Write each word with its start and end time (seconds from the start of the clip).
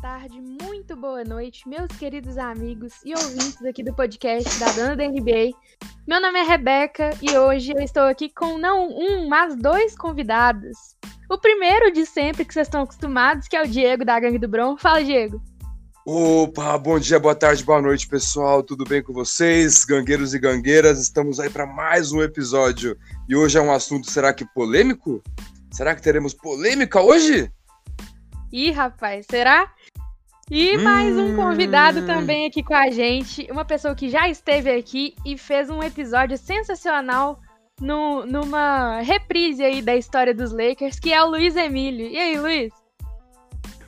tarde, 0.00 0.40
muito 0.40 0.94
boa 0.94 1.24
noite, 1.24 1.66
meus 1.66 1.88
queridos 1.98 2.36
amigos 2.36 2.92
e 3.04 3.14
ouvintes 3.14 3.64
aqui 3.64 3.82
do 3.82 3.94
podcast 3.94 4.58
da 4.60 4.70
Dona 4.72 4.96
da 4.96 5.08
NBA. 5.08 5.56
Meu 6.06 6.20
nome 6.20 6.38
é 6.38 6.42
Rebeca 6.42 7.10
e 7.22 7.36
hoje 7.36 7.72
eu 7.72 7.82
estou 7.82 8.02
aqui 8.02 8.28
com 8.28 8.58
não 8.58 8.88
um, 8.88 9.26
mas 9.26 9.56
dois 9.56 9.96
convidados. 9.96 10.76
O 11.30 11.38
primeiro 11.38 11.90
de 11.90 12.04
sempre 12.04 12.44
que 12.44 12.52
vocês 12.52 12.66
estão 12.66 12.82
acostumados, 12.82 13.48
que 13.48 13.56
é 13.56 13.62
o 13.62 13.66
Diego 13.66 14.04
da 14.04 14.20
Gangue 14.20 14.38
do 14.38 14.48
Bron. 14.48 14.76
Fala, 14.76 15.02
Diego. 15.02 15.42
Opa, 16.04 16.76
bom 16.76 16.98
dia, 16.98 17.18
boa 17.18 17.34
tarde, 17.34 17.64
boa 17.64 17.80
noite, 17.80 18.06
pessoal. 18.06 18.62
Tudo 18.62 18.84
bem 18.84 19.02
com 19.02 19.14
vocês? 19.14 19.84
Gangueiros 19.84 20.34
e 20.34 20.38
gangueiras, 20.38 21.00
estamos 21.00 21.40
aí 21.40 21.48
para 21.48 21.66
mais 21.66 22.12
um 22.12 22.22
episódio. 22.22 22.98
E 23.28 23.34
hoje 23.34 23.56
é 23.56 23.62
um 23.62 23.72
assunto, 23.72 24.10
será 24.10 24.32
que 24.34 24.44
polêmico? 24.44 25.22
Será 25.72 25.94
que 25.94 26.02
teremos 26.02 26.34
polêmica 26.34 27.00
hoje? 27.00 27.50
Ih, 28.52 28.70
rapaz, 28.70 29.26
será? 29.28 29.68
E 30.48 30.78
mais 30.78 31.16
um 31.18 31.34
convidado 31.34 32.00
hum. 32.00 32.06
também 32.06 32.46
aqui 32.46 32.62
com 32.62 32.74
a 32.74 32.88
gente, 32.88 33.48
uma 33.50 33.64
pessoa 33.64 33.96
que 33.96 34.08
já 34.08 34.28
esteve 34.28 34.70
aqui 34.70 35.14
e 35.24 35.36
fez 35.36 35.68
um 35.68 35.82
episódio 35.82 36.38
sensacional 36.38 37.40
no, 37.80 38.24
numa 38.24 39.00
reprise 39.00 39.64
aí 39.64 39.82
da 39.82 39.96
história 39.96 40.32
dos 40.32 40.52
Lakers, 40.52 41.00
que 41.00 41.12
é 41.12 41.20
o 41.20 41.30
Luiz 41.30 41.56
Emílio. 41.56 42.06
E 42.06 42.16
aí, 42.16 42.38
Luiz? 42.38 42.72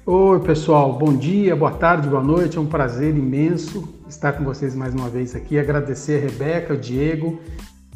Oi, 0.04 0.40
pessoal, 0.40 0.92
bom 0.94 1.16
dia, 1.16 1.54
boa 1.54 1.70
tarde, 1.70 2.08
boa 2.08 2.22
noite. 2.22 2.58
É 2.58 2.60
um 2.60 2.66
prazer 2.66 3.16
imenso 3.16 3.88
estar 4.08 4.32
com 4.32 4.42
vocês 4.42 4.74
mais 4.74 4.92
uma 4.92 5.08
vez 5.08 5.36
aqui. 5.36 5.58
Agradecer 5.58 6.18
a 6.18 6.28
Rebeca, 6.28 6.74
o 6.74 6.76
Diego. 6.76 7.40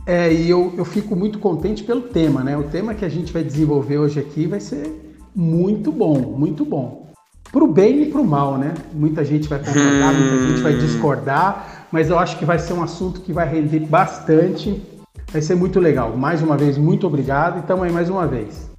É, 0.06 0.32
e 0.32 0.48
eu, 0.48 0.72
eu 0.76 0.84
fico 0.84 1.16
muito 1.16 1.40
contente 1.40 1.82
pelo 1.82 2.02
tema, 2.02 2.44
né? 2.44 2.56
O 2.56 2.64
tema 2.64 2.94
que 2.94 3.04
a 3.04 3.08
gente 3.08 3.32
vai 3.32 3.42
desenvolver 3.42 3.98
hoje 3.98 4.20
aqui 4.20 4.46
vai 4.46 4.60
ser 4.60 5.11
muito 5.34 5.90
bom, 5.90 6.18
muito 6.18 6.64
bom. 6.64 7.06
Pro 7.50 7.66
bem 7.66 8.02
e 8.02 8.06
pro 8.10 8.24
mal, 8.24 8.56
né? 8.56 8.74
Muita 8.92 9.24
gente 9.24 9.48
vai 9.48 9.58
concordar, 9.58 10.14
muita 10.14 10.48
gente 10.48 10.62
vai 10.62 10.74
discordar, 10.74 11.86
mas 11.92 12.08
eu 12.08 12.18
acho 12.18 12.38
que 12.38 12.44
vai 12.44 12.58
ser 12.58 12.72
um 12.72 12.82
assunto 12.82 13.20
que 13.20 13.32
vai 13.32 13.46
render 13.46 13.80
bastante. 13.80 14.82
Vai 15.30 15.42
ser 15.42 15.54
muito 15.54 15.78
legal. 15.78 16.16
Mais 16.16 16.42
uma 16.42 16.56
vez, 16.56 16.78
muito 16.78 17.06
obrigado 17.06 17.58
e 17.58 17.62
tamo 17.62 17.82
aí 17.82 17.92
mais 17.92 18.08
uma 18.08 18.26
vez. 18.26 18.70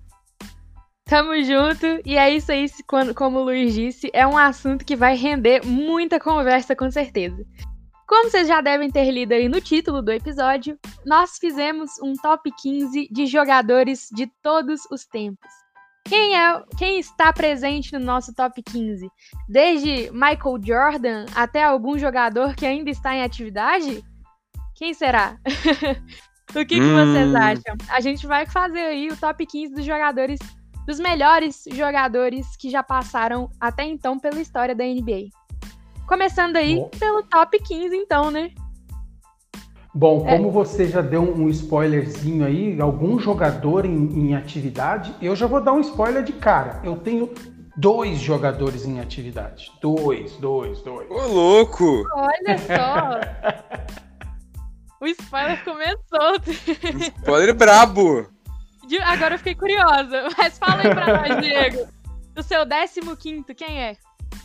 Tamo 1.05 1.35
junto, 1.43 1.85
e 2.05 2.17
é 2.17 2.33
isso 2.33 2.51
aí, 2.51 2.65
como 3.15 3.39
o 3.39 3.43
Luiz 3.43 3.73
disse, 3.73 4.09
é 4.13 4.25
um 4.25 4.37
assunto 4.37 4.85
que 4.85 4.95
vai 4.95 5.15
render 5.15 5.63
muita 5.63 6.19
conversa 6.19 6.75
com 6.75 6.89
certeza. 6.89 7.45
Como 8.07 8.29
vocês 8.29 8.47
já 8.47 8.61
devem 8.61 8.89
ter 8.89 9.11
lido 9.11 9.33
aí 9.33 9.47
no 9.47 9.61
título 9.61 10.01
do 10.01 10.11
episódio, 10.11 10.77
nós 11.05 11.37
fizemos 11.39 11.91
um 12.01 12.13
top 12.13 12.51
15 12.61 13.07
de 13.11 13.25
jogadores 13.25 14.07
de 14.11 14.27
todos 14.41 14.81
os 14.91 15.05
tempos. 15.05 15.62
Quem 16.05 16.35
é 16.35 16.63
quem 16.77 16.99
está 16.99 17.31
presente 17.31 17.93
no 17.93 17.99
nosso 17.99 18.33
top 18.33 18.61
15? 18.61 19.09
Desde 19.47 20.11
Michael 20.11 20.59
Jordan 20.61 21.25
até 21.33 21.63
algum 21.63 21.97
jogador 21.97 22.55
que 22.55 22.65
ainda 22.65 22.89
está 22.89 23.15
em 23.15 23.23
atividade? 23.23 24.03
Quem 24.75 24.93
será? 24.93 25.37
o 26.49 26.53
que, 26.53 26.65
que 26.65 26.81
hum. 26.81 27.13
vocês 27.13 27.35
acham? 27.35 27.75
A 27.89 28.01
gente 28.01 28.27
vai 28.27 28.45
fazer 28.45 28.81
aí 28.81 29.09
o 29.09 29.17
top 29.17 29.45
15 29.45 29.73
dos 29.73 29.85
jogadores, 29.85 30.39
dos 30.85 30.99
melhores 30.99 31.63
jogadores 31.71 32.57
que 32.57 32.69
já 32.69 32.83
passaram 32.83 33.49
até 33.59 33.83
então 33.83 34.19
pela 34.19 34.41
história 34.41 34.75
da 34.75 34.83
NBA. 34.83 35.29
Começando 36.05 36.57
aí 36.57 36.75
Bom. 36.75 36.89
pelo 36.99 37.23
top 37.23 37.57
15, 37.59 37.95
então, 37.95 38.29
né? 38.29 38.51
Bom, 39.95 40.25
é. 40.27 40.35
como 40.35 40.49
você 40.49 40.87
já 40.87 41.01
deu 41.01 41.21
um 41.21 41.47
spoilerzinho 41.49 42.43
aí, 42.43 42.81
algum 42.81 43.19
jogador 43.19 43.85
em, 43.85 44.29
em, 44.29 44.35
atividade, 44.35 45.13
eu 45.21 45.35
já 45.35 45.45
vou 45.45 45.61
dar 45.61 45.73
um 45.73 45.81
spoiler 45.81 46.23
de 46.23 46.33
cara. 46.33 46.81
Eu 46.83 46.95
tenho 46.95 47.31
dois 47.77 48.19
jogadores 48.19 48.85
em 48.85 48.99
atividade. 48.99 49.71
Dois, 49.79 50.33
dois, 50.37 50.81
dois. 50.81 51.09
Ô, 51.11 51.27
louco! 51.27 52.03
Olha 52.15 52.57
só! 52.57 53.19
o 54.99 55.05
spoiler 55.05 55.63
começou. 55.63 56.39
Spoiler 57.19 57.53
brabo! 57.53 58.27
Agora 59.05 59.35
eu 59.35 59.37
fiquei 59.37 59.55
curiosa, 59.55 60.27
mas 60.37 60.57
fala 60.57 60.81
aí 60.81 60.93
pra 60.93 61.21
nós, 61.21 61.41
Diego. 61.45 61.87
O 62.35 62.41
seu 62.41 62.65
15, 63.15 63.53
quem 63.53 63.79
é? 63.79 63.95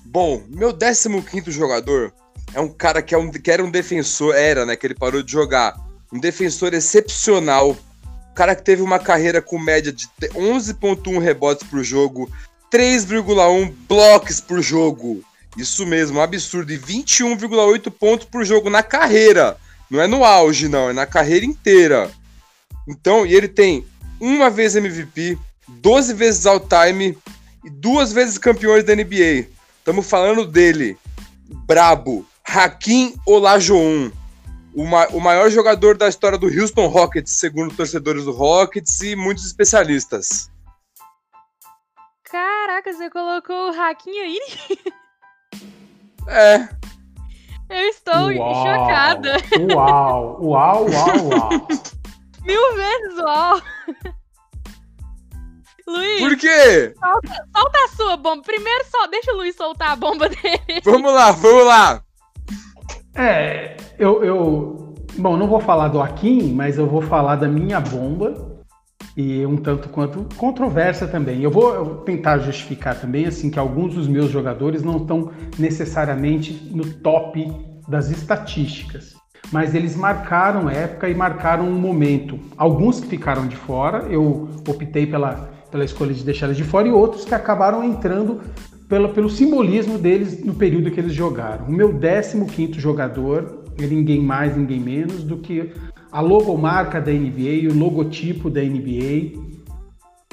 Bom, 0.05 0.43
meu 0.49 0.75
15 0.75 1.51
jogador 1.51 2.13
é 2.55 2.61
um 2.61 2.69
cara 2.69 3.03
que, 3.03 3.15
é 3.15 3.19
um, 3.19 3.31
que 3.31 3.51
era 3.51 3.65
um 3.65 3.71
defensor, 3.71 4.35
era, 4.35 4.65
né? 4.65 4.77
Que 4.77 4.87
ele 4.87 4.95
parou 4.95 5.23
de 5.23 5.31
jogar. 5.31 5.77
Um 6.13 6.19
defensor 6.19 6.75
excepcional. 6.75 7.71
Um 7.71 8.35
cara 8.35 8.55
que 8.55 8.63
teve 8.63 8.83
uma 8.83 8.99
carreira 8.99 9.43
com 9.43 9.59
média 9.59 9.93
de 9.93 10.07
11,1 10.21 11.19
rebotes 11.21 11.67
por 11.69 11.83
jogo, 11.83 12.31
3,1 12.73 13.73
blocos 13.89 14.41
por 14.41 14.63
jogo. 14.63 15.23
Isso 15.57 15.85
mesmo, 15.87 16.19
um 16.19 16.23
absurdo. 16.23 16.73
E 16.73 16.79
21,8 16.79 17.91
pontos 17.91 18.27
por 18.27 18.45
jogo 18.45 18.71
na 18.71 18.83
carreira. 18.83 19.57
Não 19.91 20.01
é 20.01 20.07
no 20.07 20.25
auge, 20.25 20.69
não, 20.69 20.91
é 20.91 20.93
na 20.93 21.07
carreira 21.07 21.45
inteira. 21.45 22.11
Então, 22.87 23.27
e 23.27 23.35
ele 23.35 23.49
tem 23.49 23.85
uma 24.21 24.51
vez 24.51 24.77
MVP, 24.77 25.39
12 25.69 26.15
vezes 26.15 26.47
all-time 26.47 27.17
e 27.65 27.71
duas 27.71 28.13
vezes 28.13 28.39
campeões 28.39 28.85
da 28.85 28.95
NBA. 28.95 29.47
Estamos 29.79 30.09
falando 30.09 30.47
dele, 30.47 30.97
brabo, 31.67 32.27
Hakim 32.49 33.15
Olajuwon, 33.27 34.11
o, 34.75 34.87
ma 34.87 35.07
o 35.09 35.21
maior 35.21 35.51
jogador 35.51 35.99
da 35.99 36.09
história 36.09 36.39
do 36.39 36.47
Houston 36.47 36.87
Rockets, 36.87 37.33
segundo 37.33 37.77
torcedores 37.77 38.25
do 38.25 38.33
Rockets 38.33 39.03
e 39.03 39.15
muitos 39.15 39.45
especialistas. 39.45 40.51
Caraca, 42.25 42.91
você 42.91 43.11
colocou 43.11 43.71
o 43.71 43.81
Hakim 43.81 44.19
aí? 44.19 44.41
É. 46.27 46.69
Eu 47.69 47.89
estou 47.91 48.31
uau, 48.31 48.55
chocada. 48.55 49.37
Uau, 49.75 50.39
uau, 50.43 50.87
uau, 50.91 51.29
uau. 51.29 51.69
Mil 52.45 52.75
vezes 52.77 53.19
uau. 53.19 53.63
Luiz. 55.87 56.21
Por 56.21 56.37
quê? 56.39 56.95
Solta, 56.99 57.47
solta, 57.55 57.79
a 57.79 57.89
sua 57.89 58.17
bomba. 58.17 58.43
Primeiro 58.43 58.85
só 58.91 59.07
deixa 59.07 59.33
o 59.33 59.37
Luiz 59.37 59.55
soltar 59.55 59.91
a 59.91 59.97
bomba 59.97 60.31
dele. 60.31 60.81
Vamos 60.83 61.13
lá, 61.13 61.31
vamos 61.31 61.67
lá. 61.67 62.03
É, 63.19 63.77
eu, 63.99 64.23
eu. 64.23 64.95
Bom, 65.19 65.37
não 65.37 65.49
vou 65.49 65.59
falar 65.59 65.89
do 65.89 66.01
Akin, 66.01 66.53
mas 66.53 66.79
eu 66.79 66.87
vou 66.87 67.03
falar 67.03 67.34
da 67.34 67.49
minha 67.49 67.81
bomba. 67.81 68.56
E 69.17 69.45
um 69.45 69.56
tanto 69.56 69.89
quanto 69.89 70.25
controversa 70.37 71.09
também. 71.09 71.43
Eu 71.43 71.51
vou 71.51 71.97
tentar 72.03 72.39
justificar 72.39 72.95
também, 73.01 73.27
assim, 73.27 73.51
que 73.51 73.59
alguns 73.59 73.95
dos 73.95 74.06
meus 74.06 74.31
jogadores 74.31 74.84
não 74.84 74.99
estão 74.99 75.33
necessariamente 75.59 76.71
no 76.73 76.84
top 76.84 77.53
das 77.89 78.11
estatísticas. 78.11 79.17
Mas 79.50 79.75
eles 79.75 79.97
marcaram 79.97 80.71
época 80.71 81.09
e 81.09 81.15
marcaram 81.17 81.65
um 81.65 81.81
momento. 81.81 82.39
Alguns 82.56 83.00
que 83.00 83.09
ficaram 83.09 83.49
de 83.49 83.56
fora, 83.56 84.06
eu 84.09 84.49
optei 84.69 85.05
pela, 85.05 85.50
pela 85.69 85.85
escolha 85.85 86.15
de 86.15 86.23
deixá-los 86.23 86.56
de 86.56 86.62
fora, 86.62 86.87
e 86.87 86.93
outros 86.93 87.25
que 87.25 87.35
acabaram 87.35 87.83
entrando 87.83 88.41
pelo, 88.88 89.10
pelo 89.10 89.28
simbolismo 89.28 89.99
deles 89.99 90.43
no 90.43 90.54
período 90.54 90.91
que 90.91 90.99
eles 90.99 91.12
jogaram. 91.12 91.66
O 91.66 91.72
meu 91.72 91.93
15 91.93 92.72
jogador 92.81 93.65
é 93.78 93.87
ninguém 93.87 94.21
mais, 94.21 94.56
ninguém 94.56 94.81
menos 94.81 95.22
do 95.22 95.37
que 95.37 95.71
a 96.10 96.21
logomarca 96.21 97.00
da 97.00 97.12
NBA, 97.12 97.71
o 97.71 97.78
logotipo 97.78 98.49
da 98.49 98.62
NBA. 98.62 99.47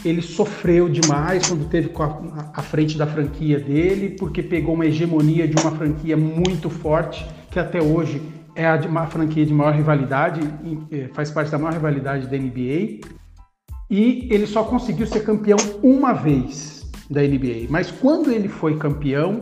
Ele 0.04 0.22
sofreu 0.22 0.88
demais 0.88 1.48
quando 1.48 1.68
teve 1.68 1.92
a, 2.00 2.52
a 2.60 2.62
frente 2.62 2.98
da 2.98 3.06
franquia 3.06 3.60
dele, 3.60 4.12
porque 4.18 4.42
pegou 4.42 4.76
uma 4.76 4.86
hegemonia 4.86 5.48
de 5.48 5.60
uma 5.62 5.72
franquia 5.72 6.16
muito 6.16 6.70
forte, 6.70 7.28
que 7.52 7.60
até 7.60 7.82
hoje 7.82 8.22
é 8.56 8.66
a, 8.66 8.76
uma 8.88 9.08
franquia 9.08 9.46
de 9.46 9.54
maior 9.54 9.74
rivalidade, 9.74 10.42
é, 10.92 11.10
faz 11.14 11.30
parte 11.32 11.52
da 11.52 11.58
maior 11.58 11.74
rivalidade 11.74 12.28
da 12.28 12.38
NBA. 12.38 13.02
E 13.90 14.28
ele 14.32 14.48
só 14.48 14.64
conseguiu 14.64 15.06
ser 15.06 15.22
campeão 15.22 15.58
uma 15.84 16.14
vez 16.14 16.75
da 17.10 17.22
NBA. 17.22 17.68
Mas 17.70 17.92
quando 17.92 18.32
ele 18.32 18.48
foi 18.48 18.78
campeão, 18.78 19.42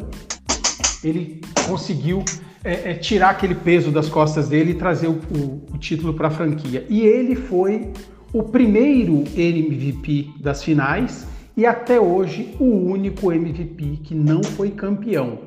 ele 1.03 1.41
conseguiu 1.67 2.23
é, 2.63 2.91
é, 2.91 2.93
tirar 2.93 3.29
aquele 3.29 3.55
peso 3.55 3.91
das 3.91 4.07
costas 4.09 4.47
dele 4.47 4.71
e 4.71 4.75
trazer 4.75 5.07
o, 5.07 5.19
o, 5.31 5.65
o 5.73 5.77
título 5.77 6.13
para 6.13 6.27
a 6.27 6.31
franquia. 6.31 6.85
E 6.89 7.01
ele 7.01 7.35
foi 7.35 7.91
o 8.31 8.43
primeiro 8.43 9.23
MVP 9.35 10.33
das 10.39 10.63
finais 10.63 11.27
e 11.55 11.65
até 11.65 11.99
hoje 11.99 12.55
o 12.59 12.65
único 12.65 13.31
MVP 13.31 13.99
que 14.03 14.15
não 14.15 14.43
foi 14.43 14.71
campeão. 14.71 15.39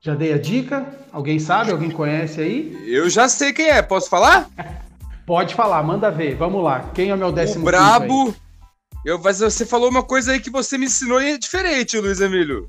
Já 0.00 0.14
dei 0.14 0.32
a 0.32 0.38
dica? 0.38 0.86
Alguém 1.12 1.38
sabe? 1.38 1.72
Alguém 1.72 1.90
conhece 1.90 2.40
aí? 2.40 2.84
Eu 2.86 3.10
já 3.10 3.28
sei 3.28 3.52
quem 3.52 3.68
é. 3.68 3.82
Posso 3.82 4.08
falar? 4.08 4.48
Pode 5.26 5.54
falar, 5.54 5.82
manda 5.82 6.10
ver. 6.10 6.36
Vamos 6.36 6.64
lá. 6.64 6.90
Quem 6.94 7.10
é 7.10 7.14
o 7.14 7.18
meu 7.18 7.30
décimo? 7.30 7.62
O 7.62 7.64
brabo, 7.66 8.34
eu, 9.04 9.18
mas 9.18 9.40
você 9.40 9.64
falou 9.64 9.88
uma 9.88 10.02
coisa 10.02 10.32
aí 10.32 10.40
que 10.40 10.50
você 10.50 10.76
me 10.76 10.86
ensinou 10.86 11.20
e 11.20 11.32
é 11.32 11.38
diferente, 11.38 11.98
Luiz 11.98 12.20
Emílio. 12.20 12.66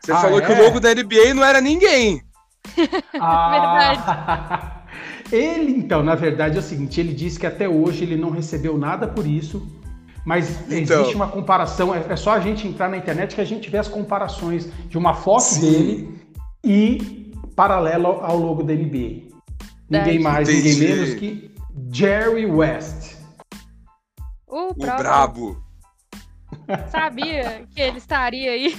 Você 0.00 0.12
ah, 0.12 0.16
falou 0.18 0.38
é? 0.40 0.42
que 0.42 0.52
o 0.52 0.62
logo 0.62 0.80
da 0.80 0.94
NBA 0.94 1.34
não 1.34 1.44
era 1.44 1.60
ninguém. 1.60 2.22
Ah, 3.20 4.84
ele, 5.30 5.72
então, 5.72 6.02
na 6.02 6.14
verdade 6.14 6.56
é 6.56 6.60
o 6.60 6.62
seguinte: 6.62 6.98
ele 6.98 7.12
disse 7.12 7.38
que 7.38 7.46
até 7.46 7.68
hoje 7.68 8.04
ele 8.04 8.16
não 8.16 8.30
recebeu 8.30 8.76
nada 8.78 9.06
por 9.06 9.26
isso, 9.26 9.66
Mas 10.24 10.58
Então. 10.70 11.00
existe 11.00 11.14
uma 11.14 11.28
comparação, 11.28 11.94
é, 11.94 12.04
é 12.08 12.16
só 12.16 12.32
a 12.32 12.40
gente 12.40 12.66
entrar 12.66 12.88
na 12.88 12.96
internet 12.96 13.34
que 13.34 13.40
a 13.40 13.44
gente 13.44 13.68
vê 13.68 13.78
as 13.78 13.88
comparações 13.88 14.68
de 14.88 14.96
uma 14.96 15.14
foto 15.14 15.42
Sim. 15.42 15.60
dele 15.60 16.20
e 16.64 17.32
paralelo 17.54 18.06
ao 18.06 18.38
logo 18.38 18.62
da 18.62 18.72
NBA. 18.72 19.24
Ninguém 19.90 20.18
mais, 20.18 20.48
ninguém 20.48 20.72
Entendi. 20.72 20.92
menos 20.92 21.14
que 21.14 21.50
Jerry 21.92 22.46
West. 22.46 23.16
O 24.54 24.70
O 24.70 24.74
brabo. 24.74 25.60
sabia 26.88 27.66
que 27.74 27.80
ele 27.80 27.98
estaria 27.98 28.52
aí. 28.52 28.72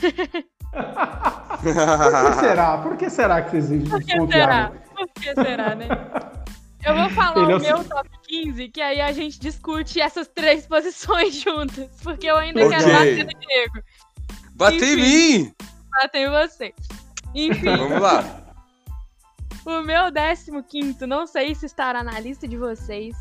Por 1.61 2.31
que 2.33 2.39
será? 2.39 2.77
Por 2.77 2.97
que 2.97 3.09
será 3.09 3.41
que 3.41 3.61
vocês 3.61 3.89
Por 3.89 4.01
que 4.03 4.27
será? 4.31 4.71
Por 4.95 5.07
que 5.09 5.33
será, 5.35 5.75
né? 5.75 5.87
Eu 6.85 6.95
vou 6.95 7.09
falar 7.11 7.43
Ele 7.43 7.51
é 7.51 7.55
o 7.57 7.59
meu 7.59 7.77
se- 7.83 7.89
top 7.89 8.09
15, 8.27 8.69
que 8.69 8.81
aí 8.81 9.01
a 9.01 9.11
gente 9.11 9.39
discute 9.39 9.99
essas 9.99 10.27
três 10.29 10.65
posições 10.67 11.35
juntas. 11.35 11.89
Porque 12.01 12.27
eu 12.27 12.37
ainda 12.37 12.65
Ok. 12.65 12.77
quero 12.77 12.91
bater 12.93 13.23
no 13.25 13.39
Diego. 13.39 13.83
Batei 14.55 14.93
em 14.93 14.95
mim! 14.95 15.53
Bater 16.01 16.27
em 16.27 16.29
você. 16.29 16.73
Enfim, 17.33 17.75
Vamos 17.75 18.01
lá. 18.01 18.23
o 19.65 19.81
meu 19.81 20.09
15, 20.63 21.05
não 21.05 21.27
sei 21.27 21.53
se 21.53 21.65
estará 21.65 22.01
na 22.03 22.17
lista 22.19 22.47
de 22.47 22.55
vocês. 22.55 23.13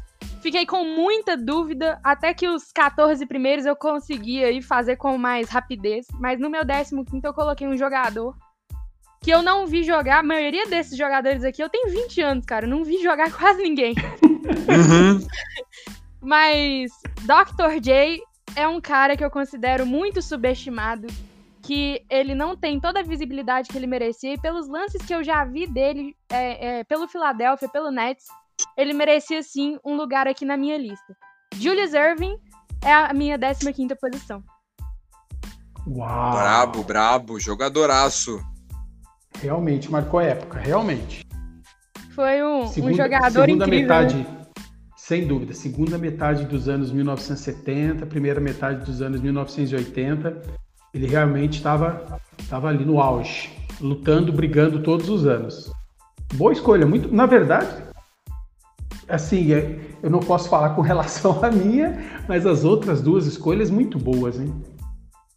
Fiquei 0.44 0.67
com 0.67 0.85
muita 0.85 1.38
dúvida, 1.38 1.99
até 2.05 2.35
que 2.35 2.46
os 2.46 2.70
14 2.70 3.25
primeiros 3.25 3.64
eu 3.64 3.75
consegui 3.75 4.44
aí 4.44 4.61
fazer 4.61 4.96
com 4.96 5.17
mais 5.17 5.49
rapidez. 5.49 6.06
Mas 6.20 6.38
no 6.38 6.50
meu 6.50 6.61
15 6.67 6.94
eu 7.25 7.32
coloquei 7.32 7.67
um 7.67 7.79
jogador 7.79 8.37
que 9.23 9.31
eu 9.31 9.43
não 9.43 9.67
vi 9.67 9.82
jogar. 9.82 10.19
A 10.19 10.23
maioria 10.23 10.67
desses 10.67 10.99
jogadores 10.99 11.44
aqui, 11.44 11.62
eu 11.62 11.70
tenho 11.70 11.88
20 11.88 12.20
anos, 12.20 12.44
cara. 12.44 12.67
Eu 12.67 12.69
não 12.69 12.85
vi 12.85 13.02
jogar 13.02 13.32
quase 13.32 13.62
ninguém. 13.62 13.94
Uhum. 14.23 15.26
Mas 16.20 16.93
Dr. 17.23 17.81
J 17.81 18.20
é 18.55 18.69
um 18.69 18.82
cara 18.82 19.17
que 19.17 19.25
eu 19.25 19.31
considero 19.31 19.87
muito 19.87 20.20
subestimado. 20.20 21.06
Que 21.62 22.05
ele 22.11 22.35
não 22.35 22.55
tem 22.55 22.79
toda 22.79 23.00
a 23.00 23.02
visibilidade 23.02 23.70
que 23.70 23.79
ele 23.79 23.87
merecia. 23.87 24.35
E 24.35 24.38
pelos 24.38 24.69
lances 24.69 25.00
que 25.06 25.14
eu 25.14 25.25
já 25.25 25.43
vi 25.46 25.67
dele 25.67 26.14
é, 26.31 26.81
é, 26.81 26.85
pelo 26.85 27.08
Philadelphia, 27.08 27.67
pelo 27.67 27.91
Nets, 27.91 28.26
ele 28.76 28.92
merecia 28.92 29.42
sim 29.42 29.78
um 29.84 29.96
lugar 29.96 30.26
aqui 30.26 30.44
na 30.44 30.56
minha 30.56 30.76
lista. 30.76 31.16
Julius 31.54 31.92
Irving 31.92 32.36
é 32.84 32.92
a 32.92 33.12
minha 33.12 33.38
15 33.38 33.94
posição. 34.00 34.42
Uau! 35.86 36.32
Brabo, 36.32 36.82
brabo. 36.82 37.40
Jogadoraço. 37.40 38.40
Realmente 39.40 39.90
marcou 39.90 40.20
época, 40.20 40.58
realmente. 40.58 41.24
Foi 42.14 42.42
um, 42.42 42.62
um 42.62 42.66
Segunda, 42.68 42.94
jogador 42.94 43.44
segunda 43.46 43.66
incrível. 43.66 43.88
né? 43.88 44.02
metade, 44.04 44.26
sem 44.96 45.26
dúvida, 45.26 45.52
segunda 45.52 45.98
metade 45.98 46.44
dos 46.44 46.68
anos 46.68 46.92
1970, 46.92 48.06
primeira 48.06 48.40
metade 48.40 48.84
dos 48.84 49.02
anos 49.02 49.20
1980, 49.20 50.42
ele 50.94 51.06
realmente 51.06 51.56
estava 51.56 52.20
estava 52.38 52.68
ali 52.68 52.84
no 52.84 53.00
auge, 53.00 53.50
lutando, 53.80 54.32
brigando 54.32 54.82
todos 54.82 55.08
os 55.08 55.26
anos. 55.26 55.72
Boa 56.34 56.52
escolha, 56.52 56.86
muito, 56.86 57.12
na 57.12 57.26
verdade, 57.26 57.82
assim, 59.08 59.52
é, 59.52 59.78
eu 60.02 60.10
não 60.10 60.20
posso 60.20 60.48
falar 60.48 60.70
com 60.70 60.80
relação 60.82 61.42
à 61.44 61.50
minha, 61.50 61.98
mas 62.28 62.46
as 62.46 62.64
outras 62.64 63.00
duas 63.00 63.26
escolhas 63.26 63.70
muito 63.70 63.98
boas, 63.98 64.38
hein? 64.38 64.54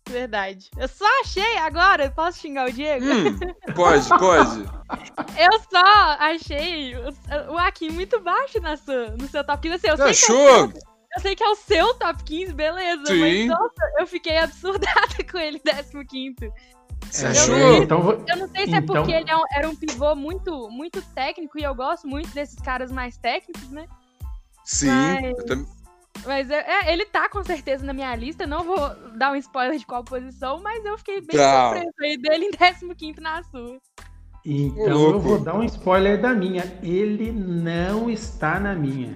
Verdade. 0.09 0.69
Eu 0.77 0.87
só 0.87 1.05
achei 1.21 1.57
agora, 1.57 2.09
posso 2.09 2.39
xingar 2.39 2.69
o 2.69 2.71
Diego? 2.71 3.05
Hum, 3.05 3.73
pode, 3.75 4.07
pode. 4.07 4.63
Eu 5.37 5.59
só 5.69 6.15
achei 6.19 6.95
o, 6.95 7.53
o 7.53 7.57
Akin 7.57 7.89
muito 7.89 8.19
baixo 8.21 8.59
na 8.61 8.77
sua, 8.77 9.09
no 9.11 9.27
seu 9.27 9.43
top 9.43 9.61
15. 9.69 9.75
Assim, 9.75 9.87
eu, 9.87 9.97
Você 9.97 10.13
sei 10.13 10.15
que 10.15 10.31
é 10.31 10.35
o 10.35 10.39
achou? 10.39 10.71
seu, 10.71 10.81
eu 11.15 11.21
sei 11.21 11.35
que 11.35 11.43
é 11.43 11.49
o 11.49 11.55
seu 11.55 11.93
top 11.95 12.23
15, 12.23 12.53
beleza. 12.53 13.05
Sim. 13.05 13.19
Mas, 13.19 13.47
nossa, 13.47 13.91
eu 13.99 14.07
fiquei 14.07 14.37
absurdada 14.37 15.15
com 15.29 15.37
ele 15.37 15.59
15. 15.59 16.35
Você 17.11 17.25
É, 17.25 17.29
achou? 17.29 17.83
Então, 17.83 18.01
vou- 18.01 18.23
Eu 18.27 18.37
não 18.37 18.47
sei 18.49 18.65
se 18.65 18.73
é 18.73 18.77
Então- 18.77 18.95
porque 18.97 19.11
ele 19.11 19.29
é 19.29 19.35
um- 19.35 19.43
era 19.51 19.69
um 19.69 19.75
pivô 19.75 20.15
muito, 20.15 20.69
muito 20.69 21.01
técnico 21.13 21.57
e 21.59 21.63
eu 21.63 21.73
gosto 21.75 22.07
muito 22.07 22.29
desses 22.33 22.55
caras 22.59 22.91
mais 22.91 23.17
técnicos, 23.17 23.69
né? 23.69 23.85
Sim. 24.65 24.87
Mas- 24.87 25.23
eu 25.37 25.45
também- 25.45 25.77
Mas 26.25 26.49
é, 26.49 26.65
é, 26.67 26.91
ele 26.93 27.05
tá 27.05 27.29
com 27.29 27.43
certeza 27.43 27.85
na 27.85 27.93
minha 27.93 28.13
lista. 28.15 28.45
Não 28.47 28.63
vou 28.63 28.77
dar 29.17 29.31
um 29.31 29.35
spoiler 29.35 29.77
de 29.77 29.85
qual 29.85 30.03
posição, 30.03 30.59
mas 30.61 30.83
eu 30.83 30.97
fiquei 30.97 31.21
bem 31.21 31.37
Tá. 31.37 31.69
surpresa 31.69 31.93
aí 32.01 32.17
dele 32.17 32.45
em 32.45 32.51
15 32.95 33.21
na 33.21 33.41
sua. 33.43 33.77
então 34.45 35.11
eu 35.11 35.19
vou 35.19 35.39
dar 35.39 35.55
um 35.55 35.63
spoiler 35.63 36.19
da 36.21 36.33
minha. 36.33 36.63
Ele 36.81 37.31
não 37.31 38.09
está 38.09 38.59
na 38.59 38.73
minha. 38.73 39.15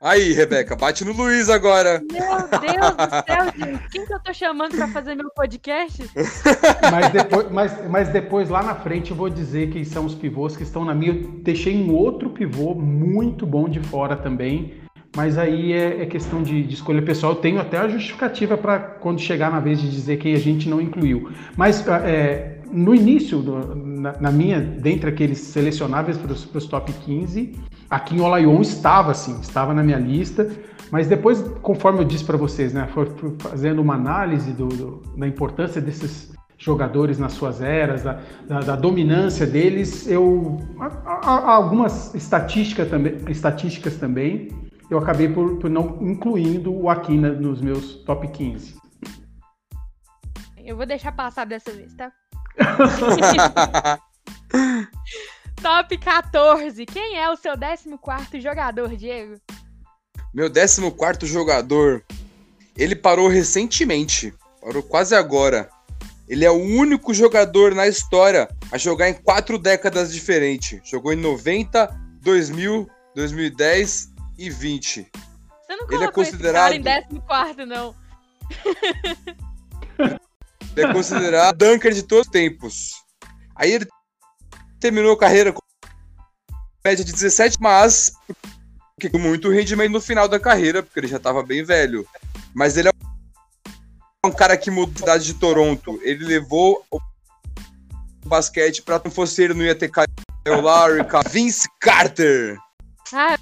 Aí, 0.00 0.32
Rebeca, 0.34 0.76
bate 0.76 1.04
no 1.06 1.12
Luiz 1.14 1.48
agora. 1.48 2.02
Meu 2.12 2.20
Deus 2.20 2.96
do 2.96 3.10
céu, 3.26 3.44
gente. 3.56 3.88
Quem 3.90 4.04
que 4.06 4.12
eu 4.12 4.20
tô 4.20 4.32
chamando 4.34 4.76
pra 4.76 4.88
fazer 4.88 5.14
meu 5.14 5.30
podcast? 5.30 6.04
Mas 6.92 7.10
depois, 7.12 7.50
mas, 7.50 7.88
mas 7.90 8.08
depois, 8.10 8.48
lá 8.50 8.62
na 8.62 8.74
frente, 8.74 9.10
eu 9.10 9.16
vou 9.16 9.30
dizer 9.30 9.70
quem 9.70 9.84
são 9.84 10.04
os 10.04 10.14
pivôs 10.14 10.54
que 10.56 10.62
estão 10.62 10.84
na 10.84 10.94
minha. 10.94 11.12
Eu 11.14 11.22
deixei 11.42 11.74
um 11.76 11.92
outro 11.94 12.28
pivô 12.30 12.74
muito 12.74 13.46
bom 13.46 13.68
de 13.68 13.80
fora 13.80 14.14
também. 14.16 14.74
Mas 15.16 15.38
aí 15.38 15.72
é, 15.72 16.02
é 16.02 16.06
questão 16.06 16.42
de, 16.42 16.62
de 16.62 16.74
escolha 16.74 17.00
pessoal. 17.00 17.32
Eu 17.32 17.36
tenho 17.40 17.58
até 17.58 17.78
a 17.78 17.88
justificativa 17.88 18.58
para 18.58 18.78
quando 18.78 19.18
chegar 19.18 19.50
na 19.50 19.60
vez 19.60 19.80
de 19.80 19.90
dizer 19.90 20.18
quem 20.18 20.34
a 20.34 20.38
gente 20.38 20.68
não 20.68 20.78
incluiu. 20.78 21.30
Mas 21.56 21.88
ah, 21.88 22.00
é, 22.06 22.58
no 22.70 22.94
início, 22.94 23.38
do- 23.38 23.74
na, 23.74 24.12
na 24.20 24.30
minha, 24.30 24.60
dentre 24.60 25.08
aqueles 25.08 25.38
selecionáveis 25.38 26.18
para 26.18 26.32
os 26.32 26.66
top 26.66 26.92
15, 26.92 27.54
a 27.88 28.00
Kim 28.00 28.20
Olajuwon 28.20 28.60
estava 28.60 29.10
assim, 29.12 29.38
estava 29.40 29.72
na 29.74 29.82
minha 29.82 29.98
lista. 29.98 30.48
Mas 30.90 31.08
depois, 31.08 31.42
conforme 31.62 32.00
eu 32.00 32.04
disse 32.04 32.24
para 32.24 32.36
vocês, 32.36 32.72
né, 32.72 32.88
foi 32.94 33.06
fazendo 33.40 33.82
uma 33.82 33.94
análise 33.94 34.52
do- 34.52 34.68
do- 34.68 35.02
da 35.16 35.26
importância 35.26 35.80
desses 35.80 36.32
jogadores 36.56 37.18
nas 37.18 37.32
suas 37.32 37.60
eras, 37.60 38.02
da, 38.04 38.20
da- 38.46 38.60
da 38.60 38.76
dominância 38.76 39.46
deles, 39.46 40.06
eu 40.06 40.58
há- 40.78 41.20
há 41.24 41.54
algumas 41.54 42.14
estatísticas 42.14 42.88
também, 42.88 43.16
estatísticas 43.28 43.96
também, 43.96 44.48
eu 44.88 44.96
acabei 44.98 45.28
por, 45.28 45.56
por 45.58 45.68
não 45.68 45.98
incluindo 46.00 46.72
o 46.72 46.88
Aquina 46.88 47.30
nos 47.30 47.60
meus 47.60 47.96
top 48.04 48.28
15. 48.28 48.76
Eu 50.64 50.76
vou 50.76 50.86
deixar 50.86 51.12
passar 51.12 51.44
dessa 51.46 51.72
vez, 51.72 51.92
tá? 51.94 52.12
Top 55.66 55.98
14. 55.98 56.86
Quem 56.86 57.18
é 57.18 57.28
o 57.28 57.34
seu 57.34 57.58
14 57.58 58.40
jogador, 58.40 58.96
Diego? 58.96 59.34
Meu 60.32 60.48
14 60.48 61.26
jogador, 61.26 62.04
ele 62.76 62.94
parou 62.94 63.26
recentemente. 63.26 64.32
Parou 64.62 64.80
quase 64.80 65.16
agora. 65.16 65.68
Ele 66.28 66.44
é 66.44 66.50
o 66.52 66.54
único 66.54 67.12
jogador 67.12 67.74
na 67.74 67.88
história 67.88 68.48
a 68.70 68.78
jogar 68.78 69.08
em 69.08 69.14
quatro 69.14 69.58
décadas 69.58 70.12
diferentes. 70.12 70.88
Jogou 70.88 71.12
em 71.12 71.16
90, 71.16 71.92
2000, 72.22 72.88
2010 73.16 74.12
e 74.38 74.48
20. 74.48 75.02
Você 75.02 75.10
não 75.74 75.86
Ele 75.86 75.92
é 75.96 75.98
colocou 75.98 76.22
esse 76.22 76.38
cara 76.38 76.76
em 76.76 76.80
considerado- 76.80 77.22
14, 77.26 77.66
não. 77.66 77.92
Ele 80.76 80.86
é 80.86 80.92
considerado 80.92 81.56
dunker 81.56 81.92
de 81.92 82.04
todos 82.04 82.26
os 82.26 82.30
tempos. 82.30 82.92
Aí 83.56 83.72
ele 83.72 83.88
terminou 84.80 85.12
a 85.12 85.18
carreira 85.18 85.52
com 85.52 85.60
média 86.84 87.04
de 87.04 87.12
17, 87.12 87.58
mas 87.60 88.12
que 88.98 89.10
com 89.10 89.18
muito 89.18 89.50
rendimento 89.50 89.92
no 89.92 90.00
final 90.00 90.28
da 90.28 90.40
carreira, 90.40 90.82
porque 90.82 91.00
ele 91.00 91.08
já 91.08 91.18
estava 91.18 91.42
bem 91.42 91.62
velho. 91.62 92.06
Mas 92.54 92.76
ele 92.76 92.88
é 92.88 92.92
um 94.24 94.30
cara 94.30 94.56
que 94.56 94.70
mudou 94.70 94.94
a 94.94 94.98
cidade 94.98 95.24
de 95.24 95.34
Toronto. 95.34 96.00
Ele 96.02 96.24
levou 96.24 96.84
o 96.90 96.98
basquete 98.26 98.82
pra 98.82 99.00
não 99.04 99.10
fosse 99.10 99.42
ele, 99.42 99.54
não 99.54 99.64
ia 99.64 99.74
ter 99.74 99.90
Kyle 99.90 100.60
Lowry, 100.62 101.04
Ka- 101.04 101.22
Vince 101.28 101.68
Carter. 101.80 102.56
Ah, 103.12 103.36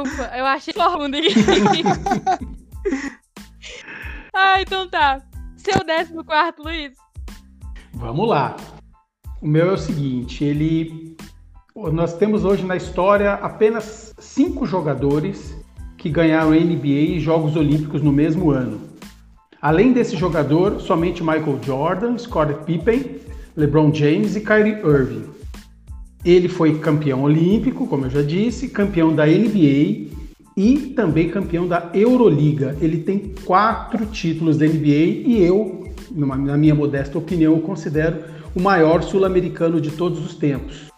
ufa, 0.00 0.36
eu 0.36 0.46
achei 0.46 0.74
aqui. 0.74 1.82
ah, 4.32 4.62
então 4.62 4.88
tá. 4.88 5.20
Seu 5.56 5.84
14, 5.84 6.12
Luiz. 6.58 6.92
Vamos 7.94 8.28
lá. 8.28 8.56
O 9.42 9.46
meu 9.48 9.70
é 9.70 9.72
o 9.72 9.76
seguinte, 9.76 10.44
ele 10.44 11.16
nós 11.74 12.16
temos 12.16 12.44
hoje 12.44 12.64
na 12.64 12.76
história 12.76 13.32
apenas 13.32 14.14
cinco 14.16 14.64
jogadores 14.64 15.56
que 15.98 16.08
ganharam 16.08 16.52
NBA 16.52 17.16
e 17.16 17.18
Jogos 17.18 17.56
Olímpicos 17.56 18.00
no 18.02 18.12
mesmo 18.12 18.52
ano. 18.52 18.80
Além 19.60 19.92
desse 19.92 20.16
jogador, 20.16 20.80
somente 20.80 21.24
Michael 21.24 21.58
Jordan, 21.60 22.16
Scottie 22.18 22.64
Pippen, 22.64 23.16
LeBron 23.56 23.92
James 23.92 24.36
e 24.36 24.42
Kyrie 24.42 24.78
Irving. 24.84 25.24
Ele 26.24 26.48
foi 26.48 26.78
campeão 26.78 27.24
olímpico, 27.24 27.88
como 27.88 28.06
eu 28.06 28.10
já 28.10 28.22
disse, 28.22 28.68
campeão 28.68 29.12
da 29.12 29.26
NBA 29.26 30.06
e 30.56 30.92
também 30.94 31.28
campeão 31.28 31.66
da 31.66 31.90
Euroliga. 31.92 32.76
Ele 32.80 32.98
tem 32.98 33.34
quatro 33.44 34.06
títulos 34.06 34.56
da 34.56 34.66
NBA 34.66 35.26
e 35.26 35.42
eu, 35.42 35.81
numa- 36.14 36.36
na 36.36 36.56
minha 36.56 36.74
modesta 36.74 37.18
opinião, 37.18 37.54
o 37.54 37.60
considero 37.62 38.24
o 38.54 38.60
maior 38.60 39.02
sul-americano 39.02 39.80
de 39.80 39.90
todos 39.90 40.24
os 40.24 40.34
tempos. 40.34 40.90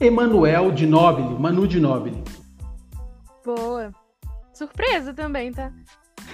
Emanuel 0.00 0.70
de 0.72 0.86
Nobile, 0.86 1.38
Manu 1.40 1.66
de 1.66 1.80
Nobile. 1.80 2.22
Boa. 3.44 3.90
Surpresa 4.52 5.12
também, 5.14 5.52
tá? 5.52 5.72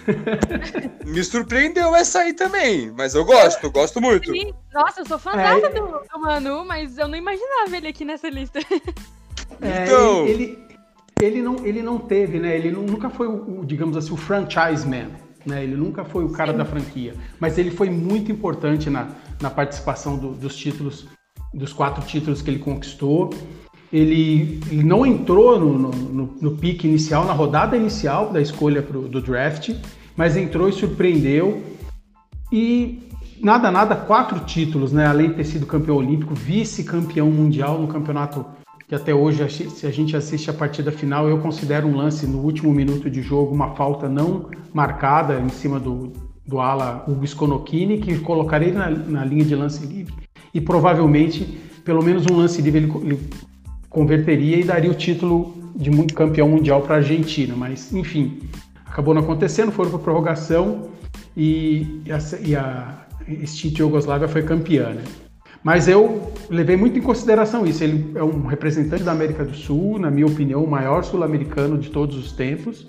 Me 1.07 1.23
surpreendeu 1.23 1.95
essa 1.95 2.21
aí 2.21 2.33
também, 2.33 2.91
mas 2.97 3.15
eu 3.15 3.25
gosto, 3.25 3.63
eu 3.65 3.71
gosto 3.71 4.01
muito. 4.01 4.31
Sim. 4.31 4.53
Nossa, 4.73 5.01
eu 5.01 5.07
sou 5.07 5.19
fã 5.19 5.33
É. 5.33 5.61
do, 5.71 5.85
do 6.13 6.21
Manu, 6.21 6.65
mas 6.65 6.99
eu 6.99 7.07
não 7.09 7.17
imaginava 7.17 7.77
ele 7.77 7.89
aqui 7.89 8.05
nessa 8.05 8.29
lista. 8.29 8.59
É, 9.61 9.85
Então- 9.85 10.27
ele, 10.27 10.59
ele, 11.23 11.43
não, 11.43 11.65
ele 11.65 11.83
não 11.83 11.99
teve, 11.99 12.39
né? 12.41 12.57
Ele 12.57 12.71
nu- 12.71 12.83
nunca 12.83 13.09
foi, 13.09 13.27
o, 13.29 13.61
o, 13.61 13.65
digamos 13.65 13.97
assim, 13.97 14.13
o 14.13 14.17
franchise 14.17 14.87
man. 14.87 15.11
Né? 15.47 15.63
Ele 15.65 15.77
nunca 15.77 16.05
foi 16.05 16.25
o 16.25 16.31
cara 16.31 16.53
da 16.53 16.65
franquia. 16.65 17.15
Mas 17.39 17.59
ele 17.59 17.71
foi 17.71 17.91
muito 17.91 18.33
importante 18.33 18.89
na, 18.89 19.09
na 19.41 19.51
participação 19.51 20.17
do- 20.17 20.33
dos 20.33 20.57
títulos, 20.57 21.07
dos 21.53 21.73
quatro 21.73 22.05
títulos 22.07 22.41
que 22.43 22.51
ele 22.51 22.59
conquistou. 22.59 23.31
Ele, 23.93 24.61
ele 24.71 24.83
não 24.83 25.05
entrou 25.07 25.59
no, 25.61 25.79
no, 25.79 25.91
no- 25.91 26.37
no 26.41 26.51
pique 26.57 26.87
inicial, 26.89 27.25
na 27.25 27.33
rodada 27.33 27.77
inicial 27.77 28.33
da 28.33 28.41
escolha 28.41 28.83
pro, 28.83 29.03
do 29.03 29.21
draft, 29.21 29.71
mas 30.17 30.37
entrou 30.37 30.69
e 30.69 30.73
surpreendeu. 30.73 31.63
E 32.51 33.09
nada, 33.41 33.71
nada, 33.71 33.95
quatro 33.95 34.41
títulos, 34.41 34.93
né? 34.93 35.07
Além 35.07 35.29
de 35.31 35.35
ter 35.37 35.45
sido 35.45 35.67
campeão 35.67 35.97
olímpico, 35.97 36.35
vice-campeão 36.35 37.31
mundial 37.31 37.79
no 37.79 37.89
campeonato 37.89 38.45
que 38.87 38.95
até 38.95 39.15
hoje, 39.15 39.49
se 39.49 39.87
a 39.87 39.91
gente 39.91 40.17
assiste 40.17 40.51
a 40.51 40.53
partida 40.53 40.93
final, 40.93 41.29
eu 41.29 41.39
considero 41.39 41.87
um 41.89 41.97
lance 41.97 42.27
no 42.27 42.39
último 42.39 42.73
minuto 42.73 43.09
de 43.09 43.23
jogo, 43.23 43.55
uma 43.55 43.75
falta 43.75 44.09
não 44.09 44.51
marcada 44.73 45.41
em 45.41 45.49
cima 45.49 45.81
do, 45.81 46.13
do 46.47 46.61
ala 46.61 47.05
Hugo 47.09 47.27
Sconocchini, 47.27 47.99
que 47.99 48.19
colocaria 48.19 48.69
ele 48.69 48.77
na, 48.77 48.91
na 48.91 49.25
linha 49.25 49.45
de 49.45 49.55
lance 49.55 49.87
livre. 49.87 50.13
E 50.53 50.61
provavelmente, 50.61 51.59
pelo 51.85 52.03
menos 52.03 52.27
um 52.31 52.37
lance 52.37 52.61
livre 52.61 52.85
ele, 52.85 52.93
ele 53.03 53.21
converteria 53.89 54.59
e 54.59 54.65
daria 54.65 54.91
o 54.91 54.95
título 54.95 55.55
de 55.75 55.91
campeão 56.13 56.49
mundial 56.49 56.83
para 56.83 56.97
a 56.97 56.99
Argentina. 56.99 57.55
Mas, 57.57 57.93
enfim, 57.93 58.41
acabou 58.85 59.15
não 59.15 59.23
acontecendo, 59.23 59.73
foram 59.73 59.91
para 59.91 59.99
prorrogação 59.99 60.91
e, 61.37 62.03
e 62.05 62.13
a, 62.13 62.19
e 62.45 62.55
a 62.55 63.07
extinta 63.29 64.29
foi 64.29 64.43
campeã. 64.43 64.91
Né? 64.91 65.03
Mas 65.65 65.89
eu 65.89 66.31
levei 66.51 66.77
muito 66.77 66.99
em 66.99 67.03
consideração 67.03 67.65
isso. 67.67 67.83
Ele 67.83 68.13
é 68.15 68.23
um 68.23 68.45
representante 68.47 69.03
da 69.03 69.13
América 69.13 69.43
do 69.45 69.55
Sul, 69.55 69.99
na 69.99 70.11
minha 70.11 70.27
opinião, 70.27 70.63
o 70.63 70.71
maior 70.71 71.03
sul-americano 71.03 71.79
de 71.79 71.89
todos 71.91 72.17
os 72.17 72.33
tempos. 72.33 72.85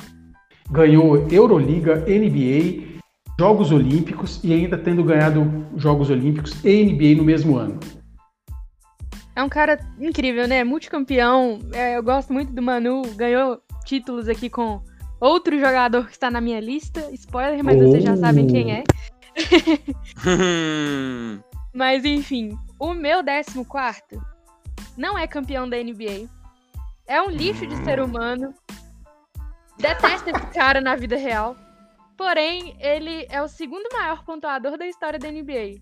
Ganhou 0.69 1.25
Euroliga, 1.31 2.03
NBA, 2.05 2.99
Jogos 3.39 3.71
Olímpicos 3.71 4.41
e 4.43 4.51
ainda 4.53 4.77
tendo 4.77 5.03
ganhado 5.05 5.65
Jogos 5.77 6.09
Olímpicos 6.09 6.53
e 6.65 6.83
NBA 6.83 7.15
no 7.15 7.23
mesmo 7.23 7.55
ano. 7.57 7.79
É 9.35 9.43
um 9.43 9.49
cara 9.49 9.79
incrível, 9.99 10.45
né? 10.47 10.63
Multicampeão. 10.63 11.59
É, 11.73 11.97
eu 11.97 12.03
gosto 12.03 12.33
muito 12.33 12.51
do 12.53 12.61
Manu. 12.61 13.03
Ganhou 13.15 13.59
títulos 13.85 14.27
aqui 14.27 14.49
com 14.49 14.81
outro 15.19 15.57
jogador 15.57 16.05
que 16.07 16.13
está 16.13 16.29
na 16.29 16.41
minha 16.41 16.59
lista. 16.59 17.09
Spoiler, 17.13 17.63
mas 17.63 17.77
vocês 17.81 18.03
já 18.03 18.13
Oh. 18.13 18.17
sabem 18.17 18.47
quem 18.47 18.71
é. 18.73 18.83
Hum, 20.25 21.39
Mas 21.75 22.05
enfim, 22.05 22.57
o 22.85 22.93
meu 22.93 23.23
14 23.23 24.19
não 24.97 25.17
é 25.17 25.27
campeão 25.27 25.67
da 25.69 25.77
NBA. 25.77 26.27
É 27.07 27.21
um 27.21 27.29
lixo 27.29 27.65
de 27.67 27.75
ser 27.83 27.99
humano. 27.99 28.53
Detesto 29.77 30.29
esse 30.29 30.45
cara 30.47 30.79
na 30.81 30.95
vida 30.95 31.15
real. 31.17 31.55
Porém, 32.17 32.77
ele 32.79 33.25
é 33.29 33.41
o 33.41 33.47
segundo 33.47 33.89
maior 33.91 34.23
pontuador 34.23 34.77
da 34.77 34.87
história 34.87 35.19
da 35.19 35.29
NBA. 35.29 35.81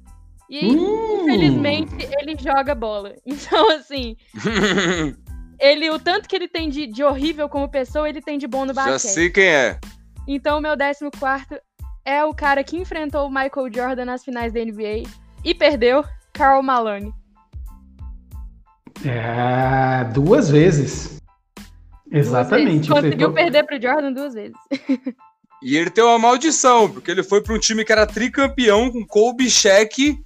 E, 0.49 0.65
Hum. 0.75 1.21
infelizmente, 1.21 1.95
ele 2.19 2.35
joga 2.37 2.73
bola. 2.75 3.15
Então, 3.25 3.69
assim, 3.71 4.17
ele, 5.59 5.89
o 5.89 5.99
tanto 5.99 6.27
que 6.27 6.35
ele 6.35 6.47
tem 6.47 6.69
de, 6.69 6.87
de 6.87 7.03
horrível 7.03 7.47
como 7.47 7.69
pessoa, 7.69 8.09
ele 8.09 8.21
tem 8.21 8.37
de 8.37 8.47
bom 8.47 8.65
no 8.65 8.73
já 8.73 8.83
basquete. 8.85 9.11
sei 9.13 9.29
quem 9.29 9.45
é. 9.47 9.79
Então, 10.27 10.57
o 10.57 10.61
meu 10.61 10.75
14 10.77 11.61
é 12.05 12.23
o 12.25 12.33
cara 12.33 12.63
que 12.63 12.77
enfrentou 12.77 13.27
o 13.27 13.29
Michael 13.29 13.71
Jordan 13.73 14.05
nas 14.05 14.23
finais 14.23 14.51
da 14.51 14.59
NBA 14.59 15.03
e 15.45 15.53
perdeu, 15.53 16.03
Karl 16.33 16.61
Malone. 16.61 17.13
É, 19.05 20.03
duas 20.13 20.49
vezes. 20.49 21.19
Exatamente. 22.11 22.89
Conseguiu 22.89 23.29
enfrentou- 23.29 23.33
perder 23.33 23.63
pro 23.65 23.81
Jordan 23.81 24.13
duas 24.13 24.33
vezes. 24.33 24.55
E 25.61 25.75
ele 25.77 25.89
tem 25.89 26.03
uma 26.03 26.19
maldição, 26.19 26.91
porque 26.91 27.09
ele 27.09 27.23
foi 27.23 27.41
para 27.41 27.55
um 27.55 27.59
time 27.59 27.83
que 27.85 27.91
era 27.91 28.05
tricampeão 28.05 28.91
com 28.91 29.05
Kobe 29.05 29.49
Shaq 29.49 30.01
e, 30.01 30.17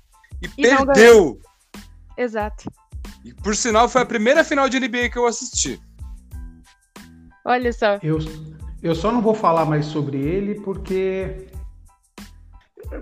E 0.42 0.62
perdeu. 0.62 1.40
Exato. 2.18 2.70
E 3.24 3.34
por 3.34 3.56
sinal 3.56 3.88
foi 3.88 4.02
a 4.02 4.06
primeira 4.06 4.44
final 4.44 4.68
de 4.68 4.80
NBA 4.80 5.10
que 5.10 5.18
eu 5.18 5.28
assisti. 5.28 5.80
Olha 7.46 7.72
só. 7.72 8.00
Eu, 8.04 8.18
eu 8.82 8.96
só 8.96 9.12
não 9.12 9.22
vou 9.22 9.34
falar 9.34 9.66
mais 9.66 9.86
sobre 9.86 10.18
ele 10.18 10.56
porque 10.62 11.48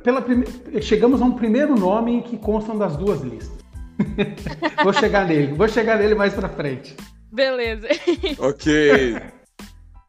pela 0.04 0.22
prime... 0.22 0.46
chegamos 0.82 1.22
a 1.22 1.26
um 1.26 1.34
primeiro 1.34 1.76
nome 1.76 2.24
que 2.24 2.38
constam 2.38 2.78
das 2.78 2.96
duas 2.98 3.22
listas. 3.22 3.56
vou 4.84 4.94
chegar 4.94 5.26
nele, 5.26 5.54
vou 5.54 5.68
chegar 5.68 5.98
nele 5.98 6.16
mais 6.16 6.34
pra 6.34 6.50
frente. 6.50 6.96
Beleza. 7.32 7.88
Ok. 8.40 9.16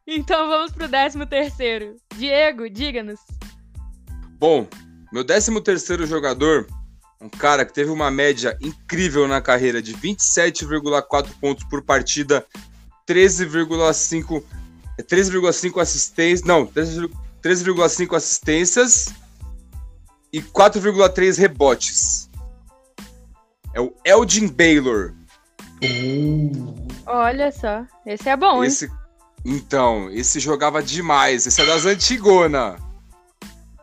Então 0.06 0.48
vamos 0.48 0.72
pro 0.72 0.88
13 0.88 1.26
terceiro. 1.26 1.96
Diego, 2.16 2.70
diga-nos. 2.70 3.18
Bom, 4.38 4.68
meu 5.12 5.24
13 5.24 5.60
terceiro 5.62 6.06
jogador, 6.06 6.66
um 7.20 7.28
cara 7.28 7.64
que 7.64 7.72
teve 7.72 7.90
uma 7.90 8.10
média 8.10 8.56
incrível 8.60 9.26
na 9.26 9.40
carreira 9.40 9.82
de 9.82 9.94
27,4 9.94 11.28
pontos 11.40 11.64
por 11.64 11.82
partida, 11.82 12.46
13,5 13.08 14.42
é 14.98 15.02
13,5 15.02 15.80
assistências, 15.80 16.46
não, 16.46 16.66
13 16.66 17.08
13,5 17.42 18.16
assistências 18.16 19.14
e 20.36 20.42
4,3 20.42 21.38
rebotes. 21.38 22.28
É 23.74 23.80
o 23.80 23.92
Elgin 24.04 24.48
Baylor. 24.48 25.12
Olha 27.06 27.50
só. 27.52 27.84
Esse 28.04 28.28
é 28.28 28.36
bom, 28.36 28.62
hein? 28.62 28.68
Esse, 28.68 28.90
então, 29.44 30.10
esse 30.10 30.40
jogava 30.40 30.82
demais. 30.82 31.46
Esse 31.46 31.60
é 31.62 31.66
das 31.66 31.86
Antigona. 31.86 32.76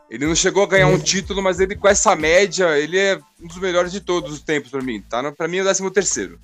Ele 0.09 0.27
não 0.27 0.35
chegou 0.35 0.63
a 0.63 0.67
ganhar 0.67 0.87
um 0.87 0.99
título, 0.99 1.41
mas 1.41 1.59
ele 1.59 1.75
com 1.75 1.87
essa 1.87 2.15
média, 2.15 2.77
ele 2.77 2.99
é 2.99 3.19
um 3.41 3.47
dos 3.47 3.57
melhores 3.57 3.91
de 3.91 3.99
todos 3.99 4.31
os 4.31 4.41
tempos 4.41 4.69
pra 4.69 4.81
mim. 4.81 5.01
Tá? 5.01 5.31
Pra 5.31 5.47
mim 5.47 5.57
é 5.57 5.61
o 5.61 5.65
13 5.65 5.89
terceiro. 5.91 6.39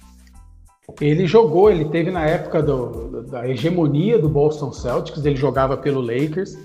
Ele 0.99 1.27
jogou, 1.27 1.69
ele 1.69 1.85
teve 1.85 2.09
na 2.09 2.25
época 2.25 2.63
do- 2.63 3.21
da 3.29 3.47
hegemonia 3.47 4.17
do 4.17 4.27
Boston 4.27 4.73
Celtics, 4.73 5.23
ele 5.23 5.35
jogava 5.35 5.77
pelo 5.77 6.01
Lakers, 6.01 6.57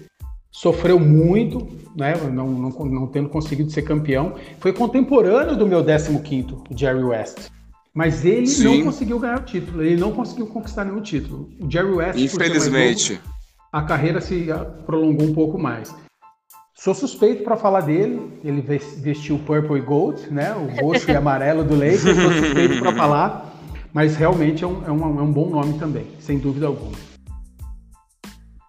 sofreu 0.55 1.01
muito, 1.01 1.67
né, 1.97 2.15
não, 2.33 2.49
não, 2.49 2.71
não 2.71 3.07
tendo 3.09 3.29
conseguido 3.29 3.71
ser 3.73 3.83
campeão. 3.83 4.37
Foi 4.61 4.73
contemporâneo 4.73 5.57
do 5.57 5.67
meu 5.67 5.85
15º, 5.85 6.71
o 6.71 6.79
Jerry 6.79 7.03
West. 7.03 7.49
Mas 7.93 8.25
ele 8.25 8.47
Sim. 8.47 8.79
não 8.79 8.85
conseguiu 8.85 9.19
ganhar 9.19 9.41
o 9.41 9.45
título, 9.45 9.83
ele 9.83 10.01
não 10.01 10.13
conseguiu 10.13 10.47
conquistar 10.47 10.85
nenhum 10.85 11.01
título. 11.01 11.51
O 11.61 11.69
Jerry 11.69 11.91
West, 11.91 12.19
Infelizmente. 12.21 13.15
novo, 13.15 13.25
a 13.73 13.83
carreira 13.83 14.21
se 14.21 14.51
ah, 14.53 14.59
prolongou 14.87 15.27
um 15.27 15.35
pouco 15.35 15.59
mais. 15.59 15.93
Sou 16.77 16.95
suspeito 16.95 17.43
para 17.43 17.57
falar 17.57 17.81
dele, 17.81 18.21
ele 18.45 18.61
ves- 18.61 19.01
vestiu 19.01 19.39
purple 19.39 19.79
e 19.79 19.81
gold, 19.81 20.31
né, 20.31 20.55
o 20.55 20.81
roxo 20.81 21.11
e 21.11 21.17
amarelo 21.17 21.65
do 21.65 21.75
Lakers, 21.75 22.03
sou 22.03 22.33
suspeito 22.33 22.79
para 22.81 22.93
falar, 22.93 23.55
mas 23.93 24.17
realmente 24.17 24.63
é 24.63 24.67
um, 24.67 24.85
é, 24.87 24.91
um, 24.91 25.19
é 25.19 25.23
um 25.23 25.33
bom 25.33 25.51
nome 25.51 25.79
também, 25.79 26.07
sem 26.21 26.39
dúvida 26.39 26.67
alguma. 26.67 26.93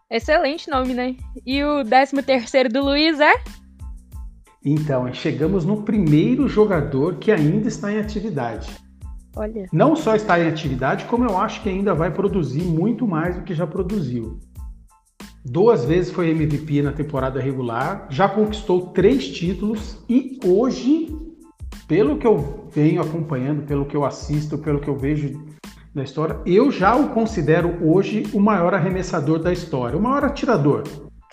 Excelente 0.10 0.70
nome, 0.70 0.94
né? 0.94 1.16
E 1.46 1.64
o 1.64 1.84
13 1.84 2.22
terceiro 2.22 2.70
do 2.70 2.84
Luiz 2.84 3.20
é? 3.20 3.34
Então, 4.64 5.12
chegamos 5.14 5.66
no 5.66 5.82
primeiro 5.82 6.48
jogador 6.48 7.16
que 7.16 7.32
ainda 7.32 7.68
está 7.68 7.92
em 7.92 8.00
atividade. 8.00 8.70
Olha. 9.36 9.66
Não 9.74 9.96
só 9.96 10.16
está 10.16 10.40
em 10.40 10.48
atividade, 10.48 11.06
como 11.06 11.26
eu 11.26 11.38
acho 11.38 11.62
que 11.62 11.70
ainda 11.70 11.94
vai 11.94 12.12
produzir 12.12 12.64
muito 12.64 13.08
mais 13.08 13.36
do 13.36 13.44
que 13.44 13.54
já 13.54 13.66
produziu. 13.68 14.40
Duas 15.44 15.86
vezes 15.86 16.12
foi 16.12 16.30
MVP 16.30 16.82
na 16.82 16.92
temporada 16.92 17.40
regular, 17.40 18.08
já 18.10 18.30
conquistou 18.30 18.88
três 18.88 19.28
títulos 19.28 20.04
e 20.10 20.40
hoje, 20.44 21.16
pelo 21.88 22.18
que 22.18 22.26
eu 22.26 22.68
venho 22.72 23.02
acompanhando, 23.02 23.66
pelo 23.66 23.86
que 23.86 23.96
eu 23.96 24.06
assisto, 24.06 24.58
pelo 24.58 24.80
que 24.80 24.88
eu 24.88 24.98
vejo 24.98 25.55
da 25.96 26.04
história, 26.04 26.38
eu 26.46 26.70
já 26.70 26.94
o 26.94 27.10
considero 27.10 27.78
hoje 27.82 28.28
o 28.34 28.40
maior 28.40 28.74
arremessador 28.74 29.40
da 29.40 29.54
história, 29.54 29.98
o 29.98 30.02
maior 30.02 30.26
atirador. 30.26 30.84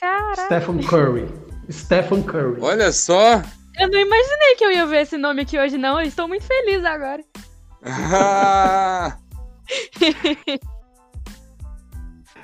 Caraca. 0.00 0.44
Stephen 0.44 0.78
Curry. 0.84 1.28
Stephen 1.68 2.22
Curry. 2.22 2.60
Olha 2.60 2.92
só. 2.92 3.42
Eu 3.78 3.90
não 3.90 3.98
imaginei 3.98 4.54
que 4.56 4.64
eu 4.64 4.70
ia 4.70 4.86
ver 4.86 5.00
esse 5.02 5.18
nome 5.18 5.42
aqui 5.42 5.58
hoje, 5.58 5.76
não. 5.76 6.00
Eu 6.00 6.06
estou 6.06 6.28
muito 6.28 6.44
feliz 6.44 6.84
agora. 6.84 7.24
Ah, 7.84 9.16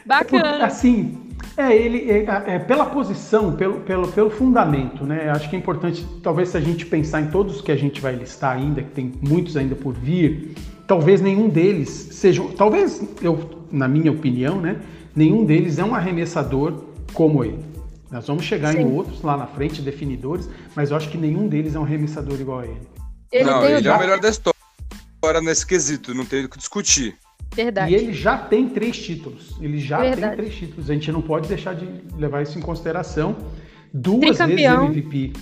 Bacana. 0.05 0.65
assim, 0.67 1.37
é 1.57 1.77
ele 1.77 2.11
é, 2.11 2.25
é, 2.47 2.59
pela 2.59 2.87
posição, 2.87 3.55
pelo, 3.55 3.81
pelo, 3.81 4.09
pelo 4.09 4.31
fundamento, 4.31 5.05
né? 5.05 5.31
Acho 5.31 5.49
que 5.49 5.55
é 5.55 5.59
importante, 5.59 6.05
talvez 6.23 6.49
se 6.49 6.57
a 6.57 6.61
gente 6.61 6.85
pensar 6.87 7.21
em 7.21 7.31
todos 7.31 7.61
que 7.61 7.71
a 7.71 7.77
gente 7.77 8.01
vai 8.01 8.17
listar 8.17 8.57
ainda, 8.57 8.83
que 8.83 8.91
tem 8.91 9.13
muitos 9.23 9.57
ainda 9.57 9.77
por 9.77 9.95
vir, 9.95 10.57
talvez 10.89 11.21
nenhum 11.21 11.49
deles 11.49 12.09
seja, 12.11 12.43
talvez 12.57 13.01
eu, 13.23 13.65
na 13.71 13.87
minha 13.87 14.11
opinião, 14.11 14.61
né? 14.61 14.81
Nenhum 15.15 15.45
deles 15.45 15.79
é 15.79 15.85
um 15.85 15.95
arremessador 15.95 16.83
como 17.13 17.45
ele. 17.45 17.63
Nós 18.11 18.27
vamos 18.27 18.45
chegar 18.45 18.73
Sim. 18.73 18.81
em 18.81 18.93
outros 18.93 19.23
lá 19.23 19.37
na 19.37 19.47
frente, 19.47 19.83
definidores, 19.83 20.49
mas 20.75 20.91
eu 20.91 20.97
acho 20.97 21.11
que 21.11 21.19
nenhum 21.19 21.47
deles 21.47 21.75
é 21.75 21.79
um 21.79 21.85
arremessador 21.85 22.41
igual 22.41 22.61
a 22.61 22.65
ele. 22.65 22.81
ele 23.31 23.45
não, 23.45 23.65
ele 23.65 23.87
é 23.87 23.93
o 23.93 23.99
melhor 23.99 24.19
da 24.19 24.31
história 24.31 25.41
nesse 25.43 25.67
quesito, 25.67 26.15
não 26.15 26.25
tem 26.25 26.47
o 26.47 26.49
que 26.49 26.57
discutir. 26.57 27.17
Verdade. 27.55 27.93
E 27.93 27.95
ele 27.95 28.13
já 28.13 28.39
tem 28.39 28.69
três 28.69 28.97
títulos. 28.99 29.57
Ele 29.61 29.79
já 29.79 29.99
Verdade. 30.01 30.37
tem 30.37 30.45
três 30.45 30.55
títulos. 30.55 30.89
A 30.89 30.95
gente 30.95 31.13
não 31.13 31.21
pode 31.21 31.49
deixar 31.49 31.75
de 31.75 31.87
levar 32.17 32.43
isso 32.43 32.59
em 32.59 32.63
consideração. 32.63 33.37
Duas 33.93 34.37
Tricampeão. 34.37 34.89
vezes 34.89 35.05
MVP. 35.05 35.33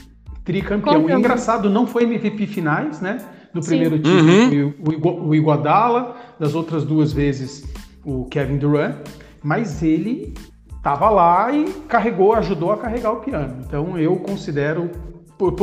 Tricampeão. 0.44 1.08
E 1.08 1.12
engraçado, 1.12 1.68
não 1.68 1.86
foi 1.86 2.04
MVP 2.04 2.46
finais, 2.46 3.00
né? 3.00 3.18
Do 3.60 3.66
primeiro 3.66 3.98
título 3.98 4.20
uhum. 4.20 5.24
o, 5.24 5.28
o 5.28 5.34
Iguodala, 5.34 6.16
das 6.38 6.54
outras 6.54 6.84
duas 6.84 7.12
vezes 7.12 7.64
o 8.04 8.24
Kevin 8.26 8.58
Durant, 8.58 8.96
mas 9.42 9.82
ele 9.82 10.34
estava 10.76 11.10
lá 11.10 11.50
e 11.52 11.64
carregou, 11.88 12.32
ajudou 12.34 12.70
a 12.72 12.78
carregar 12.78 13.12
o 13.12 13.20
piano. 13.20 13.64
Então 13.66 13.98
eu 13.98 14.16
considero, 14.16 14.90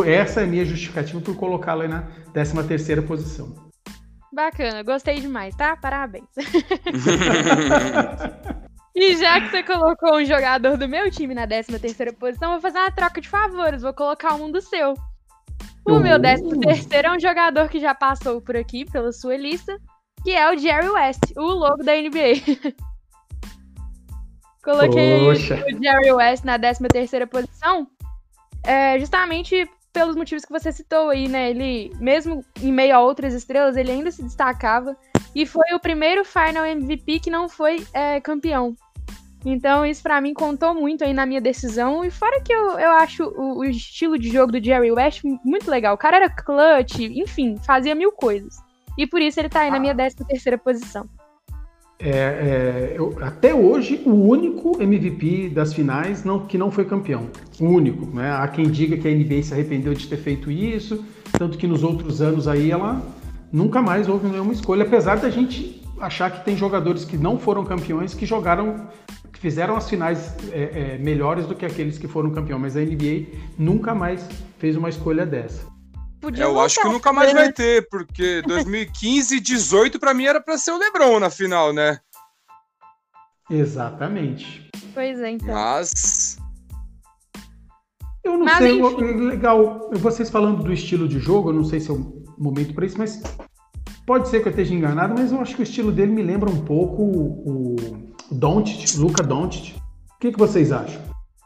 essa 0.05 0.41
é 0.41 0.43
a 0.43 0.47
minha 0.47 0.65
justificativa 0.65 1.21
por 1.21 1.35
colocá-lo 1.37 1.83
aí 1.83 1.87
na 1.87 2.03
13 2.33 2.63
terceira 2.63 3.01
posição. 3.01 3.53
Bacana, 4.33 4.83
gostei 4.83 5.21
demais, 5.21 5.55
tá? 5.55 5.77
Parabéns. 5.77 6.25
e 8.95 9.15
já 9.15 9.39
que 9.39 9.49
você 9.49 9.63
colocou 9.63 10.17
um 10.17 10.25
jogador 10.25 10.75
do 10.75 10.89
meu 10.89 11.09
time 11.09 11.33
na 11.35 11.47
13 11.47 11.79
terceira 11.79 12.11
posição, 12.11 12.51
vou 12.51 12.59
fazer 12.59 12.79
uma 12.79 12.91
troca 12.91 13.21
de 13.21 13.29
favores, 13.29 13.83
vou 13.83 13.93
colocar 13.93 14.33
um 14.35 14.51
do 14.51 14.59
seu. 14.59 14.95
O 15.85 15.99
meu 15.99 16.19
13 16.19 16.43
uh. 16.43 16.59
terceiro 16.59 17.07
é 17.07 17.11
um 17.11 17.19
jogador 17.19 17.67
que 17.69 17.79
já 17.79 17.93
passou 17.93 18.41
por 18.41 18.55
aqui, 18.55 18.85
pela 18.85 19.11
sua 19.11 19.35
lista, 19.35 19.77
que 20.23 20.31
é 20.31 20.49
o 20.51 20.57
Jerry 20.57 20.89
West, 20.89 21.21
o 21.35 21.41
logo 21.41 21.83
da 21.83 21.93
NBA. 21.95 22.73
Coloquei 24.63 25.19
Poxa. 25.19 25.65
o 25.67 25.83
Jerry 25.83 26.11
West 26.13 26.45
na 26.45 26.57
13 26.57 26.87
terceira 26.87 27.27
posição, 27.27 27.85
é, 28.63 28.97
justamente 28.97 29.69
pelos 29.91 30.15
motivos 30.15 30.45
que 30.45 30.51
você 30.51 30.71
citou 30.71 31.09
aí, 31.09 31.27
né? 31.27 31.51
Ele, 31.51 31.91
mesmo 31.99 32.43
em 32.61 32.71
meio 32.71 32.95
a 32.95 33.01
outras 33.01 33.33
estrelas, 33.33 33.75
ele 33.75 33.91
ainda 33.91 34.09
se 34.09 34.23
destacava. 34.23 34.97
E 35.35 35.45
foi 35.45 35.73
o 35.73 35.79
primeiro 35.79 36.23
Final 36.23 36.65
MVP 36.65 37.19
que 37.19 37.29
não 37.29 37.49
foi 37.49 37.85
é, 37.93 38.19
campeão. 38.21 38.75
Então, 39.45 39.85
isso 39.85 40.01
para 40.01 40.21
mim 40.21 40.33
contou 40.33 40.73
muito 40.73 41.03
aí 41.03 41.13
na 41.13 41.25
minha 41.25 41.41
decisão. 41.41 42.03
E 42.05 42.09
fora 42.09 42.41
que 42.41 42.53
eu, 42.53 42.79
eu 42.79 42.91
acho 42.91 43.23
o, 43.23 43.59
o, 43.59 43.65
estilo 43.65 44.17
de 44.17 44.29
jogo 44.29 44.53
do 44.53 44.63
Jerry 44.63 44.91
West 44.91 45.23
muito 45.43 45.69
legal. 45.69 45.95
O 45.95 45.97
cara 45.97 46.17
era 46.17 46.29
clutch, 46.29 46.99
enfim, 46.99 47.57
fazia 47.65 47.93
mil 47.93 48.11
coisas. 48.11 48.55
E 48.97 49.05
por 49.05 49.21
isso 49.21 49.39
ele 49.39 49.49
tá 49.49 49.61
aí 49.61 49.71
na 49.71 49.79
minha 49.79 49.93
13 49.93 50.15
terceira 50.27 50.57
posição. 50.57 51.09
É, 51.99 52.09
é, 52.09 52.93
eu, 52.97 53.17
até 53.21 53.53
hoje, 53.53 54.01
o 54.05 54.13
único 54.13 54.81
MVP 54.81 55.49
das 55.49 55.73
finais 55.73 56.23
não, 56.23 56.45
que 56.45 56.57
não 56.57 56.69
foi 56.71 56.85
campeão. 56.85 57.29
O 57.59 57.65
único. 57.65 58.05
Né? 58.15 58.31
Há 58.31 58.47
quem 58.47 58.69
diga 58.69 58.97
que 58.97 59.07
a 59.07 59.11
NBA 59.11 59.43
se 59.43 59.53
arrependeu 59.53 59.93
de 59.93 60.07
ter 60.07 60.17
feito 60.17 60.51
isso, 60.51 61.03
tanto 61.37 61.57
que 61.57 61.67
nos 61.67 61.83
outros 61.83 62.21
anos 62.21 62.47
aí 62.47 62.71
ela 62.71 63.01
nunca 63.51 63.81
mais 63.81 64.09
houve 64.09 64.27
nenhuma 64.27 64.51
escolha, 64.51 64.83
apesar 64.83 65.17
da 65.17 65.29
gente 65.29 65.81
achar 65.99 66.29
que 66.31 66.43
tem 66.43 66.57
jogadores 66.57 67.05
que 67.05 67.15
não 67.15 67.37
foram 67.37 67.63
campeões 67.63 68.13
que 68.13 68.25
jogaram, 68.25 68.87
fizeram 69.43 69.75
as 69.75 69.89
finais 69.89 70.33
é, 70.53 70.93
é 70.93 70.97
melhores 70.97 71.45
do 71.45 71.53
que 71.53 71.65
aqueles 71.65 71.97
que 71.97 72.07
foram 72.07 72.31
campeões, 72.31 72.61
mas 72.61 72.77
a 72.77 72.79
NBA 72.79 73.27
nunca 73.59 73.93
mais 73.93 74.25
fez 74.57 74.77
uma 74.77 74.87
escolha 74.87 75.25
dessa. 75.25 75.67
Podia 76.21 76.45
eu 76.45 76.57
acho 76.61 76.81
que 76.81 76.87
nunca 76.87 77.11
mais 77.11 77.33
vai 77.33 77.51
ter, 77.51 77.85
porque 77.89 78.41
2015 78.47 79.35
e 79.35 79.39
18 79.41 79.99
para 79.99 80.13
mim 80.13 80.23
era 80.23 80.39
para 80.39 80.57
ser 80.57 80.71
o 80.71 80.77
LeBron 80.77 81.19
na 81.19 81.29
final, 81.29 81.73
né? 81.73 81.99
Exatamente. 83.49 84.69
Pois 84.93 85.19
é, 85.19 85.31
então. 85.31 85.53
Mas 85.53 86.37
eu 88.23 88.37
não 88.37 88.45
mas, 88.45 88.59
sei, 88.59 88.79
enfim. 88.79 89.27
legal, 89.27 89.89
vocês 89.91 90.29
falando 90.29 90.63
do 90.63 90.71
estilo 90.71 91.05
de 91.05 91.19
jogo, 91.19 91.49
eu 91.49 91.53
não 91.53 91.65
sei 91.65 91.81
se 91.81 91.91
é 91.91 91.93
o 91.93 92.23
momento 92.37 92.73
para 92.73 92.85
isso, 92.85 92.97
mas 92.97 93.21
pode 94.07 94.29
ser 94.29 94.39
que 94.39 94.47
eu 94.47 94.51
esteja 94.51 94.73
enganado, 94.73 95.13
mas 95.17 95.33
eu 95.33 95.41
acho 95.41 95.53
que 95.53 95.61
o 95.61 95.63
estilo 95.63 95.91
dele 95.91 96.13
me 96.13 96.23
lembra 96.23 96.49
um 96.49 96.63
pouco 96.63 97.01
o, 97.03 97.75
o 97.75 98.12
Doncic, 98.33 98.97
Luca 98.97 99.23
Doncic. 99.23 99.75
O 99.75 100.19
que, 100.19 100.31
que 100.31 100.39
vocês 100.39 100.71
acham? 100.71 101.01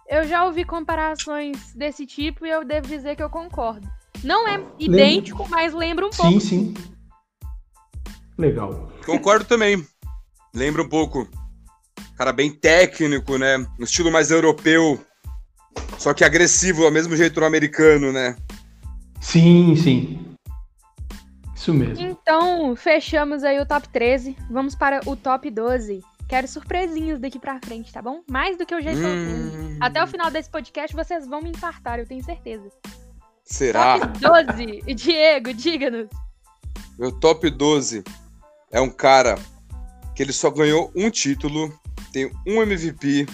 Eu 0.10 0.26
já 0.26 0.46
ouvi 0.46 0.64
comparações 0.64 1.74
desse 1.74 2.06
tipo 2.06 2.46
e 2.46 2.50
eu 2.50 2.64
devo 2.64 2.88
dizer 2.88 3.16
que 3.16 3.24
eu 3.24 3.30
concordo. 3.30 3.88
Não 4.24 4.48
é 4.48 4.64
idêntico, 4.80 5.44
Lembra... 5.44 5.58
mas 5.58 5.74
lembra 5.74 6.06
um 6.08 6.10
pouco. 6.10 6.32
Sim, 6.32 6.40
sim. 6.40 6.74
Legal. 8.38 8.92
Concordo 9.06 9.46
também. 9.46 9.86
Lembra 10.54 10.82
um 10.82 10.90
pouco. 10.90 11.28
Cara 12.16 12.32
bem 12.32 12.52
técnico, 12.52 13.38
né? 13.38 13.58
Um 13.80 13.84
estilo 13.84 14.12
mais 14.12 14.32
europeu. 14.32 15.00
Só 15.98 16.14
que 16.14 16.24
agressivo, 16.24 16.86
ao 16.86 16.92
mesmo 16.92 17.16
jeito 17.16 17.40
no 17.40 17.46
americano, 17.46 18.12
né? 18.12 18.36
Sim, 19.20 19.76
sim. 19.76 20.36
Isso 21.56 21.74
mesmo. 21.74 22.06
Então, 22.06 22.76
fechamos 22.76 23.44
aí 23.44 23.60
o 23.60 23.66
top 23.66 23.90
13. 23.90 24.36
Vamos 24.50 24.76
para 24.76 25.02
o 25.06 25.16
top 25.16 25.50
12. 25.50 26.02
Quero 26.28 26.48
surpresinhas 26.48 27.20
daqui 27.20 27.40
pra 27.40 27.60
frente, 27.64 27.92
tá 27.92 28.02
bom? 28.02 28.22
Mais 28.30 28.58
do 28.58 28.66
que 28.66 28.74
eu 28.74 28.82
já 28.82 28.92
estou 28.92 29.10
hum... 29.10 29.78
Até 29.80 30.04
o 30.04 30.08
final 30.08 30.30
desse 30.30 30.50
podcast 30.50 30.96
vocês 30.96 31.26
vão 31.26 31.42
me 31.42 31.52
infartar, 31.52 32.00
eu 32.00 32.06
tenho 32.06 32.24
certeza. 32.24 32.70
Será? 33.46 34.00
Top 34.00 34.20
12. 34.56 34.82
Diego, 34.94 35.54
diga-nos. 35.54 36.10
Meu 37.00 37.12
top 37.12 37.50
12 37.50 38.04
é 38.72 38.82
um 38.82 38.90
cara 38.90 39.38
que 40.14 40.22
ele 40.22 40.34
só 40.34 40.50
ganhou 40.50 40.92
um 40.96 41.10
título, 41.10 41.72
tem 42.12 42.30
um 42.46 42.62
MVP. 42.62 43.26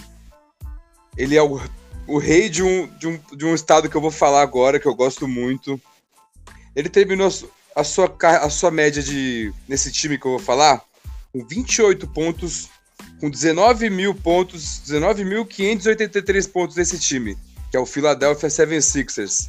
Ele 1.16 1.36
é 1.36 1.42
o, 1.42 1.60
o 2.06 2.18
rei 2.18 2.48
de 2.48 2.62
um, 2.62 2.86
de, 2.98 3.08
um, 3.08 3.18
de 3.34 3.44
um 3.44 3.54
estado 3.54 3.88
que 3.88 3.96
eu 3.96 4.00
vou 4.00 4.10
falar 4.10 4.42
agora, 4.42 4.78
que 4.78 4.86
eu 4.86 4.94
gosto 4.94 5.26
muito. 5.26 5.80
Ele 6.76 6.88
terminou 6.88 7.28
a 7.74 7.82
sua, 7.82 8.14
a 8.20 8.50
sua 8.50 8.70
média 8.70 9.02
de 9.02 9.52
nesse 9.66 9.90
time 9.90 10.18
que 10.18 10.26
eu 10.26 10.32
vou 10.32 10.40
falar 10.40 10.84
com 11.32 11.44
28 11.44 12.06
pontos, 12.08 12.68
com 13.24 13.30
19 13.30 13.88
mil 13.88 14.14
pontos, 14.14 14.82
19.583 14.86 16.46
pontos 16.46 16.76
nesse 16.76 16.98
time, 16.98 17.38
que 17.70 17.76
é 17.78 17.80
o 17.80 17.86
Philadelphia 17.86 18.50
76ers. 18.50 19.48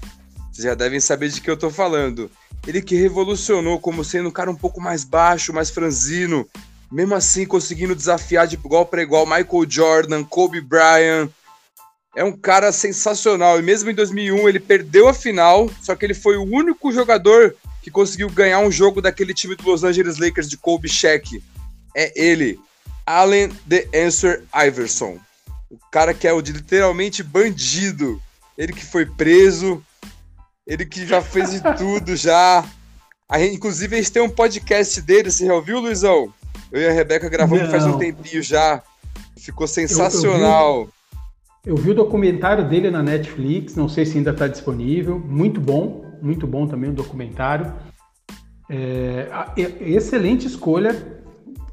Vocês 0.49 0.63
já 0.63 0.73
devem 0.73 1.01
saber 1.01 1.27
de 1.27 1.41
que 1.41 1.51
eu 1.51 1.57
tô 1.57 1.69
falando. 1.69 2.31
Ele 2.65 2.81
que 2.81 2.95
revolucionou 2.95 3.77
como 3.77 4.01
sendo 4.01 4.29
um 4.29 4.31
cara 4.31 4.49
um 4.49 4.55
pouco 4.55 4.79
mais 4.79 5.03
baixo, 5.03 5.51
mais 5.51 5.69
franzino, 5.69 6.47
mesmo 6.89 7.15
assim 7.15 7.45
conseguindo 7.45 7.93
desafiar 7.93 8.47
de 8.47 8.55
igual 8.55 8.85
para 8.85 9.03
igual 9.03 9.25
Michael 9.25 9.65
Jordan, 9.67 10.23
Kobe 10.23 10.61
Bryant. 10.61 11.29
É 12.15 12.23
um 12.23 12.31
cara 12.31 12.71
sensacional. 12.71 13.59
E 13.59 13.61
mesmo 13.61 13.91
em 13.91 13.93
2001 13.93 14.47
ele 14.47 14.59
perdeu 14.61 15.09
a 15.09 15.13
final, 15.13 15.69
só 15.81 15.97
que 15.97 16.05
ele 16.05 16.13
foi 16.13 16.37
o 16.37 16.43
único 16.43 16.93
jogador 16.93 17.53
que 17.83 17.91
conseguiu 17.91 18.29
ganhar 18.29 18.59
um 18.59 18.71
jogo 18.71 19.01
daquele 19.01 19.33
time 19.33 19.53
do 19.53 19.69
Los 19.69 19.83
Angeles 19.83 20.17
Lakers 20.17 20.49
de 20.49 20.55
Kobe 20.55 20.87
Shaq. 20.87 21.43
É 21.93 22.13
ele, 22.15 22.57
Allen 23.05 23.49
The 23.67 23.87
Answer 24.05 24.43
Iverson. 24.53 25.17
O 25.69 25.77
cara 25.91 26.13
que 26.13 26.27
é 26.27 26.33
o 26.33 26.41
de 26.41 26.51
literalmente 26.51 27.23
bandido. 27.23 28.21
Ele 28.57 28.71
que 28.71 28.85
foi 28.85 29.05
preso, 29.05 29.83
ele 30.65 30.85
que 30.85 31.05
já 31.05 31.21
fez 31.21 31.51
de 31.51 31.61
tudo 31.77 32.15
já. 32.15 32.63
A 33.27 33.39
gente, 33.39 33.55
inclusive, 33.55 33.95
a 33.95 33.97
gente 33.99 34.11
tem 34.11 34.21
um 34.21 34.29
podcast 34.29 35.01
dele, 35.01 35.31
você 35.31 35.45
já 35.45 35.53
ouviu, 35.53 35.79
Luizão? 35.79 36.31
Eu 36.71 36.81
e 36.81 36.87
a 36.87 36.91
Rebeca 36.91 37.27
gravamos 37.29 37.63
Não. 37.63 37.71
faz 37.71 37.85
um 37.85 37.97
tempinho 37.97 38.41
já. 38.41 38.81
Ficou 39.37 39.67
sensacional. 39.67 40.75
Eu, 40.75 40.81
eu, 40.81 40.85
vi, 40.85 40.91
eu 41.65 41.75
vi, 41.75 41.91
o 41.91 41.95
documentário 41.95 42.67
dele 42.67 42.89
na 42.89 43.03
Netflix, 43.03 43.75
não 43.75 43.89
sei 43.89 44.05
se 44.05 44.17
ainda 44.17 44.31
está 44.31 44.47
disponível. 44.47 45.19
Muito 45.19 45.59
bom, 45.59 46.05
muito 46.21 46.47
bom 46.47 46.67
também 46.67 46.89
o 46.89 46.93
documentário. 46.93 47.73
É, 48.69 49.27
excelente 49.79 50.47
escolha. 50.47 51.21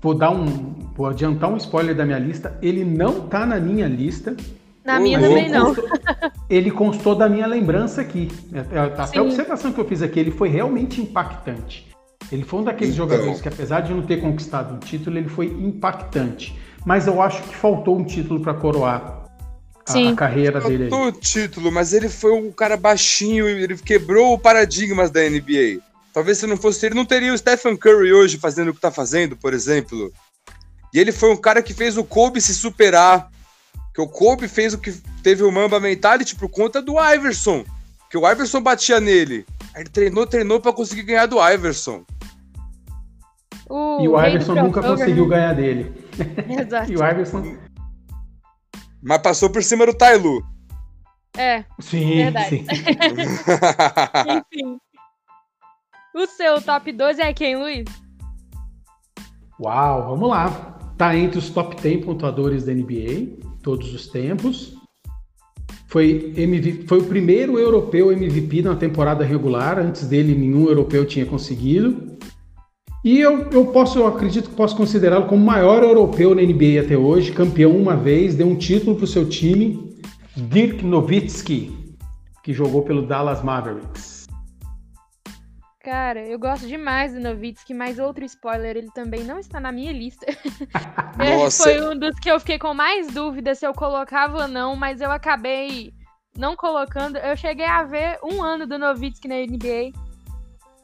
Vou 0.00 0.14
dar 0.14 0.30
um. 0.30 0.81
Vou 0.94 1.06
adiantar 1.06 1.50
um 1.50 1.56
spoiler 1.56 1.94
da 1.94 2.04
minha 2.04 2.18
lista. 2.18 2.58
Ele 2.60 2.84
não 2.84 3.24
está 3.24 3.46
na 3.46 3.58
minha 3.58 3.88
lista. 3.88 4.36
Na 4.84 4.98
minha 5.00 5.18
também 5.20 5.48
não. 5.48 5.74
ele 6.50 6.70
constou 6.70 7.14
da 7.14 7.28
minha 7.28 7.46
lembrança 7.46 8.00
aqui. 8.00 8.28
É, 8.52 8.76
é, 8.76 8.78
até 8.80 9.06
Sim. 9.06 9.18
a 9.18 9.22
observação 9.22 9.72
que 9.72 9.80
eu 9.80 9.84
fiz 9.86 10.02
aqui, 10.02 10.20
ele 10.20 10.30
foi 10.30 10.48
realmente 10.48 11.00
impactante. 11.00 11.90
Ele 12.30 12.42
foi 12.42 12.60
um 12.60 12.64
daqueles 12.64 12.94
então... 12.94 13.08
jogadores 13.08 13.40
que, 13.40 13.48
apesar 13.48 13.80
de 13.80 13.92
não 13.92 14.02
ter 14.02 14.20
conquistado 14.20 14.74
um 14.74 14.78
título, 14.78 15.16
ele 15.18 15.28
foi 15.28 15.46
impactante. 15.46 16.58
Mas 16.84 17.06
eu 17.06 17.22
acho 17.22 17.42
que 17.42 17.54
faltou 17.54 17.98
um 17.98 18.04
título 18.04 18.40
para 18.40 18.54
coroar 18.54 19.22
a, 19.86 20.10
a, 20.10 20.14
carreira 20.14 20.60
faltou 20.60 20.78
dele. 20.78 20.90
Faltou 20.90 21.08
o 21.08 21.12
título, 21.12 21.72
mas 21.72 21.92
ele 21.92 22.08
foi 22.08 22.32
um 22.32 22.50
cara 22.52 22.76
baixinho, 22.76 23.48
ele 23.48 23.76
quebrou 23.76 24.34
o 24.34 24.38
paradigmas 24.38 25.10
da 25.10 25.20
NBA. 25.20 25.80
Talvez 26.12 26.38
se 26.38 26.46
não 26.46 26.56
fosse 26.56 26.84
ele, 26.86 26.94
não 26.94 27.06
teria 27.06 27.32
o 27.32 27.38
Stephen 27.38 27.76
Curry 27.76 28.12
hoje 28.12 28.36
fazendo 28.38 28.68
o 28.68 28.74
que 28.74 28.80
tá 28.80 28.90
fazendo, 28.90 29.36
por 29.36 29.54
exemplo. 29.54 30.12
E 30.92 30.98
ele 30.98 31.12
foi 31.12 31.32
um 31.32 31.36
cara 31.36 31.62
que 31.62 31.72
fez 31.72 31.96
o 31.96 32.04
Kobe 32.04 32.40
se 32.40 32.54
superar, 32.54 33.30
que 33.94 34.00
o 34.00 34.08
Kobe 34.08 34.46
fez 34.46 34.74
o 34.74 34.78
que 34.78 34.92
teve 35.22 35.42
o 35.42 35.50
Mamba 35.50 35.80
Mentality 35.80 36.36
por 36.36 36.48
conta 36.48 36.82
do 36.82 36.94
Iverson. 36.98 37.64
Que 38.10 38.18
o 38.18 38.30
Iverson 38.30 38.60
batia 38.60 39.00
nele. 39.00 39.46
Aí 39.74 39.82
ele 39.82 39.90
treinou, 39.90 40.26
treinou 40.26 40.60
para 40.60 40.72
conseguir 40.72 41.02
ganhar 41.02 41.26
do 41.26 41.36
Iverson. 41.40 42.04
e 44.00 44.08
o 44.08 44.22
Iverson 44.22 44.54
nunca 44.54 44.82
conseguiu 44.82 45.26
ganhar 45.26 45.54
dele. 45.54 45.92
Exato. 46.60 46.92
e 46.92 46.96
o 46.96 47.06
Iverson. 47.06 47.56
Mas 49.02 49.18
passou 49.18 49.48
por 49.48 49.62
cima 49.62 49.86
do 49.86 49.94
Tailu. 49.94 50.44
É. 51.36 51.64
Sim, 51.80 52.24
Verdade. 52.24 52.48
sim. 52.48 52.66
Enfim. 54.52 54.78
O 56.14 56.26
seu 56.26 56.60
top 56.60 56.92
12 56.92 57.22
é 57.22 57.32
quem, 57.32 57.56
Luiz? 57.56 57.86
Uau, 59.58 60.08
vamos 60.10 60.28
lá. 60.28 60.78
Tá 60.96 61.16
entre 61.16 61.38
os 61.38 61.50
top 61.50 61.80
10 61.80 62.04
pontuadores 62.04 62.64
da 62.64 62.72
NBA, 62.72 63.38
todos 63.62 63.92
os 63.92 64.06
tempos. 64.06 64.74
Foi, 65.86 66.32
MV 66.36 66.84
foi 66.86 67.00
o 67.00 67.04
primeiro 67.04 67.58
europeu 67.58 68.10
MVP 68.10 68.62
na 68.62 68.74
temporada 68.74 69.24
regular. 69.24 69.78
Antes 69.78 70.06
dele, 70.06 70.34
nenhum 70.34 70.66
europeu 70.66 71.04
tinha 71.04 71.26
conseguido. 71.26 72.12
E 73.04 73.18
eu, 73.18 73.50
eu 73.50 73.66
posso, 73.66 73.98
eu 73.98 74.06
acredito 74.06 74.48
que 74.48 74.54
posso 74.54 74.76
considerá-lo 74.76 75.26
como 75.26 75.42
o 75.42 75.46
maior 75.46 75.82
europeu 75.82 76.34
na 76.34 76.42
NBA 76.42 76.80
até 76.80 76.96
hoje, 76.96 77.32
campeão 77.32 77.76
uma 77.76 77.96
vez, 77.96 78.36
deu 78.36 78.46
um 78.46 78.54
título 78.54 78.94
para 78.94 79.04
o 79.04 79.08
seu 79.08 79.28
time, 79.28 79.92
Dirk 80.36 80.84
Nowitzki, 80.84 81.76
que 82.44 82.52
jogou 82.52 82.82
pelo 82.82 83.04
Dallas 83.04 83.42
Mavericks. 83.42 84.11
Cara, 85.82 86.20
eu 86.20 86.38
gosto 86.38 86.68
demais 86.68 87.12
do 87.12 87.18
Novitsky, 87.18 87.74
mas 87.74 87.98
outro 87.98 88.24
spoiler, 88.24 88.76
ele 88.76 88.90
também 88.92 89.24
não 89.24 89.40
está 89.40 89.58
na 89.58 89.72
minha 89.72 89.92
lista. 89.92 90.24
Ele 91.18 91.36
Nossa. 91.36 91.64
Foi 91.64 91.80
um 91.88 91.98
dos 91.98 92.18
que 92.20 92.30
eu 92.30 92.38
fiquei 92.40 92.58
com 92.58 92.72
mais 92.72 93.08
dúvida 93.08 93.54
se 93.54 93.66
eu 93.66 93.74
colocava 93.74 94.42
ou 94.42 94.48
não, 94.48 94.76
mas 94.76 95.00
eu 95.00 95.10
acabei 95.10 95.92
não 96.38 96.56
colocando. 96.56 97.18
Eu 97.18 97.36
cheguei 97.36 97.66
a 97.66 97.82
ver 97.82 98.18
um 98.22 98.42
ano 98.42 98.66
do 98.66 98.78
Novitsky 98.78 99.28
na 99.28 99.34
NBA. 99.34 99.92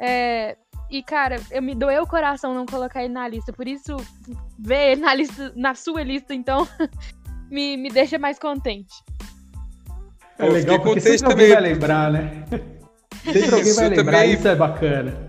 É, 0.00 0.56
e, 0.90 1.02
cara, 1.02 1.40
eu 1.50 1.62
me 1.62 1.74
doeu 1.74 2.02
o 2.02 2.06
coração 2.06 2.52
não 2.52 2.66
colocar 2.66 3.04
ele 3.04 3.14
na 3.14 3.26
lista. 3.26 3.52
Por 3.52 3.66
isso, 3.66 3.96
ver 4.58 4.92
ele 4.92 5.00
na, 5.00 5.14
lista, 5.14 5.52
na 5.56 5.74
sua 5.74 6.02
lista, 6.02 6.34
então, 6.34 6.68
me, 7.48 7.76
me 7.76 7.88
deixa 7.88 8.18
mais 8.18 8.38
contente. 8.38 8.94
É 10.38 10.46
legal 10.46 10.80
porque 10.80 11.00
sempre 11.00 11.32
alguém 11.32 11.48
também. 11.48 11.52
vai 11.52 11.72
lembrar, 11.72 12.12
né? 12.12 12.44
Sempre 13.24 13.44
alguém 13.44 13.60
Isso, 13.62 13.74
vai 13.76 13.86
eu 13.86 13.90
lembrar, 13.90 14.12
também- 14.18 14.34
isso 14.34 14.48
é 14.48 14.54
bacana. 14.56 15.28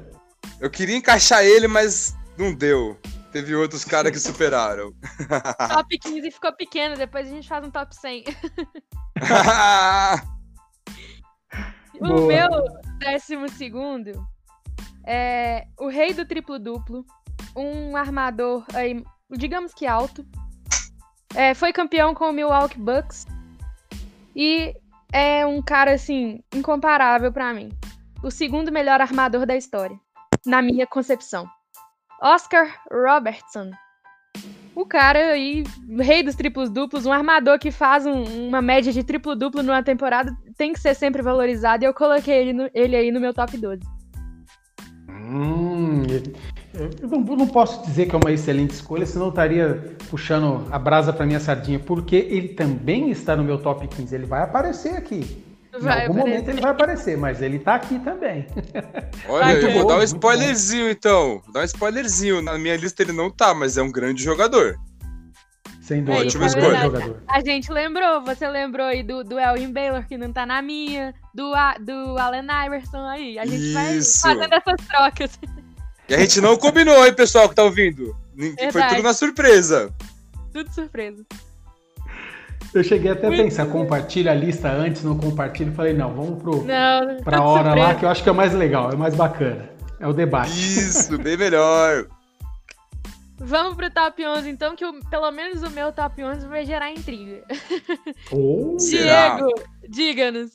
Eu 0.59 0.69
queria 0.69 0.95
encaixar 0.95 1.43
ele, 1.43 1.67
mas 1.67 2.15
não 2.37 2.53
deu. 2.53 2.97
Teve 3.31 3.55
outros 3.55 3.85
caras 3.85 4.11
que 4.11 4.19
superaram. 4.19 4.91
Top 5.69 5.97
15 5.99 6.31
ficou 6.31 6.51
pequeno, 6.55 6.95
depois 6.97 7.27
a 7.27 7.29
gente 7.31 7.47
faz 7.47 7.65
um 7.65 7.69
top 7.71 7.95
100. 7.95 8.23
O 12.01 12.07
Boa. 12.07 12.27
meu 12.27 12.49
décimo 12.97 13.49
segundo 13.49 14.25
é 15.05 15.67
o 15.77 15.89
rei 15.89 16.13
do 16.13 16.25
triplo-duplo, 16.25 17.05
um 17.55 17.97
armador 17.97 18.63
aí, 18.73 19.03
digamos 19.31 19.73
que 19.73 19.85
alto. 19.85 20.25
É, 21.35 21.53
foi 21.53 21.73
campeão 21.73 22.13
com 22.15 22.29
o 22.29 22.33
Milwaukee 22.33 22.79
Bucks 22.79 23.27
e 24.35 24.73
é 25.13 25.45
um 25.45 25.61
cara 25.61 25.93
assim 25.93 26.41
incomparável 26.53 27.31
pra 27.31 27.53
mim. 27.53 27.69
O 28.23 28.29
segundo 28.29 28.71
melhor 28.71 28.99
armador 29.01 29.45
da 29.45 29.55
história, 29.55 29.97
na 30.45 30.61
minha 30.61 30.85
concepção. 30.85 31.47
Oscar 32.21 32.81
Robertson. 32.91 33.71
O 34.75 34.85
cara 34.85 35.31
aí, 35.31 35.63
rei 35.99 36.23
dos 36.23 36.35
triplos 36.35 36.69
duplos, 36.69 37.05
um 37.05 37.11
armador 37.11 37.57
que 37.59 37.71
faz 37.71 38.05
um- 38.05 38.47
uma 38.47 38.61
média 38.61 38.93
de 38.93 39.03
triplo 39.03 39.35
duplo 39.35 39.63
numa 39.63 39.83
temporada, 39.83 40.31
tem 40.57 40.71
que 40.73 40.79
ser 40.79 40.93
sempre 40.93 41.21
valorizado. 41.21 41.83
E 41.83 41.87
eu 41.87 41.93
coloquei 41.93 42.35
ele, 42.37 42.53
no- 42.53 42.69
ele 42.73 42.95
aí 42.95 43.11
no 43.11 43.19
meu 43.19 43.33
top 43.33 43.57
12. 43.57 43.81
Hum, 45.09 46.03
eu 46.73 47.07
não, 47.07 47.25
eu 47.27 47.37
não 47.37 47.47
posso 47.47 47.83
dizer 47.85 48.07
que 48.07 48.15
é 48.15 48.19
uma 48.19 48.31
excelente 48.31 48.71
escolha, 48.71 49.05
senão 49.05 49.25
eu 49.25 49.29
estaria 49.29 49.95
puxando 50.09 50.67
a 50.71 50.77
brasa 50.77 51.11
para 51.11 51.25
minha 51.25 51.39
sardinha, 51.39 51.79
porque 51.79 52.15
ele 52.15 52.49
também 52.49 53.09
está 53.09 53.35
no 53.35 53.43
meu 53.43 53.57
top 53.57 53.87
15. 53.87 54.13
Ele 54.13 54.25
vai 54.25 54.43
aparecer 54.43 54.95
aqui. 54.95 55.43
Vai 55.79 55.99
em 55.99 56.07
algum 56.07 56.19
aparecer. 56.19 56.29
momento 56.29 56.49
ele 56.49 56.61
vai 56.61 56.71
aparecer, 56.71 57.17
mas 57.17 57.41
ele 57.41 57.59
tá 57.59 57.75
aqui 57.75 57.99
também. 57.99 58.45
Olha, 59.27 59.53
eu 59.53 59.73
vou 59.73 59.81
bom, 59.83 59.87
dar 59.87 59.99
um 59.99 60.03
spoilerzinho 60.03 60.89
então. 60.89 61.41
Vou 61.43 61.53
dar 61.53 61.61
um 61.61 61.65
spoilerzinho. 61.65 62.41
Na 62.41 62.57
minha 62.57 62.75
lista 62.75 63.01
ele 63.01 63.13
não 63.13 63.31
tá, 63.31 63.53
mas 63.53 63.77
é 63.77 63.81
um 63.81 63.91
grande 63.91 64.23
jogador. 64.23 64.77
Sem 65.81 66.03
dúvida, 66.03 66.25
Ótima 66.25 66.49
foi 66.49 66.61
um 66.61 66.65
escolha. 66.65 66.81
jogador. 66.81 67.23
A 67.27 67.39
gente 67.39 67.71
lembrou, 67.71 68.21
você 68.21 68.47
lembrou 68.47 68.85
aí 68.85 69.01
do, 69.01 69.23
do 69.23 69.39
Elwin 69.39 69.73
Baylor, 69.73 70.05
que 70.07 70.17
não 70.17 70.31
tá 70.31 70.45
na 70.45 70.61
minha, 70.61 71.15
do, 71.33 71.51
do 71.79 72.17
Allen 72.19 72.45
Iverson 72.65 73.05
aí. 73.05 73.39
A 73.39 73.45
gente 73.45 73.71
Isso. 73.97 74.21
vai 74.21 74.35
fazendo 74.35 74.53
essas 74.53 74.87
trocas. 74.87 75.39
E 76.09 76.13
a 76.15 76.19
gente 76.19 76.41
não 76.41 76.57
combinou, 76.57 77.05
hein, 77.05 77.13
pessoal 77.13 77.47
que 77.47 77.55
tá 77.55 77.63
ouvindo. 77.63 78.15
Foi 78.37 78.49
Verdade. 78.55 78.95
tudo 78.95 79.03
na 79.03 79.13
surpresa. 79.13 79.93
Tudo 80.53 80.71
surpresa. 80.73 81.23
Eu 82.73 82.83
cheguei 82.83 83.11
até 83.11 83.27
a 83.27 83.31
pensar, 83.31 83.65
compartilha 83.67 84.31
a 84.31 84.35
lista 84.35 84.69
antes, 84.71 85.03
não 85.03 85.17
compartilha. 85.17 85.71
Falei, 85.71 85.93
não, 85.93 86.13
vamos 86.13 86.41
pro, 86.41 86.63
Não, 86.63 87.21
pra 87.23 87.37
tudo 87.37 87.47
hora 87.49 87.63
surpresa. 87.63 87.87
lá, 87.87 87.95
que 87.95 88.05
eu 88.05 88.09
acho 88.09 88.23
que 88.23 88.29
é 88.29 88.33
mais 88.33 88.53
legal, 88.53 88.91
é 88.91 88.95
mais 88.95 89.15
bacana. 89.15 89.69
É 89.99 90.07
o 90.07 90.13
debate. 90.13 90.51
Isso, 90.51 91.17
bem 91.17 91.35
melhor. 91.35 92.07
Vamos 93.41 93.75
pro 93.75 93.89
top 93.89 94.25
11, 94.25 94.49
então, 94.49 94.75
que 94.75 94.85
o- 94.85 94.99
pelo 95.09 95.31
menos 95.31 95.63
o 95.63 95.69
meu 95.69 95.91
top 95.91 96.23
11 96.23 96.45
vai 96.47 96.65
gerar 96.65 96.91
intriga. 96.91 97.43
Oh? 98.31 98.77
Diego, 98.77 99.49
diga-nos. 99.87 100.51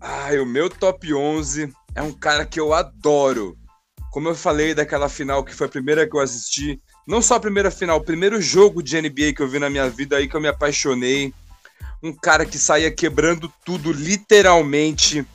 Ai, 0.00 0.38
o 0.38 0.46
meu 0.46 0.68
top 0.68 1.12
11 1.14 1.72
é 1.94 2.02
um 2.02 2.12
cara 2.12 2.44
que 2.44 2.58
eu 2.58 2.72
adoro. 2.74 3.56
Como 4.12 4.28
eu 4.28 4.34
falei 4.34 4.74
daquela 4.74 5.08
final 5.08 5.42
que 5.42 5.54
foi 5.54 5.66
a 5.66 5.70
primeira 5.70 6.06
que 6.06 6.14
eu 6.14 6.20
assisti, 6.20 6.78
não 7.08 7.22
só 7.22 7.36
a 7.36 7.40
primeira 7.40 7.70
final, 7.70 7.96
o 7.96 8.04
primeiro 8.04 8.42
jogo 8.42 8.82
de 8.82 9.00
NBA 9.00 9.32
que 9.34 9.40
eu 9.40 9.48
vi 9.48 9.58
na 9.58 9.70
minha 9.70 9.88
vida 9.88 10.18
aí 10.18 10.28
que 10.28 10.36
eu 10.36 10.40
me 10.40 10.48
apaixonei. 10.48 11.32
Um 12.02 12.12
cara 12.12 12.44
que 12.44 12.58
saía 12.58 12.90
quebrando 12.90 13.50
tudo, 13.64 13.90
literalmente. 13.90 15.26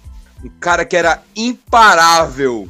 Um 0.43 0.49
cara 0.59 0.85
que 0.85 0.95
era 0.95 1.23
imparável. 1.35 2.69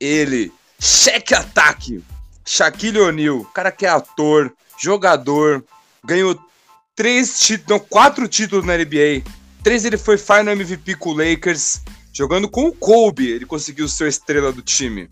Ele, 0.00 0.50
cheque 0.80 1.34
ataque. 1.34 2.02
Shaquille 2.42 2.98
O'Neal, 2.98 3.44
cara 3.52 3.70
que 3.70 3.84
é 3.84 3.90
ator, 3.90 4.50
jogador, 4.80 5.62
ganhou 6.02 6.40
três 6.96 7.38
títulos, 7.38 7.68
não, 7.68 7.78
quatro 7.78 8.26
títulos 8.26 8.64
na 8.64 8.78
NBA. 8.78 9.22
Três 9.62 9.84
ele 9.84 9.98
foi 9.98 10.16
Final 10.16 10.54
MVP 10.54 10.94
com 10.94 11.10
o 11.10 11.14
Lakers, 11.14 11.82
jogando 12.18 12.48
com 12.48 12.64
o 12.64 12.72
Kobe, 12.72 13.30
ele 13.30 13.46
conseguiu 13.46 13.86
ser 13.86 14.08
estrela 14.08 14.50
do 14.50 14.60
time. 14.60 15.08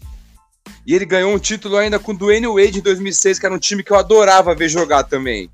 E 0.84 0.92
ele 0.92 1.04
ganhou 1.04 1.32
um 1.32 1.38
título 1.38 1.76
ainda 1.76 2.00
com 2.00 2.10
o 2.10 2.16
Dwayne 2.16 2.48
Wade 2.48 2.80
em 2.80 2.82
2006, 2.82 3.38
que 3.38 3.46
era 3.46 3.54
um 3.54 3.60
time 3.60 3.84
que 3.84 3.92
eu 3.92 3.96
adorava 3.96 4.56
ver 4.56 4.68
jogar 4.68 5.04
também. 5.04 5.48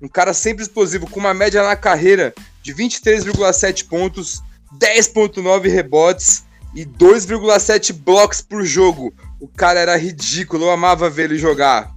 Um 0.00 0.06
cara 0.06 0.32
sempre 0.32 0.62
explosivo, 0.62 1.10
com 1.10 1.18
uma 1.18 1.34
média 1.34 1.64
na 1.64 1.74
carreira 1.74 2.32
de 2.62 2.72
23,7 2.72 3.88
pontos, 3.88 4.40
10,9 4.78 5.68
rebotes 5.68 6.44
e 6.72 6.84
2,7 6.84 7.92
blocos 7.92 8.40
por 8.40 8.64
jogo. 8.64 9.12
O 9.40 9.48
cara 9.48 9.80
era 9.80 9.96
ridículo, 9.96 10.66
eu 10.66 10.70
amava 10.70 11.10
ver 11.10 11.24
ele 11.24 11.38
jogar. 11.38 11.92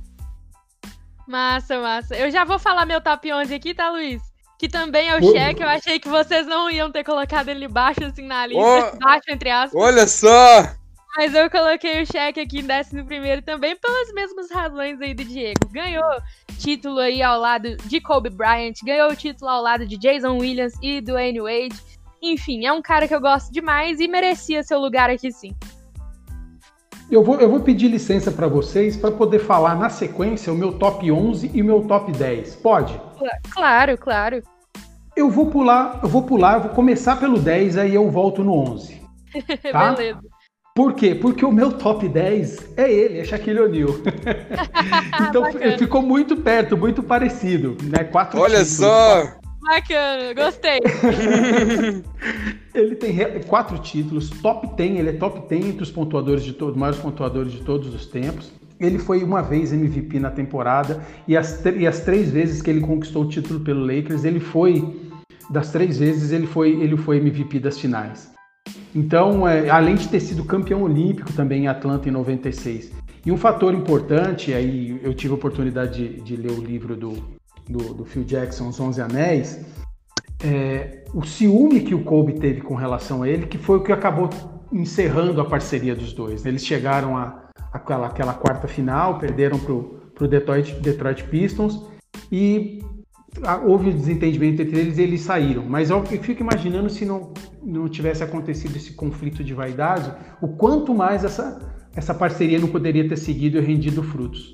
Massa, 1.28 1.80
massa. 1.80 2.16
Eu 2.16 2.32
já 2.32 2.44
vou 2.44 2.58
falar 2.58 2.84
meu 2.88 3.00
top 3.00 3.32
11 3.32 3.54
aqui, 3.54 3.76
tá, 3.76 3.92
Luiz? 3.92 4.27
Que 4.58 4.68
também 4.68 5.10
é 5.10 5.18
o 5.18 5.32
cheque. 5.32 5.62
Eu 5.62 5.68
achei 5.68 6.00
que 6.00 6.08
vocês 6.08 6.48
não 6.48 6.70
iam 6.70 6.92
ter 6.92 7.04
colocado 7.04 7.50
ele 7.50 7.68
baixo, 7.68 8.04
assim, 8.04 8.24
na 8.24 8.48
lista. 8.48 8.62
Ó. 8.62 8.98
Baixo, 8.98 9.26
entre 9.30 9.50
aspas. 9.50 9.82
Olha 9.82 10.08
só! 10.08 10.78
Mas 11.18 11.34
eu 11.34 11.50
coloquei 11.50 12.04
o 12.04 12.06
cheque 12.06 12.40
aqui 12.40 12.60
em 12.60 12.64
décimo 12.64 13.04
primeiro 13.04 13.42
também 13.42 13.76
pelas 13.76 14.14
mesmas 14.14 14.52
razões 14.52 15.02
aí 15.02 15.16
do 15.16 15.24
Diego. 15.24 15.68
Ganhou 15.72 16.06
título 16.60 17.00
aí 17.00 17.24
ao 17.24 17.40
lado 17.40 17.76
de 17.86 18.00
Kobe 18.00 18.30
Bryant, 18.30 18.76
ganhou 18.84 19.12
o 19.12 19.16
título 19.16 19.50
ao 19.50 19.64
lado 19.64 19.88
de 19.88 19.98
Jason 19.98 20.38
Williams 20.38 20.74
e 20.80 21.02
do 21.02 21.14
Wayne 21.14 21.42
Wade. 21.42 21.82
Enfim, 22.22 22.66
é 22.66 22.72
um 22.72 22.84
cara 22.84 23.08
que 23.08 23.16
eu 23.16 23.22
gosto 23.22 23.52
demais 23.52 24.00
e 24.00 24.08
merecia 24.08 24.62
seu 24.62 24.80
lugar 24.80 25.10
aqui 25.10 25.32
sim. 25.32 25.56
Eu 27.10 27.24
vou, 27.24 27.40
eu 27.40 27.50
vou 27.50 27.62
pedir 27.62 27.88
licença 27.88 28.32
para 28.32 28.48
vocês 28.48 28.96
para 28.96 29.12
poder 29.12 29.40
falar 29.40 29.76
na 29.76 29.90
sequência 29.90 30.54
o 30.54 30.56
meu 30.56 30.74
top 30.74 31.12
11 31.12 31.50
e 31.52 31.62
o 31.64 31.66
meu 31.66 31.82
top 31.82 32.12
10. 32.12 32.58
Pode? 32.58 33.00
Claro, 33.50 33.98
claro. 33.98 34.42
Eu 35.16 35.30
vou 35.30 35.48
pular, 35.48 36.00
eu 36.04 36.10
vou 36.10 36.24
pular, 36.24 36.56
eu 36.56 36.62
vou 36.62 36.70
começar 36.72 37.16
pelo 37.16 37.40
10, 37.40 37.78
aí 37.78 37.96
eu 37.96 38.10
volto 38.12 38.44
no 38.44 38.54
11. 38.54 39.02
Tá? 39.72 39.94
Beleza. 39.94 40.20
Por 40.78 40.94
quê? 40.94 41.16
Porque 41.16 41.44
o 41.44 41.52
meu 41.52 41.72
top 41.72 42.08
10 42.08 42.78
é 42.78 42.92
ele, 42.92 43.20
é 43.20 43.24
Shaquille 43.24 43.60
O'Neal. 43.60 43.90
então 45.28 45.42
Bacana. 45.42 45.78
ficou 45.78 46.04
muito 46.04 46.38
perto, 46.38 46.78
muito 46.78 47.02
parecido, 47.02 47.76
né? 47.84 48.04
Quatro 48.04 48.40
Olha 48.40 48.64
títulos. 48.64 48.78
só! 48.78 49.24
Bacana, 49.60 50.34
gostei. 50.36 50.80
Ele 52.76 52.96
tem 52.96 53.18
quatro 53.48 53.80
títulos, 53.80 54.30
top 54.30 54.68
10, 54.76 55.00
ele 55.00 55.10
é 55.10 55.14
top 55.14 55.50
10 55.50 55.66
entre 55.66 55.82
os 55.82 55.90
pontuadores 55.90 56.44
de 56.44 56.54
todos, 56.54 56.78
maiores 56.78 57.00
pontuadores 57.00 57.52
de 57.52 57.62
todos 57.64 57.94
os 57.94 58.06
tempos. 58.06 58.52
Ele 58.80 59.00
foi 59.00 59.24
uma 59.24 59.42
vez 59.42 59.74
MVP 59.74 60.20
na 60.20 60.30
temporada 60.30 61.04
e 61.28 61.36
as, 61.36 61.64
e 61.66 61.88
as 61.88 62.02
três 62.02 62.30
vezes 62.30 62.62
que 62.62 62.70
ele 62.70 62.82
conquistou 62.82 63.24
o 63.24 63.28
título 63.28 63.60
pelo 63.60 63.86
Lakers, 63.86 64.24
ele 64.24 64.40
foi 64.40 65.08
das 65.50 65.72
três 65.72 65.98
vezes 65.98 66.32
ele 66.32 66.46
foi 66.46 66.72
ele 66.72 66.98
foi 66.98 67.18
MVP 67.18 67.60
das 67.60 67.80
finais. 67.80 68.32
Então, 68.94 69.48
é, 69.48 69.70
além 69.70 69.96
de 69.96 70.08
ter 70.08 70.20
sido 70.20 70.44
campeão 70.44 70.84
olímpico 70.84 71.32
também 71.34 71.64
em 71.64 71.68
Atlanta 71.68 72.10
em 72.10 72.12
96. 72.12 72.92
E 73.26 73.32
um 73.32 73.38
fator 73.38 73.74
importante, 73.74 74.54
aí 74.54 75.00
eu 75.04 75.14
tive 75.14 75.34
a 75.34 75.36
oportunidade 75.36 76.08
de, 76.08 76.22
de 76.22 76.36
ler 76.36 76.52
o 76.52 76.62
livro 76.62 76.96
do, 76.96 77.14
do, 77.70 77.94
do 77.94 78.06
Phil 78.06 78.24
Jackson, 78.24 78.70
Os 78.70 78.80
Onze 78.80 79.02
Anéis, 79.02 79.66
é, 80.44 81.04
o 81.14 81.26
ciúme 81.26 81.82
que 81.82 81.96
o 81.96 82.04
Kobe 82.04 82.34
teve 82.34 82.62
com 82.62 82.76
relação 82.76 83.24
a 83.24 83.30
ele, 83.30 83.48
que 83.48 83.58
foi 83.58 83.78
o 83.78 83.84
que 83.84 83.92
acabou 83.92 84.30
encerrando 84.72 85.42
a 85.42 85.46
parceria 85.46 85.96
dos 85.96 86.14
dois. 86.14 86.46
Eles 86.46 86.66
chegaram 86.66 87.18
a, 87.18 87.47
aquela, 87.78 88.08
aquela 88.08 88.34
quarta 88.34 88.68
final, 88.68 89.18
perderam 89.18 89.58
para 89.60 89.74
o 89.74 90.28
Detroit, 90.28 90.74
Detroit 90.76 91.24
Pistons 91.26 91.82
e 92.32 92.84
houve 93.66 93.92
desentendimento 93.92 94.62
entre 94.62 94.80
eles 94.80 94.98
e 94.98 95.02
eles 95.02 95.22
saíram. 95.22 95.64
Mas 95.64 95.90
eu 95.90 96.04
fico 96.06 96.42
imaginando 96.42 96.90
se 96.90 97.06
não, 97.06 97.34
não 97.64 97.88
tivesse 97.88 98.24
acontecido 98.24 98.76
esse 98.76 98.94
conflito 98.94 99.44
de 99.44 99.54
vaidade, 99.54 100.12
o 100.42 100.48
quanto 100.48 100.94
mais 100.94 101.24
essa, 101.24 101.62
essa 101.96 102.14
parceria 102.14 102.60
não 102.60 102.68
poderia 102.68 103.08
ter 103.08 103.18
seguido 103.18 103.58
e 103.58 103.62
rendido 103.62 104.04
frutos. 104.04 104.54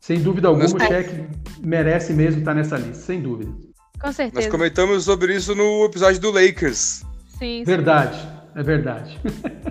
Sem 0.00 0.20
dúvida 0.20 0.48
alguma, 0.48 0.66
o 0.66 0.78
Shaq 0.78 1.24
merece 1.62 2.12
mesmo 2.12 2.40
estar 2.40 2.54
nessa 2.54 2.76
lista, 2.76 3.04
sem 3.04 3.22
dúvida. 3.22 3.52
Com 4.00 4.12
certeza. 4.12 4.42
Nós 4.42 4.50
comentamos 4.50 5.04
sobre 5.04 5.34
isso 5.34 5.54
no 5.54 5.86
episódio 5.86 6.20
do 6.20 6.30
Lakers. 6.30 7.04
Sim, 7.38 7.38
sim. 7.38 7.64
Verdade, 7.64 8.18
é 8.54 8.62
verdade. 8.62 9.18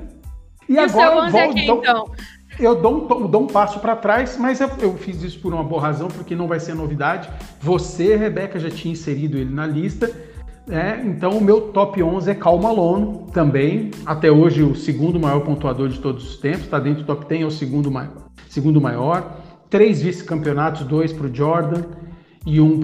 e, 0.68 0.74
e 0.74 0.80
agora, 0.80 1.28
o 1.28 1.30
seu 1.30 1.40
11 1.40 1.40
aqui, 1.40 1.70
então? 1.70 2.12
Eu 2.60 2.82
dou 2.82 3.06
um, 3.06 3.28
dou 3.28 3.44
um 3.44 3.48
passo 3.48 3.80
para 3.80 3.96
trás, 3.96 4.38
mas 4.38 4.62
eu, 4.62 4.70
eu, 4.80 4.96
fiz 4.96 5.24
isso 5.24 5.40
por 5.40 5.54
uma 5.54 5.64
boa 5.64 5.82
razão, 5.82 6.08
porque 6.08 6.36
não 6.36 6.48
vai 6.48 6.60
ser 6.60 6.76
novidade. 6.76 7.30
Você, 7.60 8.16
Rebeca, 8.16 8.60
já 8.60 8.70
tinha 8.70 8.92
inserido 8.92 9.38
ele 9.38 9.54
na 9.54 9.66
lista. 9.66 10.12
É, 10.70 11.02
então, 11.04 11.32
o 11.32 11.42
meu 11.42 11.62
top 11.74 12.02
11 12.02 12.32
é 12.32 12.36
Cal 12.36 12.58
Malone, 12.60 13.26
também. 13.34 13.92
Até 14.06 14.32
hoje, 14.32 14.64
o 14.64 14.76
segundo 14.76 15.20
maior 15.20 15.42
pontuador 15.42 15.90
de 15.90 16.00
todos 16.00 16.30
os 16.30 16.38
tempos. 16.38 16.62
Está 16.62 16.80
dentro 16.80 17.04
do 17.04 17.06
top 17.08 17.26
10, 17.28 17.42
é 17.42 17.46
o 17.46 17.52
segundo 17.52 17.92
maior. 17.92 18.30
Segundo 18.48 18.80
maior. 18.80 19.38
Três 19.70 20.02
vice-campeonatos, 20.02 20.84
dois 20.86 21.12
para 21.12 21.28
o 21.28 21.36
Jordan 21.36 21.84
e 22.46 22.62
um 22.62 22.80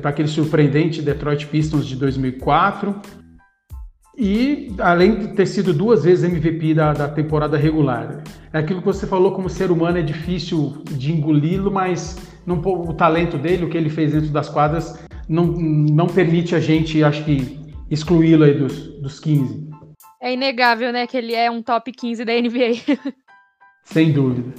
para 0.00 0.10
aquele 0.10 0.28
surpreendente 0.28 1.02
Detroit 1.02 1.46
Pistons 1.46 1.86
de 1.86 1.96
2004. 1.96 2.94
E 4.22 4.70
além 4.78 5.18
de 5.18 5.28
ter 5.28 5.46
sido 5.46 5.72
duas 5.72 6.04
vezes 6.04 6.24
MVP 6.24 6.74
da, 6.74 6.92
da 6.92 7.08
temporada 7.08 7.56
regular. 7.56 8.22
É 8.52 8.58
aquilo 8.58 8.80
que 8.80 8.86
você 8.86 9.06
falou, 9.06 9.32
como 9.32 9.48
ser 9.48 9.70
humano 9.70 9.96
é 9.96 10.02
difícil 10.02 10.82
de 10.90 11.10
engoli-lo, 11.10 11.70
mas 11.70 12.18
não, 12.44 12.58
o 12.60 12.92
talento 12.92 13.38
dele, 13.38 13.64
o 13.64 13.70
que 13.70 13.78
ele 13.78 13.88
fez 13.88 14.12
dentro 14.12 14.28
das 14.28 14.50
quadras, 14.50 15.02
não, 15.26 15.46
não 15.46 16.06
permite 16.06 16.54
a 16.54 16.60
gente, 16.60 17.02
acho 17.02 17.24
que, 17.24 17.58
excluí-lo 17.90 18.44
aí 18.44 18.52
dos, 18.52 18.88
dos 19.00 19.18
15. 19.20 19.70
É 20.20 20.34
inegável, 20.34 20.92
né, 20.92 21.06
que 21.06 21.16
ele 21.16 21.34
é 21.34 21.50
um 21.50 21.62
top 21.62 21.90
15 21.90 22.22
da 22.22 22.34
NBA. 22.34 23.14
Sem 23.84 24.12
dúvida. 24.12 24.52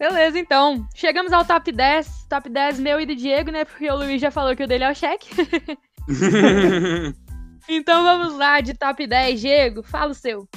Beleza, 0.00 0.36
então. 0.36 0.84
Chegamos 0.96 1.32
ao 1.32 1.44
top 1.44 1.70
10. 1.70 2.26
Top 2.28 2.48
10 2.48 2.80
meu 2.80 3.00
e 3.00 3.06
do 3.06 3.14
Diego, 3.14 3.52
né? 3.52 3.64
Porque 3.64 3.88
o 3.88 3.96
Luiz 3.96 4.20
já 4.20 4.32
falou 4.32 4.56
que 4.56 4.64
o 4.64 4.66
dele 4.66 4.84
é 4.84 4.90
o 4.90 4.94
cheque. 4.94 5.28
então 7.68 8.02
vamos 8.02 8.36
lá, 8.36 8.60
de 8.60 8.74
top 8.74 9.06
10. 9.06 9.40
Diego, 9.40 9.82
fala 9.82 10.12
o 10.12 10.14
seu. 10.14 10.48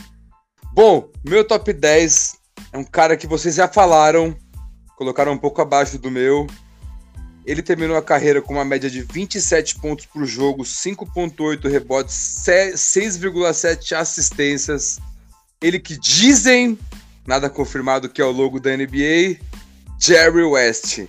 Bom, 0.74 1.10
meu 1.24 1.46
top 1.46 1.74
10 1.74 2.38
é 2.72 2.78
um 2.78 2.84
cara 2.84 3.18
que 3.18 3.28
vocês 3.28 3.56
já 3.56 3.68
falaram, 3.68 4.36
colocaram 4.96 5.34
um 5.34 5.38
pouco 5.38 5.62
abaixo 5.62 5.98
do 5.98 6.10
meu. 6.10 6.48
Ele 7.46 7.62
terminou 7.62 7.98
a 7.98 8.04
carreira 8.04 8.42
com 8.42 8.54
uma 8.54 8.64
média 8.64 8.90
de 8.90 9.02
27 9.02 9.80
pontos 9.80 10.06
por 10.06 10.26
jogo, 10.26 10.64
5.8 10.64 11.70
rebotes, 11.70 12.16
6,7 12.46 13.94
assistências. 13.94 15.00
Ele 15.60 15.80
que 15.80 15.98
dizem, 15.98 16.78
nada 17.26 17.50
confirmado 17.50 18.10
que 18.10 18.22
é 18.22 18.26
o 18.26 18.32
logo 18.32 18.60
da 18.60 18.76
NBA, 18.78 19.40
Jerry 20.00 20.44
West. 20.44 21.02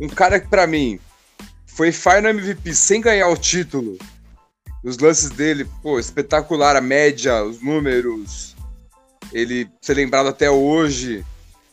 Um 0.00 0.08
cara 0.08 0.40
que 0.40 0.48
para 0.48 0.66
mim 0.66 0.98
foi 1.66 1.92
final 1.92 2.30
MVP 2.30 2.74
sem 2.74 3.00
ganhar 3.00 3.28
o 3.28 3.36
título. 3.36 3.98
Os 4.86 4.96
lances 4.98 5.30
dele, 5.30 5.66
pô, 5.82 5.98
espetacular, 5.98 6.76
a 6.76 6.80
média, 6.80 7.42
os 7.42 7.60
números, 7.60 8.54
ele 9.32 9.68
ser 9.80 9.94
lembrado 9.94 10.28
até 10.28 10.48
hoje, 10.48 11.24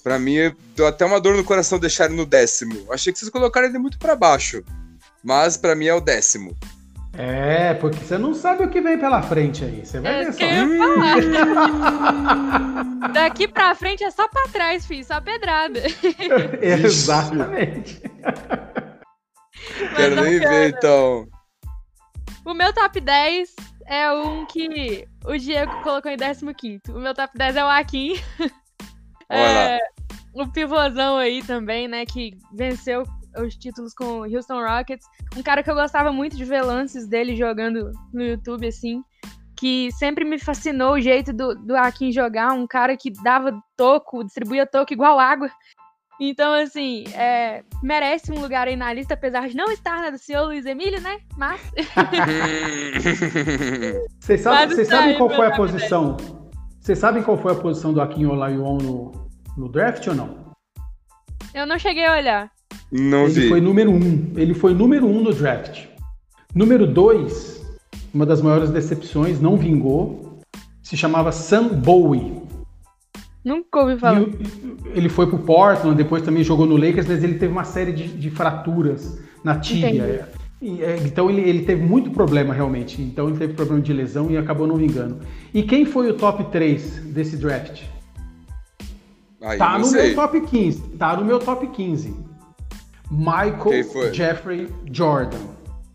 para 0.04 0.18
mim 0.18 0.52
deu 0.76 0.88
até 0.88 1.06
uma 1.06 1.22
dor 1.22 1.38
no 1.38 1.44
coração 1.44 1.78
deixar 1.78 2.06
ele 2.06 2.16
no 2.16 2.26
décimo. 2.26 2.92
Achei 2.92 3.14
que 3.14 3.20
vocês 3.20 3.30
colocaram 3.30 3.68
ele 3.68 3.78
muito 3.78 4.00
para 4.00 4.16
baixo, 4.16 4.64
mas 5.24 5.56
para 5.56 5.76
mim 5.76 5.86
é 5.86 5.94
o 5.94 6.02
décimo. 6.02 6.58
É, 7.16 7.76
porque 7.76 8.04
você 8.04 8.18
não 8.18 8.34
sabe 8.34 8.64
o 8.64 8.70
que 8.72 8.82
vem 8.82 8.98
pela 8.98 9.22
frente 9.22 9.64
aí. 9.64 9.86
Você 9.86 10.00
vai 10.00 10.24
é, 10.24 10.32
ver 10.32 10.34
só. 10.34 10.44
Daqui 13.14 13.48
pra 13.48 13.76
frente 13.76 14.04
é 14.04 14.10
só 14.10 14.28
pra 14.28 14.48
trás, 14.52 14.88
filho, 14.88 15.06
só 15.06 15.22
pedrada. 15.22 15.84
Exatamente. 16.60 18.02
Quero 19.96 20.16
nem 20.16 20.40
ver, 20.40 20.70
então. 20.70 21.28
O 22.46 22.54
meu 22.54 22.74
top 22.74 23.00
10 23.00 23.56
é 23.86 24.12
um 24.12 24.46
que 24.46 25.08
o 25.26 25.38
Diego 25.38 25.82
colocou 25.82 26.12
em 26.12 26.18
15. 26.18 26.82
O 26.90 27.00
meu 27.00 27.14
top 27.14 27.38
10 27.38 27.56
é 27.56 27.64
o 27.64 27.70
Akin. 27.70 28.14
é, 29.30 29.80
o 30.34 30.48
pivôzão 30.52 31.18
aí 31.18 31.42
também, 31.42 31.88
né? 31.88 32.06
Que 32.06 32.38
venceu 32.54 33.04
os 33.38 33.56
títulos 33.56 33.94
com 33.94 34.20
o 34.20 34.24
Houston 34.24 34.62
Rockets. 34.62 35.08
Um 35.38 35.42
cara 35.42 35.64
que 35.64 35.72
eu 35.72 35.76
gostava 35.76 36.12
muito 36.12 36.36
de 36.36 36.44
ver 36.44 36.64
lances 36.64 37.08
dele 37.08 37.36
jogando 37.36 37.92
no 38.14 38.22
YouTube, 38.22 38.68
assim. 38.68 39.02
Que 39.56 39.90
sempre 39.94 40.26
me 40.26 40.38
fascinou 40.38 40.96
o 40.96 41.02
jeito 41.02 41.32
do, 41.32 41.56
do 41.56 41.78
Akin 41.78 42.12
jogar. 42.12 42.52
Um 42.52 42.68
cara 42.68 42.98
que 42.98 43.10
dava 43.24 43.58
toco, 43.78 44.24
distribuía 44.24 44.66
toco 44.66 44.92
igual 44.92 45.18
água. 45.18 45.50
Então, 46.26 46.54
assim, 46.54 47.04
é, 47.16 47.64
merece 47.84 48.32
um 48.32 48.40
lugar 48.40 48.66
aí 48.66 48.78
na 48.78 48.94
lista, 48.94 49.14
apesar 49.14 49.50
de 49.50 49.58
não 49.58 49.70
estar 49.70 50.02
na 50.02 50.10
do 50.10 50.18
senhor 50.18 50.46
Luiz 50.46 50.66
Emílio, 50.66 51.02
né? 51.02 51.20
Mas. 51.36 51.60
Vocês 54.22 54.40
sabem, 54.40 54.74
vocês 54.74 54.88
sabem 54.88 55.18
qual 55.18 55.30
foi 55.30 55.48
a 55.48 55.52
posição? 55.52 56.16
Vocês 56.80 56.98
sabem 56.98 57.22
qual 57.24 57.38
foi 57.38 57.52
a 57.52 57.56
posição 57.56 57.92
do 57.92 58.00
Akin 58.02 58.26
Olajuwon 58.26 58.78
no, 58.78 59.12
no 59.58 59.68
draft 59.68 60.08
ou 60.08 60.16
não? 60.16 60.38
Eu 61.54 61.66
não 61.66 61.78
cheguei 61.78 62.06
a 62.06 62.16
olhar. 62.16 62.50
Não 62.90 63.26
Ele 63.26 63.42
vi. 63.42 63.50
foi 63.50 63.60
número 63.60 63.92
um. 63.92 64.32
Ele 64.38 64.54
foi 64.54 64.74
número 64.74 65.06
um 65.06 65.22
no 65.22 65.34
draft. 65.34 65.88
Número 66.56 66.88
dois, 66.88 67.62
uma 68.14 68.26
das 68.26 68.42
maiores 68.42 68.70
decepções, 68.70 69.42
não 69.42 69.58
vingou. 69.58 70.40
Se 70.82 70.96
chamava 70.96 71.34
Sam 71.34 71.68
Bowie. 71.68 72.43
Nunca 73.44 73.80
ouvi 73.82 73.98
falar. 73.98 74.22
ele 74.94 75.10
foi 75.10 75.28
pro 75.28 75.40
Portland, 75.40 75.98
depois 75.98 76.24
também 76.24 76.44
jogou 76.44 76.66
no 76.66 76.78
Lakers, 76.78 77.08
mas 77.08 77.24
ele 77.24 77.36
teve 77.36 77.52
uma 77.52 77.66
série 77.66 77.92
de, 77.92 78.08
de 78.08 78.30
fraturas 78.30 79.20
na 79.44 79.60
tíbia. 79.60 80.30
E, 80.62 80.82
é, 80.82 80.96
então 81.04 81.30
ele, 81.30 81.42
ele 81.42 81.66
teve 81.66 81.84
muito 81.84 82.10
problema 82.12 82.54
realmente. 82.54 83.02
Então 83.02 83.28
ele 83.28 83.38
teve 83.38 83.54
problema 83.54 83.82
de 83.82 83.92
lesão 83.92 84.32
e 84.32 84.38
acabou 84.38 84.66
não 84.66 84.78
vingando. 84.78 85.20
E 85.54 85.62
quem 85.62 85.86
foi 85.86 86.10
o 86.10 86.14
top 86.14 86.46
3 86.46 87.00
desse 87.08 87.36
draft? 87.36 87.84
Aí, 89.42 89.58
tá 89.58 89.78
no 89.78 89.86
sei. 89.86 90.08
meu 90.08 90.16
top 90.16 90.40
15. 90.40 90.82
Tá 90.98 91.18
no 91.18 91.26
meu 91.26 91.40
top 91.40 91.68
15. 91.68 92.16
Michael 93.12 94.14
Jeffrey 94.14 94.70
Jordan. 94.90 95.38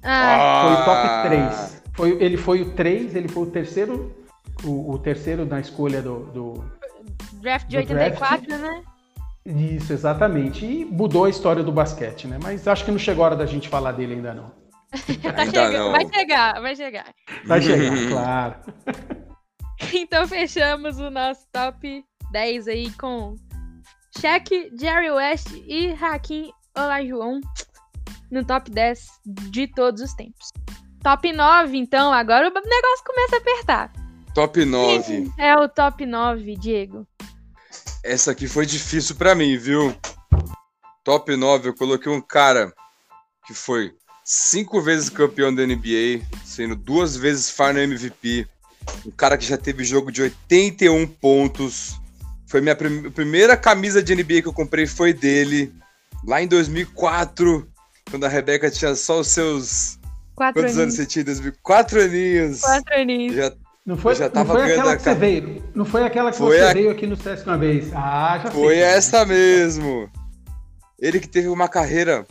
Ah. 0.02 0.62
Foi 0.62 0.72
o 0.72 0.84
top 0.84 1.28
3. 1.28 1.82
Foi, 1.94 2.22
ele 2.22 2.36
foi 2.36 2.62
o 2.62 2.70
3, 2.72 3.16
ele 3.16 3.26
foi 3.26 3.42
o 3.42 3.46
terceiro, 3.46 4.14
o, 4.62 4.92
o 4.92 4.98
terceiro 4.98 5.44
na 5.44 5.58
escolha 5.58 6.00
do, 6.00 6.20
do 6.26 6.64
draft 7.40 7.68
de 7.68 7.76
84, 7.76 8.46
draft. 8.46 8.62
né? 8.62 8.82
Isso, 9.46 9.92
exatamente. 9.92 10.64
E 10.66 10.84
mudou 10.84 11.24
a 11.24 11.30
história 11.30 11.62
do 11.62 11.72
basquete, 11.72 12.26
né? 12.26 12.38
Mas 12.42 12.68
acho 12.68 12.84
que 12.84 12.90
não 12.90 12.98
chegou 12.98 13.24
a 13.24 13.28
hora 13.28 13.36
da 13.36 13.46
gente 13.46 13.68
falar 13.68 13.92
dele 13.92 14.14
ainda 14.14 14.34
não. 14.34 14.52
tá 15.22 15.42
ainda 15.42 15.70
não. 15.70 15.92
Vai 15.92 16.06
chegar, 16.06 16.60
vai 16.60 16.76
chegar. 16.76 17.14
Vai 17.46 17.62
chegar, 17.62 17.92
claro. 18.10 18.54
então 19.94 20.26
fechamos 20.26 20.98
o 20.98 21.10
nosso 21.10 21.46
top 21.52 22.04
10 22.32 22.68
aí 22.68 22.90
com 22.92 23.34
Shaq, 24.18 24.72
Jerry 24.78 25.10
West 25.10 25.48
e 25.66 25.92
Hakim 25.92 26.50
Olajuwon 26.76 27.40
no 28.30 28.44
top 28.44 28.70
10 28.70 29.06
de 29.50 29.66
todos 29.68 30.02
os 30.02 30.12
tempos. 30.14 30.50
Top 31.02 31.32
9, 31.32 31.76
então, 31.76 32.12
agora 32.12 32.48
o 32.48 32.52
negócio 32.52 33.04
começa 33.06 33.36
a 33.36 33.38
apertar. 33.38 33.92
Top 34.38 34.64
9. 34.64 35.32
É 35.36 35.56
o 35.56 35.68
top 35.68 36.06
9, 36.06 36.54
Diego. 36.54 37.04
Essa 38.04 38.30
aqui 38.30 38.46
foi 38.46 38.64
difícil 38.64 39.16
para 39.16 39.34
mim, 39.34 39.58
viu? 39.58 39.92
Top 41.02 41.34
9, 41.34 41.70
eu 41.70 41.74
coloquei 41.74 42.12
um 42.12 42.20
cara 42.20 42.72
que 43.44 43.52
foi 43.52 43.92
cinco 44.24 44.80
vezes 44.80 45.10
campeão 45.10 45.52
da 45.52 45.66
NBA, 45.66 46.24
sendo 46.44 46.76
duas 46.76 47.16
vezes 47.16 47.50
Final 47.50 47.78
MVP. 47.78 48.46
Um 49.04 49.10
cara 49.10 49.36
que 49.36 49.44
já 49.44 49.58
teve 49.58 49.82
jogo 49.82 50.12
de 50.12 50.22
81 50.22 51.04
pontos. 51.04 52.00
Foi 52.46 52.60
minha 52.60 52.76
prim 52.76 53.10
primeira 53.10 53.56
camisa 53.56 54.00
de 54.00 54.14
NBA 54.14 54.42
que 54.42 54.46
eu 54.46 54.52
comprei 54.52 54.86
foi 54.86 55.12
dele. 55.12 55.74
Lá 56.24 56.40
em 56.40 56.46
2004, 56.46 57.68
quando 58.08 58.24
a 58.24 58.28
Rebeca 58.28 58.70
tinha 58.70 58.94
só 58.94 59.18
os 59.18 59.26
seus. 59.26 59.98
Quatro 60.36 60.62
Quantos 60.62 60.76
aninhos. 60.76 60.78
anos 60.78 60.94
você 60.94 61.06
tinha? 61.06 61.24
2004? 61.24 61.60
Quatro 61.60 62.00
aninhos. 62.00 62.60
Quatro 62.60 62.94
aninhos. 62.94 63.34
Já 63.34 63.52
Não 63.88 63.96
foi, 63.96 64.14
já 64.14 64.26
não 64.26 64.32
tava 64.32 64.52
foi 64.52 64.62
ganhando 64.66 64.80
aquela 64.80 64.96
que 64.98 65.02
você 65.02 65.14
veio. 65.14 65.62
Não 65.74 65.84
foi 65.86 66.04
aquela 66.04 66.30
que 66.30 66.36
Foi 66.36 66.58
você 66.58 66.62
a- 66.62 66.72
veio 66.74 66.90
aqui 66.90 67.06
no 67.06 67.16
Sesc 67.16 67.46
uma 67.48 67.56
vez. 67.56 67.90
Ah, 67.94 68.38
já 68.44 68.50
sei. 68.50 68.60
Foi 68.60 68.76
é. 68.76 68.80
essa 68.80 69.24
mesmo. 69.24 70.10
Ele 71.00 71.18
que 71.18 71.26
teve 71.26 71.48
uma 71.48 71.66
carreira 71.68 72.26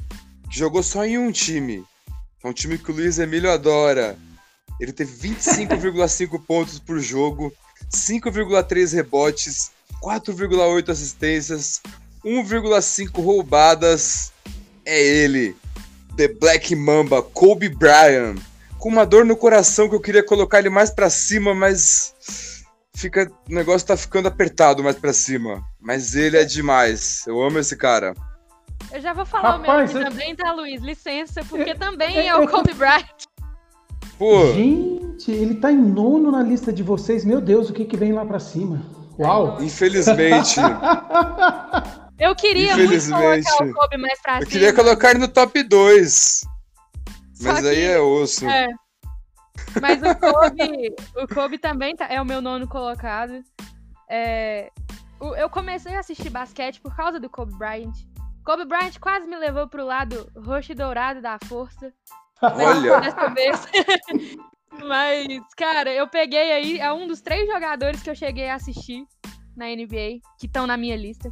que 0.51 0.59
jogou 0.59 0.83
só 0.83 1.03
em 1.03 1.17
um 1.17 1.31
time. 1.31 1.83
É 2.43 2.47
um 2.47 2.53
time 2.53 2.77
que 2.77 2.91
o 2.91 2.93
Luiz 2.93 3.17
Emílio 3.17 3.51
adora. 3.51 4.15
Ele 4.79 4.93
teve 4.93 5.11
25,5 5.29 6.39
pontos 6.45 6.77
por 6.77 6.99
jogo, 6.99 7.51
5,3 7.91 8.93
rebotes, 8.93 9.71
4,8 9.99 10.89
assistências, 10.89 11.81
1,5 12.23 13.19
roubadas. 13.19 14.31
É 14.85 15.01
ele, 15.01 15.55
The 16.15 16.27
Black 16.27 16.75
Mamba, 16.75 17.23
Kobe 17.23 17.67
Bryant. 17.67 18.37
Com 18.87 18.93
uma 18.93 19.05
dor 19.05 19.25
no 19.25 19.35
coração 19.35 19.89
que 19.89 19.95
eu 19.95 19.99
queria 19.99 20.23
colocar 20.23 20.59
ele 20.59 20.69
mais 20.69 20.89
para 20.89 21.09
cima, 21.09 21.53
mas 21.53 22.63
fica, 22.95 23.29
o 23.49 23.53
negócio 23.53 23.85
tá 23.85 23.97
ficando 23.97 24.29
apertado 24.29 24.81
mais 24.81 24.95
para 24.95 25.11
cima. 25.11 25.61
Mas 25.77 26.15
ele 26.15 26.37
é 26.37 26.45
demais. 26.45 27.27
Eu 27.27 27.41
amo 27.43 27.59
esse 27.59 27.75
cara. 27.75 28.13
Eu 28.93 29.01
já 29.01 29.11
vou 29.11 29.25
falar 29.25 29.57
Rapaz, 29.57 29.91
o 29.91 29.95
meu 29.95 30.03
aqui 30.03 30.07
eu... 30.07 30.09
também, 30.09 30.35
tá, 30.37 30.53
Luiz? 30.53 30.81
Licença, 30.81 31.43
porque 31.49 31.75
também 31.75 32.29
é 32.29 32.33
o 32.37 32.47
Kobe 32.47 32.73
Bryant. 32.75 33.25
Pô. 34.17 34.53
Gente, 34.53 35.31
ele 35.31 35.55
tá 35.55 35.69
em 35.69 35.81
nono 35.81 36.31
na 36.31 36.41
lista 36.41 36.71
de 36.71 36.81
vocês. 36.81 37.25
Meu 37.25 37.41
Deus, 37.41 37.69
o 37.69 37.73
que 37.73 37.83
que 37.83 37.97
vem 37.97 38.13
lá 38.13 38.25
para 38.25 38.39
cima? 38.39 38.85
Uau! 39.19 39.61
Infelizmente. 39.61 40.61
Eu 42.17 42.33
queria 42.37 42.77
muito 42.77 43.09
colocar 43.09 43.63
o 43.65 43.73
Kobe 43.73 43.97
mais 43.97 44.21
pra 44.21 44.33
cima. 44.35 44.43
Eu 44.45 44.47
queria 44.47 44.73
colocar 44.73 45.09
ele 45.09 45.19
no 45.19 45.27
top 45.27 45.61
2. 45.61 46.55
Mas 47.41 47.61
que, 47.61 47.67
aí 47.67 47.83
é 47.83 47.99
osso. 47.99 48.47
É. 48.47 48.67
Mas 49.81 50.01
o 50.01 50.15
Kobe, 50.15 50.95
o 51.15 51.27
Kobe 51.27 51.57
também 51.57 51.95
tá, 51.95 52.07
é 52.07 52.21
o 52.21 52.25
meu 52.25 52.41
nono 52.41 52.67
colocado. 52.67 53.43
É, 54.09 54.71
eu 55.37 55.49
comecei 55.49 55.95
a 55.95 55.99
assistir 55.99 56.29
basquete 56.29 56.79
por 56.81 56.95
causa 56.95 57.19
do 57.19 57.29
Kobe 57.29 57.55
Bryant. 57.57 57.93
Kobe 58.45 58.65
Bryant 58.65 58.97
quase 58.99 59.27
me 59.27 59.35
levou 59.35 59.67
pro 59.67 59.85
lado 59.85 60.31
roxo 60.37 60.71
e 60.71 60.75
dourado 60.75 61.21
da 61.21 61.37
força. 61.45 61.91
Olha! 62.41 63.01
Dessa 63.01 63.27
vez. 63.29 63.67
Mas, 64.85 65.27
cara, 65.55 65.91
eu 65.91 66.07
peguei 66.07 66.51
aí, 66.51 66.79
é 66.79 66.91
um 66.93 67.07
dos 67.07 67.19
três 67.19 67.47
jogadores 67.47 68.01
que 68.03 68.09
eu 68.09 68.15
cheguei 68.15 68.49
a 68.49 68.55
assistir 68.55 69.05
na 69.55 69.65
NBA, 69.65 70.19
que 70.39 70.45
estão 70.45 70.67
na 70.67 70.77
minha 70.77 70.95
lista. 70.95 71.31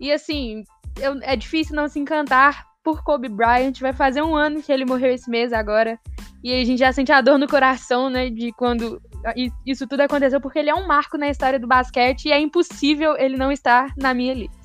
E 0.00 0.10
assim, 0.10 0.64
eu, 0.96 1.18
é 1.22 1.36
difícil 1.36 1.76
não 1.76 1.88
se 1.88 2.00
encantar 2.00 2.67
por 2.88 3.02
Kobe 3.02 3.28
Bryant. 3.28 3.74
Vai 3.80 3.92
fazer 3.92 4.22
um 4.22 4.34
ano 4.34 4.62
que 4.62 4.72
ele 4.72 4.86
morreu 4.86 5.12
esse 5.12 5.28
mês 5.28 5.52
agora. 5.52 5.98
E 6.42 6.54
a 6.54 6.64
gente 6.64 6.78
já 6.78 6.90
sente 6.90 7.12
a 7.12 7.20
dor 7.20 7.38
no 7.38 7.46
coração, 7.46 8.08
né, 8.08 8.30
de 8.30 8.50
quando 8.52 9.02
isso 9.66 9.86
tudo 9.86 10.00
aconteceu, 10.00 10.40
porque 10.40 10.58
ele 10.58 10.70
é 10.70 10.74
um 10.74 10.86
marco 10.86 11.18
na 11.18 11.28
história 11.28 11.58
do 11.58 11.66
basquete 11.66 12.26
e 12.26 12.32
é 12.32 12.40
impossível 12.40 13.16
ele 13.18 13.36
não 13.36 13.52
estar 13.52 13.92
na 13.98 14.14
minha 14.14 14.32
lista. 14.32 14.56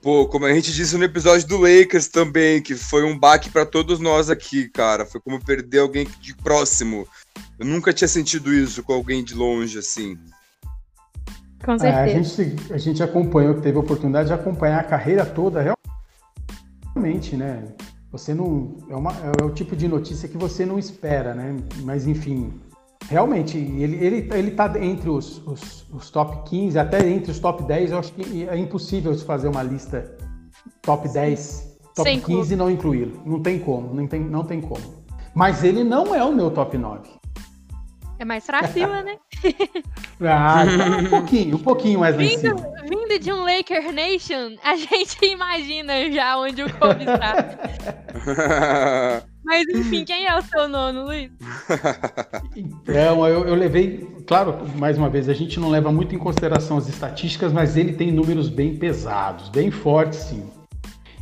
Pô, 0.00 0.26
como 0.26 0.46
a 0.46 0.54
gente 0.54 0.72
disse 0.72 0.96
no 0.96 1.04
episódio 1.04 1.48
do 1.48 1.58
Lakers 1.58 2.08
também, 2.08 2.62
que 2.62 2.74
foi 2.74 3.02
um 3.02 3.18
baque 3.18 3.50
para 3.50 3.66
todos 3.66 3.98
nós 3.98 4.30
aqui, 4.30 4.68
cara. 4.68 5.04
Foi 5.04 5.20
como 5.20 5.44
perder 5.44 5.80
alguém 5.80 6.06
de 6.20 6.34
próximo. 6.36 7.08
Eu 7.58 7.66
nunca 7.66 7.92
tinha 7.92 8.08
sentido 8.08 8.54
isso 8.54 8.82
com 8.82 8.92
alguém 8.92 9.24
de 9.24 9.34
longe, 9.34 9.78
assim. 9.78 10.16
Com 11.64 11.78
certeza. 11.78 12.00
É, 12.00 12.02
a, 12.02 12.22
gente, 12.22 12.72
a 12.72 12.78
gente 12.78 13.02
acompanhou, 13.02 13.60
teve 13.60 13.76
a 13.76 13.80
oportunidade 13.80 14.28
de 14.28 14.34
acompanhar 14.34 14.80
a 14.80 14.84
carreira 14.84 15.26
toda, 15.26 15.62
realmente, 17.00 17.36
né? 17.36 17.64
Você 18.12 18.34
não. 18.34 18.76
É, 18.88 18.94
uma, 18.94 19.12
é 19.12 19.44
o 19.44 19.50
tipo 19.50 19.74
de 19.74 19.88
notícia 19.88 20.28
que 20.28 20.36
você 20.36 20.66
não 20.66 20.78
espera, 20.78 21.34
né? 21.34 21.56
Mas 21.82 22.06
enfim, 22.06 22.52
Realmente, 23.08 23.58
ele, 23.58 23.96
ele, 23.96 24.28
ele 24.32 24.50
tá 24.52 24.72
entre 24.80 25.10
os, 25.10 25.44
os, 25.44 25.84
os, 25.90 26.10
top 26.10 26.48
15, 26.48 26.78
até 26.78 27.08
entre 27.08 27.32
os 27.32 27.40
top 27.40 27.64
10, 27.64 27.90
eu 27.90 27.98
acho 27.98 28.12
que 28.12 28.46
é 28.48 28.56
impossível 28.56 29.12
se 29.14 29.24
fazer 29.24 29.48
uma 29.48 29.64
lista 29.64 30.16
top 30.80 31.08
10, 31.08 31.80
top 31.96 32.08
Sem 32.08 32.20
15 32.20 32.52
e 32.52 32.56
não 32.56 32.70
incluí-lo. 32.70 33.20
Não 33.26 33.42
tem 33.42 33.58
como, 33.58 33.92
não 33.92 34.06
tem, 34.06 34.20
não 34.20 34.44
tem 34.44 34.60
como. 34.60 35.02
Mas 35.34 35.64
ele 35.64 35.82
não 35.82 36.14
é 36.14 36.22
o 36.22 36.32
meu 36.32 36.52
top 36.52 36.78
9. 36.78 37.08
É 38.16 38.24
mais 38.24 38.44
pra 38.44 38.68
cima, 38.68 39.02
né? 39.02 39.16
ah, 40.20 40.64
então 40.66 40.98
um 41.00 41.10
pouquinho, 41.10 41.56
um 41.56 41.62
pouquinho 41.62 42.00
mais 42.00 42.14
vindo, 42.14 42.54
lá 42.54 42.79
Vindo 42.90 43.20
de 43.20 43.32
um 43.32 43.44
Laker 43.44 43.92
Nation, 43.92 44.56
a 44.64 44.74
gente 44.74 45.24
imagina 45.24 46.10
já 46.10 46.36
onde 46.36 46.64
o 46.64 46.72
Kobe 46.74 47.04
está. 47.04 47.56
Mas 49.44 49.64
enfim, 49.68 50.04
quem 50.04 50.26
é 50.26 50.36
o 50.36 50.42
seu 50.42 50.68
nono, 50.68 51.04
Luiz? 51.04 51.30
Então, 52.56 53.26
eu, 53.28 53.44
eu, 53.46 53.54
levei, 53.54 54.08
claro, 54.26 54.68
mais 54.76 54.98
uma 54.98 55.08
vez, 55.08 55.28
a 55.28 55.32
gente 55.32 55.60
não 55.60 55.70
leva 55.70 55.92
muito 55.92 56.16
em 56.16 56.18
consideração 56.18 56.76
as 56.76 56.88
estatísticas, 56.88 57.52
mas 57.52 57.76
ele 57.76 57.92
tem 57.92 58.10
números 58.10 58.48
bem 58.48 58.76
pesados, 58.76 59.48
bem 59.48 59.70
fortes, 59.70 60.18
sim. 60.18 60.42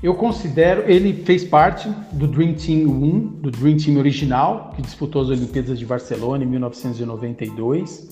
Eu 0.03 0.15
considero, 0.15 0.91
ele 0.91 1.13
fez 1.25 1.45
parte 1.45 1.89
do 2.13 2.27
Dream 2.27 2.55
Team 2.55 2.89
1, 2.89 3.21
do 3.41 3.51
Dream 3.51 3.77
Team 3.77 3.99
original, 3.99 4.73
que 4.75 4.81
disputou 4.83 5.23
as 5.23 5.29
Olimpíadas 5.29 5.79
de 5.79 5.85
Barcelona 5.85 6.45
em 6.45 6.47
1992. 6.47 8.09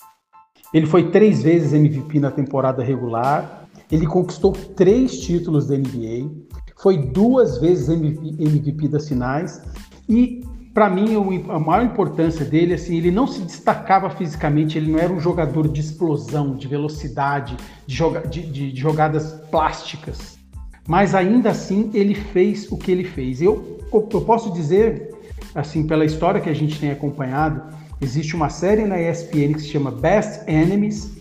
Ele 0.76 0.84
foi 0.84 1.10
três 1.10 1.42
vezes 1.42 1.72
MVP 1.72 2.20
na 2.20 2.30
temporada 2.30 2.84
regular. 2.84 3.66
Ele 3.90 4.06
conquistou 4.06 4.52
três 4.52 5.18
títulos 5.20 5.66
da 5.66 5.74
NBA. 5.74 6.30
Foi 6.76 6.98
duas 6.98 7.56
vezes 7.56 7.88
MVP, 7.88 8.36
MVP 8.38 8.88
das 8.88 9.08
finais 9.08 9.62
e 10.06 10.44
para 10.74 10.90
mim 10.90 11.42
a 11.48 11.58
maior 11.58 11.82
importância 11.82 12.44
dele 12.44 12.74
assim 12.74 12.98
ele 12.98 13.10
não 13.10 13.26
se 13.26 13.40
destacava 13.40 14.10
fisicamente 14.10 14.76
ele 14.76 14.92
não 14.92 14.98
era 14.98 15.10
um 15.10 15.18
jogador 15.18 15.66
de 15.66 15.80
explosão 15.80 16.54
de 16.54 16.68
velocidade 16.68 17.56
de, 17.86 17.94
joga 17.96 18.20
de, 18.28 18.42
de, 18.42 18.70
de 18.70 18.78
jogadas 18.78 19.32
plásticas 19.50 20.38
mas 20.86 21.14
ainda 21.14 21.50
assim 21.50 21.90
ele 21.94 22.14
fez 22.14 22.70
o 22.70 22.76
que 22.76 22.92
ele 22.92 23.04
fez 23.04 23.40
eu, 23.40 23.80
eu 23.90 24.20
posso 24.20 24.52
dizer 24.52 25.14
assim 25.54 25.86
pela 25.86 26.04
história 26.04 26.42
que 26.42 26.50
a 26.50 26.54
gente 26.54 26.78
tem 26.78 26.90
acompanhado 26.90 27.62
existe 28.00 28.34
uma 28.36 28.48
série 28.48 28.84
na 28.84 29.00
ESPN 29.00 29.54
que 29.54 29.60
se 29.60 29.68
chama 29.68 29.90
Best 29.90 30.48
Enemies 30.48 31.16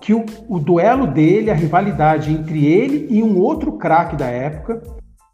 que 0.00 0.14
o, 0.14 0.24
o 0.48 0.58
duelo 0.58 1.06
dele 1.06 1.50
a 1.50 1.54
rivalidade 1.54 2.32
entre 2.32 2.66
ele 2.66 3.06
e 3.10 3.22
um 3.22 3.38
outro 3.38 3.72
craque 3.72 4.16
da 4.16 4.26
época 4.26 4.82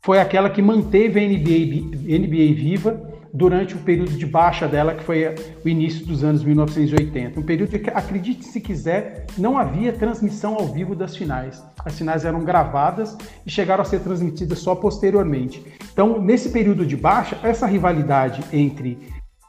foi 0.05 0.21
aquela 0.21 0.51
que 0.51 0.61
manteve 0.61 1.21
a 1.21 1.29
NBA, 1.29 2.19
NBA 2.19 2.55
viva 2.55 3.17
durante 3.33 3.75
o 3.75 3.79
período 3.79 4.13
de 4.13 4.25
baixa 4.25 4.67
dela, 4.67 4.95
que 4.95 5.05
foi 5.05 5.35
o 5.65 5.69
início 5.69 6.07
dos 6.07 6.25
anos 6.25 6.43
1980. 6.43 7.39
Um 7.39 7.43
período 7.43 7.79
que, 7.79 7.91
acredite 7.91 8.45
se 8.45 8.61
quiser, 8.61 9.27
não 9.37 9.59
havia 9.59 9.93
transmissão 9.93 10.55
ao 10.55 10.69
vivo 10.69 10.95
das 10.95 11.17
finais. 11.17 11.63
As 11.85 11.99
finais 11.99 12.25
eram 12.25 12.41
gravadas 12.45 13.17
e 13.45 13.51
chegaram 13.51 13.83
a 13.83 13.85
ser 13.85 14.01
transmitidas 14.01 14.61
só 14.61 14.75
posteriormente. 14.75 15.63
Então, 15.93 16.21
nesse 16.21 16.49
período 16.49 16.87
de 16.87 16.97
baixa, 16.97 17.39
essa 17.43 17.67
rivalidade 17.67 18.43
entre 18.53 18.99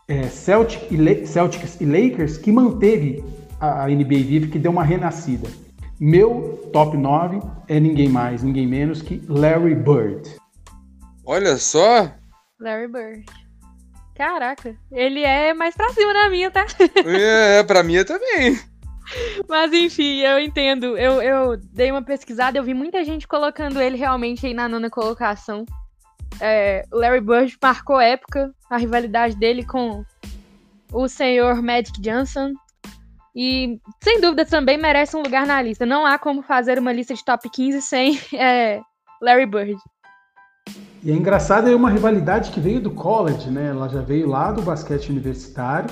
é, 0.08 0.24
Celtic 0.24 0.90
e 0.90 1.28
Celtics 1.28 1.82
e 1.82 1.86
Lakers 1.86 2.38
que 2.38 2.52
manteve 2.52 3.24
a, 3.60 3.84
a 3.84 3.88
NBA 3.88 4.24
viva, 4.24 4.48
que 4.48 4.58
deu 4.58 4.72
uma 4.72 4.84
renascida. 4.84 5.50
Meu 6.00 6.70
top 6.72 6.96
9 6.96 7.42
é 7.68 7.80
ninguém 7.80 8.08
mais, 8.08 8.44
ninguém 8.44 8.68
menos 8.68 9.02
que 9.02 9.22
Larry 9.28 9.76
Bird. 9.76 10.36
Olha 11.26 11.58
só! 11.58 12.12
Larry 12.60 12.88
Bird. 12.88 13.26
Caraca, 14.16 14.76
ele 14.92 15.24
é 15.24 15.54
mais 15.54 15.76
pra 15.76 15.90
cima 15.90 16.14
da 16.14 16.30
minha, 16.30 16.50
tá? 16.50 16.66
É, 17.06 17.64
pra 17.64 17.84
minha 17.84 18.06
também. 18.06 18.58
Mas 19.48 19.72
enfim, 19.74 20.22
eu 20.22 20.40
entendo. 20.40 20.98
Eu, 20.98 21.22
eu 21.22 21.58
dei 21.58 21.92
uma 21.92 22.02
pesquisada, 22.02 22.58
eu 22.58 22.64
vi 22.64 22.74
muita 22.74 23.04
gente 23.04 23.28
colocando 23.28 23.80
ele 23.80 23.98
realmente 23.98 24.46
aí 24.46 24.54
na 24.54 24.68
nona 24.68 24.90
colocação. 24.90 25.66
É, 26.40 26.86
Larry 26.92 27.22
Bird 27.22 27.58
marcou 27.62 28.00
época, 28.00 28.52
a 28.70 28.78
rivalidade 28.78 29.36
dele 29.36 29.66
com 29.66 30.04
o 30.92 31.08
senhor 31.08 31.62
Magic 31.62 32.00
Johnson. 32.02 32.54
E 33.36 33.80
sem 34.04 34.20
dúvida 34.20 34.46
também 34.46 34.78
merece 34.78 35.16
um 35.16 35.22
lugar 35.22 35.46
na 35.46 35.62
lista. 35.62 35.86
Não 35.86 36.06
há 36.06 36.18
como 36.18 36.42
fazer 36.42 36.80
uma 36.80 36.92
lista 36.92 37.14
de 37.14 37.24
top 37.24 37.50
15 37.50 37.82
sem 37.82 38.20
é, 38.34 38.82
Larry 39.22 39.46
Bird. 39.46 39.78
E 41.04 41.12
é 41.12 41.14
engraçado, 41.14 41.70
é 41.70 41.76
uma 41.76 41.90
rivalidade 41.90 42.52
que 42.52 42.60
veio 42.60 42.82
do 42.82 42.92
college, 42.92 43.50
né? 43.50 43.68
Ela 43.68 43.88
já 43.88 44.02
veio 44.02 44.28
lá 44.28 44.52
do 44.52 44.62
basquete 44.62 45.10
universitário. 45.10 45.90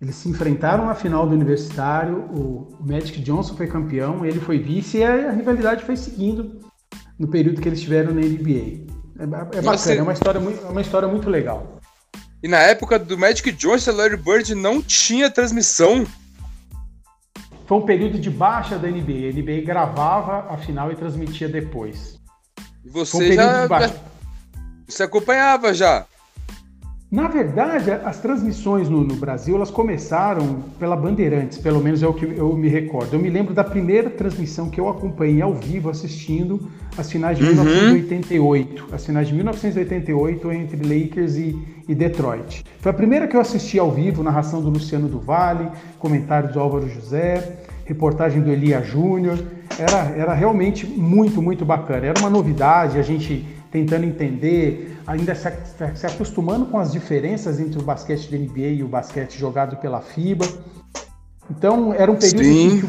Eles 0.00 0.16
se 0.16 0.28
enfrentaram 0.28 0.86
na 0.86 0.94
final 0.94 1.26
do 1.26 1.34
universitário, 1.34 2.18
o 2.32 2.68
Magic 2.80 3.20
Johnson 3.20 3.56
foi 3.56 3.66
campeão, 3.66 4.24
ele 4.24 4.38
foi 4.38 4.58
vice 4.58 4.98
e 4.98 5.04
a 5.04 5.32
rivalidade 5.32 5.84
foi 5.84 5.96
seguindo 5.96 6.60
no 7.18 7.26
período 7.26 7.60
que 7.60 7.68
eles 7.68 7.80
estiveram 7.80 8.14
na 8.14 8.20
NBA. 8.20 8.87
É, 9.18 9.24
é 9.24 9.26
bacana, 9.26 9.94
é 9.94 10.02
uma 10.02 10.12
história, 10.12 10.40
muito, 10.40 10.64
é 10.64 10.68
uma 10.68 10.80
história 10.80 11.08
muito 11.08 11.28
legal. 11.28 11.80
E 12.42 12.46
na 12.46 12.58
época 12.58 12.98
do 12.98 13.18
Magic 13.18 13.50
Johnson, 13.52 13.92
Larry 13.92 14.16
Bird 14.16 14.54
não 14.54 14.80
tinha 14.80 15.28
transmissão. 15.28 16.06
Foi 17.66 17.78
um 17.78 17.82
período 17.82 18.18
de 18.18 18.30
baixa 18.30 18.78
da 18.78 18.88
NBA. 18.88 19.28
A 19.28 19.32
NBA 19.32 19.62
gravava 19.66 20.52
a 20.52 20.56
final 20.56 20.92
e 20.92 20.96
transmitia 20.96 21.48
depois. 21.48 22.18
E 22.84 22.88
você 22.88 23.30
um 23.30 23.32
já, 23.32 23.66
já, 23.66 23.94
Você 24.86 25.02
acompanhava 25.02 25.74
já? 25.74 26.06
Na 27.10 27.26
verdade, 27.26 27.90
as 27.90 28.18
transmissões 28.18 28.86
no, 28.90 29.02
no, 29.02 29.14
Brasil 29.14 29.56
elas 29.56 29.70
começaram 29.70 30.62
pela 30.78 30.94
Bandeirantes, 30.94 31.56
pelo 31.56 31.80
menos 31.80 32.02
é 32.02 32.06
o 32.06 32.12
que 32.12 32.26
eu 32.26 32.54
me 32.54 32.68
recordo. 32.68 33.14
Eu 33.14 33.18
me 33.18 33.30
lembro 33.30 33.54
da 33.54 33.64
primeira 33.64 34.10
transmissão 34.10 34.68
que 34.68 34.78
eu 34.78 34.90
acompanhei 34.90 35.40
ao 35.40 35.54
vivo 35.54 35.88
assistindo 35.88 36.68
as 36.98 37.10
finais 37.10 37.38
de 37.38 37.44
uhum. 37.44 37.54
1988, 37.54 38.88
as 38.92 39.06
finais 39.06 39.26
de 39.26 39.34
1988 39.34 40.52
entre 40.52 40.76
Lakers 40.82 41.36
e, 41.36 41.58
e, 41.88 41.94
Detroit. 41.94 42.62
Foi 42.78 42.90
a 42.90 42.94
primeira 42.94 43.26
que 43.26 43.34
eu 43.34 43.40
assisti 43.40 43.78
ao 43.78 43.90
vivo, 43.90 44.22
narração 44.22 44.60
do 44.60 44.68
Luciano 44.68 45.08
do 45.08 45.18
Vale, 45.18 45.66
comentários 45.98 46.52
do 46.52 46.60
Álvaro 46.60 46.90
José, 46.90 47.60
reportagem 47.86 48.42
do 48.42 48.50
Elia 48.50 48.82
Júnior. 48.82 49.38
Era, 49.78 50.14
era 50.14 50.34
realmente 50.34 50.86
muito, 50.86 51.40
muito 51.40 51.64
bacana. 51.64 52.04
Era 52.04 52.20
uma 52.20 52.28
novidade, 52.28 52.98
a 52.98 53.02
gente 53.02 53.46
tentando 53.70 54.04
entender, 54.04 54.96
ainda 55.06 55.34
se, 55.34 56.06
acostumando 56.06 56.66
com 56.66 56.78
as 56.78 56.92
diferenças 56.92 57.60
entre 57.60 57.78
o 57.78 57.82
basquete 57.82 58.30
da 58.30 58.38
NBA 58.38 58.68
e 58.68 58.82
o 58.82 58.88
basquete 58.88 59.38
jogado 59.38 59.76
pela 59.76 60.00
FIBA. 60.00 60.46
Então, 61.50 61.94
era 61.94 62.10
um 62.10 62.16
período 62.16 62.44
Sim. 62.44 62.76
em 62.76 62.80
que 62.80 62.86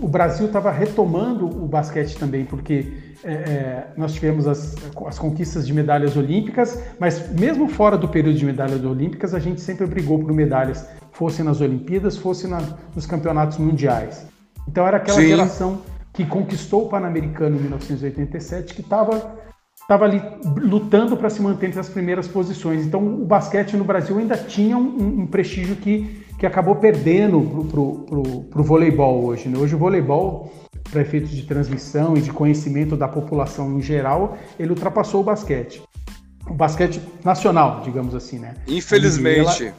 o 0.00 0.08
Brasil 0.08 0.46
estava 0.46 0.70
retomando 0.70 1.46
o 1.46 1.68
basquete 1.68 2.16
também, 2.16 2.44
porque 2.44 2.92
é, 3.22 3.32
é, 3.32 3.86
nós 3.96 4.12
tivemos 4.12 4.48
as, 4.48 4.74
as, 5.06 5.18
conquistas 5.18 5.64
de 5.64 5.72
medalhas 5.72 6.16
olímpicas, 6.16 6.82
mas 6.98 7.30
mesmo 7.30 7.68
fora 7.68 7.96
do 7.96 8.08
período 8.08 8.36
de 8.36 8.44
medalhas 8.44 8.84
olímpicas, 8.84 9.34
a 9.34 9.38
gente 9.38 9.60
sempre 9.60 9.86
brigou 9.86 10.18
por 10.18 10.32
medalhas, 10.32 10.84
fosse 11.12 11.42
nas 11.44 11.60
Olimpíadas, 11.60 12.16
fosse 12.16 12.48
na, 12.48 12.60
nos 12.94 13.06
campeonatos 13.06 13.58
mundiais. 13.58 14.26
Então, 14.66 14.86
era 14.86 14.96
aquela 14.96 15.20
Sim. 15.20 15.28
geração 15.28 15.82
que 16.12 16.26
conquistou 16.26 16.86
o 16.86 16.88
Pan-Americano 16.88 17.56
em 17.56 17.60
1987, 17.60 18.74
que 18.74 18.80
estava 18.80 19.38
estava 19.82 20.04
ali 20.04 20.22
lutando 20.56 21.16
para 21.16 21.28
se 21.28 21.42
manter 21.42 21.66
entre 21.66 21.80
as 21.80 21.88
primeiras 21.88 22.26
posições. 22.26 22.86
Então, 22.86 23.00
o 23.00 23.24
basquete 23.24 23.76
no 23.76 23.84
Brasil 23.84 24.16
ainda 24.18 24.36
tinha 24.36 24.76
um, 24.76 25.22
um 25.22 25.26
prestígio 25.26 25.76
que, 25.76 26.24
que 26.38 26.46
acabou 26.46 26.76
perdendo 26.76 27.40
para 27.70 28.60
o 28.60 28.64
voleibol 28.64 29.24
hoje. 29.24 29.48
Né? 29.48 29.58
Hoje, 29.58 29.74
o 29.74 29.78
voleibol, 29.78 30.52
para 30.90 31.02
efeitos 31.02 31.30
de 31.30 31.42
transmissão 31.42 32.16
e 32.16 32.20
de 32.20 32.32
conhecimento 32.32 32.96
da 32.96 33.08
população 33.08 33.78
em 33.78 33.82
geral, 33.82 34.38
ele 34.58 34.70
ultrapassou 34.70 35.20
o 35.20 35.24
basquete. 35.24 35.82
O 36.48 36.54
basquete 36.54 37.00
nacional, 37.24 37.82
digamos 37.84 38.14
assim, 38.14 38.38
né? 38.38 38.54
Infelizmente. 38.66 39.66
Ela, 39.66 39.74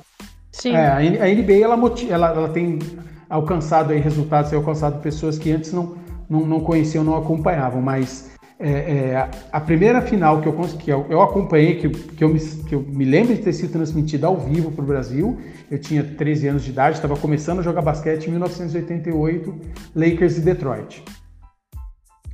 Sim. 0.52 0.74
É, 0.74 0.88
a 0.88 1.36
NBA 1.36 1.54
ela, 1.64 1.76
ela, 2.10 2.30
ela 2.30 2.50
tem 2.50 2.80
alcançado 3.28 3.92
aí 3.92 4.00
resultados, 4.00 4.52
tem 4.52 4.58
alcançado 4.58 5.02
pessoas 5.02 5.40
que 5.40 5.52
antes 5.52 5.74
não, 5.74 5.98
não, 6.30 6.46
não 6.46 6.60
conheciam, 6.60 7.04
não 7.04 7.18
acompanhavam, 7.18 7.82
mas 7.82 8.33
é, 8.64 8.70
é, 8.70 9.30
a 9.52 9.60
primeira 9.60 10.02
final 10.02 10.42
que 10.42 10.48
eu, 10.48 10.54
que 10.80 10.90
eu, 10.90 11.06
eu 11.10 11.22
acompanhei, 11.22 11.76
que, 11.76 11.90
que, 11.90 12.24
eu 12.24 12.30
me, 12.30 12.40
que 12.40 12.74
eu 12.74 12.82
me 12.82 13.04
lembro 13.04 13.36
de 13.36 13.42
ter 13.42 13.52
sido 13.52 13.74
transmitida 13.74 14.28
ao 14.28 14.38
vivo 14.38 14.72
para 14.72 14.82
o 14.82 14.88
Brasil, 14.88 15.38
eu 15.70 15.78
tinha 15.78 16.02
13 16.02 16.48
anos 16.48 16.64
de 16.64 16.72
idade, 16.72 16.96
estava 16.96 17.18
começando 17.18 17.60
a 17.60 17.62
jogar 17.62 17.82
basquete 17.82 18.28
em 18.28 18.32
1988, 18.32 19.62
Lakers 19.94 20.38
e 20.38 20.42
Detroit. 20.42 21.04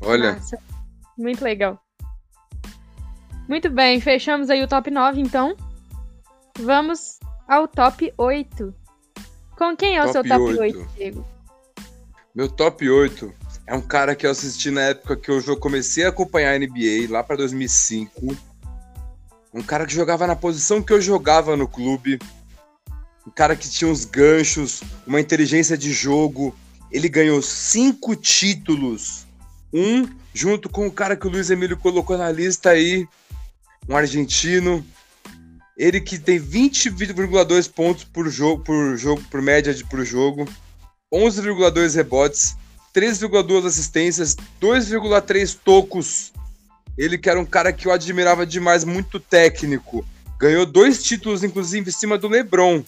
Olha. 0.01 0.34
Nossa, 0.34 0.59
muito 1.17 1.43
legal. 1.43 1.80
Muito 3.47 3.67
bem, 3.71 3.99
fechamos 3.99 4.51
aí 4.51 4.61
o 4.61 4.67
top 4.67 4.91
9, 4.91 5.19
então. 5.19 5.55
Vamos 6.59 7.17
ao 7.47 7.67
top 7.67 8.13
8. 8.15 8.71
Com 9.57 9.75
quem 9.75 9.97
é 9.97 10.03
o 10.03 10.13
top 10.13 10.27
seu 10.27 10.38
top 10.38 10.59
8, 10.59 10.77
8 10.77 10.89
Diego? 10.95 11.25
Meu 12.36 12.47
top 12.47 12.88
8 12.88 13.34
é 13.70 13.76
um 13.76 13.82
cara 13.82 14.15
que 14.15 14.26
eu 14.26 14.32
assisti 14.32 14.72
na 14.72 14.82
época 14.82 15.15
que 15.15 15.30
eu 15.30 15.55
comecei 15.57 16.03
a 16.03 16.09
acompanhar 16.09 16.55
a 16.55 16.57
NBA, 16.57 17.07
lá 17.07 17.22
para 17.24 17.36
2005. 17.36 18.36
Um 19.53 19.61
cara 19.61 19.86
que 19.86 19.93
jogava 19.93 20.26
na 20.26 20.36
posição 20.36 20.82
que 20.82 20.91
eu 20.91 20.99
jogava 20.99 21.55
no 21.55 21.67
clube. 21.67 22.17
Um 23.28 23.30
cara 23.30 23.55
que 23.55 23.70
tinha 23.70 23.88
uns 23.88 24.05
ganchos, 24.05 24.82
uma 25.05 25.22
inteligência 25.22 25.78
de 25.78 25.93
jogo. 25.93 26.55
Ele 26.91 27.07
ganhou 27.07 27.43
cinco 27.43 28.15
títulos. 28.15 29.28
Um 29.72 30.09
junto 30.34 30.67
com 30.67 30.88
o 30.88 30.91
cara 30.91 31.15
que 31.15 31.28
o 31.28 31.30
Luiz 31.30 31.51
Emílio 31.51 31.78
colocou 31.78 32.17
na 32.17 32.32
lista 32.32 32.72
aí, 32.72 33.07
um 33.88 33.95
argentino. 33.95 34.84
Ele 35.78 36.01
que 36.01 36.17
tem 36.17 36.39
20,2 36.39 37.72
pontos 37.72 38.03
por 38.03 38.28
jogo, 38.32 38.63
por 38.63 38.97
jogo, 38.97 39.22
por 39.30 39.43
média 39.43 39.76
de 39.76 39.86
por 39.86 40.03
jogo, 40.03 40.45
11,2 41.13 41.93
rebotes, 41.93 42.57
3,2 42.93 43.65
assistências, 43.65 44.35
2,3 44.61 45.57
tocos. 45.63 46.31
Ele 46.97 47.17
que 47.17 47.29
era 47.29 47.39
um 47.39 47.45
cara 47.45 47.71
que 47.71 47.87
eu 47.87 47.91
admirava 47.91 48.45
demais, 48.45 48.83
muito 48.83 49.19
técnico. 49.19 50.05
Ganhou 50.37 50.65
dois 50.65 51.03
títulos, 51.03 51.43
inclusive, 51.43 51.89
em 51.89 51.93
cima 51.93 52.17
do 52.17 52.27
LeBron. 52.27 52.83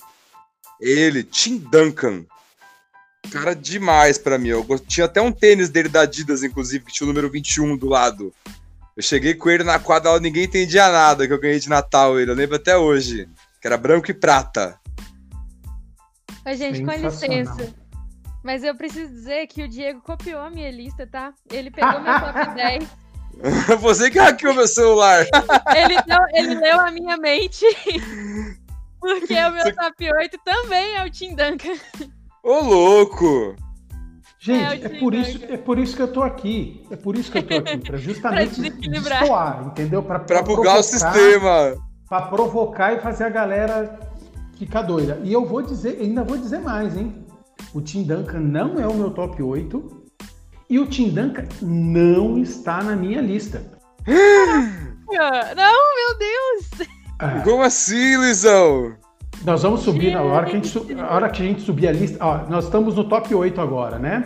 Ele, 0.79 1.23
Tim 1.23 1.57
Duncan. 1.57 2.25
Cara 3.31 3.53
demais 3.53 4.17
para 4.17 4.37
mim. 4.37 4.49
Eu 4.49 4.65
tinha 4.79 5.05
até 5.05 5.21
um 5.21 5.31
tênis 5.31 5.69
dele 5.69 5.87
da 5.87 6.01
Adidas, 6.01 6.43
inclusive, 6.43 6.85
que 6.85 6.91
tinha 6.91 7.05
o 7.05 7.07
número 7.07 7.29
21 7.29 7.77
do 7.77 7.87
lado. 7.87 8.33
Eu 8.95 9.03
cheguei 9.03 9.33
com 9.33 9.49
ele 9.49 9.63
na 9.63 9.79
quadra, 9.79 10.19
ninguém 10.19 10.43
entendia 10.43 10.89
nada 10.91 11.25
que 11.25 11.33
eu 11.33 11.39
ganhei 11.39 11.59
de 11.59 11.69
Natal 11.69 12.19
ele. 12.19 12.31
Eu 12.31 12.35
lembro 12.35 12.55
até 12.55 12.75
hoje. 12.75 13.29
Que 13.61 13.67
era 13.67 13.77
branco 13.77 14.09
e 14.09 14.13
prata. 14.13 14.79
Oi, 16.45 16.55
gente, 16.55 16.83
com 16.83 16.91
licença. 16.91 17.80
Mas 18.43 18.63
eu 18.63 18.75
preciso 18.75 19.11
dizer 19.11 19.47
que 19.47 19.63
o 19.63 19.67
Diego 19.67 20.01
copiou 20.01 20.41
a 20.41 20.49
minha 20.49 20.71
lista, 20.71 21.05
tá? 21.05 21.33
Ele 21.51 21.69
pegou 21.69 21.99
meu 21.99 22.19
top 22.19 22.53
10. 22.55 23.01
Você 23.79 24.09
que 24.09 24.19
hackeou 24.19 24.53
meu 24.53 24.67
celular. 24.67 25.25
ele, 25.75 25.95
não, 26.07 26.25
ele 26.33 26.55
leu 26.55 26.79
a 26.79 26.91
minha 26.91 27.17
mente. 27.17 27.65
Porque 28.99 29.33
o 29.33 29.51
meu 29.51 29.75
top 29.75 30.13
8 30.13 30.37
também 30.45 30.95
é 30.95 31.05
o 31.05 31.09
Tim 31.09 31.35
Duncan. 31.35 31.73
Ô, 32.43 32.59
louco! 32.59 33.55
Gente, 34.39 34.83
é, 34.83 34.85
é 34.85 34.99
por 34.99 35.13
isso, 35.13 35.39
é 35.45 35.57
por 35.57 35.77
isso 35.77 35.95
que 35.95 36.01
eu 36.01 36.11
tô 36.11 36.23
aqui. 36.23 36.83
É 36.89 36.95
por 36.95 37.15
isso 37.15 37.31
que 37.31 37.37
eu 37.39 37.47
tô 37.47 37.55
aqui. 37.57 37.77
Pra 37.77 37.97
justamente 37.97 38.59
pra 38.59 38.99
destoar, 38.99 39.67
entendeu? 39.67 40.03
Pra, 40.03 40.19
pra, 40.19 40.41
pra 40.41 40.43
bugar 40.43 40.79
o 40.79 40.83
sistema. 40.83 41.75
Pra 42.07 42.23
provocar 42.23 42.93
e 42.93 42.99
fazer 42.99 43.25
a 43.25 43.29
galera 43.29 43.99
ficar 44.57 44.81
doida. 44.83 45.19
E 45.23 45.31
eu 45.31 45.45
vou 45.45 45.61
dizer, 45.61 45.99
ainda 45.99 46.23
vou 46.23 46.37
dizer 46.37 46.59
mais, 46.59 46.97
hein? 46.97 47.20
O 47.73 47.81
Tim 47.81 48.03
Duncan 48.03 48.39
não 48.39 48.79
é 48.79 48.87
o 48.87 48.93
meu 48.93 49.11
top 49.11 49.41
8 49.41 50.03
e 50.69 50.79
o 50.79 50.85
Tim 50.85 51.09
Duncan 51.09 51.45
não 51.61 52.37
está 52.37 52.83
na 52.83 52.95
minha 52.95 53.21
lista. 53.21 53.61
Não, 55.13 55.95
meu 55.95 56.17
Deus! 56.17 56.89
É. 57.21 57.43
Como 57.43 57.61
assim, 57.61 58.17
Lisão? 58.17 58.95
Nós 59.43 59.63
vamos 59.63 59.81
subir, 59.81 60.13
na 60.13 60.21
hora 60.21 60.45
que 60.45 60.55
a 60.55 60.59
gente, 60.59 60.93
a 60.93 61.13
hora 61.13 61.29
que 61.29 61.41
a 61.41 61.45
gente 61.45 61.61
subir 61.61 61.87
a 61.87 61.91
lista. 61.91 62.17
Ó, 62.23 62.49
nós 62.49 62.65
estamos 62.65 62.95
no 62.95 63.03
top 63.09 63.35
8 63.35 63.59
agora, 63.59 63.99
né? 63.99 64.25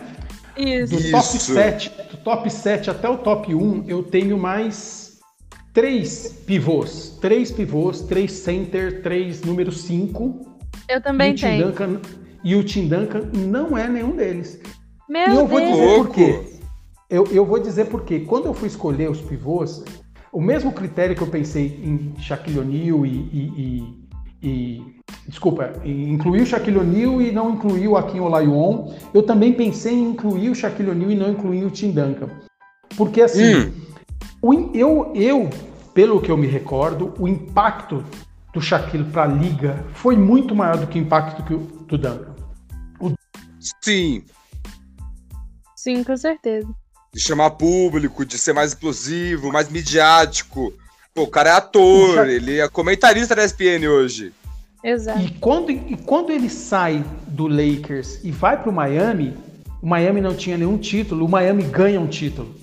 Isso. 0.56 0.94
Do 0.94 1.10
top, 1.10 1.26
7, 1.26 1.90
do 2.10 2.16
top 2.18 2.50
7 2.50 2.90
até 2.90 3.08
o 3.08 3.18
top 3.18 3.54
1, 3.54 3.84
eu 3.88 4.02
tenho 4.02 4.38
mais 4.38 5.18
três 5.74 6.42
pivôs. 6.46 7.18
Três 7.20 7.50
pivôs, 7.50 8.02
três 8.02 8.32
center, 8.32 9.02
três 9.02 9.42
número 9.42 9.72
5. 9.72 10.56
Eu 10.88 11.00
também 11.00 11.34
tenho. 11.34 11.66
Duncan, 11.66 12.00
e 12.46 12.54
o 12.54 12.62
Tim 12.62 12.86
Duncan 12.86 13.22
não 13.34 13.76
é 13.76 13.88
nenhum 13.88 14.14
deles. 14.14 14.60
Meu 15.08 15.32
e 15.32 15.36
eu 15.36 15.48
vou 15.48 15.60
dizer 15.60 15.96
por 15.96 16.10
quê. 16.10 16.40
Eu, 17.10 17.24
eu 17.32 17.44
vou 17.44 17.58
dizer 17.58 17.86
por 17.86 18.04
quê. 18.04 18.20
Quando 18.20 18.46
eu 18.46 18.54
fui 18.54 18.68
escolher 18.68 19.10
os 19.10 19.20
pivôs, 19.20 19.82
o 20.32 20.40
mesmo 20.40 20.70
critério 20.70 21.16
que 21.16 21.22
eu 21.22 21.26
pensei 21.26 21.80
em 21.82 22.14
Shaquille 22.20 22.60
O'Neal 22.60 23.04
e, 23.04 23.10
e, 23.10 23.98
e, 24.44 24.48
e 24.48 24.82
desculpa, 25.26 25.72
incluir 25.84 26.42
o 26.42 26.46
Shaquille 26.46 26.78
O'Neal 26.78 27.20
e 27.20 27.32
não 27.32 27.50
incluir 27.50 27.88
o 27.88 27.96
Akin 27.96 28.20
Olajuwon, 28.20 28.94
eu 29.12 29.24
também 29.24 29.52
pensei 29.52 29.94
em 29.94 30.10
incluir 30.10 30.48
o 30.48 30.54
Shaquille 30.54 30.90
O'Neal 30.90 31.10
e 31.10 31.16
não 31.16 31.30
incluir 31.32 31.64
o 31.64 31.70
Tim 31.70 31.90
Duncan. 31.90 32.30
Porque 32.96 33.22
assim, 33.22 33.56
hum. 33.56 33.72
o, 34.40 34.54
eu, 34.72 35.12
eu, 35.16 35.50
pelo 35.92 36.20
que 36.20 36.30
eu 36.30 36.36
me 36.36 36.46
recordo, 36.46 37.12
o 37.18 37.26
impacto 37.26 38.04
do 38.54 38.60
Shaquille 38.60 39.10
para 39.10 39.24
a 39.24 39.26
liga 39.26 39.84
foi 39.94 40.16
muito 40.16 40.54
maior 40.54 40.76
do 40.76 40.86
que 40.86 40.96
o 40.96 41.02
impacto 41.02 41.42
do, 41.42 41.58
do 41.86 41.98
Duncan. 41.98 42.35
Sim. 43.80 44.24
Sim, 45.74 46.02
com 46.02 46.16
certeza. 46.16 46.68
De 47.12 47.20
chamar 47.20 47.50
público, 47.52 48.24
de 48.24 48.38
ser 48.38 48.52
mais 48.52 48.72
explosivo, 48.72 49.52
mais 49.52 49.68
midiático. 49.68 50.72
Pô, 51.14 51.22
o 51.22 51.30
cara 51.30 51.50
é 51.50 51.52
ator, 51.52 52.28
ele 52.28 52.58
é 52.58 52.68
comentarista 52.68 53.34
da 53.34 53.44
ESPN 53.44 53.86
hoje. 53.88 54.32
Exato. 54.82 55.20
E 55.20 55.30
quando, 55.38 55.70
e 55.70 55.96
quando 55.96 56.30
ele 56.30 56.50
sai 56.50 57.04
do 57.26 57.46
Lakers 57.46 58.20
e 58.22 58.30
vai 58.30 58.60
para 58.60 58.70
o 58.70 58.72
Miami, 58.72 59.36
o 59.82 59.86
Miami 59.86 60.20
não 60.20 60.34
tinha 60.34 60.56
nenhum 60.56 60.78
título, 60.78 61.24
o 61.24 61.28
Miami 61.28 61.62
ganha 61.64 62.00
um 62.00 62.06
título. 62.06 62.54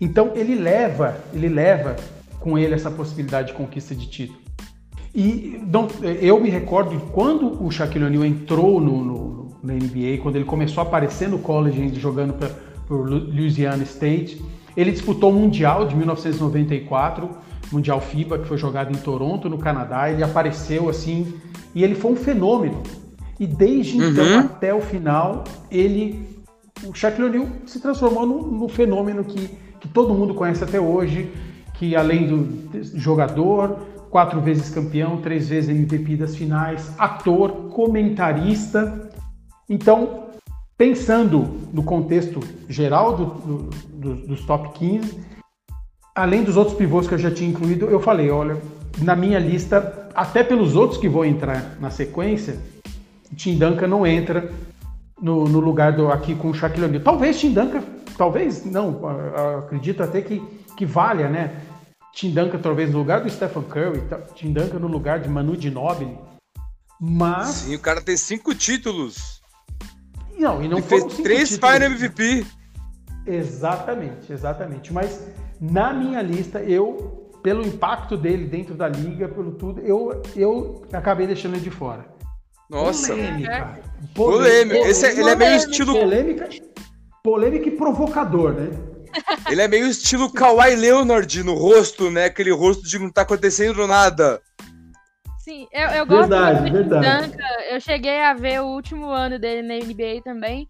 Então 0.00 0.32
ele 0.34 0.54
leva, 0.54 1.22
ele 1.32 1.48
leva 1.48 1.96
com 2.40 2.58
ele 2.58 2.74
essa 2.74 2.90
possibilidade 2.90 3.48
de 3.48 3.54
conquista 3.54 3.94
de 3.94 4.08
título. 4.08 4.40
E 5.14 5.60
não, 5.66 5.88
eu 6.20 6.40
me 6.40 6.50
recordo 6.50 6.98
quando 7.12 7.62
o 7.62 7.70
Shaquille 7.70 8.06
O'Neal 8.06 8.24
entrou 8.24 8.80
no, 8.80 9.04
no, 9.04 9.51
na 9.62 9.74
NBA, 9.74 10.18
quando 10.22 10.36
ele 10.36 10.44
começou 10.44 10.82
a 10.82 10.86
aparecer 10.86 11.28
no 11.28 11.38
college 11.38 11.92
jogando 12.00 12.34
por 12.86 13.08
Louisiana 13.08 13.82
State. 13.84 14.42
Ele 14.76 14.90
disputou 14.90 15.30
o 15.30 15.34
Mundial 15.34 15.86
de 15.86 15.94
1994 15.94 17.28
Mundial 17.72 18.00
FIBA, 18.00 18.38
que 18.38 18.46
foi 18.46 18.58
jogado 18.58 18.92
em 18.92 18.98
Toronto, 18.98 19.48
no 19.48 19.58
Canadá. 19.58 20.10
Ele 20.10 20.22
apareceu 20.22 20.88
assim 20.88 21.34
e 21.74 21.82
ele 21.82 21.94
foi 21.94 22.12
um 22.12 22.16
fenômeno. 22.16 22.82
E 23.40 23.46
desde 23.46 23.96
então 23.96 24.24
Uhum. 24.24 24.38
até 24.40 24.74
o 24.74 24.80
final, 24.80 25.44
ele. 25.70 26.30
O 26.84 26.94
Shaquille 26.94 27.28
O'Neal 27.28 27.46
se 27.64 27.80
transformou 27.80 28.26
no, 28.26 28.42
no 28.42 28.68
fenômeno 28.68 29.24
que, 29.24 29.48
que 29.80 29.88
todo 29.88 30.14
mundo 30.14 30.34
conhece 30.34 30.64
até 30.64 30.80
hoje, 30.80 31.30
que 31.74 31.94
além 31.94 32.26
do 32.26 32.98
jogador, 32.98 33.78
quatro 34.10 34.40
vezes 34.40 34.68
campeão, 34.68 35.18
três 35.18 35.48
vezes 35.48 35.70
MVP 35.70 36.16
das 36.16 36.34
finais, 36.34 36.92
ator, 36.98 37.70
comentarista. 37.70 39.10
Então, 39.68 40.24
pensando 40.76 41.60
no 41.72 41.82
contexto 41.82 42.40
geral 42.68 43.16
do- 43.16 43.24
do- 43.24 43.70
do- 43.92 44.26
dos 44.26 44.44
top 44.44 44.78
15, 44.78 45.24
além 46.14 46.42
dos 46.42 46.56
outros 46.56 46.76
pivôs 46.76 47.06
que 47.06 47.14
eu 47.14 47.18
já 47.18 47.30
tinha 47.30 47.48
incluído, 47.50 47.86
eu 47.86 48.00
falei, 48.00 48.30
olha, 48.30 48.60
na 49.00 49.16
minha 49.16 49.38
lista, 49.38 50.10
até 50.14 50.42
pelos 50.44 50.76
outros 50.76 51.00
que 51.00 51.08
vão 51.08 51.24
entrar 51.24 51.76
na 51.80 51.90
sequência, 51.90 52.58
Tim 53.36 53.56
Duncan 53.56 53.86
não 53.86 54.06
entra 54.06 54.52
no, 55.20 55.44
no 55.44 55.60
lugar 55.60 55.92
do 55.92 56.10
aqui 56.10 56.34
com 56.34 56.50
o 56.50 56.54
Shaquille 56.54 56.84
O'Neal. 56.86 57.02
Talvez 57.02 57.40
Tim 57.40 57.52
Duncan, 57.52 57.82
talvez 58.18 58.64
não, 58.64 59.00
acredito 59.58 60.02
até 60.02 60.20
que, 60.20 60.42
que 60.76 60.84
valha, 60.84 61.28
né? 61.28 61.62
Tim 62.12 62.30
Duncan 62.30 62.58
talvez 62.58 62.90
no 62.90 62.98
lugar 62.98 63.22
do 63.22 63.30
Stephen 63.30 63.62
Curry, 63.62 64.02
Tim 64.34 64.52
Duncan 64.52 64.78
no 64.78 64.86
lugar 64.88 65.20
de 65.20 65.30
Manu 65.30 65.58
Ginobili, 65.58 66.18
mas 67.00 67.48
Sim, 67.48 67.74
o 67.74 67.78
cara 67.78 68.02
tem 68.02 68.16
cinco 68.16 68.54
títulos. 68.54 69.41
Não, 70.42 70.62
e 70.62 70.68
não 70.68 70.78
e 70.78 70.82
foram 70.82 71.00
fez 71.02 71.12
cinco 71.12 71.22
três. 71.22 71.50
Final 71.50 71.82
MVP. 71.82 72.44
Exatamente, 73.26 74.32
exatamente. 74.32 74.92
Mas 74.92 75.20
na 75.60 75.92
minha 75.92 76.20
lista, 76.22 76.60
eu, 76.60 77.30
pelo 77.42 77.66
impacto 77.66 78.16
dele 78.16 78.46
dentro 78.46 78.74
da 78.74 78.88
liga, 78.88 79.28
pelo 79.28 79.52
tudo, 79.52 79.80
eu, 79.80 80.22
eu 80.36 80.82
acabei 80.92 81.26
deixando 81.26 81.54
ele 81.54 81.62
de 81.62 81.70
fora. 81.70 82.04
Nossa. 82.70 83.08
Polêmica. 83.14 83.80
Polêmico. 84.14 84.86
Esse 84.86 85.06
é- 85.06 85.12
ele 85.18 85.30
é 85.30 85.36
meio 85.36 85.50
Polêmica. 85.50 85.70
estilo- 85.70 85.92
Polêmica, 85.94 86.48
polêmica 87.22 87.68
e 87.68 87.72
provocador, 87.72 88.52
né? 88.54 88.70
Ele 89.50 89.60
é 89.60 89.68
meio 89.68 89.86
estilo 89.86 90.32
Kawhi 90.32 90.74
Leonard 90.74 91.42
no 91.44 91.52
rosto, 91.54 92.10
né? 92.10 92.24
Aquele 92.24 92.50
rosto 92.50 92.82
de 92.88 92.98
não 92.98 93.10
tá 93.10 93.22
acontecendo 93.22 93.86
nada. 93.86 94.40
Sim, 95.42 95.66
eu, 95.72 95.88
eu 95.88 96.06
gosto 96.06 96.28
Verdade, 96.28 96.60
muito 96.60 96.72
verdade. 96.72 97.26
Duncan. 97.26 97.44
Eu 97.68 97.80
cheguei 97.80 98.20
a 98.20 98.32
ver 98.32 98.62
o 98.62 98.66
último 98.66 99.10
ano 99.10 99.40
dele 99.40 99.66
na 99.66 99.74
NBA 99.84 100.22
também. 100.22 100.68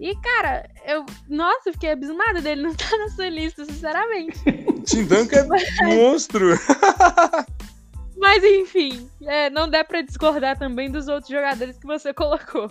E, 0.00 0.16
cara, 0.16 0.66
eu. 0.86 1.04
Nossa, 1.28 1.68
eu 1.68 1.74
fiquei 1.74 1.92
abismada 1.92 2.40
dele 2.40 2.62
não 2.62 2.70
estar 2.70 2.88
na 2.96 3.08
sua 3.10 3.28
lista, 3.28 3.66
sinceramente. 3.66 4.40
Tim 4.86 5.04
Duncan 5.04 5.46
é 5.54 5.84
monstro. 5.84 6.54
Mas 8.16 8.42
enfim, 8.42 9.10
é, 9.26 9.50
não 9.50 9.68
dá 9.68 9.84
pra 9.84 10.00
discordar 10.00 10.58
também 10.58 10.90
dos 10.90 11.06
outros 11.06 11.28
jogadores 11.28 11.76
que 11.76 11.86
você 11.86 12.14
colocou. 12.14 12.70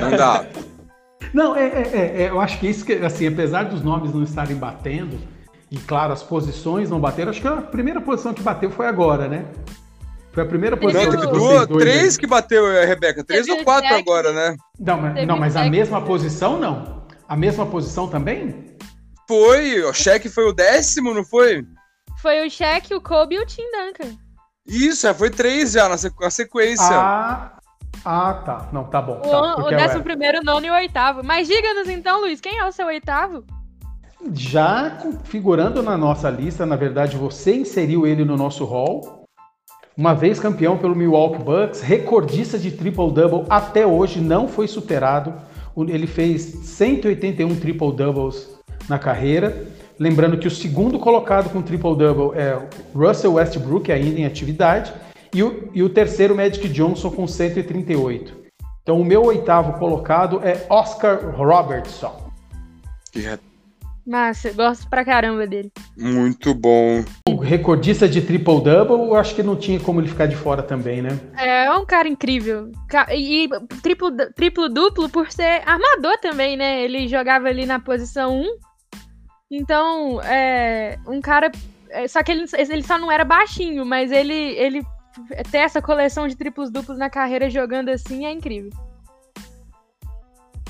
Não 0.00 0.10
dá. 0.16 0.44
Não, 1.32 1.54
é, 1.54 1.64
é- 1.64 1.90
é- 1.94 2.22
é, 2.22 2.28
eu 2.28 2.40
acho 2.40 2.58
que 2.58 2.66
isso 2.68 2.84
que, 2.84 2.94
assim, 2.94 3.28
apesar 3.28 3.66
dos 3.66 3.82
nomes 3.82 4.12
não 4.12 4.24
estarem 4.24 4.56
batendo, 4.56 5.16
e 5.70 5.78
claro, 5.78 6.12
as 6.12 6.24
posições 6.24 6.90
não 6.90 7.00
bateram, 7.00 7.30
acho 7.30 7.40
que 7.40 7.46
a 7.46 7.62
primeira 7.62 8.00
posição 8.00 8.34
que 8.34 8.42
bateu 8.42 8.70
foi 8.70 8.86
agora, 8.86 9.28
né? 9.28 9.46
Foi 10.32 10.42
a 10.44 10.46
primeira 10.46 10.76
posição 10.76 11.10
Teve 11.10 11.16
vocês 11.26 11.66
dois 11.66 11.82
três 11.82 12.16
que 12.16 12.26
bateu, 12.26 12.70
eh, 12.70 12.84
Rebeca. 12.84 13.24
Três 13.24 13.46
Teve 13.46 13.58
ou 13.58 13.64
quatro 13.64 13.88
Jack. 13.88 14.00
agora, 14.00 14.32
né? 14.32 14.56
Não, 14.78 15.00
mas, 15.00 15.14
Teve 15.14 15.26
não, 15.26 15.36
mas 15.36 15.56
a 15.56 15.64
mesma 15.64 16.02
posição 16.02 16.58
não. 16.58 17.04
A 17.28 17.36
mesma 17.36 17.66
posição 17.66 18.08
também? 18.08 18.66
Foi, 19.28 19.82
o 19.84 19.92
Shaq 19.92 20.28
foi 20.28 20.48
o 20.48 20.52
décimo, 20.52 21.14
não 21.14 21.24
foi? 21.24 21.64
Foi 22.20 22.46
o 22.46 22.50
Shaq, 22.50 22.92
o 22.94 23.00
Kobe 23.00 23.36
e 23.36 23.38
o 23.40 23.46
Tim 23.46 23.62
Duncan. 23.70 24.16
Isso, 24.66 25.02
já 25.02 25.14
foi 25.14 25.30
três 25.30 25.72
já 25.72 25.88
na 25.88 25.96
sequ- 25.96 26.20
na 26.20 26.30
sequência. 26.30 26.84
Ah, 26.96 27.56
ah, 28.04 28.34
tá. 28.44 28.68
Não, 28.72 28.84
tá 28.84 29.00
bom. 29.02 29.18
O, 29.18 29.30
Tá, 29.30 29.56
o 29.56 29.68
décimo 29.70 30.02
primeiro, 30.02 30.44
nono 30.44 30.66
e 30.66 30.70
o 30.70 30.74
oitavo. 30.74 31.22
Mas 31.24 31.48
diga-nos 31.48 31.88
então, 31.88 32.20
Luiz, 32.20 32.40
quem 32.40 32.58
é 32.58 32.64
o 32.64 32.72
seu 32.72 32.86
oitavo? 32.86 33.44
Já 34.34 34.98
figurando 35.24 35.82
na 35.82 35.96
nossa 35.96 36.28
lista, 36.28 36.66
na 36.66 36.76
verdade, 36.76 37.16
você 37.16 37.54
inseriu 37.54 38.06
ele 38.06 38.24
no 38.24 38.36
nosso 38.36 38.64
hall. 38.64 39.19
Uma 40.00 40.14
vez 40.14 40.40
campeão 40.40 40.78
pelo 40.78 40.96
Milwaukee 40.96 41.42
Bucks, 41.42 41.82
recordista 41.82 42.58
de 42.58 42.70
triple-double 42.70 43.44
até 43.50 43.86
hoje, 43.86 44.18
não 44.18 44.48
foi 44.48 44.66
superado. 44.66 45.34
Ele 45.76 46.06
fez 46.06 46.40
181 46.40 47.54
triple-doubles 47.56 48.48
na 48.88 48.98
carreira. 48.98 49.66
Lembrando 49.98 50.38
que 50.38 50.48
o 50.48 50.50
segundo 50.50 50.98
colocado 50.98 51.50
com 51.52 51.60
triple-double 51.60 52.30
é 52.34 52.58
Russell 52.94 53.34
Westbrook, 53.34 53.92
ainda 53.92 54.18
em 54.18 54.24
atividade. 54.24 54.90
E 55.34 55.42
o, 55.42 55.68
e 55.74 55.82
o 55.82 55.90
terceiro, 55.90 56.34
Magic 56.34 56.66
Johnson, 56.70 57.10
com 57.10 57.26
138. 57.26 58.34
Então, 58.82 58.98
o 58.98 59.04
meu 59.04 59.22
oitavo 59.22 59.78
colocado 59.78 60.40
é 60.42 60.64
Oscar 60.70 61.30
Robertson. 61.36 62.30
Que 63.12 63.26
Massa, 64.10 64.52
gosto 64.52 64.90
pra 64.90 65.04
caramba 65.04 65.46
dele. 65.46 65.70
muito 65.96 66.52
bom. 66.52 67.04
O 67.28 67.36
recordista 67.36 68.08
de 68.08 68.20
triple-double, 68.20 69.06
eu 69.06 69.14
acho 69.14 69.36
que 69.36 69.42
não 69.42 69.54
tinha 69.54 69.78
como 69.78 70.00
ele 70.00 70.08
ficar 70.08 70.26
de 70.26 70.34
fora 70.34 70.64
também, 70.64 71.00
né? 71.00 71.10
É 71.38 71.70
um 71.70 71.86
cara 71.86 72.08
incrível. 72.08 72.72
E 73.14 73.48
triplo, 73.80 74.10
triplo 74.34 74.68
duplo 74.68 75.08
por 75.08 75.30
ser 75.30 75.62
armador 75.64 76.18
também, 76.20 76.56
né? 76.56 76.82
Ele 76.82 77.06
jogava 77.06 77.46
ali 77.46 77.64
na 77.64 77.78
posição 77.78 78.40
1. 78.40 78.44
Então, 79.48 80.20
é 80.22 80.98
um 81.06 81.20
cara. 81.20 81.52
é, 81.90 82.08
Só 82.08 82.20
que 82.24 82.32
ele, 82.32 82.46
ele 82.52 82.82
só 82.82 82.98
não 82.98 83.12
era 83.12 83.24
baixinho, 83.24 83.86
mas 83.86 84.10
ele, 84.10 84.34
ele 84.34 84.82
ter 85.52 85.58
essa 85.58 85.80
coleção 85.80 86.26
de 86.26 86.34
triplos 86.34 86.68
duplos 86.68 86.98
na 86.98 87.08
carreira 87.08 87.48
jogando 87.48 87.90
assim 87.90 88.26
é 88.26 88.32
incrível. 88.32 88.72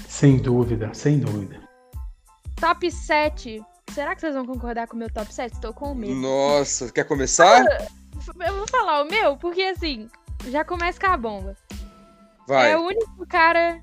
Sem 0.07 0.37
dúvida, 0.37 0.91
sem 0.93 1.19
dúvida. 1.19 1.70
Top 2.61 2.91
7. 2.91 3.63
Será 3.93 4.15
que 4.15 4.21
vocês 4.21 4.35
vão 4.35 4.47
concordar 4.47 4.87
com 4.87 4.95
o 4.95 4.99
meu 4.99 5.11
top 5.13 5.33
7? 5.33 5.55
Estou 5.55 5.73
com 5.73 5.95
medo. 5.95 6.15
Nossa, 6.15 6.93
quer 6.93 7.05
começar? 7.05 7.65
Eu 8.47 8.57
vou 8.57 8.69
falar 8.69 9.03
o 9.03 9.07
meu, 9.07 9.37
porque 9.37 9.63
assim, 9.63 10.09
já 10.49 10.65
começa 10.65 11.01
com 11.01 11.07
a 11.07 11.17
bomba. 11.17 11.57
Vai. 12.47 12.73
É 12.73 12.77
o 12.77 12.83
único 12.83 13.27
cara 13.27 13.81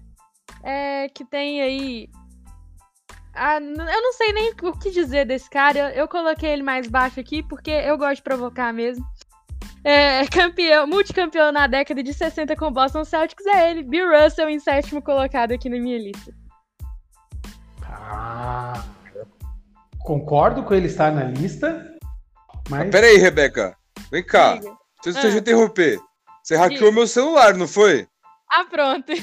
é, 0.63 1.09
que 1.09 1.25
tem 1.25 1.61
aí. 1.61 2.09
N- 3.35 3.77
eu 3.79 4.01
não 4.01 4.13
sei 4.13 4.33
nem 4.33 4.53
o 4.61 4.73
que 4.77 4.91
dizer 4.91 5.25
desse 5.25 5.49
cara. 5.49 5.91
Eu 5.93 6.07
coloquei 6.07 6.49
ele 6.51 6.63
mais 6.63 6.87
baixo 6.87 7.19
aqui 7.19 7.43
porque 7.43 7.71
eu 7.71 7.97
gosto 7.97 8.15
de 8.17 8.23
provocar 8.23 8.71
mesmo. 8.73 9.05
É, 9.83 10.25
campeão, 10.27 10.85
multicampeão 10.87 11.51
na 11.51 11.67
década 11.67 12.01
de 12.03 12.13
60 12.13 12.55
com 12.55 12.65
o 12.65 12.71
Boston 12.71 13.05
Celtics 13.05 13.45
é 13.45 13.71
ele, 13.71 13.83
Bill 13.83 14.09
Russell, 14.11 14.49
em 14.49 14.59
sétimo 14.59 15.01
colocado 15.01 15.51
aqui 15.53 15.69
na 15.69 15.77
minha 15.79 15.97
lista. 15.97 16.33
Ah, 18.09 18.83
concordo 19.99 20.63
com 20.63 20.73
ele 20.73 20.87
estar 20.87 21.11
na 21.11 21.23
lista, 21.25 21.93
mas 22.69 22.89
Pera 22.89 23.07
aí, 23.07 23.17
Rebeca. 23.17 23.75
Vem 24.09 24.23
cá. 24.23 24.55
Diga. 24.55 24.77
Deixa 25.03 25.19
Ah. 25.19 25.25
eu 25.25 25.31
te 25.31 25.37
interromper. 25.37 25.99
Você 26.43 26.55
hackeou 26.55 26.79
Diga. 26.89 26.91
meu 26.93 27.07
celular, 27.07 27.53
não 27.55 27.67
foi? 27.67 28.07
Ah, 28.49 28.63
pronto. 28.65 29.13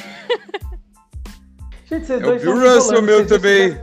gente, 1.86 2.06
vocês 2.06 2.10
É 2.10 2.16
o 2.16 2.20
dois 2.20 2.42
Bill 2.42 2.52
estão 2.54 2.68
me 2.68 2.74
Russell, 2.76 3.02
meu 3.02 3.16
dois 3.24 3.28
também. 3.28 3.82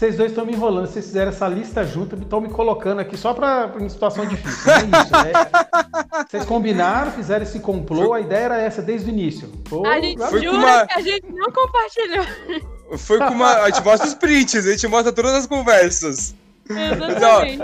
Vocês 0.00 0.16
dois 0.16 0.30
estão 0.30 0.46
me 0.46 0.54
enrolando, 0.54 0.86
vocês 0.86 1.04
fizeram 1.04 1.28
essa 1.30 1.46
lista 1.46 1.84
junto, 1.84 2.16
estão 2.16 2.40
me 2.40 2.48
colocando 2.48 3.00
aqui 3.00 3.18
só 3.18 3.34
para 3.34 3.70
em 3.78 3.86
situação 3.86 4.24
difícil. 4.24 4.64
Não 4.88 4.98
é 4.98 5.02
isso, 5.02 5.12
né? 5.12 5.32
Vocês 6.26 6.44
combinaram, 6.46 7.12
fizeram 7.12 7.42
esse 7.42 7.60
complô, 7.60 8.14
a 8.14 8.20
ideia 8.22 8.44
era 8.46 8.58
essa 8.62 8.80
desde 8.80 9.10
o 9.10 9.12
início. 9.12 9.48
Pô, 9.68 9.86
A 9.86 10.00
gente 10.00 10.16
Foi 10.16 10.40
com 10.40 10.52
jura 10.54 10.56
uma- 10.56 10.86
que 10.86 10.92
a 10.94 11.00
gente 11.02 11.26
não 11.30 11.52
compartilhou. 11.52 12.24
Foi 12.96 13.18
com 13.18 13.26
uma. 13.34 13.52
A 13.56 13.66
gente 13.70 13.84
mostra 13.84 14.08
os 14.08 14.14
prints, 14.14 14.66
a 14.66 14.70
gente 14.70 14.88
mostra 14.88 15.12
todas 15.12 15.34
as 15.34 15.46
conversas. 15.46 16.34
Exatamente. 16.70 17.62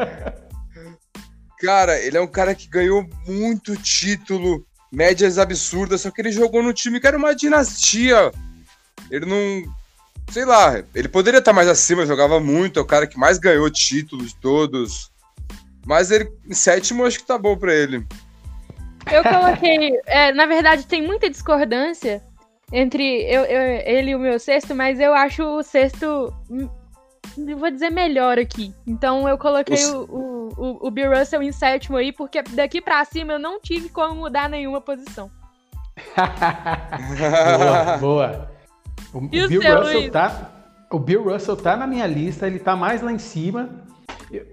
Cara, 1.58 1.98
ele 1.98 2.18
é 2.18 2.20
um 2.20 2.26
cara 2.26 2.54
que 2.54 2.68
ganhou 2.68 3.06
muito 3.26 3.74
título, 3.76 4.62
médias 4.92 5.38
absurdas, 5.38 6.02
só 6.02 6.10
que 6.10 6.20
ele 6.20 6.30
jogou 6.32 6.62
no 6.62 6.74
time 6.74 7.00
que 7.00 7.06
era 7.06 7.16
uma 7.16 7.34
dinastia. 7.34 8.30
Ele 9.10 9.24
não. 9.24 9.74
Sei 10.30 10.44
lá, 10.44 10.82
ele 10.94 11.08
poderia 11.08 11.38
estar 11.38 11.52
mais 11.52 11.68
acima, 11.68 12.04
jogava 12.06 12.38
muito, 12.40 12.78
é 12.78 12.82
o 12.82 12.86
cara 12.86 13.06
que 13.06 13.18
mais 13.18 13.38
ganhou 13.38 13.70
títulos 13.70 14.30
de 14.30 14.36
todos. 14.36 15.10
Mas 15.86 16.10
ele, 16.10 16.30
em 16.46 16.52
sétimo, 16.54 17.04
acho 17.04 17.18
que 17.20 17.26
tá 17.26 17.38
bom 17.38 17.56
pra 17.56 17.72
ele. 17.72 18.04
Eu 19.10 19.22
coloquei. 19.22 20.00
é, 20.04 20.32
na 20.32 20.46
verdade, 20.46 20.84
tem 20.86 21.00
muita 21.06 21.30
discordância 21.30 22.20
entre 22.72 23.22
eu, 23.32 23.42
eu- 23.44 23.82
ele 23.86 24.10
e 24.10 24.14
o 24.16 24.18
meu 24.18 24.38
sexto, 24.40 24.74
mas 24.74 24.98
eu 24.98 25.14
acho 25.14 25.42
o 25.44 25.62
sexto. 25.62 26.34
hum, 26.50 26.68
eu 27.38 27.56
Vou 27.56 27.70
dizer 27.70 27.90
melhor 27.90 28.36
aqui. 28.38 28.74
Então 28.86 29.28
eu 29.28 29.38
coloquei 29.38 29.84
o, 29.86 30.02
o, 30.04 30.48
o- 30.56 30.86
o 30.88 30.90
Bill 30.90 31.16
Russell 31.16 31.42
em 31.42 31.52
sétimo 31.52 31.96
aí, 31.96 32.10
porque 32.12 32.42
daqui 32.42 32.80
pra 32.80 33.04
cima 33.04 33.34
eu 33.34 33.38
não 33.38 33.60
tive 33.60 33.88
como 33.88 34.16
mudar 34.16 34.48
nenhuma 34.48 34.80
posição. 34.80 35.30
boa, 37.58 37.96
boa. 37.98 38.55
O, 39.16 39.20
o 39.24 39.28
E 39.32 39.44
o 39.44 39.48
Bill 39.48 39.62
seu, 39.62 39.78
Russell 39.78 40.00
Luiz? 40.00 40.12
tá. 40.12 40.50
O 40.90 40.98
Bill 40.98 41.24
Russell 41.24 41.56
tá 41.56 41.76
na 41.76 41.86
minha 41.86 42.06
lista, 42.06 42.46
ele 42.46 42.58
tá 42.58 42.76
mais 42.76 43.02
lá 43.02 43.12
em 43.12 43.18
cima. 43.18 43.70
Eu- 44.30 44.44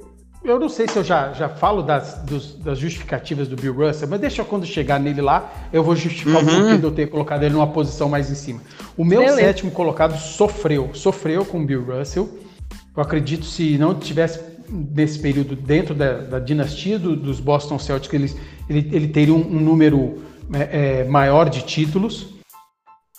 eu 0.44 0.60
não 0.60 0.68
sei 0.68 0.88
se 0.90 0.98
eu 0.98 1.04
já, 1.04 1.32
já 1.32 1.48
falo 1.48 1.82
das, 1.82 2.16
dos, 2.24 2.56
das 2.56 2.78
justificativas 2.78 3.48
do 3.48 3.56
Bill 3.56 3.74
Russell, 3.74 4.10
mas 4.10 4.20
deixa 4.20 4.44
quando 4.44 4.66
chegar 4.66 5.00
nele 5.00 5.22
lá, 5.22 5.50
eu 5.72 5.82
vou 5.84 5.96
justificar 5.96 6.44
uhum. 6.44 6.50
o 6.50 6.62
porquê 6.62 6.78
de 6.78 6.84
eu 6.84 6.92
ter 6.92 7.08
colocado 7.08 7.44
ele 7.44 7.54
numa 7.54 7.68
posição 7.68 8.10
mais 8.10 8.30
em 8.30 8.36
cima. 8.36 8.60
O 8.98 9.06
meu 9.06 9.20
Beleza. 9.22 9.38
sétimo 9.38 9.72
colocado 9.72 10.18
sofreu, 10.20 10.90
sofreu 10.94 11.46
com 11.46 11.62
o 11.62 11.66
Bill 11.66 11.84
Russell. 11.86 12.28
Eu 12.96 13.02
acredito 13.02 13.46
se 13.46 13.78
não 13.78 13.96
tivesse 13.96 14.40
nesse 14.70 15.20
período 15.20 15.56
dentro 15.56 15.94
da, 15.96 16.14
da 16.18 16.40
dinastia 16.40 16.98
do, 17.00 17.16
dos 17.16 17.40
Boston 17.40 17.80
Celtics, 17.80 18.14
ele, 18.14 18.34
ele, 18.70 18.90
ele 18.96 19.08
teria 19.08 19.34
um, 19.34 19.38
um 19.40 19.60
número 19.60 20.24
é, 20.54 21.00
é, 21.00 21.04
maior 21.06 21.50
de 21.50 21.62
títulos. 21.62 22.33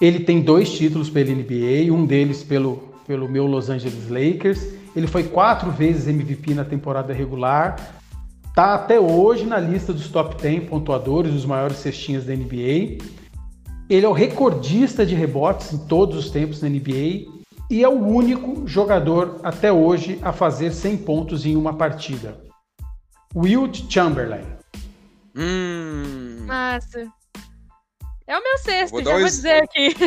Ele 0.01 0.21
tem 0.21 0.41
dois 0.41 0.73
títulos 0.73 1.09
pela 1.09 1.31
NBA, 1.31 1.93
um 1.93 2.05
deles 2.05 2.43
pelo, 2.43 2.95
pelo 3.07 3.29
meu 3.29 3.47
Los 3.47 3.71
Angeles 3.71 4.09
Lakers. 4.09 4.67
Ele 4.95 5.07
foi 5.07 5.25
quatro 5.25 5.71
vezes 5.71 6.09
MVP 6.09 6.55
na 6.55 6.65
temporada 6.65 7.13
regular. 7.13 7.77
Está 8.49 8.75
até 8.75 8.99
hoje 8.99 9.45
na 9.45 9.59
lista 9.59 9.93
dos 9.93 10.09
top 10.09 10.41
10 10.41 10.69
pontuadores, 10.69 11.33
dos 11.33 11.45
maiores 11.45 11.77
cestinhas 11.79 12.25
da 12.25 12.35
NBA. 12.35 12.99
Ele 13.89 14.07
é 14.07 14.09
o 14.09 14.13
recordista 14.13 15.05
de 15.05 15.15
rebotes 15.15 15.73
em 15.73 15.79
todos 15.87 16.17
os 16.17 16.31
tempos 16.31 16.61
na 16.63 16.69
NBA 16.69 17.27
e 17.71 17.83
é 17.83 17.89
o 17.89 18.05
único 18.05 18.67
jogador 18.67 19.41
até 19.43 19.73
hoje 19.73 20.19
a 20.23 20.33
fazer 20.33 20.73
100 20.73 20.99
pontos 20.99 21.47
em 21.47 21.57
uma 21.57 21.75
partida. 21.75 22.41
Wilt 23.35 23.91
Chamberlain. 23.91 24.45
Hum. 25.37 26.45
Massa. 26.47 27.09
É 28.27 28.39
o 28.39 28.43
meu 28.43 28.57
sexto, 28.59 28.93
vou 28.93 29.05
já 29.05 29.13
vou 29.13 29.25
dizer 29.25 29.63
aqui. 29.63 29.95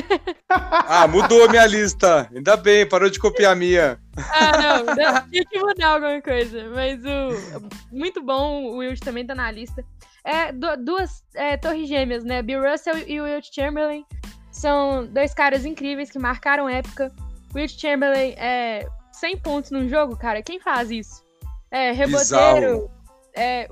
Ah, 0.49 1.07
mudou 1.07 1.43
a 1.45 1.49
minha 1.49 1.65
lista. 1.68 2.30
Ainda 2.34 2.57
bem, 2.57 2.88
parou 2.88 3.09
de 3.09 3.20
copiar 3.20 3.51
a 3.51 3.55
minha. 3.55 3.99
Ah, 4.18 4.86
não, 4.86 5.30
tinha 5.30 5.43
que 5.45 5.59
mudar 5.59 5.89
alguma 5.89 6.22
coisa. 6.22 6.70
Mas 6.74 6.99
o. 7.03 7.68
Muito 7.91 8.24
bom, 8.24 8.63
o 8.63 8.78
Wilt 8.78 8.99
também 9.01 9.26
tá 9.26 9.36
na 9.36 9.51
lista. 9.51 9.84
É, 10.24 10.51
duas 10.51 11.24
é, 11.36 11.57
torres 11.57 11.88
gêmeas, 11.88 12.24
né? 12.24 12.41
Bill 12.41 12.63
Russell 12.63 12.97
e 13.07 13.22
o 13.22 13.26
Wilt 13.26 13.49
Chamberlain 13.53 14.05
são 14.51 15.05
dois 15.05 15.34
caras 15.34 15.65
incríveis 15.65 16.09
que 16.09 16.18
marcaram 16.18 16.68
época. 16.68 17.11
Wilt 17.53 17.80
Chamberlain 17.80 18.34
é 18.38 18.88
100 19.11 19.38
pontos 19.38 19.72
num 19.72 19.88
jogo, 19.88 20.18
cara. 20.18 20.41
Quem 20.41 20.59
faz 20.59 20.89
isso? 20.89 21.24
É, 21.70 21.91
reboteiro. 21.91 22.89
É, 23.36 23.70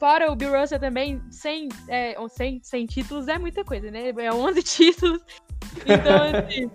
Fora 0.00 0.32
o 0.32 0.34
Bill 0.34 0.58
Russell 0.58 0.80
também, 0.80 1.22
sem, 1.30 1.68
é, 1.86 2.16
sem, 2.30 2.58
sem 2.64 2.86
títulos 2.86 3.28
é 3.28 3.38
muita 3.38 3.62
coisa, 3.62 3.90
né? 3.90 4.08
É 4.08 4.32
11 4.32 4.62
títulos. 4.64 5.22
Então, 5.84 6.38
assim, 6.38 6.70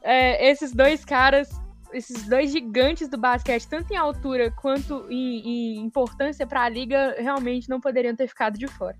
é, 0.00 0.48
esses 0.48 0.70
dois 0.72 1.04
caras, 1.04 1.50
esses 1.92 2.22
dois 2.28 2.52
gigantes 2.52 3.08
do 3.08 3.18
basquete, 3.18 3.66
tanto 3.66 3.92
em 3.92 3.96
altura 3.96 4.52
quanto 4.52 5.04
em, 5.10 5.40
em 5.40 5.78
importância 5.80 6.46
para 6.46 6.62
a 6.62 6.68
liga, 6.68 7.16
realmente 7.18 7.68
não 7.68 7.80
poderiam 7.80 8.14
ter 8.14 8.28
ficado 8.28 8.56
de 8.56 8.68
fora. 8.68 8.96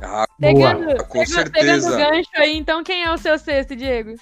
Ah, 0.00 0.26
pegando, 0.38 0.84
boa, 0.84 1.04
com 1.04 1.18
pegando, 1.18 1.34
certeza. 1.34 1.50
Pegando 1.50 1.92
o 1.92 1.96
gancho 1.96 2.30
aí, 2.36 2.56
então 2.56 2.84
quem 2.84 3.02
é 3.02 3.12
o 3.12 3.18
seu 3.18 3.36
sexto, 3.36 3.74
Diego? 3.74 4.14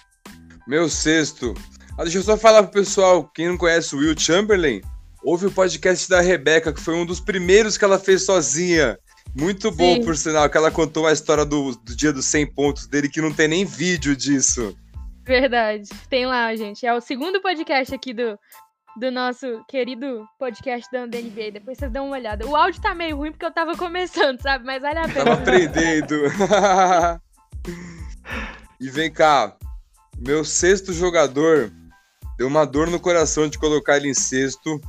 Meu 0.66 0.88
sexto. 0.88 1.52
Ah, 1.98 2.02
deixa 2.02 2.16
eu 2.16 2.22
só 2.22 2.38
falar 2.38 2.62
pro 2.62 2.72
pessoal, 2.72 3.28
quem 3.28 3.48
não 3.48 3.58
conhece 3.58 3.94
o 3.94 3.98
Will 3.98 4.18
Chamberlain, 4.18 4.80
Houve 5.22 5.46
o 5.46 5.50
podcast 5.50 6.08
da 6.08 6.20
Rebeca, 6.20 6.72
que 6.72 6.80
foi 6.80 6.94
um 6.94 7.04
dos 7.04 7.20
primeiros 7.20 7.76
que 7.76 7.84
ela 7.84 7.98
fez 7.98 8.24
sozinha. 8.24 8.98
Muito 9.34 9.70
bom, 9.70 9.96
Sim. 9.96 10.04
por 10.04 10.16
sinal, 10.16 10.48
que 10.48 10.56
ela 10.56 10.70
contou 10.70 11.06
a 11.06 11.12
história 11.12 11.44
do, 11.44 11.74
do 11.76 11.96
dia 11.96 12.12
dos 12.12 12.24
100 12.26 12.54
pontos 12.54 12.86
dele, 12.86 13.08
que 13.08 13.20
não 13.20 13.32
tem 13.32 13.48
nem 13.48 13.64
vídeo 13.64 14.16
disso. 14.16 14.76
Verdade. 15.24 15.88
Tem 16.08 16.26
lá, 16.26 16.54
gente. 16.56 16.86
É 16.86 16.94
o 16.94 17.00
segundo 17.00 17.40
podcast 17.42 17.94
aqui 17.94 18.14
do, 18.14 18.38
do 18.96 19.12
nosso 19.12 19.62
querido 19.68 20.26
podcast 20.38 20.90
da 20.90 21.06
NBA. 21.06 21.52
Depois 21.52 21.78
vocês 21.78 21.92
dão 21.92 22.06
uma 22.06 22.16
olhada. 22.16 22.46
O 22.46 22.56
áudio 22.56 22.80
tá 22.80 22.94
meio 22.94 23.16
ruim 23.16 23.30
porque 23.30 23.44
eu 23.44 23.52
tava 23.52 23.76
começando, 23.76 24.40
sabe? 24.40 24.64
Mas 24.64 24.80
vale 24.80 24.98
a 24.98 25.02
pena. 25.02 25.24
Tava 25.24 25.32
aprendendo. 25.34 26.14
e 28.80 28.88
vem 28.90 29.12
cá. 29.12 29.54
Meu 30.18 30.44
sexto 30.44 30.92
jogador 30.92 31.70
deu 32.38 32.48
uma 32.48 32.64
dor 32.64 32.88
no 32.88 32.98
coração 32.98 33.48
de 33.48 33.58
colocar 33.58 33.98
ele 33.98 34.08
em 34.08 34.14
sexto. 34.14 34.80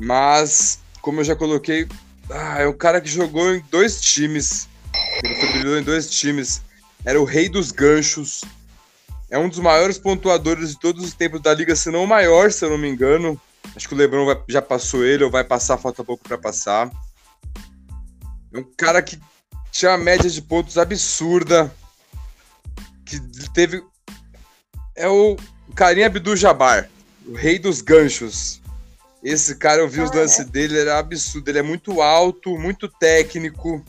Mas, 0.00 0.80
como 1.02 1.20
eu 1.20 1.24
já 1.24 1.36
coloquei, 1.36 1.86
ah, 2.30 2.60
é 2.60 2.66
um 2.66 2.72
cara 2.72 3.00
que 3.00 3.08
jogou 3.08 3.54
em 3.54 3.62
dois 3.70 4.00
times. 4.00 4.66
Ele 5.22 5.52
brilhou 5.52 5.78
em 5.78 5.82
dois 5.82 6.10
times. 6.10 6.62
Era 7.04 7.20
o 7.20 7.24
rei 7.24 7.50
dos 7.50 7.70
ganchos. 7.70 8.42
É 9.28 9.38
um 9.38 9.48
dos 9.48 9.58
maiores 9.58 9.98
pontuadores 9.98 10.70
de 10.70 10.80
todos 10.80 11.04
os 11.04 11.12
tempos 11.12 11.40
da 11.40 11.52
liga, 11.52 11.76
se 11.76 11.90
não 11.90 12.04
o 12.04 12.06
maior, 12.06 12.50
se 12.50 12.64
eu 12.64 12.70
não 12.70 12.78
me 12.78 12.88
engano. 12.88 13.40
Acho 13.76 13.86
que 13.86 13.94
o 13.94 13.96
Lebron 13.96 14.24
vai, 14.24 14.42
já 14.48 14.62
passou 14.62 15.04
ele, 15.04 15.22
ou 15.22 15.30
vai 15.30 15.44
passar, 15.44 15.76
falta 15.76 16.02
pouco 16.02 16.24
para 16.24 16.38
passar. 16.38 16.90
É 18.52 18.58
um 18.58 18.64
cara 18.76 19.02
que 19.02 19.20
tinha 19.70 19.92
uma 19.92 19.98
média 19.98 20.28
de 20.28 20.42
pontos 20.42 20.78
absurda. 20.78 21.72
Que 23.04 23.20
teve. 23.50 23.84
É 24.96 25.08
o 25.08 25.36
Karim 25.74 26.02
Abdul-Jabbar, 26.02 26.90
o 27.26 27.34
rei 27.34 27.58
dos 27.58 27.80
ganchos. 27.80 28.59
Esse 29.22 29.56
cara, 29.56 29.82
eu 29.82 29.88
vi 29.88 30.00
ah, 30.00 30.04
os 30.04 30.12
lances 30.12 30.40
é. 30.40 30.44
dele, 30.44 30.78
era 30.78 30.98
absurdo. 30.98 31.48
Ele 31.48 31.58
é 31.58 31.62
muito 31.62 32.00
alto, 32.00 32.58
muito 32.58 32.88
técnico. 32.88 33.84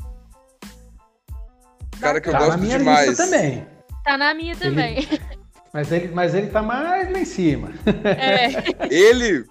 Cara 2.00 2.20
que 2.20 2.30
eu 2.30 2.34
tá 2.34 2.40
gosto 2.40 2.52
na 2.52 2.58
minha 2.58 2.78
demais. 2.78 3.10
Lista 3.10 3.26
também. 3.26 3.68
Tá 4.04 4.18
na 4.18 4.34
minha 4.34 4.56
também. 4.56 4.98
Ele... 4.98 5.22
Mas 5.74 5.90
ele, 5.90 6.10
mas 6.10 6.36
ele 6.36 6.48
tá 6.48 6.62
mais 6.62 7.10
lá 7.10 7.18
em 7.18 7.24
cima. 7.24 7.72
É. 8.04 8.94
ele, 8.94 9.46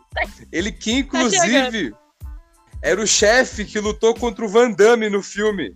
ele 0.53 0.71
que 0.71 0.93
tá 0.93 0.99
inclusive 0.99 1.93
tá 1.93 1.99
era 2.83 3.01
o 3.01 3.07
chefe 3.07 3.65
que 3.65 3.81
lutou 3.81 4.15
contra 4.15 4.45
o 4.45 4.49
Van 4.49 4.71
Damme 4.71 5.09
no 5.09 5.23
filme. 5.23 5.75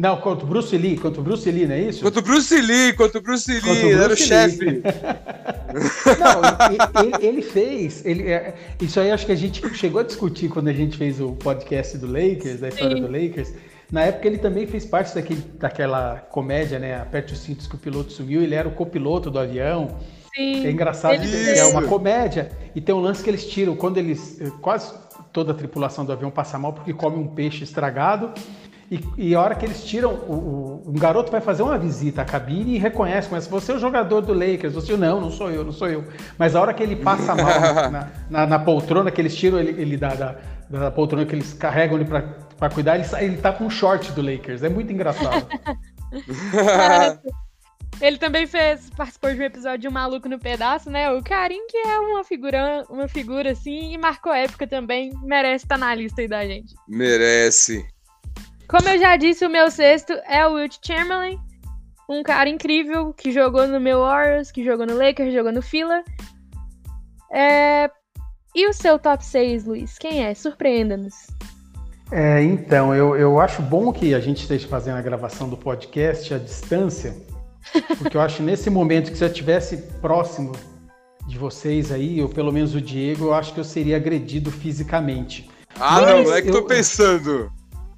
Não, 0.00 0.16
contra 0.16 0.46
o 0.46 0.48
Bruce 0.48 0.74
Lee, 0.78 0.96
contra 0.96 1.20
o 1.20 1.22
Bruce 1.22 1.50
Lee, 1.50 1.66
não 1.66 1.74
é 1.74 1.80
isso? 1.82 2.02
Contra 2.02 2.20
o 2.20 2.22
Bruce 2.22 2.58
Lee, 2.58 2.94
contra 2.94 3.18
o 3.18 3.22
Bruce 3.22 3.52
Lee, 3.52 3.60
Bruce 3.60 3.92
era 3.92 4.12
o 4.14 4.16
chefe. 4.16 4.64
não, 6.18 7.02
ele, 7.04 7.26
ele, 7.26 7.42
fez, 7.42 8.02
ele, 8.06 8.30
é, 8.30 8.54
isso 8.80 8.98
aí 8.98 9.10
acho 9.10 9.26
que 9.26 9.32
a 9.32 9.36
gente 9.36 9.62
chegou 9.74 10.00
a 10.00 10.02
discutir 10.02 10.48
quando 10.48 10.68
a 10.68 10.72
gente 10.72 10.96
fez 10.96 11.20
o 11.20 11.32
podcast 11.32 11.98
do 11.98 12.06
Lakers, 12.06 12.60
da 12.60 12.68
história 12.68 12.96
Sim. 12.96 13.02
do 13.02 13.12
Lakers. 13.12 13.52
Na 13.92 14.04
época 14.04 14.26
ele 14.26 14.38
também 14.38 14.66
fez 14.66 14.86
parte 14.86 15.14
daquele, 15.14 15.42
daquela 15.58 16.16
comédia, 16.30 16.78
né? 16.78 16.98
Aperte 16.98 17.34
os 17.34 17.40
cintos 17.40 17.66
que 17.66 17.74
o 17.74 17.78
piloto 17.78 18.10
sumiu, 18.10 18.42
ele 18.42 18.54
era 18.54 18.66
o 18.66 18.72
copiloto 18.72 19.30
do 19.30 19.38
avião. 19.38 19.98
Sim. 20.34 20.66
É 20.66 20.70
engraçado, 20.70 21.20
que 21.20 21.58
é 21.58 21.64
uma 21.66 21.82
comédia. 21.82 22.50
E 22.74 22.80
tem 22.80 22.94
um 22.94 23.00
lance 23.00 23.22
que 23.22 23.28
eles 23.28 23.46
tiram, 23.46 23.76
quando 23.76 23.98
eles. 23.98 24.40
Quase 24.62 24.94
toda 25.32 25.52
a 25.52 25.54
tripulação 25.54 26.04
do 26.04 26.12
avião 26.12 26.30
passa 26.30 26.58
mal 26.58 26.72
porque 26.72 26.92
come 26.94 27.18
um 27.18 27.26
peixe 27.26 27.64
estragado. 27.64 28.32
E, 28.90 29.00
e 29.16 29.34
a 29.36 29.40
hora 29.40 29.54
que 29.54 29.64
eles 29.64 29.84
tiram, 29.84 30.12
o, 30.12 30.82
o, 30.84 30.90
um 30.90 30.94
garoto 30.94 31.30
vai 31.30 31.40
fazer 31.40 31.62
uma 31.62 31.78
visita 31.78 32.22
à 32.22 32.24
cabine 32.24 32.74
e 32.74 32.78
reconhece, 32.78 33.28
mas 33.30 33.46
você 33.46 33.70
é 33.70 33.76
o 33.76 33.78
jogador 33.78 34.20
do 34.20 34.34
Lakers, 34.34 34.74
você 34.74 34.96
não, 34.96 35.20
não 35.20 35.30
sou 35.30 35.48
eu, 35.48 35.64
não 35.64 35.72
sou 35.72 35.86
eu. 35.88 36.04
Mas 36.36 36.56
a 36.56 36.60
hora 36.60 36.74
que 36.74 36.82
ele 36.82 36.96
passa 36.96 37.32
mal 37.36 37.46
na, 37.88 38.10
na, 38.28 38.46
na 38.46 38.58
poltrona, 38.58 39.12
que 39.12 39.20
eles 39.20 39.36
tiram 39.36 39.60
ele, 39.60 39.80
ele 39.80 39.96
da, 39.96 40.14
da, 40.14 40.36
da, 40.68 40.90
poltrona 40.90 41.24
que 41.24 41.36
eles 41.36 41.52
carregam 41.52 41.98
ele 41.98 42.04
para 42.04 42.70
cuidar, 42.70 42.96
ele, 42.98 43.06
ele 43.20 43.36
tá 43.36 43.52
com 43.52 43.64
um 43.64 43.70
short 43.70 44.10
do 44.10 44.22
Lakers. 44.22 44.64
É 44.64 44.68
muito 44.68 44.92
engraçado. 44.92 45.46
Ele 48.00 48.16
também 48.16 48.46
fez, 48.46 48.88
participou 48.96 49.30
de 49.30 49.38
um 49.38 49.44
episódio 49.44 49.78
de 49.78 49.88
Um 49.88 49.90
Maluco 49.90 50.26
no 50.26 50.38
Pedaço, 50.38 50.88
né? 50.88 51.10
O 51.10 51.22
Karim, 51.22 51.66
que 51.66 51.76
é 51.76 52.00
uma 52.00 52.24
figura, 52.24 52.86
uma 52.88 53.06
figura 53.06 53.50
assim, 53.50 53.92
e 53.92 53.98
marcou 53.98 54.32
época 54.32 54.66
também, 54.66 55.12
merece 55.22 55.66
estar 55.66 55.76
na 55.76 55.94
lista 55.94 56.22
aí 56.22 56.28
da 56.28 56.46
gente. 56.46 56.74
Merece. 56.88 57.86
Como 58.70 58.88
eu 58.88 59.00
já 59.00 59.16
disse, 59.16 59.44
o 59.44 59.50
meu 59.50 59.68
sexto 59.68 60.12
é 60.28 60.46
o 60.46 60.52
Wilt 60.52 60.76
Chamberlain. 60.80 61.40
Um 62.08 62.22
cara 62.22 62.48
incrível 62.48 63.12
que 63.12 63.32
jogou 63.32 63.66
no 63.66 63.80
meu 63.80 63.98
Warriors, 63.98 64.52
que 64.52 64.64
jogou 64.64 64.86
no 64.86 64.96
Lakers, 64.96 65.34
jogou 65.34 65.50
no 65.50 65.60
Fila. 65.60 66.04
É... 67.32 67.90
E 68.54 68.68
o 68.68 68.72
seu 68.72 68.96
top 68.96 69.24
6, 69.24 69.64
Luiz? 69.64 69.98
Quem 69.98 70.24
é? 70.24 70.32
Surpreenda-nos. 70.34 71.14
É, 72.12 72.44
então, 72.44 72.94
eu, 72.94 73.16
eu 73.16 73.40
acho 73.40 73.60
bom 73.60 73.92
que 73.92 74.14
a 74.14 74.20
gente 74.20 74.42
esteja 74.42 74.68
fazendo 74.68 74.98
a 74.98 75.02
gravação 75.02 75.48
do 75.48 75.56
podcast 75.56 76.32
à 76.32 76.38
distância, 76.38 77.16
porque 77.98 78.16
eu 78.16 78.20
acho 78.20 78.40
nesse 78.40 78.70
momento 78.70 79.10
que 79.10 79.18
se 79.18 79.24
eu 79.24 79.28
estivesse 79.28 79.78
próximo 80.00 80.52
de 81.26 81.36
vocês 81.36 81.90
aí, 81.90 82.22
ou 82.22 82.28
pelo 82.28 82.52
menos 82.52 82.72
o 82.76 82.80
Diego, 82.80 83.26
eu 83.26 83.34
acho 83.34 83.52
que 83.52 83.58
eu 83.58 83.64
seria 83.64 83.96
agredido 83.96 84.48
fisicamente. 84.48 85.50
Ah, 85.74 86.00
Mas 86.00 86.08
não, 86.08 86.22
não 86.22 86.34
é 86.34 86.42
que 86.42 86.48
eu, 86.48 86.52
tô 86.52 86.62
pensando. 86.62 87.50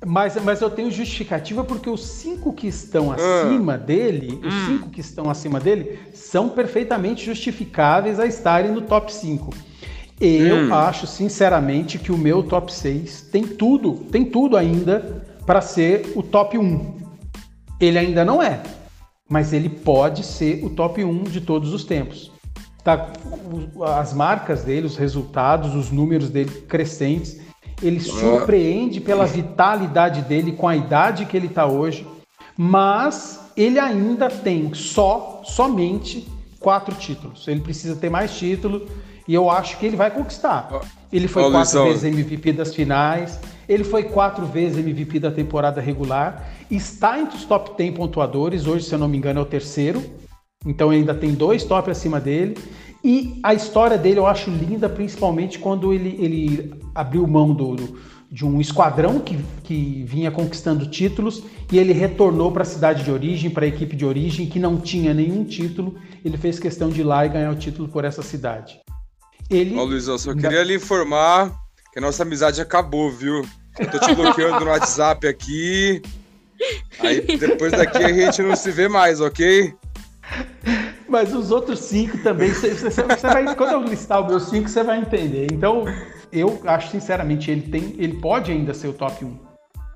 Mas, 0.04 0.36
mas 0.42 0.60
eu 0.60 0.68
tenho 0.68 0.90
justificativa 0.90 1.62
porque 1.62 1.88
os 1.88 2.04
cinco 2.04 2.52
que 2.52 2.66
estão 2.66 3.12
ah. 3.12 3.14
acima 3.14 3.78
dele, 3.78 4.40
os 4.44 4.54
hum. 4.54 4.66
cinco 4.66 4.90
que 4.90 5.00
estão 5.00 5.30
acima 5.30 5.60
dele, 5.60 5.98
são 6.12 6.48
perfeitamente 6.48 7.24
justificáveis 7.24 8.18
a 8.18 8.26
estarem 8.26 8.72
no 8.72 8.82
top 8.82 9.12
5. 9.12 9.54
Eu 10.20 10.68
hum. 10.68 10.74
acho, 10.74 11.06
sinceramente, 11.06 11.98
que 11.98 12.12
o 12.12 12.18
meu 12.18 12.42
top 12.42 12.72
6 12.72 13.22
tem 13.32 13.44
tudo, 13.44 13.94
tem 14.10 14.24
tudo 14.24 14.56
ainda 14.56 15.24
para 15.46 15.60
ser 15.60 16.12
o 16.14 16.22
top 16.22 16.58
1. 16.58 16.96
Ele 17.80 17.98
ainda 17.98 18.24
não 18.24 18.42
é, 18.42 18.62
mas 19.28 19.52
ele 19.52 19.68
pode 19.68 20.24
ser 20.24 20.64
o 20.64 20.70
top 20.70 21.02
1 21.04 21.24
de 21.24 21.40
todos 21.40 21.72
os 21.72 21.84
tempos. 21.84 22.30
tá 22.84 23.12
as 23.96 24.12
marcas 24.12 24.62
dele, 24.62 24.86
os 24.86 24.96
resultados, 24.96 25.74
os 25.74 25.90
números 25.90 26.30
dele 26.30 26.50
crescentes. 26.68 27.40
Ele 27.82 28.00
surpreende 28.00 29.00
pela 29.00 29.26
vitalidade 29.26 30.22
dele 30.22 30.52
com 30.52 30.68
a 30.68 30.76
idade 30.76 31.26
que 31.26 31.36
ele 31.36 31.48
está 31.48 31.66
hoje, 31.66 32.06
mas 32.56 33.40
ele 33.56 33.78
ainda 33.78 34.28
tem 34.28 34.72
só, 34.72 35.42
somente 35.44 36.26
quatro 36.60 36.94
títulos. 36.94 37.46
Ele 37.48 37.60
precisa 37.60 37.96
ter 37.96 38.08
mais 38.08 38.36
títulos 38.36 38.82
e 39.26 39.34
eu 39.34 39.50
acho 39.50 39.78
que 39.78 39.86
ele 39.86 39.96
vai 39.96 40.10
conquistar. 40.10 40.68
Ele 41.12 41.28
foi 41.28 41.50
quatro 41.50 41.84
vezes 41.84 42.04
MVP 42.04 42.52
das 42.52 42.74
finais, 42.74 43.38
ele 43.68 43.84
foi 43.84 44.04
quatro 44.04 44.46
vezes 44.46 44.78
MVP 44.78 45.18
da 45.18 45.30
temporada 45.30 45.80
regular, 45.80 46.48
está 46.70 47.18
entre 47.18 47.36
os 47.36 47.44
top 47.44 47.76
10 47.76 47.94
pontuadores, 47.94 48.66
hoje, 48.66 48.86
se 48.86 48.94
eu 48.94 48.98
não 48.98 49.08
me 49.08 49.18
engano, 49.18 49.40
é 49.40 49.42
o 49.42 49.46
terceiro. 49.46 50.02
Então 50.64 50.90
ainda 50.90 51.12
tem 51.12 51.32
dois 51.34 51.64
top 51.64 51.90
acima 51.90 52.20
dele. 52.20 52.56
E 53.04 53.40
a 53.42 53.52
história 53.52 53.98
dele 53.98 54.18
eu 54.18 54.26
acho 54.26 54.50
linda, 54.50 54.88
principalmente 54.88 55.58
quando 55.58 55.92
ele, 55.92 56.16
ele 56.20 56.74
abriu 56.94 57.26
mão 57.26 57.52
do, 57.52 57.74
do 57.74 58.12
de 58.32 58.46
um 58.46 58.62
esquadrão 58.62 59.20
que, 59.20 59.38
que 59.62 60.04
vinha 60.08 60.30
conquistando 60.30 60.86
títulos 60.86 61.42
e 61.70 61.78
ele 61.78 61.92
retornou 61.92 62.50
para 62.50 62.62
a 62.62 62.64
cidade 62.64 63.04
de 63.04 63.10
origem, 63.10 63.50
para 63.50 63.66
a 63.66 63.68
equipe 63.68 63.94
de 63.94 64.06
origem, 64.06 64.46
que 64.46 64.58
não 64.58 64.80
tinha 64.80 65.12
nenhum 65.12 65.44
título. 65.44 65.98
Ele 66.24 66.38
fez 66.38 66.58
questão 66.58 66.88
de 66.88 67.02
ir 67.02 67.04
lá 67.04 67.26
e 67.26 67.28
ganhar 67.28 67.50
o 67.50 67.56
título 67.56 67.88
por 67.88 68.06
essa 68.06 68.22
cidade. 68.22 68.80
Ele... 69.50 69.76
Ó, 69.76 69.84
Luizão, 69.84 70.16
só 70.16 70.34
queria 70.34 70.64
lhe 70.64 70.74
informar 70.74 71.52
que 71.92 71.98
a 71.98 72.02
nossa 72.02 72.22
amizade 72.22 72.58
acabou, 72.58 73.10
viu? 73.10 73.44
Eu 73.78 73.90
tô 73.90 73.98
te 73.98 74.14
bloqueando 74.14 74.64
no 74.64 74.70
WhatsApp 74.70 75.26
aqui. 75.26 76.00
Aí 77.00 77.20
depois 77.36 77.72
daqui 77.72 77.98
a 77.98 78.12
gente 78.12 78.42
não 78.42 78.56
se 78.56 78.70
vê 78.70 78.88
mais, 78.88 79.20
ok? 79.20 79.74
Mas 81.12 81.34
os 81.34 81.50
outros 81.50 81.80
cinco 81.80 82.16
também, 82.22 82.48
você, 82.48 82.72
vai, 83.28 83.54
quando 83.54 83.72
eu 83.72 83.82
listar 83.82 84.22
os 84.22 84.28
meus 84.28 84.48
cinco, 84.48 84.66
você 84.66 84.82
vai 84.82 84.98
entender. 84.98 85.46
Então, 85.52 85.84
eu 86.32 86.58
acho 86.64 86.90
sinceramente, 86.90 87.50
ele 87.50 87.68
tem, 87.68 87.94
ele 87.98 88.14
pode 88.14 88.50
ainda 88.50 88.72
ser 88.72 88.88
o 88.88 88.94
top 88.94 89.22
1. 89.22 89.36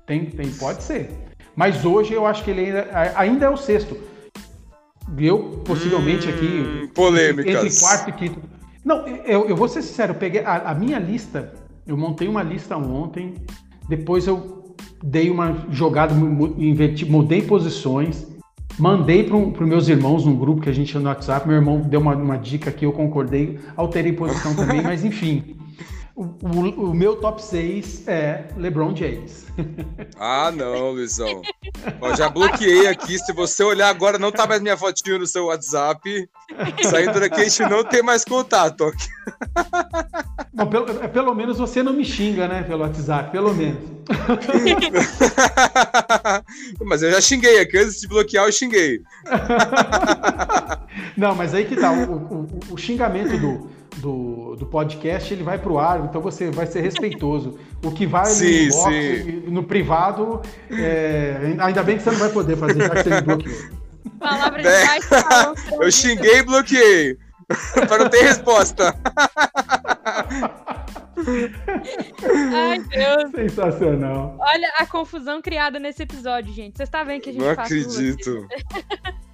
Tem, 0.05 0.25
tem, 0.27 0.51
pode 0.51 0.83
ser. 0.83 1.09
Mas 1.55 1.83
hoje 1.83 2.13
eu 2.13 2.23
acho 2.23 2.43
que 2.43 2.51
ele 2.51 2.65
ainda, 2.65 3.13
ainda 3.15 3.45
é 3.47 3.49
o 3.49 3.57
sexto. 3.57 3.97
Eu, 5.17 5.63
possivelmente, 5.65 6.27
hum, 6.27 6.29
aqui. 6.29 6.91
Polêmicas. 6.93 7.65
Entre 7.65 7.79
quarto 7.79 8.09
e 8.11 8.13
quinto. 8.13 8.39
Não, 8.85 9.07
eu, 9.07 9.49
eu 9.49 9.55
vou 9.55 9.67
ser 9.67 9.81
sincero, 9.81 10.13
eu 10.13 10.19
peguei 10.19 10.41
a, 10.41 10.69
a 10.69 10.75
minha 10.75 10.99
lista, 10.99 11.51
eu 11.87 11.97
montei 11.97 12.27
uma 12.27 12.43
lista 12.43 12.77
ontem, 12.77 13.33
depois 13.89 14.27
eu 14.27 14.75
dei 15.03 15.31
uma 15.31 15.65
jogada, 15.71 16.13
inventi, 16.59 17.05
mudei 17.05 17.41
posições 17.41 18.36
Mandei 18.79 19.23
para 19.23 19.35
os 19.35 19.67
meus 19.67 19.87
irmãos 19.87 20.23
num 20.25 20.35
grupo 20.35 20.61
que 20.61 20.69
a 20.69 20.73
gente 20.73 20.91
tinha 20.91 21.01
no 21.01 21.09
WhatsApp. 21.09 21.47
Meu 21.47 21.57
irmão 21.57 21.81
deu 21.81 21.99
uma, 21.99 22.15
uma 22.15 22.37
dica 22.37 22.69
aqui, 22.69 22.85
eu 22.85 22.91
concordei, 22.91 23.59
alterei 23.75 24.13
posição 24.13 24.55
também, 24.55 24.81
mas 24.81 25.03
enfim. 25.03 25.56
O, 26.17 26.23
o, 26.23 26.89
o, 26.89 26.93
meu 26.95 27.17
top 27.17 27.43
6 27.43 28.07
é 28.07 28.45
LeBron 28.57 28.95
James. 28.95 29.45
Ah, 30.19 30.51
não, 30.51 30.91
Luizão. 30.91 31.43
Ó, 32.01 32.15
já 32.15 32.27
bloqueei 32.27 32.87
aqui. 32.87 33.19
Se 33.19 33.31
você 33.33 33.63
olhar 33.63 33.89
agora, 33.89 34.17
não 34.17 34.31
tá 34.31 34.47
mais 34.47 34.59
minha 34.61 34.75
fotinho 34.75 35.19
no 35.19 35.27
seu 35.27 35.45
WhatsApp. 35.45 36.27
Saindo 36.83 37.19
daqui, 37.19 37.41
a 37.41 37.43
gente 37.43 37.61
não 37.69 37.83
tem 37.83 38.01
mais 38.01 38.25
contato. 38.25 38.91
Bom, 40.53 40.65
pelo, 40.65 41.03
é, 41.03 41.07
pelo 41.07 41.35
menos 41.35 41.59
você 41.59 41.83
não 41.83 41.93
me 41.93 42.03
xinga, 42.03 42.47
né? 42.47 42.63
Pelo 42.63 42.81
WhatsApp, 42.81 43.31
pelo 43.31 43.53
menos. 43.53 43.79
mas 46.83 47.03
eu 47.03 47.11
já 47.11 47.21
xinguei 47.21 47.59
aqui. 47.59 47.77
Antes 47.77 48.01
de 48.01 48.07
bloquear, 48.07 48.45
eu 48.45 48.51
xinguei. 48.51 49.01
Não, 51.15 51.35
mas 51.35 51.53
aí 51.53 51.65
que 51.65 51.75
tá. 51.75 51.91
O, 51.91 52.15
o, 52.15 52.47
o 52.71 52.77
xingamento 52.77 53.37
do 53.37 53.69
do, 53.97 54.55
do 54.55 54.65
podcast, 54.65 55.33
ele 55.33 55.43
vai 55.43 55.57
para 55.57 55.71
o 55.71 55.79
ar, 55.79 56.05
então 56.05 56.21
você 56.21 56.49
vai 56.49 56.65
ser 56.65 56.81
respeitoso. 56.81 57.57
O 57.83 57.91
que 57.91 58.05
vai 58.05 58.25
sim, 58.25 58.69
no 58.69 58.91
inbox, 58.91 59.51
no 59.51 59.63
privado, 59.63 60.41
é, 60.69 61.55
ainda 61.59 61.83
bem 61.83 61.97
que 61.97 62.03
você 62.03 62.11
não 62.11 62.19
vai 62.19 62.29
poder 62.29 62.57
fazer, 62.57 62.81
já 62.81 62.89
que 62.89 63.03
você 63.03 63.09
me 63.09 63.21
bloqueou. 63.21 63.57
Palavra 64.19 64.61
de 64.61 64.67
é, 64.67 65.83
Eu 65.83 65.91
xinguei 65.91 66.39
e 66.39 66.43
bloqueei. 66.43 67.17
para 67.87 67.99
não 67.99 68.09
ter 68.09 68.23
resposta. 68.23 68.93
Ai, 72.53 72.79
Deus. 72.79 73.31
Sensacional. 73.31 74.35
Olha 74.39 74.73
a 74.79 74.85
confusão 74.85 75.41
criada 75.41 75.79
nesse 75.79 76.03
episódio, 76.03 76.53
gente. 76.53 76.77
Vocês 76.77 76.87
estão 76.87 77.05
vendo 77.05 77.21
que 77.21 77.29
a 77.29 77.33
gente 77.33 77.41
Não 77.41 77.51
acredito. 77.51 78.47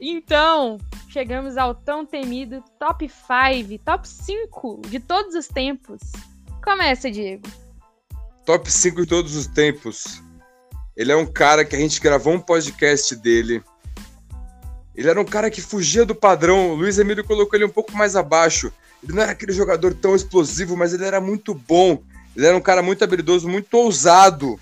Então, 0.00 0.78
chegamos 1.08 1.56
ao 1.56 1.74
tão 1.74 2.06
temido 2.06 2.62
top 2.78 3.08
5, 3.08 3.84
top 3.84 4.08
5 4.08 4.82
de 4.86 5.00
todos 5.00 5.34
os 5.34 5.48
tempos. 5.48 6.00
Começa, 6.62 7.10
Diego. 7.10 7.48
Top 8.44 8.70
5 8.70 9.00
de 9.02 9.06
todos 9.06 9.34
os 9.34 9.46
tempos. 9.46 10.22
Ele 10.96 11.12
é 11.12 11.16
um 11.16 11.26
cara 11.26 11.64
que 11.64 11.74
a 11.74 11.78
gente 11.78 12.00
gravou 12.00 12.32
um 12.32 12.40
podcast 12.40 13.14
dele. 13.16 13.62
Ele 14.94 15.08
era 15.08 15.20
um 15.20 15.24
cara 15.24 15.50
que 15.50 15.60
fugia 15.60 16.04
do 16.04 16.14
padrão. 16.14 16.70
O 16.70 16.74
Luiz 16.74 16.98
Emílio 16.98 17.24
colocou 17.24 17.56
ele 17.56 17.64
um 17.64 17.70
pouco 17.70 17.92
mais 17.96 18.16
abaixo. 18.16 18.72
Ele 19.02 19.12
não 19.12 19.22
era 19.22 19.32
aquele 19.32 19.52
jogador 19.52 19.94
tão 19.94 20.14
explosivo, 20.14 20.76
mas 20.76 20.92
ele 20.92 21.04
era 21.04 21.20
muito 21.20 21.54
bom. 21.54 22.02
Ele 22.36 22.46
era 22.46 22.56
um 22.56 22.60
cara 22.60 22.82
muito 22.82 23.02
habilidoso, 23.02 23.48
muito 23.48 23.72
ousado. 23.74 24.58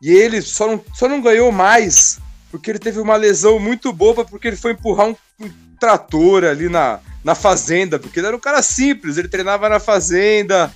E 0.00 0.10
ele 0.10 0.40
só 0.40 0.66
não, 0.66 0.84
só 0.94 1.08
não 1.08 1.20
ganhou 1.20 1.50
mais 1.50 2.18
porque 2.50 2.70
ele 2.70 2.78
teve 2.78 3.00
uma 3.00 3.16
lesão 3.16 3.58
muito 3.58 3.92
boba, 3.92 4.24
porque 4.24 4.48
ele 4.48 4.56
foi 4.56 4.72
empurrar 4.72 5.08
um, 5.08 5.16
um 5.40 5.50
trator 5.78 6.44
ali 6.44 6.68
na, 6.68 7.00
na 7.22 7.34
fazenda, 7.34 7.98
porque 7.98 8.20
ele 8.20 8.26
era 8.26 8.36
um 8.36 8.40
cara 8.40 8.62
simples, 8.62 9.16
ele 9.16 9.28
treinava 9.28 9.68
na 9.68 9.78
fazenda, 9.78 10.72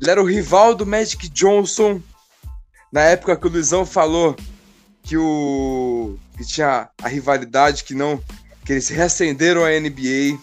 ele 0.00 0.10
era 0.10 0.22
o 0.22 0.26
rival 0.26 0.74
do 0.74 0.86
Magic 0.86 1.28
Johnson. 1.28 2.00
Na 2.92 3.02
época 3.02 3.36
que 3.36 3.46
o 3.46 3.50
Luizão 3.50 3.86
falou 3.86 4.36
que 5.02 5.16
o 5.16 6.18
que 6.36 6.44
tinha 6.44 6.88
a 7.02 7.08
rivalidade 7.08 7.84
que 7.84 7.94
não 7.94 8.22
que 8.64 8.72
eles 8.72 8.88
reacenderam 8.88 9.64
a 9.64 9.70
NBA. 9.70 10.38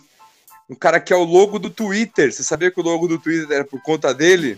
Um 0.70 0.76
cara 0.76 1.00
que 1.00 1.14
é 1.14 1.16
o 1.16 1.24
logo 1.24 1.58
do 1.58 1.70
Twitter. 1.70 2.32
Você 2.32 2.44
sabia 2.44 2.70
que 2.70 2.80
o 2.80 2.84
logo 2.84 3.08
do 3.08 3.18
Twitter 3.18 3.50
era 3.50 3.64
por 3.64 3.82
conta 3.82 4.14
dele? 4.14 4.58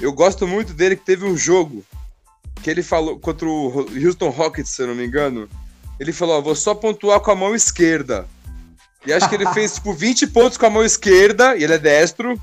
Eu 0.00 0.12
gosto 0.12 0.46
muito 0.46 0.72
dele 0.72 0.96
que 0.96 1.04
teve 1.04 1.24
um 1.24 1.36
jogo 1.36 1.84
que 2.62 2.70
ele 2.70 2.82
falou 2.82 3.18
contra 3.18 3.46
o 3.46 3.86
Houston 3.90 4.30
Rockets, 4.30 4.70
se 4.70 4.82
eu 4.82 4.86
não 4.86 4.94
me 4.94 5.06
engano. 5.06 5.48
Ele 5.98 6.12
falou: 6.12 6.38
ó, 6.38 6.40
vou 6.40 6.54
só 6.54 6.74
pontuar 6.74 7.20
com 7.20 7.30
a 7.30 7.36
mão 7.36 7.54
esquerda. 7.54 8.26
E 9.06 9.12
acho 9.12 9.28
que 9.28 9.34
ele 9.34 9.46
fez 9.52 9.74
tipo 9.74 9.92
20 9.94 10.26
pontos 10.28 10.56
com 10.56 10.66
a 10.66 10.70
mão 10.70 10.84
esquerda, 10.84 11.56
e 11.56 11.64
ele 11.64 11.74
é 11.74 11.78
destro. 11.78 12.40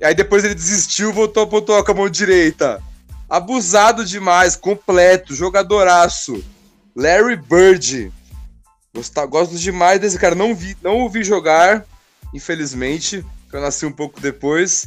E 0.00 0.04
aí 0.04 0.14
depois 0.14 0.44
ele 0.44 0.54
desistiu, 0.54 1.12
voltou 1.12 1.44
a 1.44 1.46
pontuar 1.46 1.84
com 1.84 1.92
a 1.92 1.94
mão 1.94 2.08
direita. 2.08 2.82
Abusado 3.28 4.04
demais, 4.04 4.56
completo, 4.56 5.34
jogadoraço. 5.34 6.44
Larry 6.94 7.36
Bird. 7.36 8.12
gosto 9.28 9.56
demais 9.56 10.00
desse 10.00 10.18
cara. 10.18 10.34
Não 10.34 10.54
vi, 10.54 10.76
não 10.82 10.98
ouvi 11.00 11.22
jogar, 11.22 11.84
infelizmente, 12.32 13.24
eu 13.52 13.60
nasci 13.60 13.84
um 13.84 13.92
pouco 13.92 14.20
depois. 14.20 14.86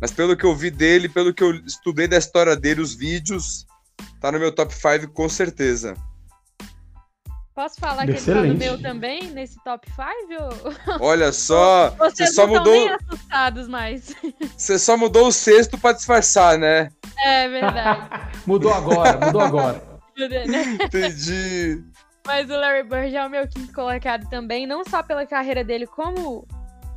Mas 0.00 0.10
pelo 0.10 0.36
que 0.36 0.44
eu 0.44 0.54
vi 0.54 0.70
dele, 0.70 1.08
pelo 1.08 1.32
que 1.32 1.42
eu 1.42 1.54
estudei 1.64 2.06
da 2.06 2.18
história 2.18 2.54
dele, 2.54 2.82
os 2.82 2.94
vídeos, 2.94 3.66
tá 4.20 4.32
no 4.32 4.38
meu 4.38 4.52
top 4.52 4.74
5 4.74 5.12
com 5.12 5.28
certeza. 5.28 5.94
Posso 7.56 7.80
falar 7.80 8.06
Excelente. 8.06 8.24
que 8.24 8.30
ele 8.30 8.40
tá 8.40 8.52
no 8.52 8.58
meu 8.58 8.82
também, 8.82 9.30
nesse 9.30 9.56
top 9.64 9.88
5? 9.90 10.02
Ou... 10.42 11.08
Olha 11.08 11.32
só, 11.32 11.88
Vocês 11.92 12.28
você 12.28 12.34
só 12.34 12.46
não 12.46 12.54
mudou. 12.54 12.72
Nem 12.74 12.90
assustados 12.90 13.66
mais. 13.66 14.14
Você 14.54 14.78
só 14.78 14.94
mudou 14.94 15.28
o 15.28 15.32
sexto 15.32 15.78
para 15.78 15.92
disfarçar, 15.92 16.58
né? 16.58 16.90
É 17.24 17.48
verdade. 17.48 18.10
mudou 18.46 18.74
agora, 18.74 19.24
mudou 19.24 19.40
agora. 19.40 19.82
Né? 20.18 20.78
Entendi. 20.84 21.82
Mas 22.26 22.50
o 22.50 22.56
Larry 22.56 22.82
Bird 22.82 23.16
é 23.16 23.24
o 23.24 23.30
meu 23.30 23.48
quinto 23.48 23.72
colocado 23.72 24.28
também, 24.28 24.66
não 24.66 24.84
só 24.84 25.02
pela 25.02 25.24
carreira 25.24 25.64
dele 25.64 25.86
como 25.86 26.46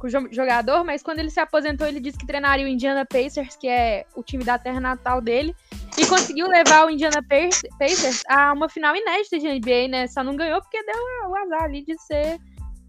jogador, 0.08 0.84
mas 0.84 1.04
quando 1.04 1.20
ele 1.20 1.30
se 1.30 1.40
aposentou, 1.40 1.88
ele 1.88 2.00
disse 2.00 2.18
que 2.18 2.26
treinaria 2.26 2.66
o 2.66 2.70
Indiana 2.70 3.06
Pacers, 3.06 3.56
que 3.56 3.68
é 3.68 4.06
o 4.16 4.24
time 4.24 4.44
da 4.44 4.58
terra 4.58 4.80
natal 4.80 5.20
dele, 5.20 5.56
e 5.98 6.06
conseguiu 6.06 6.48
levar 6.48 6.86
o 6.86 6.90
Indiana 6.90 7.22
Pacers 7.22 8.24
a 8.28 8.54
uma 8.54 8.70
final 8.70 8.96
inédita 8.96 9.38
de 9.40 9.48
NBA, 9.48 9.88
né? 9.90 10.08
Só 10.08 10.24
não 10.24 10.36
ganhou 10.36 10.62
porque 10.62 10.82
deu 10.84 11.30
o 11.30 11.36
azar 11.36 11.64
ali 11.64 11.84
de 11.84 12.00
ser 12.02 12.40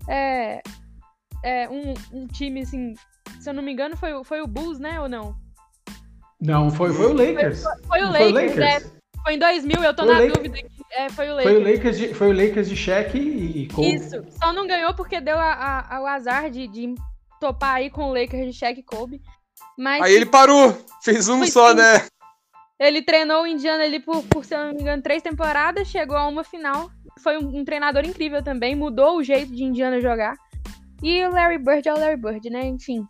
é, 0.09 0.61
é, 1.43 1.69
um, 1.69 1.95
um, 2.13 2.27
time, 2.27 2.61
assim, 2.61 2.95
se 3.41 3.49
eu 3.49 3.55
não 3.55 3.63
me 3.63 3.73
engano, 3.73 3.97
foi, 3.97 4.23
foi 4.25 4.41
o 4.41 4.47
Bulls, 4.47 4.79
né? 4.79 5.01
Ou 5.01 5.09
não? 5.09 5.35
Não, 6.41 6.71
foi, 6.71 6.93
foi 6.93 7.07
o 7.07 7.13
Lakers. 7.13 7.63
Foi, 7.63 7.83
foi 7.87 8.03
o 8.03 8.11
Lakers, 8.11 8.21
foi 8.21 8.33
o 8.33 8.35
Lakers. 8.35 8.59
É, 8.59 8.81
foi 9.23 9.35
em 9.35 9.39
2000, 9.39 9.83
eu 9.83 9.95
tô 9.95 10.05
foi 10.05 10.15
na 10.15 10.35
dúvida. 10.35 10.59
É, 10.93 11.09
foi 11.09 11.31
o 11.31 11.35
Lakers. 11.35 11.53
Foi 11.53 11.63
o 11.63 11.73
Lakers 11.73 11.99
de, 11.99 12.15
foi 12.15 12.29
o 12.29 12.33
Lakers 12.33 12.69
de 12.69 12.77
Shaq 12.77 13.19
e, 13.19 13.69
Kobe. 13.69 13.95
Isso, 13.95 14.25
só 14.43 14.53
não 14.53 14.67
ganhou 14.67 14.93
porque 14.95 15.21
deu 15.21 15.39
a, 15.39 15.87
a, 15.89 16.01
o 16.03 16.07
azar 16.07 16.51
de, 16.51 16.67
de 16.67 16.95
topar 17.41 17.77
aí 17.77 17.91
com 17.91 18.11
o 18.11 18.15
Lakers 18.15 18.47
de 18.47 18.53
Shaq 18.53 18.81
e 18.81 18.83
Kobe. 18.83 19.21
Mas, 19.79 20.03
aí 20.03 20.15
ele 20.15 20.27
parou, 20.27 20.77
fez 21.03 21.29
um 21.29 21.47
só, 21.47 21.71
sim. 21.71 21.77
né? 21.77 22.07
Ele 22.79 23.03
treinou 23.03 23.43
o 23.43 23.47
Indiana 23.47 23.85
ali 23.85 24.01
por, 24.01 24.23
por, 24.25 24.45
se 24.45 24.55
eu 24.55 24.59
não 24.59 24.73
me 24.73 24.81
engano, 24.81 25.03
três 25.03 25.23
temporadas, 25.23 25.89
chegou 25.89 26.17
a 26.17 26.27
uma 26.27 26.43
final. 26.43 26.91
Foi 27.23 27.37
um, 27.37 27.61
um, 27.61 27.65
treinador 27.65 28.05
incrível 28.05 28.43
também, 28.43 28.75
mudou 28.75 29.19
o 29.19 29.23
jeito 29.23 29.55
de 29.55 29.63
Indiana 29.63 30.01
jogar. 30.01 30.35
E 31.03 31.25
o 31.27 31.31
Larry 31.31 31.59
Bird 31.59 31.89
é 31.89 31.95
o 31.95 31.99
Larry 31.99 32.17
Bird, 32.17 32.51
né? 32.51 32.65
Enfim. 32.65 33.07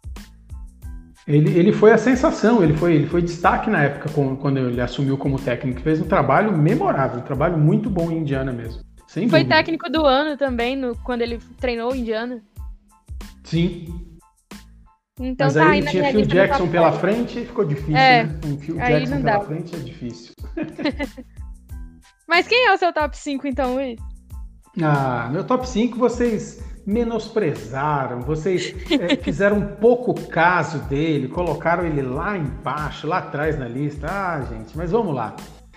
Ele, 1.28 1.56
ele 1.58 1.72
foi 1.72 1.92
a 1.92 1.98
sensação, 1.98 2.62
ele 2.62 2.74
foi, 2.76 2.94
ele 2.94 3.06
foi 3.06 3.22
destaque 3.22 3.68
na 3.70 3.82
época 3.84 4.08
com, 4.10 4.34
quando 4.36 4.58
ele 4.58 4.80
assumiu 4.80 5.16
como 5.18 5.38
técnico. 5.38 5.80
Fez 5.80 6.00
um 6.00 6.08
trabalho 6.08 6.56
memorável, 6.56 7.20
um 7.20 7.24
trabalho 7.24 7.58
muito 7.58 7.88
bom 7.90 8.10
em 8.10 8.18
Indiana 8.18 8.52
mesmo. 8.52 8.82
Sem 9.06 9.28
Foi 9.28 9.40
dúvida. 9.40 9.56
técnico 9.56 9.90
do 9.90 10.06
ano 10.06 10.36
também, 10.36 10.76
no, 10.76 10.96
quando 10.98 11.22
ele 11.22 11.38
treinou 11.58 11.94
Indiana. 11.94 12.42
Sim, 13.44 13.88
Então 15.18 15.46
mas 15.48 15.54
tá 15.54 15.68
aí 15.70 15.84
tinha 15.84 16.10
Phil 16.12 16.26
Jackson 16.26 16.68
pela 16.68 16.92
frente 16.92 17.40
e 17.40 17.44
ficou 17.44 17.64
difícil, 17.64 17.96
É, 17.96 18.24
né? 18.24 18.40
Um 18.46 18.56
Phil 18.58 18.80
aí 18.80 18.92
Jackson 19.00 19.14
não 19.16 19.22
pela 19.22 19.38
dá. 19.38 19.44
frente 19.44 19.74
é 19.74 19.78
difícil. 19.78 20.34
Mas 22.28 22.46
quem 22.46 22.66
é 22.66 22.72
o 22.72 22.78
seu 22.78 22.92
top 22.92 23.18
5 23.18 23.46
então, 23.48 23.74
Luiz? 23.74 23.98
Ah, 24.80 25.28
meu 25.32 25.42
top 25.42 25.68
5 25.68 25.98
vocês 25.98 26.62
menosprezaram, 26.86 28.20
vocês 28.22 28.74
é, 28.90 29.16
fizeram 29.16 29.60
pouco 29.80 30.14
caso 30.28 30.78
dele, 30.80 31.28
colocaram 31.28 31.84
ele 31.84 32.02
lá 32.02 32.36
embaixo, 32.36 33.06
lá 33.06 33.18
atrás 33.18 33.58
na 33.58 33.68
lista. 33.68 34.06
Ah, 34.08 34.42
gente, 34.50 34.76
mas 34.76 34.90
vamos 34.90 35.14
lá. 35.14 35.34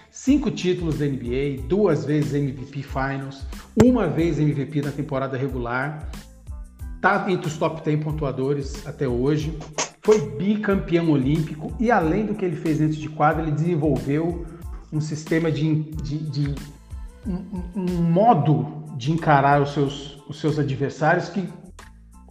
Cinco 0.09 0.51
títulos 0.51 0.99
da 0.99 1.05
NBA, 1.05 1.63
duas 1.67 2.05
vezes 2.05 2.33
MVP 2.33 2.83
Finals, 2.83 3.45
uma 3.83 4.07
vez 4.07 4.39
MVP 4.39 4.81
na 4.81 4.91
temporada 4.91 5.35
regular, 5.35 6.07
tá 7.01 7.25
entre 7.29 7.47
os 7.47 7.57
top 7.57 7.83
10 7.83 8.03
pontuadores 8.03 8.85
até 8.85 9.07
hoje, 9.07 9.57
foi 10.03 10.19
bicampeão 10.37 11.09
olímpico 11.09 11.73
e 11.79 11.89
além 11.89 12.25
do 12.25 12.35
que 12.35 12.45
ele 12.45 12.55
fez 12.55 12.77
dentro 12.77 12.97
de 12.97 13.09
quadra, 13.09 13.41
ele 13.41 13.51
desenvolveu 13.51 14.45
um 14.91 15.01
sistema 15.01 15.51
de, 15.51 15.81
de, 15.81 16.17
de 16.29 16.55
um- 17.25 17.63
um 17.75 18.03
modo 18.03 18.83
de 18.95 19.11
encarar 19.11 19.61
os 19.61 19.73
seus, 19.73 20.12
os 20.27 20.39
seus 20.39 20.59
adversários 20.59 21.29
que 21.29 21.47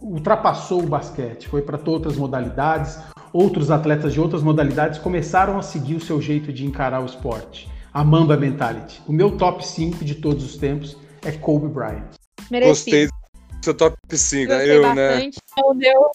ultrapassou 0.01 0.83
o 0.83 0.85
basquete, 0.87 1.47
foi 1.47 1.61
para 1.61 1.79
outras 1.89 2.17
modalidades. 2.17 2.99
Outros 3.31 3.71
atletas 3.71 4.13
de 4.13 4.21
outras 4.21 4.43
modalidades 4.43 4.99
começaram 4.99 5.57
a 5.57 5.63
seguir 5.63 5.95
o 5.95 6.01
seu 6.01 6.21
jeito 6.21 6.53
de 6.53 6.65
encarar 6.65 7.01
o 7.01 7.05
esporte, 7.05 7.67
a 7.91 8.03
Mamba 8.03 8.37
Mentality. 8.37 9.01
O 9.07 9.11
meu 9.13 9.37
top 9.37 9.65
5 9.65 10.05
de 10.05 10.15
todos 10.15 10.43
os 10.43 10.57
tempos 10.57 10.95
é 11.23 11.31
Kobe 11.31 11.67
Bryant. 11.67 12.11
Merecido. 12.51 12.69
Gostei 12.69 13.07
do 13.07 13.63
seu 13.63 13.73
top 13.73 13.95
5, 14.11 14.51
né? 14.51 14.67
Eu, 14.67 14.93
né? 14.93 15.09
bastante. 15.09 15.37
Não 15.57 15.75
deu, 15.75 16.11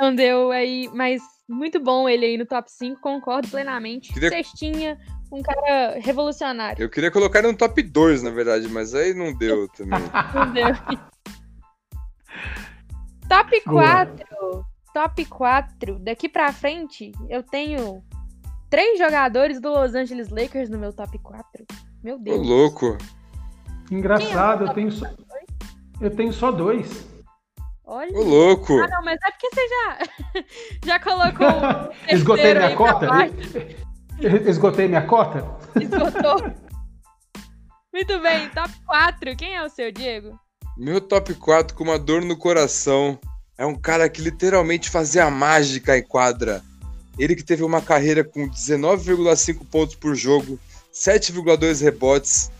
não 0.00 0.14
deu 0.14 0.50
aí, 0.50 0.88
mas 0.94 1.20
muito 1.48 1.78
bom 1.78 2.08
ele 2.08 2.24
aí 2.24 2.38
no 2.38 2.46
top 2.46 2.70
5, 2.70 3.00
concordo 3.00 3.48
plenamente. 3.48 4.12
Queria- 4.14 4.30
Cestinha, 4.30 4.98
um 5.30 5.42
cara 5.42 5.98
revolucionário. 6.00 6.82
Eu 6.82 6.88
queria 6.88 7.10
colocar 7.10 7.40
ele 7.40 7.48
no 7.48 7.56
top 7.58 7.82
2, 7.82 8.22
na 8.22 8.30
verdade, 8.30 8.66
mas 8.68 8.94
aí 8.94 9.12
não 9.12 9.34
deu 9.36 9.68
também. 9.68 10.00
Não 10.34 10.52
deu. 10.52 10.66
Top 13.28 13.60
4. 13.62 14.66
Top 14.92 15.24
4. 15.24 15.98
Daqui 16.00 16.28
pra 16.28 16.52
frente, 16.52 17.12
eu 17.28 17.42
tenho 17.42 18.02
três 18.68 18.98
jogadores 18.98 19.60
do 19.60 19.70
Los 19.70 19.94
Angeles 19.94 20.28
Lakers 20.28 20.68
no 20.68 20.78
meu 20.78 20.92
top 20.92 21.18
4. 21.18 21.44
Meu 22.02 22.16
Ô, 22.16 22.18
Deus. 22.18 22.46
louco. 22.46 22.98
Engraçado, 23.90 24.66
eu 24.66 24.74
tenho 24.74 24.90
só, 24.90 25.06
eu 26.00 26.10
tenho 26.14 26.32
só 26.32 26.50
dois. 26.50 27.06
Olha. 27.84 28.16
Ô, 28.16 28.22
louco. 28.22 28.78
Ah, 28.78 28.88
não, 28.88 29.04
mas 29.04 29.18
é 29.22 29.30
porque 29.30 29.48
você 29.54 29.68
já, 29.68 29.98
já 30.86 31.00
colocou 31.00 31.46
o 31.46 32.14
Esgotei 32.14 32.54
minha 32.54 32.66
aí 32.66 32.76
pra 32.76 32.86
cota? 32.86 33.06
Esgotei 34.48 34.88
minha 34.88 35.06
cota? 35.06 35.58
Esgotou. 35.80 36.52
Muito 37.92 38.20
bem, 38.20 38.48
top 38.50 38.72
4. 38.86 39.36
Quem 39.36 39.54
é 39.54 39.62
o 39.62 39.68
seu, 39.68 39.92
Diego? 39.92 40.38
Meu 40.76 41.00
top 41.00 41.34
4 41.34 41.76
com 41.76 41.84
uma 41.84 41.98
dor 41.98 42.22
no 42.22 42.36
coração 42.36 43.18
é 43.58 43.66
um 43.66 43.74
cara 43.74 44.08
que 44.08 44.22
literalmente 44.22 44.90
fazia 44.90 45.30
mágica 45.30 45.96
em 45.96 46.02
quadra. 46.02 46.62
Ele 47.18 47.36
que 47.36 47.42
teve 47.44 47.62
uma 47.62 47.82
carreira 47.82 48.24
com 48.24 48.48
19,5 48.48 49.66
pontos 49.70 49.94
por 49.94 50.14
jogo, 50.14 50.58
7,2 50.92 51.82
rebotes 51.82 52.50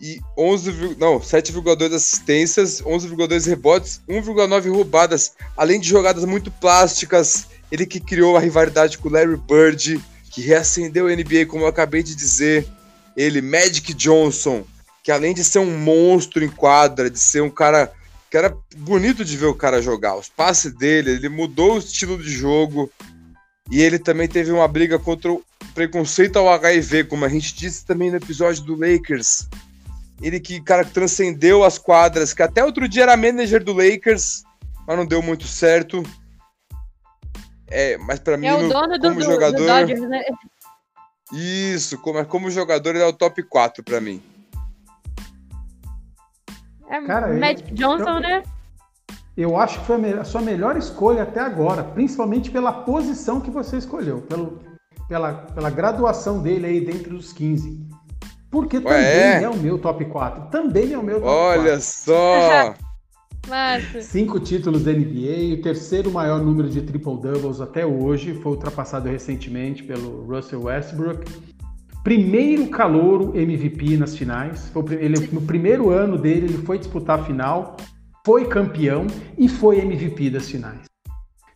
e 0.00 0.20
11, 0.36 0.70
vi- 0.70 0.96
não, 0.98 1.18
7,2 1.18 1.94
assistências, 1.94 2.82
11,2 2.82 3.46
rebotes, 3.46 4.00
1,9 4.06 4.68
roubadas, 4.70 5.32
além 5.56 5.80
de 5.80 5.88
jogadas 5.88 6.24
muito 6.26 6.50
plásticas. 6.50 7.46
Ele 7.72 7.86
que 7.86 7.98
criou 7.98 8.36
a 8.36 8.40
rivalidade 8.40 8.98
com 8.98 9.08
Larry 9.08 9.36
Bird, 9.38 9.98
que 10.30 10.42
reacendeu 10.42 11.06
a 11.06 11.10
NBA, 11.16 11.46
como 11.48 11.64
eu 11.64 11.68
acabei 11.68 12.02
de 12.02 12.14
dizer. 12.14 12.68
Ele, 13.16 13.40
Magic 13.40 13.94
Johnson, 13.94 14.64
que 15.04 15.12
além 15.12 15.34
de 15.34 15.44
ser 15.44 15.58
um 15.58 15.78
monstro 15.78 16.42
em 16.42 16.48
quadra, 16.48 17.10
de 17.10 17.18
ser 17.18 17.42
um 17.42 17.50
cara 17.50 17.92
que 18.30 18.36
era 18.38 18.56
bonito 18.78 19.22
de 19.24 19.36
ver 19.36 19.46
o 19.46 19.54
cara 19.54 19.80
jogar, 19.82 20.16
os 20.16 20.28
passes 20.30 20.72
dele, 20.74 21.10
ele 21.12 21.28
mudou 21.28 21.74
o 21.74 21.78
estilo 21.78 22.16
de 22.20 22.30
jogo 22.30 22.90
e 23.70 23.80
ele 23.82 23.98
também 23.98 24.26
teve 24.26 24.50
uma 24.50 24.66
briga 24.66 24.98
contra 24.98 25.30
o 25.30 25.44
preconceito 25.74 26.36
ao 26.38 26.48
HIV, 26.48 27.04
como 27.04 27.24
a 27.24 27.28
gente 27.28 27.54
disse 27.54 27.84
também 27.84 28.10
no 28.10 28.16
episódio 28.16 28.64
do 28.64 28.74
Lakers. 28.74 29.46
Ele 30.22 30.40
que, 30.40 30.60
cara, 30.60 30.84
transcendeu 30.86 31.62
as 31.62 31.76
quadras, 31.76 32.32
que 32.32 32.42
até 32.42 32.64
outro 32.64 32.88
dia 32.88 33.02
era 33.02 33.16
manager 33.16 33.62
do 33.62 33.74
Lakers, 33.74 34.42
mas 34.86 34.96
não 34.96 35.04
deu 35.04 35.20
muito 35.20 35.46
certo. 35.46 36.02
É, 37.68 37.98
mas 37.98 38.18
pra 38.20 38.36
mim, 38.38 38.46
É 38.46 38.54
o 38.54 38.62
no- 38.62 38.68
dono 38.68 38.98
do, 38.98 39.00
como 39.08 39.20
do, 39.20 39.26
do 39.26 39.32
jogador, 39.32 39.66
Dodgers, 39.66 40.00
né? 40.08 40.22
isso, 41.32 41.98
como, 41.98 42.24
como 42.24 42.50
jogador, 42.50 42.90
ele 42.94 43.04
é 43.04 43.06
o 43.06 43.12
top 43.12 43.42
4 43.42 43.82
pra 43.84 44.00
mim. 44.00 44.22
É 46.88 47.00
Cara, 47.02 47.32
eu- 47.32 47.40
Magic 47.40 47.72
Johnson, 47.72 48.10
eu- 48.16 48.20
né? 48.20 48.42
Eu 49.36 49.56
acho 49.58 49.80
que 49.80 49.86
foi 49.86 49.96
a, 49.96 49.98
me- 49.98 50.12
a 50.12 50.24
sua 50.24 50.40
melhor 50.40 50.76
escolha 50.76 51.24
até 51.24 51.40
agora, 51.40 51.82
principalmente 51.82 52.50
pela 52.52 52.72
posição 52.72 53.40
que 53.40 53.50
você 53.50 53.76
escolheu, 53.78 54.20
pelo, 54.22 54.60
pela, 55.08 55.32
pela 55.32 55.70
graduação 55.70 56.40
dele 56.40 56.66
aí 56.66 56.80
dentro 56.80 57.16
dos 57.16 57.32
15. 57.32 57.84
Porque 58.48 58.80
também 58.80 58.96
é? 58.96 59.42
é? 59.42 59.48
o 59.48 59.56
meu 59.56 59.76
top 59.78 60.04
4. 60.04 60.50
Também 60.50 60.92
é 60.92 60.98
o 60.98 61.02
meu 61.02 61.16
top 61.20 61.28
Olha 61.32 61.62
4. 61.72 61.80
só! 61.80 62.74
Massa. 63.48 64.00
Cinco 64.00 64.40
títulos 64.40 64.84
da 64.84 64.92
NBA, 64.92 65.54
o 65.58 65.62
terceiro 65.62 66.10
maior 66.10 66.40
número 66.40 66.68
de 66.70 66.80
triple-doubles 66.80 67.60
até 67.60 67.84
hoje, 67.84 68.34
foi 68.40 68.52
ultrapassado 68.52 69.06
recentemente 69.08 69.82
pelo 69.82 70.24
Russell 70.24 70.62
Westbrook. 70.62 71.30
Primeiro 72.04 72.66
calouro 72.68 73.32
MVP 73.34 73.96
nas 73.96 74.14
finais. 74.14 74.70
Ele, 74.90 75.26
no 75.32 75.40
primeiro 75.40 75.88
ano 75.88 76.18
dele, 76.18 76.44
ele 76.44 76.58
foi 76.58 76.78
disputar 76.78 77.18
a 77.18 77.24
final, 77.24 77.78
foi 78.26 78.46
campeão 78.46 79.06
e 79.38 79.48
foi 79.48 79.78
MVP 79.78 80.28
das 80.28 80.50
finais. 80.50 80.82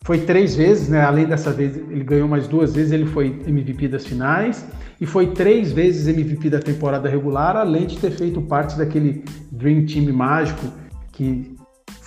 Foi 0.02 0.20
três 0.20 0.56
vezes, 0.56 0.88
né? 0.88 1.02
Além 1.02 1.26
dessa 1.26 1.52
vez, 1.52 1.76
ele 1.76 2.02
ganhou 2.02 2.26
mais 2.26 2.48
duas 2.48 2.74
vezes, 2.74 2.92
ele 2.92 3.04
foi 3.04 3.26
MVP 3.46 3.88
das 3.88 4.06
finais 4.06 4.66
e 4.98 5.04
foi 5.04 5.26
três 5.32 5.70
vezes 5.70 6.08
MVP 6.08 6.48
da 6.48 6.60
temporada 6.60 7.10
regular, 7.10 7.54
além 7.54 7.86
de 7.86 7.98
ter 7.98 8.10
feito 8.12 8.40
parte 8.40 8.78
daquele 8.78 9.22
Dream 9.52 9.84
Team 9.84 10.10
mágico 10.14 10.66
que 11.12 11.57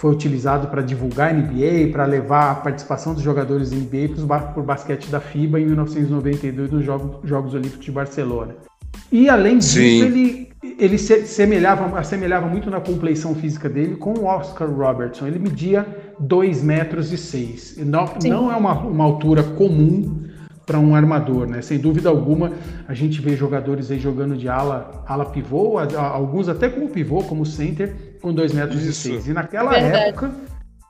foi 0.01 0.11
utilizado 0.11 0.67
para 0.67 0.81
divulgar 0.81 1.29
a 1.29 1.33
NBA, 1.33 1.91
para 1.91 2.05
levar 2.05 2.49
a 2.49 2.55
participação 2.55 3.13
dos 3.13 3.21
jogadores 3.21 3.69
da 3.69 3.77
NBA 3.77 4.15
para 4.27 4.59
o 4.59 4.63
basquete 4.63 5.11
da 5.11 5.19
FIBA 5.19 5.59
em 5.59 5.65
1992 5.67 6.71
nos 6.71 6.83
Jogos, 6.83 7.17
Jogos 7.23 7.53
Olímpicos 7.53 7.85
de 7.85 7.91
Barcelona. 7.91 8.55
E 9.11 9.29
além 9.29 9.59
disso, 9.59 9.75
Sim. 9.75 10.01
ele, 10.01 10.49
ele 10.79 10.97
se 10.97 11.27
semelhava, 11.27 11.99
assemelhava 11.99 12.47
muito 12.47 12.67
na 12.71 12.81
compleição 12.81 13.35
física 13.35 13.69
dele 13.69 13.95
com 13.95 14.15
o 14.15 14.25
Oscar 14.25 14.67
Robertson. 14.67 15.27
Ele 15.27 15.37
media 15.37 15.85
2 16.19 16.63
metros 16.63 17.11
e 17.11 17.17
6. 17.17 17.77
Não, 17.85 18.07
Sim. 18.19 18.29
não 18.29 18.51
é 18.51 18.55
uma, 18.55 18.73
uma 18.79 19.03
altura 19.03 19.43
comum 19.43 20.23
para 20.65 20.79
um 20.79 20.95
armador, 20.95 21.45
né? 21.45 21.61
Sem 21.61 21.77
dúvida 21.77 22.09
alguma, 22.09 22.53
a 22.87 22.95
gente 22.95 23.21
vê 23.21 23.35
jogadores 23.35 23.91
aí 23.91 23.99
jogando 23.99 24.35
de 24.35 24.49
ala, 24.49 25.03
ala 25.05 25.25
pivô, 25.25 25.77
alguns 25.77 26.49
até 26.49 26.69
como 26.69 26.89
pivô, 26.89 27.21
como 27.21 27.45
center, 27.45 28.10
com 28.21 28.33
2 28.33 28.53
metros 28.53 28.81
Isso. 28.83 29.07
e 29.09 29.11
6. 29.13 29.27
E 29.27 29.33
naquela 29.33 29.71
Verdade. 29.71 29.95
época, 30.09 30.31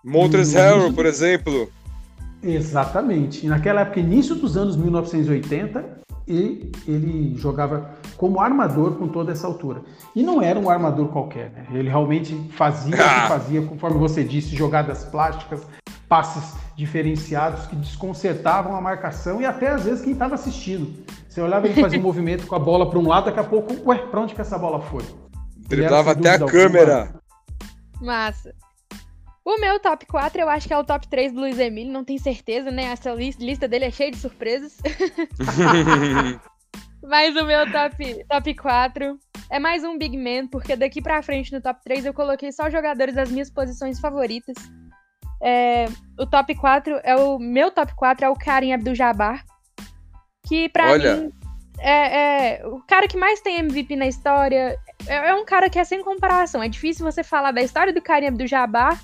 Montres 0.03 0.53
Harrell, 0.53 0.91
por 0.93 1.05
exemplo. 1.05 1.69
Exatamente. 2.43 3.45
E 3.45 3.49
naquela 3.49 3.81
época, 3.81 3.99
início 3.99 4.35
dos 4.35 4.57
anos 4.57 4.75
1980, 4.75 6.01
ele, 6.27 6.71
ele 6.87 7.35
jogava 7.37 7.91
como 8.17 8.39
armador 8.39 8.95
com 8.95 9.07
toda 9.07 9.31
essa 9.31 9.45
altura. 9.47 9.81
E 10.15 10.23
não 10.23 10.41
era 10.41 10.59
um 10.59 10.69
armador 10.69 11.07
qualquer, 11.09 11.51
né? 11.51 11.65
Ele 11.71 11.89
realmente 11.89 12.35
fazia 12.55 12.95
o 12.95 12.99
Ah. 12.99 13.21
que 13.21 13.27
fazia, 13.27 13.61
conforme 13.61 13.97
você 13.99 14.23
disse, 14.23 14.55
jogadas 14.55 15.03
plásticas, 15.05 15.61
passes 16.09 16.53
diferenciados 16.75 17.67
que 17.67 17.75
desconcertavam 17.75 18.75
a 18.75 18.81
marcação 18.81 19.39
e 19.41 19.45
até 19.45 19.69
às 19.69 19.83
vezes 19.85 20.01
quem 20.03 20.13
estava 20.13 20.35
assistindo. 20.35 20.91
Você 21.29 21.39
olhava 21.41 21.67
ele 21.67 21.79
fazer 21.79 21.97
um 21.97 22.01
movimento 22.03 22.45
com 22.47 22.55
a 22.55 22.59
bola 22.59 22.89
para 22.89 22.99
um 22.99 23.07
lado, 23.07 23.25
daqui 23.25 23.39
a 23.39 23.43
pouco, 23.43 23.73
ué, 23.89 23.97
para 23.99 24.19
onde 24.19 24.33
que 24.35 24.41
essa 24.41 24.57
bola 24.57 24.81
foi? 24.81 25.03
Driblava 25.67 26.11
até 26.11 26.31
a 26.31 26.39
câmera. 26.39 27.20
Massa. 28.01 28.53
O 29.43 29.57
meu 29.59 29.79
top 29.79 30.05
4, 30.05 30.39
eu 30.41 30.49
acho 30.49 30.67
que 30.67 30.73
é 30.73 30.77
o 30.77 30.83
top 30.83 31.07
3 31.07 31.33
do 31.33 31.39
Luiz 31.39 31.57
Emílio, 31.57 31.91
não 31.91 32.05
tenho 32.05 32.19
certeza, 32.19 32.69
né? 32.69 32.83
Essa 32.83 33.11
lis- 33.13 33.37
lista 33.37 33.67
dele 33.67 33.85
é 33.85 33.91
cheia 33.91 34.11
de 34.11 34.17
surpresas. 34.17 34.77
Mas 37.03 37.35
o 37.35 37.43
meu 37.45 37.69
top, 37.71 38.25
top 38.29 38.55
4 38.55 39.19
é 39.49 39.59
mais 39.59 39.83
um 39.83 39.97
Big 39.97 40.15
Man, 40.15 40.47
porque 40.47 40.75
daqui 40.75 41.01
pra 41.01 41.21
frente 41.23 41.51
no 41.51 41.59
top 41.61 41.81
3 41.83 42.05
eu 42.05 42.13
coloquei 42.13 42.51
só 42.51 42.69
jogadores 42.69 43.15
das 43.15 43.31
minhas 43.31 43.49
posições 43.49 43.99
favoritas. 43.99 44.55
É, 45.41 45.85
o 46.19 46.25
top 46.27 46.53
4 46.55 46.99
é 47.03 47.15
o. 47.15 47.39
Meu 47.39 47.71
top 47.71 47.95
4 47.95 48.25
é 48.25 48.29
o 48.29 48.35
Karim 48.35 48.73
Abdul-Jabbar. 48.73 49.43
Que 50.47 50.69
pra 50.69 50.91
Olha. 50.91 51.15
mim 51.15 51.31
é, 51.79 52.57
é 52.59 52.67
o 52.67 52.79
cara 52.81 53.07
que 53.07 53.17
mais 53.17 53.41
tem 53.41 53.57
MVP 53.57 53.95
na 53.95 54.05
história. 54.07 54.77
É, 55.07 55.29
é 55.29 55.35
um 55.35 55.45
cara 55.45 55.69
que 55.69 55.79
é 55.79 55.83
sem 55.83 56.03
comparação. 56.03 56.61
É 56.61 56.69
difícil 56.69 57.05
você 57.05 57.23
falar 57.23 57.51
da 57.51 57.61
história 57.61 57.93
do 57.93 58.01
Karim 58.01 58.27
Abdul-Jabbar 58.27 58.99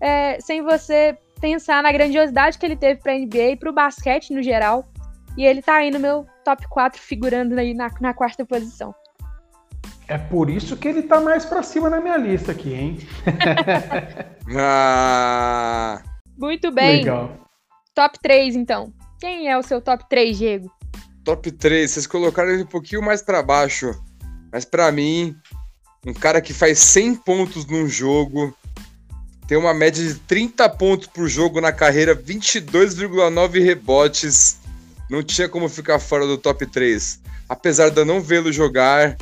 é, 0.00 0.40
sem 0.40 0.62
você 0.62 1.16
pensar 1.40 1.82
na 1.82 1.92
grandiosidade 1.92 2.58
que 2.58 2.66
ele 2.66 2.76
teve 2.76 3.00
pra 3.00 3.16
NBA 3.16 3.52
e 3.52 3.56
pro 3.56 3.72
basquete 3.72 4.32
no 4.32 4.42
geral. 4.42 4.88
E 5.36 5.44
ele 5.44 5.62
tá 5.62 5.76
aí 5.76 5.90
no 5.90 5.98
meu 5.98 6.26
top 6.44 6.68
4, 6.68 7.00
figurando 7.00 7.58
aí 7.58 7.72
na, 7.72 7.88
na 8.00 8.12
quarta 8.12 8.44
posição. 8.44 8.94
É 10.08 10.18
por 10.18 10.50
isso 10.50 10.76
que 10.76 10.88
ele 10.88 11.02
tá 11.02 11.20
mais 11.20 11.44
pra 11.44 11.62
cima 11.62 11.88
na 11.88 12.00
minha 12.00 12.16
lista 12.16 12.52
aqui, 12.52 12.74
hein? 12.74 12.98
Ah, 14.52 16.02
Muito 16.36 16.72
bem. 16.72 16.98
Legal. 16.98 17.38
Top 17.94 18.18
3, 18.20 18.56
então. 18.56 18.92
Quem 19.20 19.48
é 19.48 19.56
o 19.56 19.62
seu 19.62 19.80
top 19.80 20.08
3, 20.08 20.36
Diego? 20.36 20.80
top 21.24 21.52
3. 21.52 21.90
Vocês 21.90 22.06
colocaram 22.06 22.50
ele 22.50 22.64
um 22.64 22.66
pouquinho 22.66 23.02
mais 23.02 23.22
pra 23.22 23.42
baixo. 23.42 23.92
Mas 24.52 24.64
pra 24.64 24.90
mim, 24.90 25.36
um 26.06 26.12
cara 26.12 26.40
que 26.40 26.52
faz 26.52 26.78
100 26.78 27.16
pontos 27.16 27.66
num 27.66 27.88
jogo, 27.88 28.56
tem 29.46 29.58
uma 29.58 29.74
média 29.74 30.02
de 30.02 30.14
30 30.14 30.68
pontos 30.70 31.08
por 31.08 31.28
jogo 31.28 31.60
na 31.60 31.72
carreira, 31.72 32.14
22,9 32.14 33.62
rebotes. 33.62 34.58
Não 35.10 35.22
tinha 35.22 35.48
como 35.48 35.68
ficar 35.68 35.98
fora 35.98 36.26
do 36.26 36.38
top 36.38 36.66
3. 36.66 37.20
Apesar 37.48 37.88
de 37.90 37.98
eu 37.98 38.04
não 38.04 38.20
vê-lo 38.20 38.52
jogar, 38.52 39.16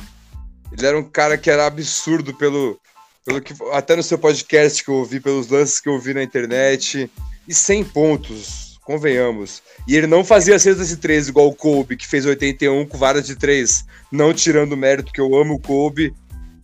ele 0.71 0.85
era 0.85 0.97
um 0.97 1.03
cara 1.03 1.37
que 1.37 1.49
era 1.49 1.65
absurdo 1.65 2.33
pelo, 2.35 2.79
pelo 3.25 3.41
que 3.41 3.55
até 3.71 3.95
no 3.95 4.03
seu 4.03 4.19
podcast 4.19 4.83
que 4.83 4.89
eu 4.91 4.95
ouvi, 4.95 5.19
pelos 5.19 5.47
lances 5.47 5.79
que 5.79 5.89
eu 5.89 5.99
vi 5.99 6.13
na 6.13 6.21
internet. 6.21 7.09
E 7.47 7.53
100 7.53 7.85
pontos, 7.85 8.68
convenhamos. 8.89 9.61
E 9.87 9.95
ele 9.95 10.07
não 10.07 10.25
fazia 10.25 10.57
cestas 10.57 10.89
de 10.89 10.97
3 10.97 11.27
igual 11.27 11.47
o 11.47 11.55
Kobe, 11.55 11.95
que 11.95 12.07
fez 12.07 12.25
81 12.25 12.87
com 12.87 12.97
varas 12.97 13.27
de 13.27 13.35
3. 13.35 13.85
Não 14.11 14.33
tirando 14.33 14.71
o 14.71 14.77
mérito, 14.77 15.13
que 15.13 15.21
eu 15.21 15.35
amo 15.35 15.53
o 15.53 15.59
Kobe, 15.59 16.11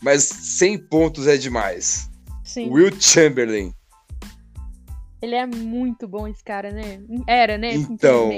mas 0.02 0.24
100 0.24 0.80
pontos 0.80 1.28
é 1.28 1.38
demais. 1.38 2.10
Sim. 2.44 2.72
Will 2.72 2.92
Chamberlain. 3.00 3.72
Ele 5.22 5.36
é 5.36 5.46
muito 5.46 6.08
bom, 6.08 6.28
esse 6.28 6.44
cara, 6.44 6.72
né? 6.72 7.00
Era, 7.28 7.60
né? 7.60 7.76
Então. 7.76 8.32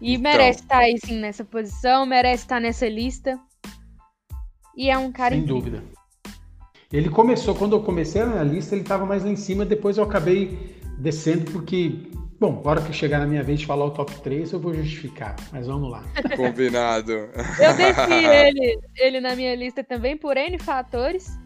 E 0.00 0.12
então. 0.12 0.22
merece 0.22 0.60
estar 0.60 0.78
aí, 0.78 0.96
sim, 1.04 1.18
nessa 1.18 1.44
posição, 1.44 2.06
merece 2.06 2.44
estar 2.44 2.60
nessa 2.60 2.88
lista. 2.88 3.36
E 4.76 4.88
é 4.90 4.96
um 4.96 5.10
cara 5.10 5.34
Sem 5.34 5.42
incrível. 5.42 5.60
dúvida. 5.60 5.84
Ele 6.92 7.10
começou, 7.10 7.52
quando 7.56 7.74
eu 7.74 7.82
comecei 7.82 8.22
a 8.22 8.26
minha 8.26 8.44
lista, 8.44 8.76
ele 8.76 8.82
estava 8.82 9.04
mais 9.04 9.24
lá 9.24 9.30
em 9.30 9.36
cima, 9.36 9.64
depois 9.64 9.98
eu 9.98 10.04
acabei 10.04 10.76
descendo, 10.98 11.50
porque, 11.50 12.12
bom, 12.38 12.58
agora 12.58 12.80
que 12.80 12.92
chegar 12.92 13.18
na 13.18 13.26
minha 13.26 13.42
vez 13.42 13.60
de 13.60 13.66
falar 13.66 13.84
o 13.86 13.90
top 13.90 14.12
3, 14.20 14.52
eu 14.52 14.60
vou 14.60 14.74
justificar, 14.74 15.36
mas 15.52 15.66
vamos 15.66 15.90
lá. 15.90 16.02
combinado. 16.36 17.12
Eu 17.12 17.74
desci 17.76 18.24
ele, 18.24 18.78
ele 18.96 19.20
na 19.20 19.34
minha 19.34 19.54
lista 19.54 19.82
também 19.82 20.16
por 20.16 20.36
N 20.36 20.58
fatores, 20.58 21.38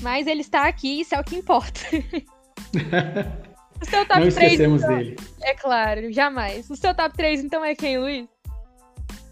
mas 0.00 0.26
ele 0.26 0.40
está 0.40 0.66
aqui, 0.66 1.00
isso 1.00 1.14
é 1.14 1.20
o 1.20 1.24
que 1.24 1.36
importa. 1.36 1.80
o 3.80 3.84
seu 3.84 4.06
top 4.06 4.20
Não 4.20 4.30
3, 4.30 4.34
esquecemos 4.36 4.82
dele. 4.82 5.16
é 5.42 5.54
claro, 5.54 6.12
jamais. 6.12 6.68
O 6.70 6.76
seu 6.76 6.94
top 6.94 7.16
3, 7.16 7.44
então, 7.44 7.64
é 7.64 7.74
quem, 7.74 7.98
Luiz? 7.98 8.28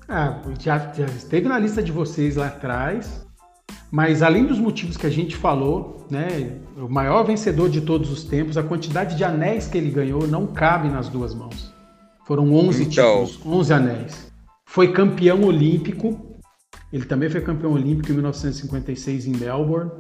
Ah, 0.08 0.40
já, 0.58 0.78
já 0.94 1.04
esteve 1.04 1.48
na 1.48 1.58
lista 1.58 1.82
de 1.82 1.92
vocês 1.92 2.36
lá 2.36 2.46
atrás, 2.46 3.27
mas 3.90 4.22
além 4.22 4.44
dos 4.46 4.58
motivos 4.58 4.96
que 4.96 5.06
a 5.06 5.10
gente 5.10 5.34
falou, 5.36 6.06
né, 6.10 6.58
o 6.76 6.88
maior 6.88 7.22
vencedor 7.24 7.68
de 7.70 7.80
todos 7.80 8.10
os 8.10 8.24
tempos, 8.24 8.56
a 8.58 8.62
quantidade 8.62 9.16
de 9.16 9.24
anéis 9.24 9.66
que 9.66 9.78
ele 9.78 9.90
ganhou 9.90 10.26
não 10.26 10.46
cabe 10.46 10.88
nas 10.88 11.08
duas 11.08 11.34
mãos. 11.34 11.72
Foram 12.26 12.52
11 12.52 12.82
Então. 12.84 13.24
títulos, 13.26 13.40
11 13.46 13.72
anéis. 13.72 14.30
Foi 14.66 14.92
campeão 14.92 15.42
olímpico, 15.44 16.36
ele 16.92 17.04
também 17.06 17.30
foi 17.30 17.40
campeão 17.40 17.72
olímpico 17.72 18.10
em 18.10 18.14
1956 18.14 19.26
em 19.26 19.36
Melbourne. 19.36 19.90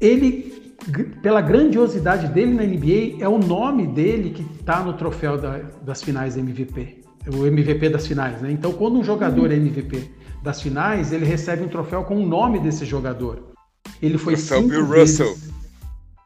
Ele, 0.00 0.74
pela 1.22 1.40
grandiosidade 1.40 2.28
dele 2.28 2.52
na 2.54 2.64
NBA, 2.64 3.22
é 3.22 3.28
o 3.28 3.38
nome 3.38 3.86
dele 3.86 4.30
que 4.30 4.42
está 4.60 4.82
no 4.82 4.92
troféu 4.94 5.38
da- 5.38 5.60
das 5.84 6.02
finais 6.02 6.36
MVP. 6.36 7.02
O 7.32 7.46
MVP 7.46 7.88
das 7.88 8.06
finais, 8.06 8.42
né? 8.42 8.50
Então, 8.50 8.72
quando 8.72 8.98
um 8.98 9.04
jogador 9.04 9.50
é 9.50 9.54
MVP 9.56 10.10
das 10.44 10.60
finais, 10.60 11.10
ele 11.10 11.24
recebe 11.24 11.64
um 11.64 11.68
troféu 11.68 12.04
com 12.04 12.22
o 12.22 12.26
nome 12.26 12.60
desse 12.60 12.84
jogador. 12.84 13.54
Ele 14.02 14.18
foi 14.18 14.34
Troféu 14.34 14.58
cinco 14.58 14.68
Bill 14.68 14.86
vezes... 14.86 15.18
Russell. 15.18 15.54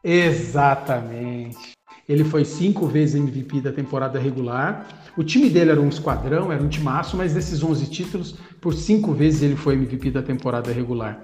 Exatamente. 0.03 1.71
Ele 2.07 2.25
foi 2.25 2.43
cinco 2.43 2.85
vezes 2.85 3.15
MVP 3.15 3.61
da 3.61 3.71
temporada 3.71 4.19
regular. 4.19 4.85
O 5.15 5.23
time 5.23 5.49
dele 5.49 5.71
era 5.71 5.79
um 5.79 5.87
esquadrão, 5.87 6.51
era 6.51 6.61
um 6.61 6.67
timaço, 6.67 7.15
mas 7.15 7.33
desses 7.33 7.63
11 7.63 7.89
títulos, 7.89 8.35
por 8.59 8.73
cinco 8.73 9.13
vezes 9.13 9.41
ele 9.41 9.55
foi 9.55 9.75
MVP 9.75 10.11
da 10.11 10.21
temporada 10.21 10.69
regular. 10.73 11.23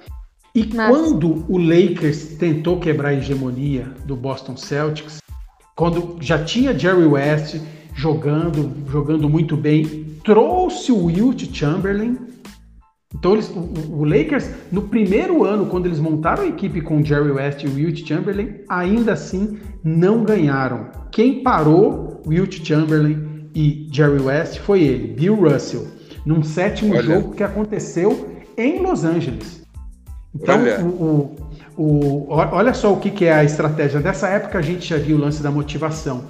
E 0.53 0.63
Nossa. 0.65 0.89
quando 0.89 1.45
o 1.49 1.57
Lakers 1.57 2.37
tentou 2.37 2.79
quebrar 2.79 3.09
a 3.09 3.13
hegemonia 3.15 3.91
do 4.05 4.15
Boston 4.15 4.55
Celtics, 4.55 5.17
quando 5.75 6.17
já 6.21 6.41
tinha 6.45 6.77
Jerry 6.77 7.05
West 7.05 7.57
jogando, 7.93 8.71
jogando 8.89 9.27
muito 9.27 9.57
bem, 9.57 10.05
trouxe 10.23 10.93
o 10.93 11.05
Wilt 11.05 11.53
Chamberlain. 11.53 12.34
Então 13.13 13.33
eles, 13.33 13.49
o, 13.49 13.59
o- 13.59 14.03
Lakers, 14.03 14.49
no 14.71 14.83
primeiro 14.83 15.43
ano, 15.43 15.67
quando 15.67 15.85
eles 15.85 15.99
montaram 15.99 16.43
a 16.43 16.47
equipe 16.47 16.81
com 16.81 17.03
Jerry 17.03 17.31
West 17.31 17.63
e 17.63 17.67
Wilt 17.67 18.05
Chamberlain, 18.05 18.55
ainda 18.67 19.13
assim 19.13 19.57
não 19.83 20.23
ganharam. 20.23 20.87
Quem 21.11 21.43
parou 21.43 22.21
Wilt 22.25 22.63
Chamberlain 22.65 23.49
e 23.55 23.87
Jerry 23.91 24.21
West 24.21 24.59
foi 24.59 24.81
ele, 24.83 25.13
Bill 25.13 25.35
Russell, 25.35 25.87
num 26.25 26.43
sétimo 26.43 26.93
Olha. 26.93 27.03
jogo 27.03 27.33
que 27.35 27.43
aconteceu 27.43 28.35
em 28.57 28.81
Los 28.81 29.05
Angeles. 29.05 29.63
Então, 30.33 30.59
Olha. 30.59 30.83
o, 30.83 31.35
o, 31.77 31.83
o- 31.83 32.27
olha 32.29 32.73
só 32.73 32.91
o 32.91 32.97
que, 32.99 33.09
que 33.11 33.25
é 33.25 33.33
a 33.33 33.43
estratégia. 33.43 34.01
Dessa 34.01 34.27
época 34.27 34.57
a 34.57 34.61
gente 34.61 34.89
já 34.89 34.97
viu 34.97 35.15
o 35.15 35.19
lance 35.19 35.41
da 35.41 35.51
motivação. 35.51 36.23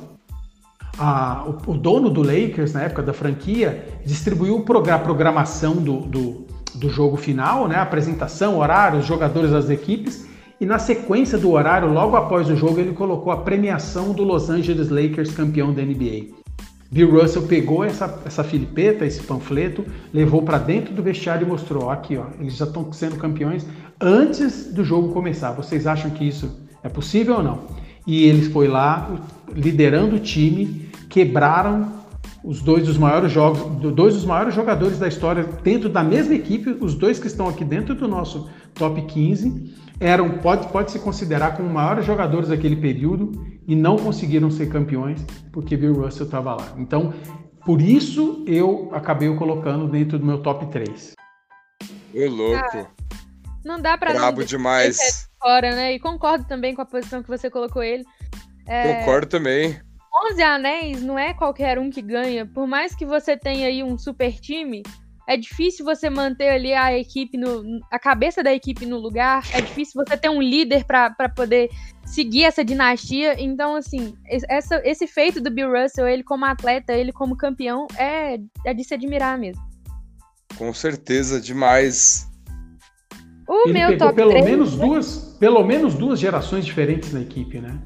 A- 0.98 1.46
o, 1.68 1.72
o 1.72 1.78
dono 1.78 2.10
do 2.10 2.22
Lakers, 2.22 2.74
na 2.74 2.84
época 2.84 3.02
da 3.02 3.14
franquia, 3.14 3.86
distribuiu 4.06 4.64
a 4.94 5.00
programação 5.00 5.76
do, 5.78 6.02
do, 6.02 6.46
do 6.76 6.90
jogo 6.90 7.18
final, 7.18 7.68
né? 7.68 7.76
apresentação, 7.78 8.60
horário, 8.60 9.00
os 9.00 9.06
jogadores 9.06 9.52
das 9.52 9.70
equipes, 9.70 10.28
e 10.60 10.66
na 10.66 10.80
sequência 10.80 11.38
do 11.38 11.52
horário, 11.52 11.92
logo 11.92 12.16
após 12.16 12.50
o 12.50 12.56
jogo, 12.56 12.80
ele 12.80 12.94
colocou 12.94 13.32
a 13.32 13.38
premiação 13.38 14.14
do 14.14 14.24
Los 14.24 14.50
Angeles 14.50 14.90
Lakers 14.90 15.32
campeão 15.32 15.74
da 15.74 15.82
NBA. 15.82 16.46
Bill 16.92 17.12
Russell 17.12 17.42
pegou 17.44 17.84
essa, 17.84 18.22
essa 18.26 18.44
filipeta, 18.44 19.06
esse 19.06 19.22
panfleto, 19.24 19.84
levou 20.14 20.44
para 20.44 20.58
dentro 20.58 20.94
do 20.94 21.04
vestiário 21.04 21.46
e 21.46 21.50
mostrou: 21.50 21.86
ó, 21.86 21.92
aqui, 21.92 22.16
ó, 22.16 22.26
eles 22.40 22.56
já 22.56 22.66
estão 22.66 22.92
sendo 22.94 23.18
campeões 23.18 23.66
antes 24.00 24.74
do 24.74 24.84
jogo 24.84 25.12
começar. 25.12 25.52
Vocês 25.52 25.86
acham 25.88 26.12
que 26.12 26.26
isso 26.26 26.58
é 26.84 26.88
possível 26.88 27.36
ou 27.36 27.44
não? 27.44 27.64
E 28.08 28.24
eles 28.24 28.48
foi 28.48 28.68
lá, 28.68 29.12
liderando 29.54 30.16
o 30.16 30.20
time, 30.20 30.90
quebraram 31.10 31.95
os 32.46 32.62
dois 32.62 32.86
dos 32.86 32.98
maiores 32.98 33.32
jogos, 33.32 33.60
dois 33.94 34.14
dos 34.14 34.24
maiores 34.24 34.54
jogadores 34.54 35.00
da 35.00 35.08
história 35.08 35.44
dentro 35.64 35.90
da 35.90 36.04
mesma 36.04 36.36
equipe, 36.36 36.78
os 36.80 36.94
dois 36.94 37.20
que 37.20 37.26
estão 37.26 37.50
aqui 37.50 37.66
dentro 37.66 37.96
do 37.96 38.08
nosso 38.08 38.50
top 38.76 39.02
15, 39.02 39.74
eram 40.00 40.38
pode 40.38 40.68
pode 40.68 40.92
se 40.92 41.00
considerar 41.00 41.58
como 41.58 41.68
maiores 41.70 42.06
jogadores 42.06 42.50
daquele 42.50 42.76
período 42.76 43.32
e 43.68 43.76
não 43.76 43.96
conseguiram 43.96 44.52
ser 44.52 44.70
campeões 44.70 45.26
porque 45.52 45.76
Bill 45.76 45.94
Russell 45.94 46.26
estava 46.26 46.54
lá. 46.54 46.74
Então, 46.78 47.14
por 47.66 47.82
isso 47.82 48.44
eu 48.48 48.90
acabei 48.94 49.28
o 49.28 49.38
colocando 49.38 49.88
dentro 49.88 50.20
do 50.20 50.26
meu 50.26 50.38
top 50.38 50.68
3. 50.68 51.14
Ô, 52.14 52.30
louco. 52.30 52.88
Não 53.66 53.82
dá 53.82 53.98
pra 53.98 54.14
não 54.14 54.20
Brabo 54.20 54.38
deixar 54.38 54.58
demais. 54.58 55.28
fora, 55.42 55.72
né? 55.76 55.94
E 55.94 56.00
concordo 56.00 56.46
também 56.46 56.76
com 56.76 56.82
a 56.84 56.86
posição 56.86 57.24
que 57.24 57.28
você 57.28 57.50
colocou 57.50 57.82
ele. 57.82 58.04
É, 58.68 59.00
Concordo 59.00 59.28
também. 59.28 59.80
11 60.32 60.42
anéis 60.44 61.02
não 61.04 61.18
é 61.18 61.34
qualquer 61.34 61.78
um 61.80 61.90
que 61.90 62.02
ganha. 62.02 62.46
Por 62.46 62.68
mais 62.68 62.96
que 62.96 63.06
você 63.06 63.36
tenha 63.38 63.68
aí 63.68 63.84
um 63.84 63.98
super 63.98 64.32
time, 64.40 64.82
é 65.28 65.36
difícil 65.38 65.84
você 65.86 66.10
manter 66.10 66.50
ali 66.50 66.74
a 66.74 66.98
equipe 66.98 67.38
no 67.38 67.64
a 67.92 67.98
cabeça 68.00 68.44
da 68.44 68.54
equipe 68.54 68.86
no 68.86 68.98
lugar. 68.98 69.44
É 69.54 69.62
difícil 69.62 70.04
você 70.06 70.16
ter 70.18 70.30
um 70.30 70.42
líder 70.42 70.84
pra 70.86 71.10
pra 71.10 71.28
poder 71.30 71.70
seguir 72.06 72.44
essa 72.44 72.64
dinastia. 72.64 73.36
Então, 73.42 73.76
assim, 73.76 74.14
es- 74.30 74.46
essa, 74.50 74.82
esse 74.84 75.08
feito 75.08 75.42
do 75.42 75.50
Bill 75.52 75.72
Russell, 75.72 76.08
ele 76.08 76.24
como 76.24 76.46
atleta, 76.46 76.94
ele 76.94 77.12
como 77.12 77.36
campeão, 77.36 77.88
é, 77.98 78.38
é 78.66 78.74
de 78.74 78.84
se 78.84 78.94
admirar 78.94 79.38
mesmo. 79.38 79.62
Com 80.58 80.72
certeza, 80.74 81.42
demais. 81.42 82.30
O 83.48 83.68
Ele 83.68 83.74
meu 83.74 83.98
top 83.98 84.16
pelo 84.16 84.32
3, 84.32 84.46
menos 84.46 84.76
duas, 84.76 85.36
pelo 85.40 85.64
menos 85.64 85.94
duas 85.96 86.20
gerações 86.20 86.66
diferentes 86.66 87.14
na 87.14 87.22
equipe, 87.22 87.60
né? 87.60 87.78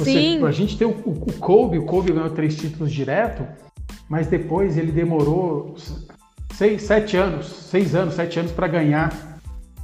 Você, 0.00 0.12
Sim. 0.12 0.44
A 0.44 0.50
gente 0.50 0.76
tem 0.76 0.86
o, 0.86 0.90
o, 0.90 1.10
o 1.28 1.32
Kobe, 1.34 1.78
o 1.78 1.84
Kobe 1.84 2.12
ganhou 2.12 2.30
três 2.30 2.56
títulos 2.56 2.90
direto, 2.92 3.44
mas 4.08 4.26
depois 4.26 4.76
ele 4.76 4.90
demorou 4.92 5.76
seis, 6.54 6.82
sete 6.82 7.16
anos, 7.16 7.46
seis 7.46 7.94
anos, 7.94 8.14
sete 8.14 8.38
anos 8.38 8.52
para 8.52 8.66
ganhar. 8.66 9.38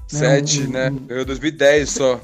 Sete, 0.09 0.63
um- 0.67 0.71
né? 0.71 0.91
um- 0.91 1.07
Ganhou 1.07 1.25
2010 1.25 1.91
só. 1.91 2.21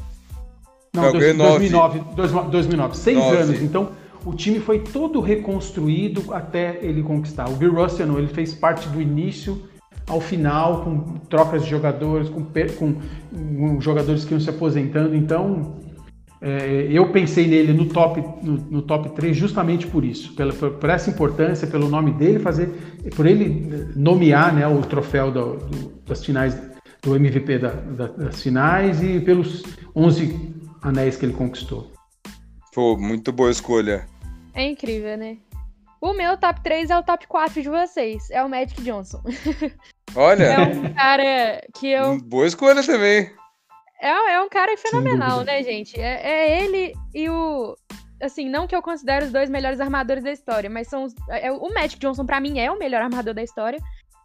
Não, 0.95 1.05
Não, 1.05 1.12
dois- 1.12 1.24
ganhou 1.24 1.36
nove. 1.38 1.68
2009, 1.70 2.01
dois- 2.14 2.30
2009, 2.51 2.97
seis 2.97 3.16
Nove. 3.18 3.36
anos. 3.36 3.62
Então, 3.62 3.90
o 4.24 4.34
time 4.34 4.61
foi 4.61 4.78
todo 4.80 5.20
reconstruído 5.20 6.32
até 6.32 6.78
ele 6.82 7.03
conquistar. 7.03 7.49
O 7.49 7.55
Bill 7.55 7.74
Russell, 7.74 8.07
não, 8.07 8.18
ele 8.18 8.28
fez 8.28 8.55
parte 8.55 8.88
do 8.88 9.01
início 9.01 9.62
ao 10.07 10.20
final, 10.20 10.84
com 10.84 11.01
trocas 11.30 11.64
de 11.64 11.70
jogadores, 11.70 12.28
com, 12.28 12.45
com, 12.45 12.95
com 13.59 13.80
jogadores 13.80 14.24
que 14.24 14.32
iam 14.32 14.40
se 14.40 14.51
aposentando. 14.51 15.16
Então, 15.16 15.76
é, 16.43 16.88
eu 16.90 17.11
pensei 17.12 17.47
nele 17.47 17.72
no 17.72 17.86
top, 17.86 18.20
no, 18.43 18.55
no 18.57 18.82
top 18.82 19.11
3 19.11 19.36
justamente 19.36 19.86
por 19.86 20.05
isso, 20.05 20.34
pela, 20.34 20.53
por, 20.53 20.72
por 20.72 20.90
essa 20.90 21.09
importância, 21.09 21.66
pelo 21.68 21.88
nome 21.88 22.11
dele, 22.12 22.38
fazer, 22.38 22.66
por 23.14 23.26
ele 23.26 23.88
nomear 23.95 24.53
né, 24.55 24.66
o 24.66 24.80
troféu 24.82 25.30
do- 25.30 25.57
do- 25.57 26.03
das 26.07 26.24
finais, 26.24 26.55
do 27.03 27.14
MVP 27.16 27.59
da- 27.59 27.70
da- 27.70 28.07
das 28.09 28.43
finais 28.43 29.03
e 29.03 29.20
pelos 29.20 29.62
11 29.95 30.53
anéis 30.82 31.16
que 31.16 31.24
ele 31.26 31.32
conquistou. 31.34 31.90
Pô, 32.74 32.97
muito 32.97 33.30
boa 33.32 33.51
escolha. 33.51 34.07
É 34.55 34.66
incrível, 34.68 35.16
né? 35.16 35.36
O 36.01 36.12
meu 36.12 36.36
top 36.36 36.61
3 36.62 36.90
é 36.90 36.99
o 36.99 37.03
top 37.03 37.26
4 37.28 37.62
de 37.62 37.68
vocês. 37.68 38.28
É 38.30 38.43
o 38.43 38.49
Magic 38.49 38.82
Johnson. 38.82 39.22
É 40.14 40.18
Olha, 40.18 40.61
um 40.68 40.93
cara 40.93 41.62
que 41.72 41.86
eu. 41.90 42.20
boa 42.20 42.47
escolha 42.47 42.82
também. 42.84 43.30
É, 44.03 44.32
é 44.34 44.40
um 44.42 44.48
cara 44.48 44.76
fenomenal, 44.76 45.44
né, 45.44 45.62
gente? 45.62 45.98
É, 45.98 46.20
é 46.28 46.64
ele 46.64 46.92
e 47.14 47.28
o. 47.30 47.76
Assim, 48.20 48.48
não 48.48 48.66
que 48.66 48.74
eu 48.74 48.82
considere 48.82 49.24
os 49.24 49.32
dois 49.32 49.48
melhores 49.48 49.80
armadores 49.80 50.22
da 50.22 50.32
história, 50.32 50.68
mas 50.68 50.88
são 50.88 51.05
os, 51.05 51.14
é, 51.28 51.50
o 51.53 51.72
Magic 51.72 51.98
Johnson, 52.00 52.26
pra 52.26 52.40
mim, 52.40 52.59
é 52.59 52.70
o 52.70 52.78
melhor 52.78 53.03
armador 53.03 53.32
da 53.32 53.42
história. 53.42 53.78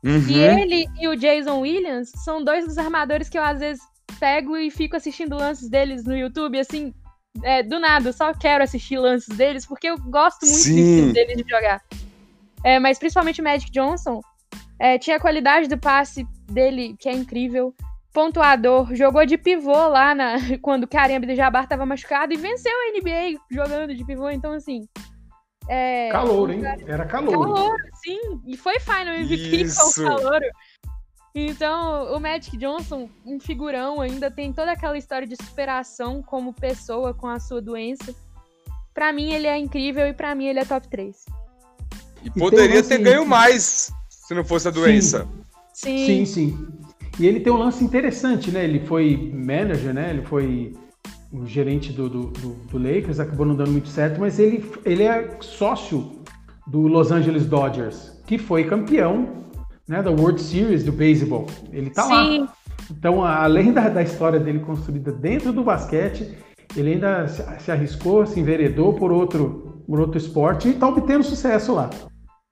E 0.04 0.10
Uhum. 0.10 0.60
ele 0.60 0.88
e 1.00 1.08
o 1.08 1.16
Jason 1.16 1.60
Williams 1.60 2.12
são 2.24 2.44
dois 2.44 2.66
dos 2.66 2.78
armadores 2.78 3.30
que 3.30 3.38
eu 3.38 3.44
às 3.44 3.60
vezes 3.60 3.84
pego 4.20 4.56
e 4.56 4.70
fico 4.70 4.96
assistindo 4.96 5.36
lances 5.36 5.70
deles 5.70 6.04
no 6.06 6.16
YouTube, 6.16 6.60
assim, 6.60 6.94
é, 7.44 7.62
do 7.64 7.80
nada, 7.80 8.10
eu 8.10 8.14
só 8.14 8.34
quero 8.34 8.64
assistir 8.64 8.98
lances 8.98 9.36
deles, 9.36 9.66
porque 9.66 9.88
eu 9.88 9.98
gosto 9.98 10.46
muito 10.46 10.64
Sim. 10.64 11.12
deles 11.12 11.38
de 11.38 11.50
jogar. 11.50 11.82
É, 12.64 12.80
mas 12.80 12.98
principalmente 12.98 13.42
o 13.42 13.44
Magic 13.44 13.72
Johnson, 13.72 14.22
é, 14.80 14.98
tinha 14.98 15.18
a 15.18 15.20
qualidade 15.20 15.68
do 15.68 15.78
passe 15.78 16.26
dele, 16.50 16.96
que 17.00 17.10
é 17.10 17.14
incrível. 17.14 17.74
Pontuador, 18.14 18.96
jogou 18.96 19.26
de 19.26 19.38
pivô 19.38 19.88
lá 19.88 20.16
na, 20.16 20.36
quando 20.62 20.84
o 20.84 20.88
Karim 20.88 21.16
Abdul-Jabbar 21.16 21.68
tava 21.68 21.86
machucado 21.86 22.34
e 22.34 22.38
venceu 22.38 22.72
a 22.72 22.98
NBA 23.00 23.40
jogando 23.52 23.94
de 23.96 24.04
pivô, 24.06 24.30
então 24.30 24.54
assim. 24.54 24.88
É, 25.70 26.10
Calor, 26.12 26.50
hein? 26.52 26.62
Era 26.88 27.06
calor. 27.06 27.32
Calor, 27.32 27.76
sim. 28.04 28.42
E 28.48 28.56
foi 28.56 28.80
final 28.80 29.08
MVP 29.14 29.64
Isso. 29.64 29.96
com 29.96 30.02
o 30.02 30.06
calor. 30.06 30.40
Então, 31.36 32.16
o 32.16 32.20
Magic 32.20 32.58
Johnson, 32.58 33.10
um 33.26 33.40
figurão, 33.40 34.02
ainda 34.02 34.32
tem 34.32 34.52
toda 34.54 34.72
aquela 34.72 34.98
história 34.98 35.28
de 35.28 35.36
superação 35.36 36.24
como 36.24 36.54
pessoa 36.54 37.14
com 37.14 37.28
a 37.28 37.40
sua 37.40 37.62
doença. 37.62 38.16
Pra 38.94 39.14
mim, 39.14 39.32
ele 39.34 39.46
é 39.46 39.58
incrível 39.58 40.08
e 40.08 40.14
pra 40.14 40.34
mim, 40.34 40.46
ele 40.48 40.60
é 40.60 40.66
top 40.66 40.88
3. 40.88 41.26
E 42.24 42.32
poderia 42.32 42.78
lance- 42.78 42.90
ter 42.90 42.98
ganho 43.00 43.26
mais 43.26 43.92
se 44.10 44.34
não 44.34 44.44
fosse 44.44 44.68
a 44.68 44.72
doença. 44.72 45.28
Sim, 45.74 46.06
Sim. 46.06 46.26
sim. 46.26 46.70
E 47.20 47.26
ele 47.26 47.40
tem 47.40 47.52
um 47.52 47.58
lance 47.58 47.84
interessante, 47.84 48.52
né? 48.52 48.64
Ele 48.64 48.80
foi 48.82 49.32
manager, 49.34 49.94
né? 49.94 50.12
Ele 50.12 50.22
foi 50.24 50.74
o 51.32 51.46
gerente 51.46 51.92
do, 51.92 52.08
do, 52.10 52.28
do- 52.28 52.56
do 52.72 52.78
Lakers, 52.78 53.20
acabou 53.20 53.46
não 53.46 53.56
dando 53.56 53.72
muito 53.72 53.90
certo, 53.90 54.20
mas 54.20 54.40
ele, 54.40 54.64
ele 54.86 55.04
é 55.04 55.38
sócio 55.42 56.12
do 56.68 56.82
Los 56.88 57.12
Angeles 57.12 57.46
Dodgers, 57.46 58.22
que 58.26 58.38
foi 58.38 58.64
campeão 58.66 59.28
né, 59.88 60.02
da 60.02 60.12
World 60.12 60.42
Series 60.42 60.84
do 60.84 60.92
beisebol. 60.92 61.48
Ele 61.72 61.90
tá 61.90 62.06
lá. 62.06 62.26
Sim. 62.26 62.48
Então, 62.92 63.24
a- 63.24 63.44
além 63.44 63.74
da, 63.74 63.90
da 63.90 64.02
história 64.04 64.40
dele 64.40 64.60
construída 64.60 65.12
dentro 65.12 65.52
do 65.52 65.64
basquete, 65.64 66.38
ele 66.76 66.94
ainda 66.94 67.28
se, 67.28 67.44
se 67.60 67.72
arriscou, 67.72 68.26
se 68.26 68.40
enveredou 68.40 68.94
por 68.94 69.12
outro, 69.12 69.82
por 69.88 70.00
outro 70.00 70.18
esporte 70.18 70.68
e 70.68 70.72
está 70.72 70.88
obtendo 70.88 71.24
sucesso 71.24 71.74
lá. 71.74 71.90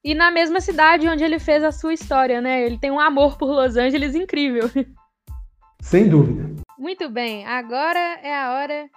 E 0.06 0.14
na 0.14 0.30
mesma 0.30 0.62
cidade 0.62 1.08
onde 1.10 1.24
ele 1.24 1.40
fez 1.40 1.64
a 1.64 1.72
sua 1.72 1.92
história, 1.94 2.40
né? 2.40 2.64
Ele 2.64 2.78
tem 2.78 2.92
um 2.92 3.00
amor 3.00 3.38
por 3.40 3.50
Los 3.50 3.76
Angeles 3.76 4.14
incrível. 4.14 4.70
Sem 5.82 6.08
dúvida. 6.08 6.62
Muito 6.78 7.10
bem, 7.10 7.44
agora 7.48 8.00
é 8.22 8.34
a 8.40 8.54
hora 8.54 8.88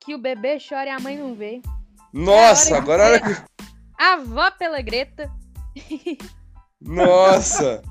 que 0.00 0.12
o 0.14 0.18
bebê 0.18 0.58
chora 0.58 0.86
e 0.86 0.90
a 0.90 0.98
mãe 0.98 1.16
não 1.16 1.34
vê. 1.34 1.60
Nossa, 2.12 2.74
É 2.74 2.78
a 2.78 2.80
agora. 2.82 3.16
a 3.16 3.20
que- 3.20 3.24
hora 3.26 3.34
que- 3.36 3.64
A 4.00 4.12
avó 4.14 4.50
pela 4.50 4.80
Greta. 4.82 5.30
Nossa! 6.80 7.82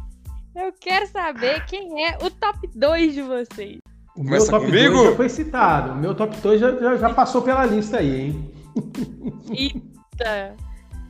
Eu 0.56 0.74
quero 0.82 1.08
saber 1.08 1.64
quem 1.66 2.06
é 2.06 2.18
o 2.22 2.30
top 2.30 2.68
2 2.76 3.14
de 3.14 3.22
vocês. 3.22 3.78
O 4.18 4.24
Começa 4.24 4.52
meu 4.52 4.60
top 4.60 4.66
comigo? 4.66 4.94
2 4.96 5.10
já 5.12 5.16
foi 5.16 5.30
citado. 5.30 5.92
O 5.94 5.96
meu 5.96 6.14
top 6.16 6.36
2 6.38 6.60
já, 6.60 6.72
já, 6.76 6.98
já 6.98 7.14
passou 7.14 7.42
pela 7.42 7.66
lista 7.66 8.00
aí, 8.00 8.22
hein? 8.22 8.54
Eita. 9.50 10.56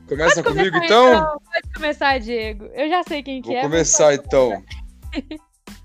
Começa 0.09 0.41
Pode 0.41 0.55
comigo 0.57 0.75
começar, 0.75 0.85
então? 0.85 1.39
Pode 1.53 1.73
começar, 1.75 2.19
Diego. 2.19 2.65
Eu 2.73 2.89
já 2.89 3.03
sei 3.03 3.21
quem 3.21 3.41
que 3.43 3.49
Vou 3.49 3.57
é. 3.57 3.61
mas 3.61 3.69
começar 3.69 4.13
então. 4.15 4.63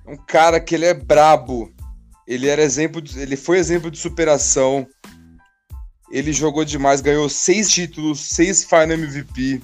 Um 0.07 0.17
cara 0.17 0.59
que 0.59 0.75
ele 0.75 0.87
é 0.87 0.95
brabo. 0.95 1.71
Ele 2.27 2.49
era 2.49 2.63
exemplo, 2.63 3.03
de- 3.03 3.21
ele 3.21 3.37
foi 3.37 3.59
exemplo 3.59 3.91
de 3.91 3.99
superação. 3.99 4.87
Ele 6.11 6.33
jogou 6.33 6.65
demais, 6.65 7.03
ganhou 7.03 7.29
seis 7.29 7.71
títulos, 7.71 8.21
seis 8.21 8.65
Final 8.65 8.93
MVP. 8.93 9.61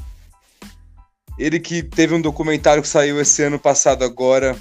Ele 1.38 1.58
que 1.58 1.82
teve 1.82 2.14
um 2.14 2.20
documentário 2.20 2.82
que 2.82 2.88
saiu 2.88 3.18
esse 3.18 3.42
ano 3.42 3.58
passado 3.58 4.04
agora, 4.04 4.54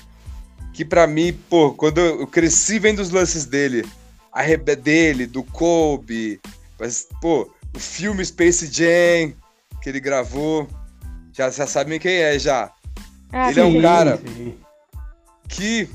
que 0.74 0.86
pra 0.86 1.06
mim, 1.06 1.38
pô, 1.50 1.74
quando 1.74 2.00
eu 2.00 2.26
cresci 2.26 2.80
vendo 2.80 3.00
os 3.00 3.10
lances 3.10 3.43
dele, 3.45 3.86
a 4.32 4.43
dele, 4.76 5.26
do 5.26 5.43
Kobe, 5.43 6.39
mas, 6.80 7.06
pô, 7.22 7.52
o 7.76 7.80
filme 7.80 8.24
Space 8.24 8.68
Jam 8.72 9.34
que 9.82 9.89
ele 9.89 9.99
gravou, 9.99 10.67
já, 11.34 11.49
já 11.49 11.65
sabem 11.67 11.99
quem 11.99 12.17
é 12.17 12.38
já. 12.39 12.71
Ah, 13.32 13.49
Ele 13.51 13.59
é 13.59 13.63
um 13.65 13.71
Sim, 13.73 13.82
cara- 13.82 14.17
sim. 14.17 14.57
que 15.47 15.89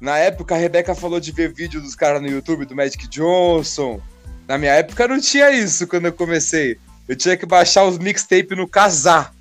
na 0.00 0.16
época 0.18 0.54
a 0.54 0.58
Rebeca 0.58 0.94
falou 0.94 1.20
de 1.20 1.32
ver 1.32 1.52
vídeo 1.52 1.80
dos 1.80 1.94
caras 1.94 2.20
no 2.22 2.28
YouTube 2.28 2.64
do 2.64 2.74
Magic 2.76 3.06
Johnson. 3.08 4.00
Na 4.46 4.56
minha 4.56 4.72
época 4.72 5.06
não 5.08 5.20
tinha 5.20 5.50
isso 5.50 5.86
quando 5.86 6.06
eu 6.06 6.12
comecei. 6.12 6.78
Eu 7.06 7.16
tinha 7.16 7.36
que 7.36 7.44
baixar 7.46 7.84
os 7.84 7.98
mixtape 7.98 8.54
no 8.54 8.66
casar. 8.68 9.32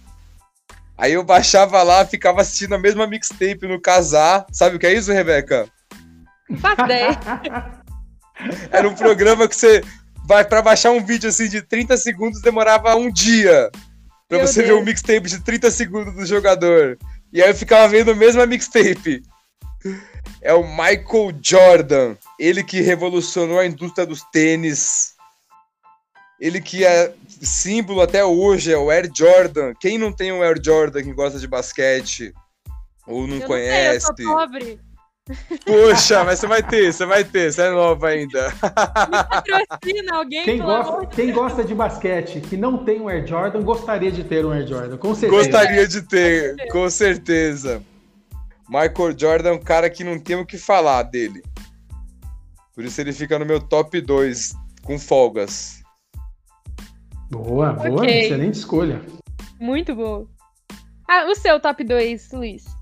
Aí 0.97 1.13
eu 1.13 1.23
baixava 1.23 1.81
lá, 1.83 2.05
ficava 2.05 2.41
assistindo 2.41 2.73
a 2.75 2.79
mesma 2.79 3.05
mixtape 3.07 3.67
no 3.67 3.79
casar. 3.79 4.45
Sabe 4.51 4.75
o 4.75 4.79
que 4.79 4.87
é 4.87 4.93
isso, 4.93 5.11
Rebeca? 5.13 5.67
Faço 6.59 6.81
ideia. 6.81 7.17
Era 8.71 8.87
um 8.87 8.95
programa 8.95 9.47
que 9.47 9.55
você 9.55 9.83
vai 10.27 10.43
para 10.43 10.61
baixar 10.61 10.91
um 10.91 11.03
vídeo 11.03 11.29
assim 11.29 11.47
de 11.47 11.61
30 11.61 11.95
segundos 11.95 12.41
demorava 12.41 12.93
um 12.95 13.09
dia. 13.09 13.71
Pra 14.27 14.39
Meu 14.39 14.45
você 14.45 14.61
ver 14.61 14.67
Deus. 14.67 14.81
um 14.81 14.83
mixtape 14.83 15.29
de 15.29 15.39
30 15.39 15.71
segundos 15.71 16.13
do 16.13 16.25
jogador. 16.25 16.97
E 17.31 17.41
aí 17.41 17.49
eu 17.49 17.55
ficava 17.55 17.87
vendo 17.87 18.11
a 18.11 18.15
mesma 18.15 18.45
mixtape. 18.45 19.23
É 20.41 20.53
o 20.53 20.67
Michael 20.67 21.33
Jordan. 21.41 22.17
Ele 22.37 22.61
que 22.61 22.81
revolucionou 22.81 23.57
a 23.57 23.65
indústria 23.65 24.05
dos 24.05 24.21
tênis. 24.33 25.13
Ele 26.41 26.59
que 26.59 26.83
é 26.85 27.13
símbolo 27.41 28.01
até 28.01 28.23
hoje, 28.23 28.71
é 28.71 28.77
o 28.77 28.91
Air 28.91 29.09
Jordan. 29.15 29.73
Quem 29.79 29.97
não 29.97 30.11
tem 30.11 30.33
um 30.33 30.43
Air 30.43 30.59
Jordan 30.61 31.03
que 31.03 31.13
gosta 31.13 31.39
de 31.39 31.47
basquete? 31.47 32.33
Ou 33.07 33.25
não 33.25 33.37
eu 33.37 33.47
conhece? 33.47 34.07
Não 34.07 34.15
sei, 34.15 34.25
eu 34.25 34.29
sou 34.29 34.37
pobre. 34.37 34.86
Poxa, 35.65 36.23
mas 36.23 36.39
você 36.39 36.47
vai 36.47 36.63
ter, 36.63 36.93
você 36.93 37.05
vai 37.05 37.23
ter, 37.23 37.51
você 37.51 37.61
é 37.61 37.71
nova 37.71 38.07
ainda. 38.07 38.51
Patrocina 38.61 40.15
alguém, 40.15 40.45
Quem 40.45 40.57
gosta, 40.59 41.05
de 41.05 41.15
quem 41.15 41.33
gosta 41.33 41.63
de 41.63 41.75
basquete 41.75 42.39
que 42.41 42.55
não 42.55 42.83
tem 42.83 43.01
um 43.01 43.07
Air 43.09 43.27
Jordan 43.27 43.61
gostaria 43.61 44.11
de 44.11 44.23
ter 44.23 44.45
um 44.45 44.51
Air 44.51 44.67
Jordan, 44.67 44.97
com 44.97 45.13
certeza. 45.13 45.43
Gostaria 45.43 45.87
de 45.87 46.01
ter, 46.01 46.55
com 46.71 46.89
certeza. 46.89 47.83
Michael 48.69 49.17
Jordan 49.17 49.49
é 49.49 49.53
um 49.53 49.59
cara 49.59 49.89
que 49.89 50.03
não 50.03 50.19
tem 50.19 50.35
o 50.35 50.45
que 50.45 50.57
falar 50.57 51.03
dele. 51.03 51.41
Por 52.73 52.83
isso 52.83 52.99
ele 53.01 53.13
fica 53.13 53.39
no 53.39 53.45
meu 53.45 53.59
top 53.59 53.99
2, 53.99 54.53
com 54.83 54.99
folgas. 54.99 55.81
Boa, 57.29 57.73
boa, 57.73 58.01
Ok. 58.01 58.25
excelente 58.25 58.55
escolha. 58.55 59.01
Muito 59.59 59.95
boa. 59.95 60.27
Ah, 61.09 61.25
o 61.29 61.35
seu 61.35 61.59
top 61.59 61.83
2, 61.83 62.31
Luiz. 62.31 62.76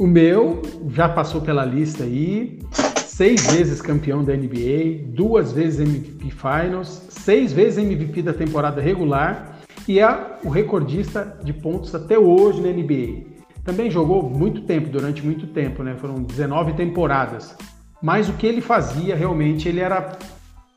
O 0.00 0.06
meu 0.06 0.62
já 0.88 1.10
passou 1.10 1.42
pela 1.42 1.62
lista 1.62 2.04
aí. 2.04 2.58
Seis 3.04 3.52
vezes 3.52 3.82
campeão 3.82 4.24
da 4.24 4.34
NBA, 4.34 5.08
duas 5.08 5.52
vezes 5.52 5.78
MVP 5.78 6.30
Finals, 6.30 7.02
seis 7.10 7.52
vezes 7.52 7.84
MVP 7.84 8.22
da 8.22 8.32
temporada 8.32 8.80
regular 8.80 9.58
e 9.86 10.00
é 10.00 10.38
o 10.42 10.48
recordista 10.48 11.38
de 11.44 11.52
pontos 11.52 11.94
até 11.94 12.18
hoje 12.18 12.62
na 12.62 12.68
NBA. 12.68 13.26
Também 13.62 13.90
jogou 13.90 14.22
muito 14.22 14.62
tempo, 14.62 14.88
durante 14.88 15.22
muito 15.22 15.46
tempo, 15.48 15.82
né? 15.82 15.94
Foram 16.00 16.22
19 16.22 16.72
temporadas. 16.72 17.54
Mas 18.00 18.26
o 18.26 18.32
que 18.32 18.46
ele 18.46 18.62
fazia 18.62 19.14
realmente, 19.14 19.68
ele 19.68 19.80
era 19.80 20.16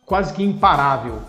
quase 0.06 0.34
que 0.34 0.44
imparável. 0.44 1.20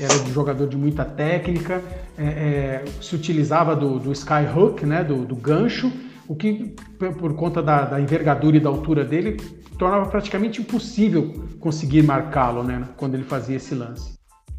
Era 0.00 0.14
um 0.14 0.32
jogador 0.32 0.66
de 0.66 0.78
muita 0.78 1.04
técnica, 1.04 1.82
é, 2.16 2.24
é, 2.24 2.84
se 3.02 3.14
utilizava 3.14 3.76
do, 3.76 3.98
do 3.98 4.12
skyhook, 4.12 4.86
né? 4.86 5.04
Do, 5.04 5.26
do 5.26 5.36
gancho, 5.36 5.92
o 6.28 6.34
que, 6.34 6.74
por 7.18 7.34
conta 7.34 7.62
da, 7.62 7.84
da 7.84 8.00
envergadura 8.00 8.56
e 8.56 8.60
da 8.60 8.68
altura 8.68 9.04
dele, 9.04 9.36
tornava 9.78 10.06
praticamente 10.06 10.60
impossível 10.60 11.48
conseguir 11.60 12.02
marcá-lo, 12.02 12.62
né? 12.62 12.88
Quando 12.96 13.14
ele 13.14 13.24
fazia 13.24 13.56
esse 13.56 13.74
lance. 13.74 14.14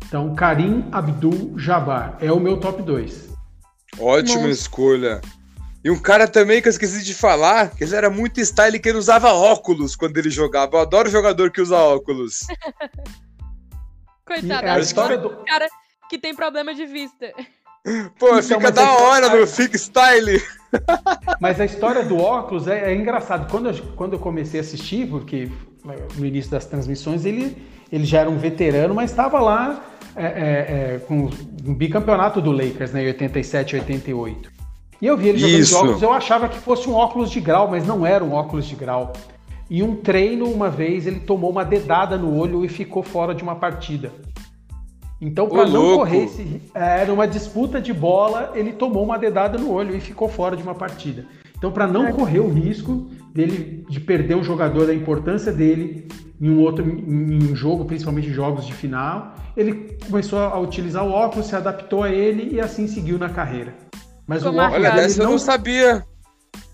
Então, 0.07 0.35
Karim 0.35 0.87
Abdul-Jabbar 0.91 2.17
é 2.21 2.31
o 2.31 2.39
meu 2.39 2.59
top 2.59 2.83
2. 2.83 3.29
Ótima 3.99 4.41
Nossa. 4.41 4.49
escolha. 4.49 5.21
E 5.83 5.89
um 5.89 5.99
cara 5.99 6.27
também 6.27 6.61
que 6.61 6.67
eu 6.67 6.71
esqueci 6.71 7.03
de 7.03 7.13
falar, 7.13 7.69
que 7.69 7.83
ele 7.83 7.95
era 7.95 8.09
muito 8.09 8.39
style, 8.41 8.79
que 8.79 8.89
ele 8.89 8.97
usava 8.97 9.31
óculos 9.33 9.95
quando 9.95 10.17
ele 10.17 10.29
jogava. 10.29 10.77
Eu 10.77 10.81
adoro 10.81 11.09
jogador 11.09 11.51
que 11.51 11.61
usa 11.61 11.77
óculos. 11.77 12.41
Coitado, 14.25 14.65
é 14.65 14.71
a 14.71 14.79
história 14.79 15.17
do 15.17 15.29
cara 15.45 15.67
que 16.09 16.17
tem 16.17 16.35
problema 16.35 16.73
de 16.73 16.85
vista. 16.85 17.31
Pô, 18.17 18.29
então, 18.29 18.41
fica 18.41 18.71
da 18.71 18.93
hora 18.97 19.29
no 19.29 19.45
Fic 19.45 19.75
Style. 19.77 20.41
Mas 21.39 21.59
a 21.59 21.65
história 21.65 22.03
do 22.03 22.17
óculos 22.17 22.67
é, 22.67 22.91
é 22.91 22.95
engraçado. 22.95 23.49
Quando 23.49 23.69
eu, 23.69 23.75
quando 23.95 24.13
eu 24.13 24.19
comecei 24.19 24.59
a 24.59 24.63
assistir, 24.63 25.07
porque 25.07 25.49
no 26.17 26.25
início 26.25 26.51
das 26.51 26.65
transmissões 26.65 27.25
ele, 27.25 27.55
ele 27.91 28.05
já 28.05 28.19
era 28.21 28.29
um 28.29 28.37
veterano, 28.37 28.93
mas 28.93 29.11
estava 29.11 29.39
lá 29.39 29.83
é, 30.15 30.25
é, 30.25 31.01
com 31.07 31.29
um 31.65 31.73
bicampeonato 31.73 32.41
do 32.41 32.51
Lakers, 32.51 32.91
né, 32.91 33.03
em 33.03 33.07
87 33.07 33.75
e 33.75 33.79
88. 33.79 34.51
E 35.01 35.07
eu 35.07 35.17
vi 35.17 35.29
ele 35.29 35.37
jogando 35.37 35.59
Isso. 35.59 35.77
óculos, 35.77 36.01
eu 36.01 36.13
achava 36.13 36.47
que 36.47 36.57
fosse 36.57 36.89
um 36.89 36.93
óculos 36.93 37.29
de 37.29 37.41
grau, 37.41 37.69
mas 37.69 37.85
não 37.85 38.05
era 38.05 38.23
um 38.23 38.33
óculos 38.33 38.65
de 38.65 38.75
grau. 38.75 39.11
E 39.69 39.83
um 39.83 39.95
treino, 39.95 40.45
uma 40.49 40.69
vez, 40.69 41.05
ele 41.05 41.19
tomou 41.19 41.49
uma 41.49 41.65
dedada 41.65 42.17
no 42.17 42.37
olho 42.37 42.63
e 42.63 42.69
ficou 42.69 43.03
fora 43.03 43.33
de 43.33 43.43
uma 43.43 43.55
partida. 43.55 44.11
Então, 45.19 45.47
para 45.47 45.65
não 45.65 45.81
louco. 45.81 45.97
correr, 46.05 46.25
esse, 46.25 46.61
é, 46.73 47.01
era 47.01 47.13
uma 47.13 47.27
disputa 47.27 47.81
de 47.81 47.93
bola, 47.93 48.51
ele 48.53 48.73
tomou 48.73 49.03
uma 49.03 49.17
dedada 49.17 49.57
no 49.57 49.71
olho 49.71 49.95
e 49.95 50.01
ficou 50.01 50.27
fora 50.27 50.57
de 50.57 50.63
uma 50.63 50.75
partida. 50.75 51.25
Então, 51.57 51.71
para 51.71 51.87
não 51.87 52.11
correr 52.11 52.39
o 52.39 52.51
risco 52.51 53.07
dele 53.33 53.85
de 53.89 53.99
perder 53.99 54.35
um 54.35 54.43
jogador 54.43 54.85
da 54.87 54.93
importância 54.93 55.51
dele 55.51 56.07
em 56.39 56.49
um 56.49 56.59
outro 56.59 56.85
em 56.85 57.51
um 57.51 57.55
jogo, 57.55 57.85
principalmente 57.85 58.29
jogos 58.29 58.67
de 58.67 58.73
final, 58.73 59.35
ele 59.55 59.97
começou 60.05 60.39
a 60.39 60.59
utilizar 60.59 61.05
o 61.05 61.11
óculos, 61.11 61.47
se 61.47 61.55
adaptou 61.55 62.03
a 62.03 62.09
ele 62.09 62.55
e 62.55 62.59
assim 62.59 62.87
seguiu 62.87 63.17
na 63.17 63.29
carreira. 63.29 63.73
Mas 64.27 64.43
o 64.43 64.49
óculos, 64.49 64.73
Olha, 64.73 64.91
dessa 64.91 65.19
não, 65.19 65.25
eu 65.25 65.31
não 65.31 65.39
sabia. 65.39 66.05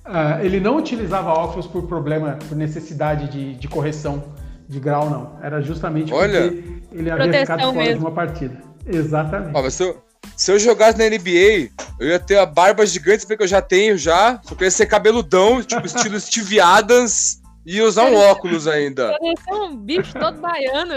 Uh, 0.04 0.44
ele 0.44 0.60
não 0.60 0.78
utilizava 0.78 1.30
óculos 1.30 1.68
por 1.68 1.84
problema, 1.84 2.40
por 2.50 2.58
necessidade 2.58 3.30
de, 3.30 3.54
de 3.54 3.68
correção 3.68 4.24
de 4.72 4.80
grau, 4.80 5.10
não. 5.10 5.38
Era 5.44 5.62
justamente 5.62 6.14
Olha, 6.14 6.44
porque 6.44 6.82
ele 6.94 7.12
havia 7.12 7.42
ficado 7.42 7.60
fora 7.60 7.74
mesmo. 7.74 7.94
de 7.94 8.00
uma 8.00 8.12
partida. 8.12 8.64
Exatamente. 8.88 9.52
Ó, 9.54 9.70
se, 9.70 9.84
eu, 9.84 10.02
se 10.36 10.52
eu 10.52 10.58
jogasse 10.58 10.98
na 10.98 11.06
NBA, 11.06 11.70
eu 12.00 12.08
ia 12.08 12.20
ter 12.20 12.38
a 12.38 12.46
barba 12.46 12.86
gigante, 12.86 13.28
que 13.28 13.44
eu 13.44 13.48
já 13.48 13.62
tenho 13.62 13.98
já. 13.98 14.40
Só 14.44 14.56
que 14.56 14.64
ia 14.64 14.72
ser 14.72 14.86
cabeludão, 14.86 15.62
tipo 15.64 15.86
estilo 15.86 16.18
Steve 16.20 16.62
Adams, 16.62 17.42
e 17.66 17.82
usar 17.82 18.06
um 18.06 18.16
óculos 18.16 18.66
ainda. 18.66 19.16
Ia 19.22 19.34
ser 19.44 19.54
um 19.54 19.76
bicho 19.76 20.14
todo 20.18 20.40
baiano. 20.40 20.94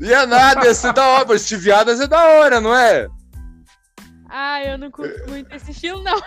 Ia 0.00 0.26
nada, 0.26 0.64
ia 0.64 0.74
ser 0.74 0.92
da 0.92 1.06
hora. 1.06 1.38
Steve 1.38 1.70
Adams 1.70 2.00
é 2.00 2.06
da 2.06 2.24
hora, 2.24 2.60
não 2.60 2.74
é? 2.74 3.08
Ah, 4.28 4.64
eu 4.64 4.78
não 4.78 4.90
curto 4.90 5.28
muito 5.28 5.54
esse 5.54 5.72
estilo, 5.72 6.02
não. 6.02 6.18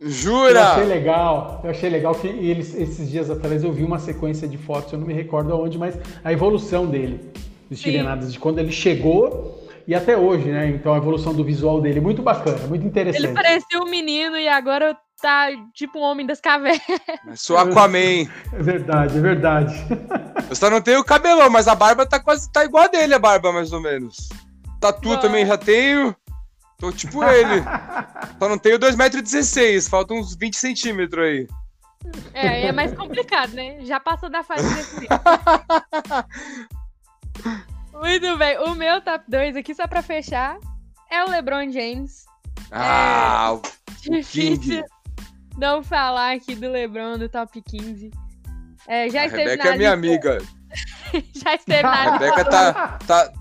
Jura? 0.00 0.58
Eu 0.58 0.62
achei 0.62 0.84
legal, 0.84 1.60
eu 1.64 1.70
achei 1.70 1.90
legal 1.90 2.14
que 2.14 2.26
eles, 2.26 2.74
esses 2.74 3.10
dias 3.10 3.30
atrás 3.30 3.62
eu 3.62 3.72
vi 3.72 3.82
uma 3.82 3.98
sequência 3.98 4.46
de 4.46 4.58
fotos, 4.58 4.92
eu 4.92 4.98
não 4.98 5.06
me 5.06 5.14
recordo 5.14 5.52
aonde, 5.52 5.78
mas 5.78 5.98
a 6.22 6.32
evolução 6.32 6.86
dele, 6.86 7.32
dos 7.70 7.80
de 7.80 8.38
quando 8.38 8.58
ele 8.58 8.72
chegou 8.72 9.62
e 9.86 9.94
até 9.94 10.16
hoje, 10.16 10.48
né? 10.48 10.68
Então 10.68 10.94
a 10.94 10.96
evolução 10.96 11.34
do 11.34 11.44
visual 11.44 11.80
dele, 11.80 12.00
muito 12.00 12.22
bacana, 12.22 12.66
muito 12.66 12.86
interessante. 12.86 13.24
Ele 13.24 13.34
parecia 13.34 13.80
um 13.80 13.88
menino 13.88 14.36
e 14.36 14.48
agora 14.48 14.96
tá 15.20 15.48
tipo 15.74 15.98
um 15.98 16.02
homem 16.02 16.26
das 16.26 16.40
cavernas. 16.40 16.80
Sou 17.36 17.56
Aquaman. 17.56 18.28
É 18.52 18.62
verdade, 18.62 19.16
é 19.16 19.20
verdade. 19.20 19.74
Eu 20.48 20.56
só 20.56 20.68
não 20.70 20.80
tenho 20.80 21.00
o 21.00 21.04
cabelão, 21.04 21.48
mas 21.50 21.68
a 21.68 21.74
barba 21.74 22.06
tá 22.06 22.18
quase 22.20 22.50
tá 22.50 22.64
igual 22.64 22.84
a 22.84 22.88
dele, 22.88 23.14
a 23.14 23.18
barba, 23.18 23.52
mais 23.52 23.72
ou 23.72 23.80
menos. 23.80 24.28
Tatu 24.80 25.08
Bom. 25.08 25.16
também 25.16 25.46
já 25.46 25.56
tenho. 25.56 26.14
Tô 26.84 26.92
tipo 26.92 27.24
ele. 27.24 27.62
Só 28.38 28.46
não 28.46 28.58
tenho 28.58 28.78
2,16m, 28.78 29.88
faltam 29.88 30.18
uns 30.18 30.36
20 30.36 30.54
centímetros 30.54 31.24
aí. 31.24 31.48
É, 32.34 32.66
é 32.66 32.72
mais 32.72 32.92
complicado, 32.92 33.54
né? 33.54 33.78
Já 33.80 33.98
passou 33.98 34.28
da 34.28 34.42
fase 34.42 34.62
desse 34.74 35.08
Muito 37.94 38.36
bem. 38.36 38.58
O 38.58 38.74
meu 38.74 39.00
top 39.00 39.24
2 39.26 39.56
aqui, 39.56 39.74
só 39.74 39.86
pra 39.86 40.02
fechar, 40.02 40.58
é 41.10 41.24
o 41.24 41.30
LeBron 41.30 41.72
James. 41.72 42.26
Ah, 42.70 43.58
é 44.04 44.10
difícil 44.10 44.84
não 45.56 45.82
falar 45.82 46.34
aqui 46.34 46.54
do 46.54 46.68
LeBron 46.68 47.16
do 47.16 47.30
top 47.30 47.62
15. 47.62 48.10
É, 48.86 49.08
já 49.08 49.24
a 49.24 49.28
Rebeca 49.28 49.70
é 49.70 49.76
minha 49.78 49.92
amiga. 49.92 50.36
já 51.34 51.54
esteve 51.54 51.82
na 51.82 51.92
A 51.92 52.18
Rebeca 52.18 52.44
tá, 52.44 52.98
tá, 53.06 53.32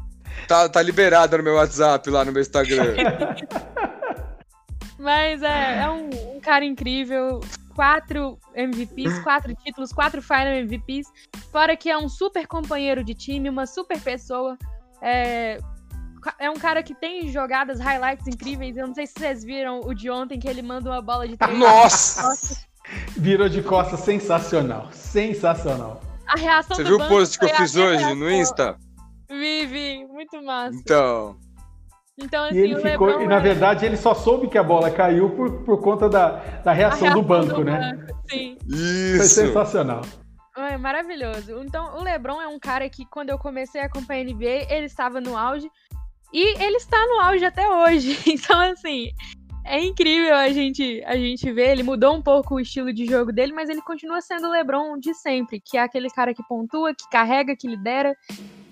tá, 0.48 0.70
tá 0.70 0.82
liberada 0.82 1.38
no 1.38 1.44
meu 1.44 1.56
WhatsApp, 1.56 2.10
lá 2.10 2.26
no 2.26 2.32
meu 2.32 2.42
Instagram. 2.42 2.94
Mas 5.00 5.42
é, 5.42 5.84
é 5.84 5.90
um, 5.90 6.36
um, 6.36 6.40
cara 6.40 6.64
incrível. 6.64 7.42
Quatro 7.76 8.38
MVPs, 8.56 9.20
quatro 9.20 9.54
títulos, 9.56 9.92
quatro 9.92 10.22
Final 10.22 10.54
MVPs. 10.54 11.08
Fora 11.52 11.76
que 11.76 11.90
é 11.90 11.98
um 11.98 12.08
super 12.08 12.48
companheiro 12.48 13.04
de 13.04 13.14
time, 13.14 13.50
uma 13.50 13.66
super 13.66 14.00
pessoa. 14.00 14.58
É, 15.02 15.58
é 16.40 16.50
um 16.50 16.56
cara 16.56 16.82
que 16.82 16.94
tem 16.94 17.28
jogadas, 17.30 17.80
highlights 17.80 18.28
incríveis. 18.28 18.78
Eu 18.78 18.88
não 18.88 18.94
sei 18.94 19.08
se 19.08 19.14
vocês 19.18 19.44
viram 19.44 19.82
o 19.84 19.94
de 19.94 20.10
ontem, 20.10 20.40
que 20.40 20.48
ele 20.48 20.62
manda 20.62 20.90
uma 20.90 21.02
bola 21.02 21.28
de 21.28 21.36
três. 21.36 21.58
Nossa! 21.58 22.64
Virou 23.18 23.50
de 23.50 23.62
costas 23.62 24.02
sensacional. 24.02 24.90
Sensacional. 24.92 26.02
A 26.28 26.38
reação 26.38 26.76
Você 26.76 26.84
viu 26.84 26.98
o 26.98 27.08
post 27.08 27.38
que 27.38 27.46
eu 27.46 27.50
fiz 27.50 27.76
hoje 27.76 27.98
reação. 27.98 28.16
no 28.16 28.32
Insta? 28.32 28.78
Vivi, 29.40 30.06
muito 30.06 30.42
massa. 30.42 30.78
Então. 30.80 31.38
Então, 32.18 32.46
assim, 32.46 32.56
e 32.56 32.60
ele 32.60 32.76
ficou, 32.80 33.22
e 33.22 33.28
na 33.28 33.38
é 33.38 33.40
verdade 33.40 33.86
ele 33.86 33.98
só 33.98 34.14
soube 34.14 34.48
que 34.48 34.58
a 34.58 34.64
bola 34.64 34.92
caiu 34.92 35.32
por, 35.32 35.64
por 35.64 35.82
conta 35.82 36.08
da, 36.08 36.30
da 36.64 36.72
reação, 36.72 37.08
reação 37.08 37.22
do 37.22 37.28
banco, 37.28 37.56
do 37.56 37.64
né? 37.64 37.96
Banco, 37.96 38.22
sim. 38.30 38.58
Isso. 38.68 39.18
Foi 39.18 39.26
sensacional. 39.26 40.02
É 40.56 40.78
maravilhoso. 40.78 41.64
Então, 41.64 41.98
o 41.98 42.04
LeBron 42.04 42.40
é 42.40 42.48
um 42.48 42.60
cara 42.60 42.88
que, 42.88 43.06
quando 43.06 43.32
eu 43.32 43.40
comecei 43.40 43.82
a 43.82 43.86
acompanhar 43.86 44.22
a 44.22 44.32
NBA, 44.32 44.68
ele 44.70 44.86
estava 44.86 45.20
no 45.20 45.36
auge. 45.36 45.70
E 46.32 46.64
ele 46.64 46.78
está 46.78 47.04
no 47.08 47.20
auge 47.20 47.44
até 47.44 47.68
hoje. 47.68 48.18
Então, 48.30 48.60
assim, 48.60 49.12
é 49.66 49.84
incrível 49.84 50.36
a 50.36 50.50
gente, 50.50 51.02
a 51.06 51.16
gente 51.16 51.52
ver. 51.52 51.72
Ele 51.72 51.84
mudou 51.84 52.16
um 52.16 52.22
pouco 52.22 52.56
o 52.56 52.60
estilo 52.60 52.94
de 52.94 53.06
jogo 53.08 53.32
dele, 53.32 53.54
mas 53.54 53.68
ele 53.68 53.82
continua 53.82 54.22
sendo 54.22 54.48
o 54.48 54.52
LeBron 54.52 55.00
de 55.00 55.16
sempre, 55.16 55.60
que 55.60 55.78
é 55.78 55.82
aquele 55.82 56.10
cara 56.12 56.34
que 56.34 56.44
pontua, 56.48 56.94
que 56.94 57.10
carrega, 57.10 57.56
que 57.56 57.68
lidera 57.68 58.16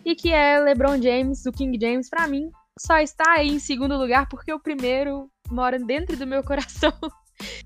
e 0.06 0.16
que 0.16 0.32
é 0.32 0.60
LeBron 0.60 1.02
James, 1.02 1.46
o 1.46 1.52
King 1.52 1.78
James, 1.80 2.10
para 2.10 2.28
mim, 2.28 2.50
só 2.80 3.00
está 3.00 3.34
aí 3.34 3.50
em 3.50 3.60
segundo 3.60 3.98
lugar 3.98 4.28
porque 4.28 4.54
o 4.54 4.60
primeiro 4.60 5.30
mora 5.50 5.80
dentro 5.80 6.18
do 6.18 6.28
meu 6.28 6.44
coração. 6.44 6.94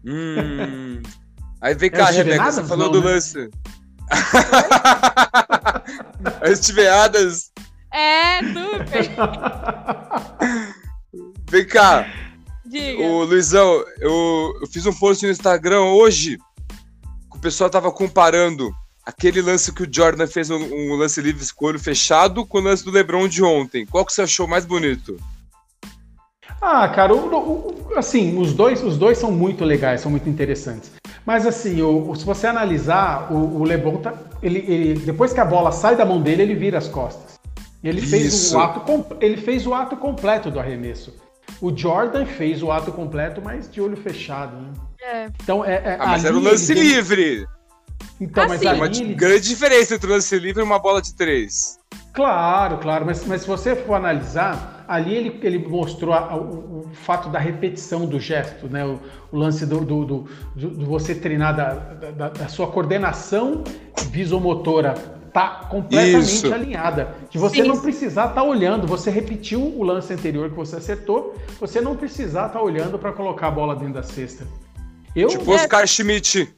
Hum. 0.05 1.01
Aí 1.59 1.75
vem 1.75 1.89
cá, 1.89 2.09
Rebeca, 2.09 2.49
você 2.49 2.63
falou 2.63 2.89
do 2.89 3.01
né? 3.01 3.07
lance. 3.07 3.49
As 6.41 6.61
tiveadas. 6.61 7.51
É, 7.91 8.39
super. 8.39 9.11
Vem 11.49 11.67
cá. 11.67 12.05
Diga. 12.65 13.03
O 13.03 13.23
Luizão, 13.23 13.83
eu, 13.99 14.53
eu 14.61 14.67
fiz 14.67 14.85
um 14.85 14.93
post 14.93 15.25
no 15.25 15.31
Instagram 15.31 15.81
hoje 15.81 16.37
que 17.31 17.37
o 17.37 17.39
pessoal 17.39 17.69
tava 17.69 17.91
comparando 17.91 18.71
aquele 19.05 19.41
lance 19.41 19.71
que 19.71 19.83
o 19.83 19.87
Jordan 19.89 20.27
fez 20.27 20.49
um, 20.49 20.57
um 20.57 20.95
lance 20.95 21.21
livre 21.21 21.45
com 21.53 21.65
o 21.65 21.67
olho 21.69 21.79
fechado 21.79 22.45
com 22.45 22.57
o 22.57 22.61
lance 22.61 22.83
do 22.83 22.91
LeBron 22.91 23.27
de 23.27 23.43
ontem. 23.43 23.85
Qual 23.85 24.05
que 24.05 24.11
você 24.11 24.23
achou 24.23 24.47
mais 24.47 24.65
bonito? 24.65 25.17
Ah, 26.61 26.87
cara, 26.89 27.13
o, 27.13 27.27
o, 27.27 27.97
assim, 27.97 28.37
os 28.37 28.53
dois, 28.53 28.83
os 28.83 28.97
dois 28.97 29.17
são 29.17 29.31
muito 29.31 29.63
legais, 29.63 30.01
são 30.01 30.09
muito 30.09 30.27
interessantes. 30.27 30.91
Mas 31.25 31.45
assim, 31.45 31.81
o, 31.81 32.15
se 32.15 32.25
você 32.25 32.47
analisar, 32.47 33.31
o, 33.31 33.63
LeBron 33.63 33.97
tá, 33.97 34.13
ele, 34.41 34.59
ele, 34.59 34.99
depois 34.99 35.33
que 35.33 35.39
a 35.39 35.45
bola 35.45 35.71
sai 35.71 35.95
da 35.95 36.05
mão 36.05 36.21
dele, 36.21 36.43
ele 36.43 36.55
vira 36.55 36.77
as 36.77 36.87
costas. 36.87 37.35
Ele 37.83 38.01
fez, 38.01 38.51
o 38.51 38.59
ato, 38.59 39.05
ele 39.21 39.37
fez 39.37 39.67
o 39.67 39.73
ato 39.73 39.95
completo 39.95 40.49
do 40.49 40.59
arremesso. 40.59 41.13
O 41.61 41.75
Jordan 41.75 42.25
fez 42.25 42.63
o 42.63 42.71
ato 42.71 42.91
completo, 42.91 43.41
mas 43.43 43.71
de 43.71 43.79
olho 43.79 43.95
fechado. 43.95 44.55
Né? 44.55 44.71
É. 45.01 45.27
Então, 45.43 45.63
é, 45.63 45.73
é 45.75 45.97
ah, 45.99 46.07
mas 46.07 46.25
era 46.25 46.35
o 46.35 46.39
lance 46.39 46.73
livre. 46.73 47.47
Então, 48.19 48.43
assim, 48.45 48.65
mas 48.65 48.77
uma 48.77 48.87
ele... 48.87 49.13
grande 49.13 49.47
diferença 49.47 49.95
entre 49.95 50.07
o 50.07 50.13
lance 50.13 50.37
livre 50.39 50.61
e 50.61 50.65
uma 50.65 50.79
bola 50.79 51.01
de 51.01 51.13
três. 51.13 51.77
Claro, 52.13 52.77
claro, 52.77 53.05
mas, 53.05 53.25
mas 53.25 53.41
se 53.41 53.47
você 53.47 53.75
for 53.75 53.95
analisar, 53.95 54.85
ali 54.87 55.13
ele, 55.13 55.37
ele 55.43 55.59
mostrou 55.59 56.13
a, 56.13 56.35
o, 56.35 56.79
o, 56.79 56.89
fato 56.93 57.27
da 57.29 57.39
repetição 57.39 58.05
do 58.05 58.19
gesto, 58.19 58.67
né? 58.69 58.85
O, 58.85 58.99
o 59.31 59.37
lance 59.37 59.65
do, 59.65 59.81
do, 59.81 60.05
do, 60.05 60.27
do, 60.55 60.85
você 60.85 61.13
treinar 61.13 61.55
da, 61.55 61.73
da, 61.73 62.29
da, 62.29 62.47
sua 62.47 62.67
coordenação 62.67 63.65
visomotora 64.11 64.93
tá 65.33 65.67
completamente 65.69 66.23
Isso. 66.23 66.53
alinhada. 66.53 67.13
De 67.29 67.37
você 67.37 67.61
Sim. 67.61 67.67
não 67.67 67.81
precisar 67.81 68.27
estar 68.27 68.35
tá 68.35 68.43
olhando, 68.43 68.87
você 68.87 69.09
repetiu 69.09 69.59
o 69.61 69.83
lance 69.83 70.13
anterior 70.13 70.49
que 70.49 70.55
você 70.55 70.77
acertou, 70.77 71.35
você 71.59 71.81
não 71.81 71.97
precisar 71.97 72.47
estar 72.47 72.59
tá 72.59 72.63
olhando 72.63 72.97
para 72.97 73.11
colocar 73.11 73.47
a 73.49 73.51
bola 73.51 73.75
dentro 73.75 73.95
da 73.95 74.03
cesta. 74.03 74.47
Eu... 75.13 75.27
Tipo 75.27 75.51
é... 75.51 75.55
Oscar 75.55 75.85
Schmidt. 75.85 76.53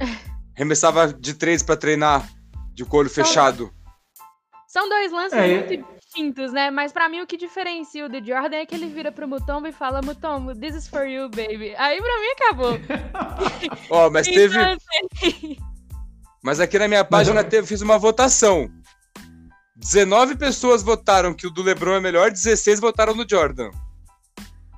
Remessava 0.56 1.12
de 1.12 1.34
três 1.34 1.62
para 1.62 1.76
treinar. 1.76 2.28
De 2.72 2.84
olho 2.90 3.08
fechado. 3.10 3.70
São 4.68 4.88
dois 4.88 5.12
lances 5.12 5.38
É, 5.38 5.46
muito 5.68 5.86
distintos, 6.00 6.52
né? 6.52 6.68
Mas 6.70 6.92
pra 6.92 7.08
mim 7.08 7.20
o 7.20 7.26
que 7.26 7.36
diferencia 7.36 8.04
o 8.04 8.08
do 8.08 8.24
Jordan 8.24 8.56
é 8.56 8.66
que 8.66 8.74
ele 8.74 8.86
vira 8.88 9.12
pro 9.12 9.28
Mutombo 9.28 9.68
e 9.68 9.72
fala, 9.72 10.00
Mutombo, 10.02 10.52
this 10.54 10.74
is 10.74 10.88
for 10.88 11.06
you, 11.06 11.28
baby. 11.28 11.72
Aí 11.76 12.00
pra 12.02 12.20
mim 12.20 12.26
acabou. 12.36 12.72
Ó, 13.90 14.10
mas 14.10 14.26
teve. 14.26 14.58
Então, 14.60 14.76
assim, 15.22 15.56
Mas 16.42 16.58
aqui 16.58 16.76
na 16.78 16.88
minha 16.88 17.02
Mas 17.02 17.08
página 17.10 17.40
eu- 17.40 17.48
teve, 17.48 17.66
fiz 17.68 17.80
uma 17.82 17.96
votação. 17.98 18.68
19 19.76 20.36
pessoas 20.36 20.82
votaram 20.82 21.32
que 21.34 21.46
o 21.46 21.50
do 21.50 21.62
LeBron 21.62 21.94
é 21.94 22.00
melhor, 22.00 22.30
16 22.30 22.80
votaram 22.80 23.14
no 23.14 23.24
Jordan. 23.28 23.70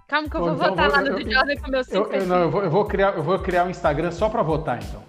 Calma 0.09 0.28
que 0.28 0.36
eu 0.36 0.40
vou 0.40 0.53
então 0.55 0.69
votar 0.70 0.86
eu- 0.86 0.93
lá 0.93 1.01
no 1.01 1.07
eu- 1.09 1.24
do 1.24 1.32
Jordan 1.32 1.57
com 1.57 1.70
meu 1.70 1.82
Eu, 1.89 2.12
eu, 2.12 2.27
não, 2.27 2.36
eu, 2.43 2.51
vou, 2.51 2.62
eu, 2.65 2.70
vou 2.70 2.85
criar, 2.85 3.16
eu 3.16 3.23
vou 3.23 3.39
criar 3.39 3.65
um 3.65 3.70
Instagram 3.70 4.11
só 4.12 4.28
pra 4.28 4.43
votar, 4.43 4.82
então. 4.82 5.03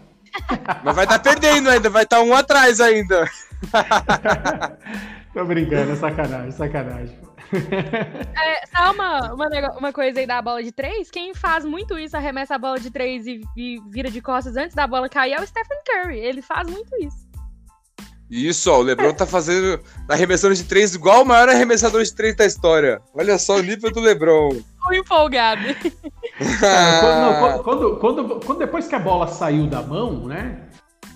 Mas 0.83 0.95
vai 0.95 1.05
estar 1.05 1.19
perdendo 1.19 1.69
ainda, 1.69 1.89
vai 1.89 2.03
estar 2.03 2.21
um 2.21 2.33
atrás 2.33 2.79
ainda. 2.79 3.29
Tô 5.33 5.45
brincando, 5.45 5.91
é 5.91 5.95
sacanagem, 5.95 6.51
sacanagem. 6.51 7.19
É, 7.53 8.65
só 8.67 8.91
uma, 8.91 9.33
uma, 9.33 9.47
uma 9.77 9.93
coisa 9.93 10.19
aí 10.19 10.27
da 10.27 10.41
bola 10.41 10.61
de 10.61 10.71
três. 10.71 11.09
Quem 11.09 11.33
faz 11.33 11.63
muito 11.63 11.97
isso, 11.97 12.17
arremessa 12.17 12.55
a 12.55 12.57
bola 12.57 12.79
de 12.79 12.91
três 12.91 13.25
e, 13.25 13.41
e 13.55 13.79
vira 13.89 14.09
de 14.09 14.21
costas 14.21 14.57
antes 14.57 14.75
da 14.75 14.85
bola 14.85 15.07
cair, 15.07 15.33
é 15.33 15.41
o 15.41 15.47
Stephen 15.47 15.77
Curry. 15.85 16.17
Ele 16.17 16.41
faz 16.41 16.69
muito 16.69 16.93
isso. 17.01 17.27
Isso, 18.29 18.69
ó, 18.69 18.79
o 18.79 18.81
LeBron 18.81 19.13
tá 19.13 19.25
fazendo. 19.25 19.77
tá 20.05 20.13
arremessando 20.13 20.53
de 20.53 20.63
três 20.65 20.93
igual 20.93 21.23
o 21.23 21.25
maior 21.25 21.47
arremessador 21.47 22.03
de 22.03 22.13
três 22.13 22.35
da 22.35 22.45
história. 22.45 23.01
Olha 23.13 23.37
só 23.37 23.55
o 23.55 23.61
nível 23.61 23.89
do 23.89 24.01
LeBron. 24.01 24.49
Tô 24.83 24.93
empolgado. 24.93 25.61
Quando, 26.99 27.21
não, 27.21 27.63
quando, 27.63 27.95
quando- 27.97 28.39
quando- 28.45 28.59
depois 28.59 28.87
que 28.87 28.95
a 28.95 28.99
bola 28.99 29.27
saiu 29.27 29.67
da 29.67 29.81
mão, 29.81 30.27
né? 30.27 30.61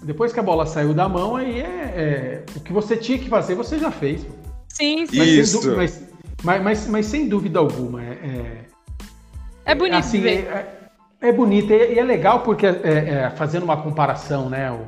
Depois 0.04 0.34
que 0.34 0.40
a 0.40 0.44
bola 0.44 0.66
saiu 0.66 0.94
da 0.94 1.08
mão, 1.08 1.36
aí 1.36 1.60
é, 1.62 1.64
é- 1.66 2.46
o 2.56 2.60
que 2.60 2.74
você 2.74 2.98
tinha 2.98 3.20
que 3.20 3.30
fazer, 3.30 3.54
você 3.56 3.78
já 3.78 3.92
fez. 3.92 4.26
Sim, 4.70 5.06
sim. 5.06 5.18
Mas 5.18 5.30
sem 5.30 5.40
Isso. 5.40 5.62
dú- 5.62 5.78
Mas, 5.78 6.02
mas, 6.44 6.64
mas, 6.64 6.88
mas 6.88 7.06
sem 7.06 7.30
dúvida 7.30 7.60
alguma, 7.60 8.02
é, 8.04 8.10
é, 8.14 8.66
É 9.66 9.76
bonito 9.76 9.98
assim, 10.00 10.26
é, 10.26 10.34
é, 10.34 10.80
é 11.22 11.32
bonito 11.32 11.72
e, 11.72 11.94
e 11.94 12.00
é 12.00 12.04
legal 12.04 12.40
porque, 12.42 12.66
é, 12.66 12.72
é, 12.84 13.30
fazendo 13.36 13.62
uma 13.64 13.78
comparação, 13.78 14.50
né, 14.50 14.72
o, 14.72 14.86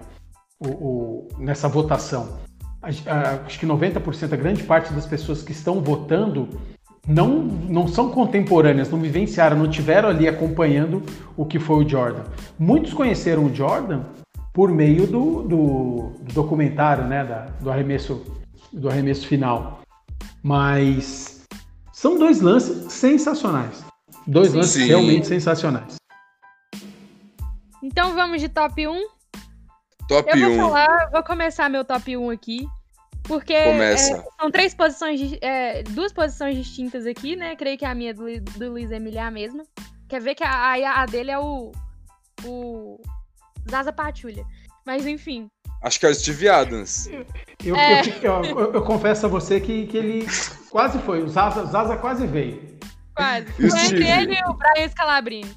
o- 0.60 0.68
o- 0.70 1.28
nessa 1.38 1.68
votação, 1.68 2.40
a- 2.82 2.88
a- 2.88 3.46
acho 3.46 3.60
que 3.60 3.68
90%, 3.68 4.34
a 4.34 4.38
grande 4.38 4.64
parte 4.64 4.92
das 4.94 5.06
pessoas 5.06 5.44
que 5.44 5.52
estão 5.52 5.80
votando 5.80 6.50
não, 7.08 7.30
não 7.40 7.88
são 7.88 8.10
contemporâneas, 8.10 8.90
não 8.90 9.00
vivenciaram, 9.00 9.58
não 9.58 9.70
tiveram 9.70 10.10
ali 10.10 10.28
acompanhando 10.28 11.04
o 11.36 11.46
que 11.46 11.60
foi 11.60 11.84
o 11.84 11.88
Jordan. 11.90 12.24
Muitos 12.58 12.94
conheceram 12.94 13.46
o 13.46 13.54
Jordan 13.54 14.04
por 14.54 14.72
meio 14.72 15.06
do, 15.08 15.42
do- 15.44 16.10
do 16.22 16.34
documentário, 16.34 17.06
né, 17.06 17.26
da- 17.26 17.46
do 17.60 17.70
arremesso 17.72 18.24
do 18.72 18.90
arremesso 18.90 19.28
final. 19.28 19.82
Mas 20.42 21.44
são 21.92 22.18
dois 22.18 22.42
lances 22.42 22.92
sensacionais. 22.92 23.84
Dois 24.26 24.50
Sim. 24.52 24.58
lances 24.58 24.88
realmente 24.88 25.28
sensacionais. 25.28 25.96
Então 27.84 28.16
vamos 28.16 28.42
de 28.42 28.50
top 28.50 28.88
1. 28.88 29.08
Top 30.08 30.30
Eu 30.30 30.40
vou 30.56 30.68
1. 30.68 30.70
falar, 30.70 31.10
vou 31.12 31.24
começar 31.24 31.70
meu 31.70 31.84
top 31.86 32.16
1 32.18 32.30
aqui. 32.30 32.66
Porque 33.24 33.54
Começa. 33.64 34.18
é, 34.18 34.24
são 34.40 34.52
três 34.52 34.74
posições, 34.74 35.38
é, 35.42 35.84
duas 35.84 36.12
posições 36.12 36.58
distintas 36.58 37.06
aqui, 37.06 37.36
né? 37.36 37.56
Creio 37.56 37.78
que 37.78 37.86
a 37.86 37.96
minha 37.96 38.14
do, 38.14 38.26
do 38.42 38.72
Luiz 38.72 38.92
Emílio 38.92 39.20
é 39.20 39.24
a 39.24 39.32
mesma. 39.32 39.64
Quer 40.10 40.22
ver 40.22 40.36
que 40.36 40.44
a, 40.44 40.50
a, 40.52 41.02
a 41.02 41.06
dele 41.06 41.32
é 41.32 41.40
o. 41.40 41.72
O. 42.46 43.00
Zaza 43.70 43.94
Patulha. 43.94 44.44
Mas 44.86 45.06
enfim. 45.08 45.48
Acho 45.82 46.00
que 46.00 46.06
é 46.06 46.10
o 46.10 46.16
Steve 46.16 46.50
Adams. 46.50 47.08
Eu, 47.64 47.76
É. 47.78 48.02
eu, 48.22 48.44
eu- 48.44 48.60
eu- 48.60 48.74
eu 48.74 48.82
confesso 48.84 49.26
a 49.26 49.30
você 49.30 49.60
que, 49.62 49.88
que 49.88 49.98
ele 49.98 50.28
quase 50.70 51.00
foi. 51.00 51.24
O 51.24 51.30
Zaza, 51.30 51.66
Zaza 51.66 51.96
quase 51.98 52.28
veio. 52.28 52.78
Quase. 53.16 53.48
E 53.60 53.66
o 53.66 53.70
Foi 53.70 53.80
entre 53.86 54.10
ele 54.10 54.34
e 54.36 54.44
o 54.50 54.54
Brian 54.54 54.90
Scalabrini. 54.90 55.56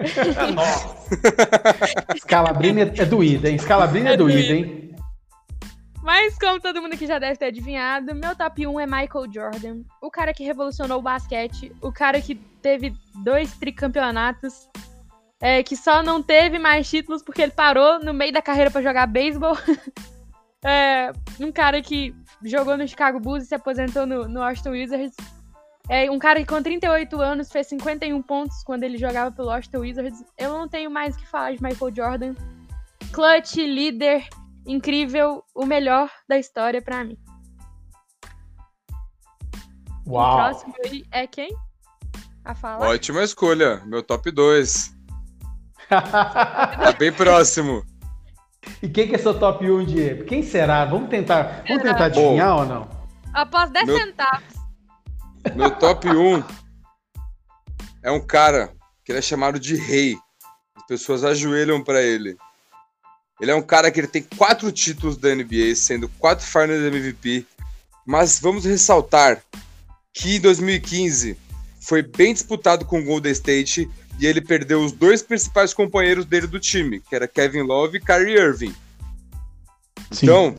Scalabrini 2.18 2.82
é, 2.82 2.92
é 2.98 3.04
doída, 3.04 3.50
hein? 3.50 3.58
Scalabrini 3.58 4.08
é, 4.08 4.12
É 4.12 4.16
doída. 4.16 4.54
hein? 4.54 4.89
Mas, 6.02 6.38
como 6.38 6.60
todo 6.60 6.80
mundo 6.80 6.94
aqui 6.94 7.06
já 7.06 7.18
deve 7.18 7.36
ter 7.36 7.46
adivinhado, 7.46 8.14
meu 8.14 8.34
top 8.34 8.66
1 8.66 8.80
é 8.80 8.86
Michael 8.86 9.32
Jordan. 9.32 9.82
O 10.00 10.10
cara 10.10 10.32
que 10.32 10.44
revolucionou 10.44 10.98
o 10.98 11.02
basquete. 11.02 11.72
O 11.80 11.92
cara 11.92 12.20
que 12.20 12.34
teve 12.34 12.94
dois 13.16 13.52
tricampeonatos. 13.56 14.68
é, 15.40 15.62
que 15.62 15.76
só 15.76 16.02
não 16.02 16.22
teve 16.22 16.58
mais 16.58 16.88
títulos 16.88 17.22
porque 17.22 17.42
ele 17.42 17.52
parou 17.52 17.98
no 18.02 18.12
meio 18.12 18.32
da 18.32 18.42
carreira 18.42 18.70
pra 18.70 18.82
jogar 18.82 19.06
beisebol. 19.06 19.56
É, 20.62 21.10
um 21.40 21.50
cara 21.50 21.80
que 21.80 22.14
jogou 22.44 22.76
no 22.76 22.86
Chicago 22.86 23.18
Bulls 23.18 23.44
e 23.44 23.46
se 23.46 23.54
aposentou 23.54 24.04
no, 24.04 24.28
no 24.28 24.40
Washington 24.40 24.72
Wizards. 24.72 25.16
É, 25.88 26.10
um 26.10 26.18
cara 26.18 26.40
que 26.40 26.46
com 26.46 26.62
38 26.62 27.20
anos 27.20 27.50
fez 27.50 27.66
51 27.68 28.20
pontos 28.22 28.62
quando 28.62 28.84
ele 28.84 28.98
jogava 28.98 29.32
pelo 29.32 29.48
Washington 29.48 29.78
Wizards. 29.78 30.24
Eu 30.36 30.50
não 30.50 30.68
tenho 30.68 30.90
mais 30.90 31.16
o 31.16 31.18
que 31.18 31.26
falar 31.26 31.52
de 31.52 31.62
Michael 31.62 31.94
Jordan. 31.94 32.34
Clutch, 33.12 33.56
líder, 33.56 34.28
incrível, 34.74 35.42
o 35.54 35.66
melhor 35.66 36.10
da 36.28 36.38
história 36.38 36.80
pra 36.80 37.04
mim. 37.04 37.18
O 40.06 40.12
Uau! 40.12 40.36
próximo 40.36 40.74
aí 40.84 41.04
é 41.10 41.26
quem? 41.26 41.54
A 42.44 42.54
falar? 42.54 42.88
Ótima 42.88 43.22
escolha. 43.22 43.82
Meu 43.84 44.02
top 44.02 44.30
2. 44.30 44.96
Tá 45.90 46.92
bem 46.96 47.12
próximo. 47.12 47.84
e 48.80 48.88
quem 48.88 49.08
que 49.08 49.16
é 49.16 49.18
seu 49.18 49.36
top 49.36 49.68
1, 49.68 49.84
Diego? 49.86 50.24
Quem 50.24 50.40
será? 50.40 50.84
Vamos 50.84 51.10
tentar, 51.10 51.64
vamos 51.66 51.82
Será? 51.82 51.94
tentar 51.94 52.04
adivinhar 52.04 52.58
ou 52.58 52.64
não? 52.64 52.88
Após 53.34 53.70
10 53.72 53.86
Meu- 53.86 53.98
centavos. 53.98 54.54
Meu 55.56 55.70
top 55.78 56.08
1 56.08 56.44
é 58.04 58.10
um 58.12 58.24
cara 58.24 58.72
que 59.04 59.10
ele 59.10 59.18
é 59.18 59.22
chamado 59.22 59.58
de 59.58 59.74
rei. 59.74 60.16
As 60.76 60.86
pessoas 60.86 61.24
ajoelham 61.24 61.82
pra 61.82 62.00
ele. 62.00 62.36
Ele 63.40 63.50
é 63.50 63.54
um 63.54 63.62
cara 63.62 63.90
que 63.90 63.98
ele 63.98 64.06
tem 64.06 64.22
quatro 64.22 64.70
títulos 64.70 65.16
da 65.16 65.34
NBA, 65.34 65.74
sendo 65.74 66.08
quatro 66.18 66.46
Finals 66.46 66.82
MVP. 66.82 67.46
Mas 68.06 68.38
vamos 68.38 68.64
ressaltar 68.64 69.42
que 70.12 70.36
em 70.36 70.40
2015 70.40 71.36
foi 71.80 72.02
bem 72.02 72.34
disputado 72.34 72.84
com 72.84 73.00
o 73.00 73.04
Golden 73.04 73.32
State 73.32 73.88
e 74.18 74.26
ele 74.26 74.42
perdeu 74.42 74.84
os 74.84 74.92
dois 74.92 75.22
principais 75.22 75.72
companheiros 75.72 76.26
dele 76.26 76.46
do 76.46 76.60
time, 76.60 77.00
que 77.00 77.14
era 77.14 77.26
Kevin 77.26 77.62
Love 77.62 77.96
e 77.96 78.00
Kyrie 78.00 78.36
Irving. 78.36 78.74
Sim. 80.12 80.26
Então, 80.26 80.54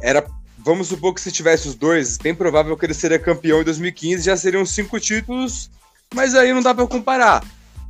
era. 0.00 0.24
Vamos 0.64 0.86
supor 0.86 1.12
que 1.12 1.20
se 1.20 1.32
tivesse 1.32 1.66
os 1.66 1.74
dois, 1.74 2.16
bem 2.18 2.32
provável 2.32 2.76
que 2.76 2.86
ele 2.86 2.94
seria 2.94 3.18
campeão 3.18 3.62
em 3.62 3.64
2015, 3.64 4.22
já 4.22 4.36
seriam 4.36 4.64
cinco 4.64 5.00
títulos, 5.00 5.68
mas 6.14 6.36
aí 6.36 6.52
não 6.52 6.62
dá 6.62 6.72
pra 6.72 6.86
comparar. 6.86 7.44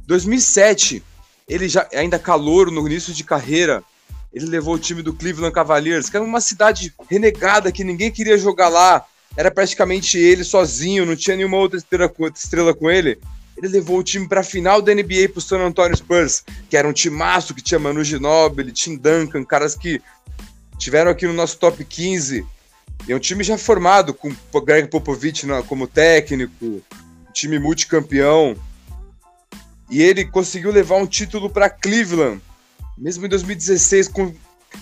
2007, 0.06 1.02
ele 1.48 1.68
já 1.68 1.86
ainda 1.94 2.18
calouro 2.18 2.70
no 2.70 2.86
início 2.86 3.12
de 3.12 3.24
carreira, 3.24 3.82
ele 4.32 4.46
levou 4.46 4.74
o 4.74 4.78
time 4.78 5.02
do 5.02 5.12
Cleveland 5.12 5.54
Cavaliers, 5.54 6.08
que 6.08 6.16
era 6.16 6.24
uma 6.24 6.40
cidade 6.40 6.92
renegada 7.10 7.70
que 7.70 7.84
ninguém 7.84 8.10
queria 8.10 8.38
jogar 8.38 8.68
lá. 8.68 9.04
Era 9.36 9.50
praticamente 9.50 10.18
ele 10.18 10.44
sozinho, 10.44 11.06
não 11.06 11.16
tinha 11.16 11.36
nenhuma 11.36 11.58
outra 11.58 11.78
estrela 11.78 12.08
com, 12.08 12.26
estrela 12.26 12.74
com 12.74 12.90
ele. 12.90 13.18
Ele 13.56 13.68
levou 13.68 13.98
o 13.98 14.02
time 14.02 14.26
pra 14.26 14.42
final 14.42 14.80
da 14.80 14.94
NBA 14.94 15.28
pro 15.30 15.40
San 15.40 15.58
Antonio 15.58 15.96
Spurs, 15.96 16.44
que 16.70 16.76
era 16.76 16.88
um 16.88 16.92
timaço 16.92 17.54
que 17.54 17.62
tinha 17.62 17.78
Manu 17.78 18.02
Ginóbili, 18.02 18.72
Tim 18.72 18.96
Duncan, 18.96 19.44
caras 19.44 19.74
que 19.74 20.00
tiveram 20.78 21.10
aqui 21.10 21.26
no 21.26 21.32
nosso 21.32 21.58
top 21.58 21.84
15. 21.84 22.46
E 23.06 23.12
é 23.12 23.16
um 23.16 23.18
time 23.18 23.44
já 23.44 23.58
formado, 23.58 24.14
com 24.14 24.34
o 24.52 24.60
Greg 24.60 24.88
Popovich 24.88 25.46
como 25.66 25.86
técnico, 25.86 26.52
um 26.64 26.82
time 27.32 27.58
multicampeão. 27.58 28.56
E 29.92 30.00
ele 30.00 30.24
conseguiu 30.24 30.72
levar 30.72 30.96
um 30.96 31.06
título 31.06 31.50
para 31.50 31.68
Cleveland, 31.68 32.40
mesmo 32.96 33.26
em 33.26 33.28
2016. 33.28 34.08
Com... 34.08 34.34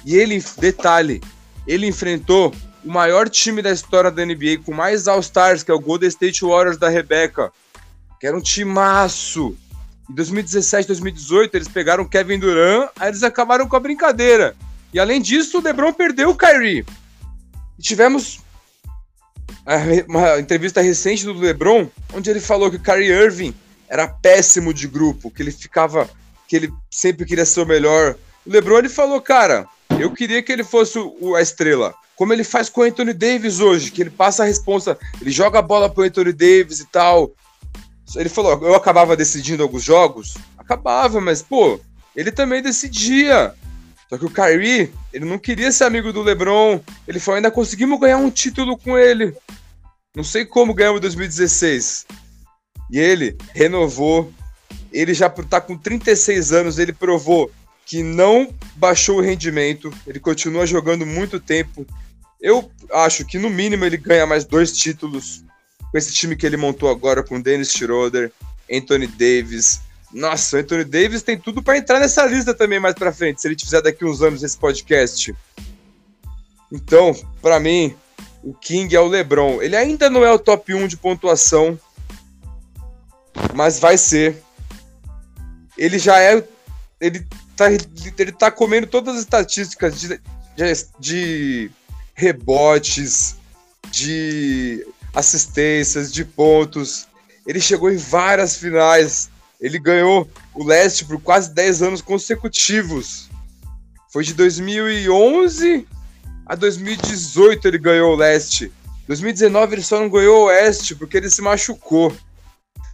E 0.07 0.15
ele, 0.15 0.41
detalhe, 0.57 1.21
ele 1.67 1.89
enfrentou 1.89 2.55
o 2.85 2.89
maior 2.89 3.29
time 3.29 3.61
da 3.61 3.73
história 3.73 4.09
da 4.09 4.25
NBA, 4.25 4.59
com 4.65 4.73
mais 4.73 5.09
All-Stars, 5.09 5.65
que 5.65 5.71
é 5.73 5.75
o 5.75 5.81
Golden 5.81 6.09
State 6.09 6.45
Warriors 6.45 6.79
da 6.79 6.89
Rebecca, 6.89 7.53
que 8.21 8.27
era 8.29 8.37
um 8.37 8.41
timaço. 8.41 9.57
Em 10.09 10.15
2017, 10.15 10.87
2018, 10.87 11.57
eles 11.57 11.67
pegaram 11.67 12.05
Kevin 12.05 12.39
Durant, 12.39 12.91
aí 12.97 13.09
eles 13.09 13.25
acabaram 13.25 13.67
com 13.67 13.75
a 13.75 13.81
brincadeira. 13.81 14.55
E 14.95 15.01
além 15.01 15.21
disso, 15.21 15.59
o 15.59 15.61
LeBron 15.61 15.93
perdeu 15.93 16.31
o 16.31 16.37
Kyrie. 16.37 16.87
E 17.77 17.83
tivemos 17.83 18.39
uma 20.07 20.39
entrevista 20.39 20.81
recente 20.81 21.25
do 21.25 21.33
LeBron, 21.33 21.89
onde 22.15 22.31
ele 22.31 22.41
falou 22.41 22.71
que 22.71 22.77
o 22.77 22.81
Kyrie 22.81 23.11
Irving 23.11 23.53
era 23.91 24.07
péssimo 24.07 24.73
de 24.73 24.87
grupo, 24.87 25.31
que 25.31 25.43
ele 25.43 25.51
ficava, 25.51 26.09
que 26.47 26.55
ele 26.55 26.73
sempre 26.89 27.27
queria 27.27 27.45
ser 27.45 27.61
o 27.61 27.67
melhor. 27.67 28.17
O 28.47 28.51
LeBron 28.51 28.79
ele 28.79 28.89
falou, 28.89 29.21
cara, 29.21 29.67
eu 29.99 30.13
queria 30.13 30.41
que 30.43 30.53
ele 30.53 30.63
fosse 30.63 30.97
o, 30.99 31.35
a 31.35 31.43
estrela, 31.43 31.93
como 32.15 32.33
ele 32.33 32.45
faz 32.45 32.69
com 32.69 32.83
o 32.83 32.85
Anthony 32.85 33.13
Davis 33.13 33.59
hoje, 33.59 33.91
que 33.91 34.01
ele 34.01 34.11
passa 34.11 34.45
a 34.45 34.47
responsa, 34.47 34.97
ele 35.21 35.33
joga 35.33 35.59
a 35.59 35.63
bola 35.63 35.91
pro 35.91 36.05
Anthony 36.05 36.33
Davis 36.33 36.79
e 36.79 36.87
tal. 36.87 37.33
Ele 38.15 38.29
falou, 38.29 38.53
eu 38.63 38.75
acabava 38.75 39.17
decidindo 39.17 39.63
alguns 39.63 39.83
jogos, 39.83 40.37
acabava, 40.57 41.21
mas 41.21 41.43
pô, 41.43 41.81
ele 42.15 42.31
também 42.31 42.63
decidia. 42.63 43.55
Só 44.09 44.19
que 44.19 44.25
o 44.25 44.31
Kyrie, 44.31 44.93
ele 45.13 45.25
não 45.25 45.39
queria 45.39 45.71
ser 45.71 45.85
amigo 45.85 46.13
do 46.13 46.23
LeBron. 46.23 46.81
Ele 47.07 47.21
falou, 47.21 47.37
ainda 47.37 47.51
conseguimos 47.51 48.01
ganhar 48.01 48.19
um 48.19 48.31
título 48.31 48.77
com 48.77 48.99
ele. 48.99 49.35
Não 50.15 50.25
sei 50.25 50.45
como 50.45 50.75
ganhamos 50.75 50.99
em 50.99 51.03
2016. 51.03 52.07
E 52.91 52.99
ele 52.99 53.37
renovou. 53.55 54.33
Ele 54.93 55.15
já 55.15 55.29
tá 55.29 55.61
com 55.61 55.77
36 55.77 56.53
anos, 56.53 56.79
ele 56.79 56.93
provou 56.93 57.51
que 57.87 58.03
não 58.03 58.53
baixou 58.77 59.19
o 59.19 59.23
rendimento. 59.23 59.93
Ele 60.07 60.19
continua 60.19 60.67
jogando 60.67 61.07
muito 61.07 61.39
tempo. 61.39 61.87
Eu 62.41 62.71
acho 62.93 63.25
que 63.25 63.39
no 63.39 63.51
mínimo 63.51 63.85
ele 63.85 63.97
ganha 63.97 64.27
mais 64.27 64.45
dois 64.45 64.73
títulos 64.73 65.45
com 65.91 65.99
esse 65.99 66.13
time 66.13 66.37
que 66.37 66.47
ele 66.47 66.57
montou 66.57 66.89
agora 66.89 67.23
com 67.23 67.41
Dennis 67.41 67.73
Schroeder, 67.73 68.33
Anthony 68.71 69.07
Davis, 69.07 69.81
nossa, 70.13 70.57
o 70.57 70.61
Anthony 70.61 70.85
Davis 70.85 71.23
tem 71.23 71.39
tudo 71.39 71.63
para 71.63 71.79
entrar 71.79 72.01
nessa 72.01 72.27
lista 72.27 72.53
também 72.53 72.81
mais 72.81 72.95
para 72.95 73.13
frente, 73.13 73.41
se 73.41 73.49
ele 73.49 73.59
fizer 73.59 73.81
daqui 73.81 74.05
uns 74.05 74.21
anos 74.23 74.43
esse 74.43 74.59
podcast. 74.59 75.35
Então, 76.73 77.17
para 77.41 77.61
mim, 77.61 77.95
o 78.43 78.53
King 78.53 78.95
é 78.95 79.01
o 79.01 79.07
LeBron. 79.07 79.63
Ele 79.63 79.77
ainda 79.77 80.11
não 80.11 80.25
é 80.25 80.33
o 80.33 80.39
top 80.39 80.75
1 80.75 80.89
de 80.89 80.97
pontuação, 80.97 81.79
mas 83.55 83.79
vai 83.79 83.97
ser. 83.97 84.43
Ele 85.77 85.99
já 85.99 86.21
é. 86.21 86.43
Ele 87.01 87.27
tá, 87.57 87.67
ele 87.71 88.33
tá 88.33 88.51
comendo 88.51 88.87
todas 88.87 89.15
as 89.15 89.21
estatísticas 89.21 90.01
de, 90.01 90.21
de, 90.57 90.87
de 90.99 91.71
rebotes, 92.15 93.37
de 93.91 94.87
assistências, 95.15 96.13
de 96.13 96.25
pontos. 96.25 97.09
Ele 97.47 97.61
chegou 97.61 97.91
em 97.91 97.97
várias 97.97 98.57
finais 98.57 99.31
ele 99.61 99.79
ganhou 99.79 100.29
o 100.55 100.65
leste 100.65 101.05
por 101.05 101.21
quase 101.21 101.53
10 101.53 101.83
anos 101.83 102.01
consecutivos. 102.01 103.29
Foi 104.11 104.25
de 104.25 104.33
2011 104.33 105.87
a 106.47 106.55
2018 106.55 107.69
ele 107.69 107.79
ganhou 107.79 108.15
o 108.15 108.17
leste. 108.17 108.73
2019 109.07 109.75
ele 109.75 109.83
só 109.83 110.01
não 110.01 110.09
ganhou 110.09 110.43
o 110.43 110.45
oeste 110.47 110.95
porque 110.95 111.17
ele 111.19 111.29
se 111.29 111.43
machucou. 111.43 112.17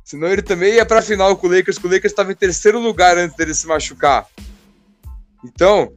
Senão 0.06 0.28
ele 0.28 0.40
também 0.40 0.74
ia 0.74 0.86
pra 0.86 1.02
final 1.02 1.36
com 1.36 1.48
o 1.48 1.50
Lakers, 1.50 1.78
que 1.78 1.86
o 1.88 1.90
Lakers 1.90 2.12
estava 2.12 2.30
em 2.30 2.36
terceiro 2.36 2.78
lugar 2.78 3.18
antes 3.18 3.36
dele 3.36 3.52
se 3.52 3.66
machucar. 3.66 4.24
Então, 5.44 5.92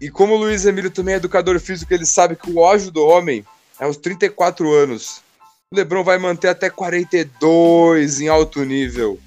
e 0.00 0.10
como 0.10 0.34
o 0.34 0.36
Luiz 0.36 0.64
Emílio 0.64 0.90
também 0.90 1.14
é 1.14 1.18
educador 1.18 1.60
físico, 1.60 1.94
ele 1.94 2.04
sabe 2.04 2.34
que 2.34 2.50
o 2.50 2.64
auge 2.64 2.90
do 2.90 3.06
homem 3.06 3.46
é 3.78 3.84
aos 3.84 3.96
34 3.96 4.68
anos. 4.72 5.22
O 5.70 5.76
LeBron 5.76 6.02
vai 6.02 6.18
manter 6.18 6.48
até 6.48 6.68
42 6.68 8.20
em 8.20 8.26
alto 8.26 8.64
nível. 8.64 9.20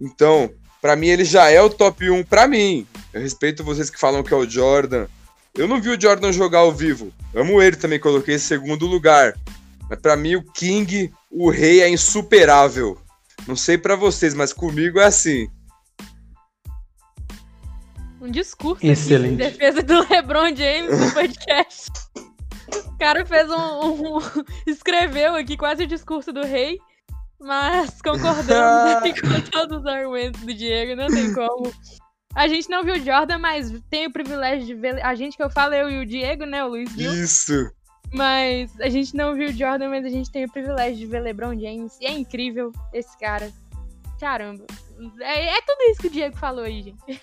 Então, 0.00 0.50
para 0.82 0.96
mim 0.96 1.06
ele 1.06 1.24
já 1.24 1.48
é 1.48 1.62
o 1.62 1.70
top 1.70 2.10
1 2.10 2.24
para 2.24 2.48
mim. 2.48 2.84
Eu 3.12 3.20
respeito 3.20 3.62
vocês 3.62 3.90
que 3.90 4.00
falam 4.00 4.24
que 4.24 4.34
é 4.34 4.36
o 4.36 4.48
Jordan. 4.48 5.06
Eu 5.54 5.68
não 5.68 5.80
vi 5.80 5.90
o 5.90 6.00
Jordan 6.00 6.32
jogar 6.32 6.58
ao 6.58 6.72
vivo. 6.72 7.12
Amo 7.32 7.62
ele 7.62 7.76
também, 7.76 8.00
coloquei 8.00 8.34
em 8.34 8.40
segundo 8.40 8.86
lugar. 8.86 9.36
Mas 9.88 10.00
para 10.00 10.16
mim 10.16 10.36
o 10.36 10.44
King, 10.52 11.12
o 11.30 11.50
rei 11.50 11.80
é 11.80 11.88
insuperável. 11.88 12.98
Não 13.46 13.56
sei 13.56 13.78
para 13.78 13.96
vocês, 13.96 14.34
mas 14.34 14.52
comigo 14.52 14.98
é 14.98 15.04
assim. 15.04 15.48
Um 18.20 18.30
discurso 18.30 18.84
Excelente. 18.84 19.34
em 19.34 19.36
defesa 19.36 19.82
do 19.82 20.06
LeBron 20.10 20.54
James 20.54 20.98
no 20.98 21.12
podcast. 21.12 21.90
o 22.86 22.98
cara 22.98 23.24
fez 23.24 23.48
um, 23.48 24.16
um, 24.16 24.18
escreveu 24.66 25.34
aqui 25.36 25.56
quase 25.56 25.84
o 25.84 25.86
discurso 25.86 26.32
do 26.32 26.44
rei. 26.44 26.78
Mas 27.40 28.02
concordamos 28.02 29.12
com 29.20 29.50
todos 29.50 29.78
os 29.78 29.86
argumentos 29.86 30.40
do 30.40 30.52
Diego, 30.52 30.96
não 30.96 31.06
tem 31.06 31.32
como. 31.32 31.72
A 32.34 32.48
gente 32.48 32.68
não 32.68 32.82
viu 32.82 32.94
o 32.94 33.00
Jordan, 33.00 33.38
mas 33.38 33.72
tem 33.88 34.06
o 34.06 34.12
privilégio 34.12 34.66
de 34.66 34.74
ver. 34.74 35.04
A 35.04 35.14
gente 35.14 35.36
que 35.36 35.42
eu 35.42 35.50
falo, 35.50 35.74
eu 35.74 35.88
e 35.88 36.00
o 36.00 36.06
Diego, 36.06 36.44
né? 36.44 36.64
O 36.64 36.68
Luiz 36.68 36.92
viu. 36.92 37.12
Isso. 37.12 37.70
Mas 38.12 38.70
a 38.80 38.88
gente 38.88 39.14
não 39.14 39.34
viu 39.34 39.48
o 39.48 39.52
Jordan, 39.52 39.90
mas 39.90 40.04
a 40.04 40.08
gente 40.08 40.30
tem 40.30 40.44
o 40.44 40.50
privilégio 40.50 40.96
de 40.96 41.06
ver 41.06 41.20
LeBron 41.20 41.58
James. 41.58 41.96
E 42.00 42.06
é 42.06 42.12
incrível 42.12 42.72
esse 42.92 43.16
cara. 43.18 43.50
Caramba. 44.18 44.64
É, 45.20 45.56
é 45.56 45.60
tudo 45.62 45.82
isso 45.90 46.00
que 46.00 46.08
o 46.08 46.10
Diego 46.10 46.36
falou 46.36 46.64
aí, 46.64 46.82
gente. 46.82 46.98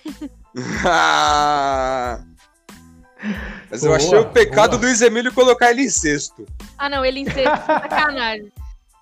mas 3.70 3.82
eu 3.82 3.88
boa, 3.88 3.96
achei 3.96 4.18
o 4.18 4.30
pecado 4.30 4.70
boa. 4.70 4.80
do 4.80 4.86
Luiz 4.86 5.02
Emílio 5.02 5.32
colocar 5.32 5.70
ele 5.70 5.82
em 5.82 5.90
sexto. 5.90 6.46
Ah, 6.78 6.88
não, 6.88 7.04
ele 7.04 7.20
em 7.20 7.30
sexto, 7.30 7.66
sacanagem. 7.66 8.50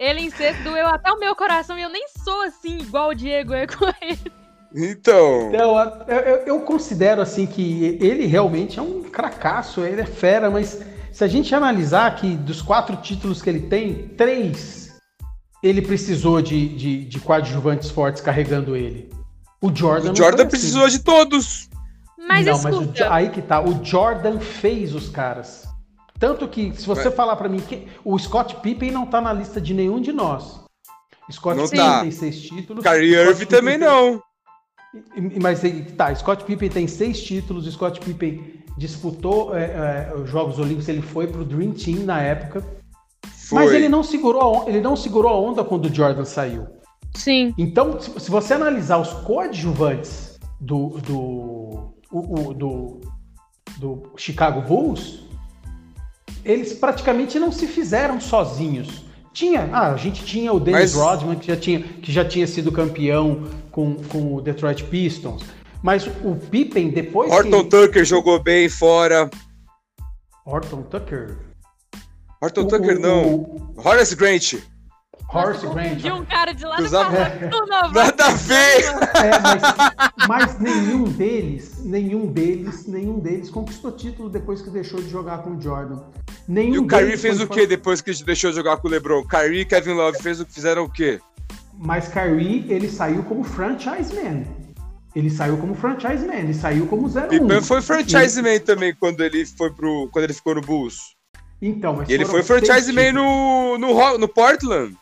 Ele 0.00 0.22
em 0.22 0.30
sexto 0.30 0.64
doeu 0.64 0.88
até 0.88 1.12
o 1.12 1.18
meu 1.18 1.36
coração 1.36 1.78
e 1.78 1.82
eu 1.82 1.88
nem 1.88 2.06
sou 2.24 2.42
assim, 2.42 2.78
igual 2.78 3.10
o 3.10 3.14
Diego 3.14 3.52
é 3.54 3.66
com 3.66 3.86
ele. 4.00 4.32
Então. 4.74 5.50
então 5.50 5.78
eu, 6.08 6.16
eu, 6.16 6.36
eu, 6.46 6.60
considero 6.60 7.22
assim 7.22 7.46
que 7.46 7.96
ele 8.00 8.26
realmente 8.26 8.76
é 8.80 8.82
um 8.82 9.04
cracaço, 9.04 9.82
ele 9.82 10.00
é 10.00 10.06
fera, 10.06 10.50
mas 10.50 10.82
se 11.14 11.22
a 11.22 11.28
gente 11.28 11.54
analisar 11.54 12.16
que 12.16 12.34
dos 12.36 12.60
quatro 12.60 12.96
títulos 12.96 13.40
que 13.40 13.48
ele 13.48 13.60
tem, 13.60 14.08
três 14.08 14.92
ele 15.62 15.80
precisou 15.80 16.42
de, 16.42 16.68
de, 16.76 17.04
de 17.04 17.20
coadjuvantes 17.20 17.88
fortes 17.88 18.20
carregando 18.20 18.74
ele. 18.74 19.08
O 19.62 19.72
Jordan. 19.72 20.10
O 20.10 20.16
Jordan 20.16 20.42
assim. 20.42 20.50
precisou 20.50 20.88
de 20.88 20.98
todos. 20.98 21.70
Mas 22.18 22.44
não, 22.44 22.54
escuta. 22.54 22.76
mas 22.76 23.00
o, 23.00 23.12
aí 23.12 23.30
que 23.30 23.40
tá. 23.40 23.60
O 23.62 23.82
Jordan 23.84 24.40
fez 24.40 24.92
os 24.92 25.08
caras. 25.08 25.68
Tanto 26.18 26.48
que, 26.48 26.74
se 26.74 26.84
você 26.84 27.04
Mas... 27.04 27.14
falar 27.14 27.36
para 27.36 27.48
mim 27.48 27.60
que 27.60 27.86
o 28.04 28.18
Scott 28.18 28.56
Pippen 28.56 28.90
não 28.90 29.06
tá 29.06 29.20
na 29.20 29.32
lista 29.32 29.60
de 29.60 29.72
nenhum 29.72 30.00
de 30.00 30.12
nós. 30.12 30.64
Scott 31.30 31.56
não 31.56 31.64
Pippen 31.68 31.78
tá. 31.78 32.00
tem 32.00 32.10
seis 32.10 32.42
títulos. 32.42 32.84
Kyrie 32.84 33.14
Irving 33.14 33.46
também 33.46 33.78
tem... 33.78 33.88
não. 33.88 34.20
Mas 35.40 35.60
tá, 35.96 36.12
Scott 36.12 36.42
Pippen 36.44 36.68
tem 36.68 36.88
seis 36.88 37.22
títulos. 37.22 37.72
Scott 37.72 38.00
Pippen 38.00 38.63
disputou 38.76 39.56
é, 39.56 40.10
é, 40.10 40.14
os 40.14 40.28
Jogos 40.28 40.58
Olímpicos. 40.58 40.88
Ele 40.88 41.02
foi 41.02 41.26
pro 41.26 41.44
Dream 41.44 41.72
Team 41.72 42.04
na 42.04 42.20
época. 42.20 42.64
Foi. 43.48 43.64
Mas 43.64 43.72
ele 43.72 43.88
não 43.88 44.02
segurou 44.02 44.62
a, 44.62 44.68
ele 44.68 44.80
não 44.80 44.96
segurou 44.96 45.30
a 45.30 45.38
onda 45.38 45.62
quando 45.62 45.86
o 45.86 45.94
Jordan 45.94 46.24
saiu. 46.24 46.66
Sim. 47.14 47.54
Então, 47.56 48.00
se 48.00 48.30
você 48.30 48.54
analisar 48.54 48.98
os 48.98 49.12
coadjuvantes 49.12 50.38
do, 50.60 50.98
do, 51.06 51.94
o, 52.10 52.48
o, 52.50 52.54
do, 52.54 53.00
do 53.78 54.02
Chicago 54.16 54.62
Bulls, 54.62 55.20
eles 56.44 56.72
praticamente 56.72 57.38
não 57.38 57.52
se 57.52 57.66
fizeram 57.66 58.20
sozinhos. 58.20 59.04
Tinha, 59.32 59.68
ah, 59.72 59.92
a 59.92 59.96
gente 59.96 60.24
tinha 60.24 60.52
o 60.52 60.60
Dennis 60.60 60.94
Mas... 60.94 60.94
Rodman, 60.94 61.36
que 61.36 61.46
já 61.46 61.56
tinha, 61.56 61.80
que 61.80 62.12
já 62.12 62.24
tinha 62.24 62.46
sido 62.46 62.70
campeão 62.70 63.44
com, 63.70 63.96
com 64.08 64.34
o 64.34 64.40
Detroit 64.40 64.84
Pistons. 64.84 65.42
Mas 65.84 66.06
o 66.06 66.34
Pippen, 66.34 66.88
depois 66.88 67.30
Horton 67.30 67.64
que... 67.64 67.68
Tucker 67.68 68.04
jogou 68.06 68.42
bem 68.42 68.70
fora. 68.70 69.28
Horton 70.46 70.80
Tucker? 70.84 71.36
Horton 72.40 72.62
o, 72.62 72.68
Tucker 72.68 72.96
o, 72.96 73.00
não. 73.00 73.26
O... 73.26 73.74
Horace 73.76 74.16
Grant. 74.16 74.54
Horace 75.28 75.66
Grant. 75.66 75.96
De 75.96 76.10
um 76.10 76.24
cara 76.24 76.54
de 76.54 76.64
lá 76.64 76.76
do 76.78 76.84
Usava... 76.84 77.18
é. 77.18 77.50
Nada 77.92 78.24
a 78.24 78.30
ver! 78.30 78.84
É, 79.14 79.38
mas, 79.42 79.62
mas, 80.26 80.58
nenhum 80.58 81.04
deles, 81.04 81.84
nenhum 81.84 82.28
deles, 82.28 82.86
nenhum 82.86 83.18
deles 83.18 83.50
conquistou 83.50 83.92
título 83.92 84.30
depois 84.30 84.62
que 84.62 84.70
deixou 84.70 85.02
de 85.02 85.10
jogar 85.10 85.42
com 85.42 85.50
o 85.50 85.60
Jordan. 85.60 86.00
Nenhum 86.48 86.74
e 86.76 86.78
o 86.78 86.86
Kyrie 86.86 87.18
fez 87.18 87.42
o 87.42 87.46
que 87.46 87.66
depois 87.66 88.00
que 88.00 88.10
deixou 88.24 88.48
de 88.48 88.56
jogar 88.56 88.78
com 88.78 88.88
o 88.88 88.90
LeBron? 88.90 89.22
Kyrie 89.26 89.60
e 89.60 89.64
Kevin 89.66 89.92
Love 89.92 90.16
fez 90.22 90.40
o 90.40 90.46
que 90.46 90.54
fizeram 90.54 90.84
o 90.84 90.90
quê? 90.90 91.20
Mas 91.74 92.08
Kyrie, 92.08 92.64
ele 92.70 92.88
saiu 92.88 93.22
como 93.24 93.44
franchise 93.44 94.14
man. 94.14 94.63
Ele 95.14 95.30
saiu 95.30 95.56
como 95.56 95.74
franchise 95.74 96.26
man, 96.26 96.34
ele 96.34 96.54
saiu 96.54 96.86
como 96.86 97.08
0 97.08 97.28
Pippen 97.28 97.62
foi 97.62 97.80
franchise 97.80 98.42
man 98.42 98.58
também 98.58 98.94
quando 98.94 99.22
ele 99.22 99.46
foi 99.46 99.70
pro 99.70 100.08
quando 100.12 100.24
ele 100.24 100.32
ficou 100.32 100.54
no 100.54 100.60
Bulls. 100.60 101.14
Então, 101.62 101.96
mas 101.96 102.08
e 102.08 102.12
ele 102.12 102.24
foi 102.24 102.42
franchise 102.42 102.92
man 102.92 103.12
no, 103.12 103.78
no, 103.78 104.18
no 104.18 104.28
Portland. 104.28 104.96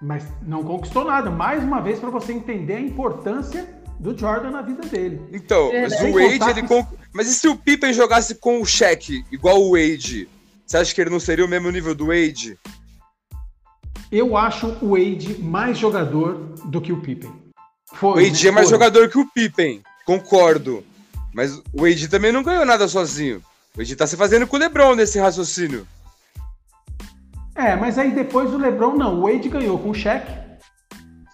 Mas 0.00 0.24
não 0.46 0.62
conquistou 0.62 1.04
nada. 1.04 1.30
Mais 1.30 1.62
uma 1.62 1.80
vez 1.80 1.98
para 1.98 2.10
você 2.10 2.32
entender 2.32 2.74
a 2.74 2.80
importância 2.80 3.68
do 3.98 4.16
Jordan 4.16 4.50
na 4.50 4.62
vida 4.62 4.82
dele. 4.88 5.20
Então, 5.32 5.70
é, 5.72 5.82
mas 5.82 5.92
o 6.00 6.12
Wade, 6.12 6.50
ele 6.50 6.66
que... 6.66 6.86
Mas 7.12 7.28
e 7.28 7.34
se 7.34 7.48
o 7.48 7.56
Pippen 7.56 7.92
jogasse 7.92 8.34
com 8.36 8.60
o 8.60 8.64
Shaq, 8.64 9.24
igual 9.30 9.60
o 9.62 9.72
Wade? 9.72 10.28
Você 10.66 10.76
acha 10.76 10.94
que 10.94 11.00
ele 11.00 11.10
não 11.10 11.20
seria 11.20 11.44
o 11.44 11.48
mesmo 11.48 11.70
nível 11.70 11.94
do 11.94 12.06
Wade? 12.06 12.58
Eu 14.10 14.36
acho 14.36 14.76
o 14.80 14.90
Wade 14.90 15.40
mais 15.40 15.78
jogador 15.78 16.34
do 16.64 16.80
que 16.80 16.92
o 16.92 17.00
Pippen. 17.00 17.41
Foi, 17.94 18.10
o 18.10 18.24
Wade 18.24 18.42
né? 18.44 18.48
é 18.48 18.52
mais 18.52 18.68
Foi. 18.68 18.74
jogador 18.74 19.08
que 19.08 19.18
o 19.18 19.26
Pippen, 19.26 19.82
concordo. 20.04 20.84
Mas 21.32 21.56
o 21.72 21.82
Wade 21.82 22.08
também 22.08 22.32
não 22.32 22.42
ganhou 22.42 22.64
nada 22.64 22.86
sozinho. 22.88 23.42
O 23.74 23.78
Wade 23.78 23.96
tá 23.96 24.06
se 24.06 24.16
fazendo 24.16 24.46
com 24.46 24.56
o 24.56 24.58
LeBron 24.58 24.94
nesse 24.94 25.18
raciocínio. 25.18 25.86
É, 27.54 27.76
mas 27.76 27.98
aí 27.98 28.10
depois 28.10 28.52
o 28.52 28.58
LeBron 28.58 28.96
não. 28.96 29.20
O 29.20 29.22
Wade 29.22 29.48
ganhou 29.48 29.78
com 29.78 29.90
o 29.90 29.94
Shaq. 29.94 30.26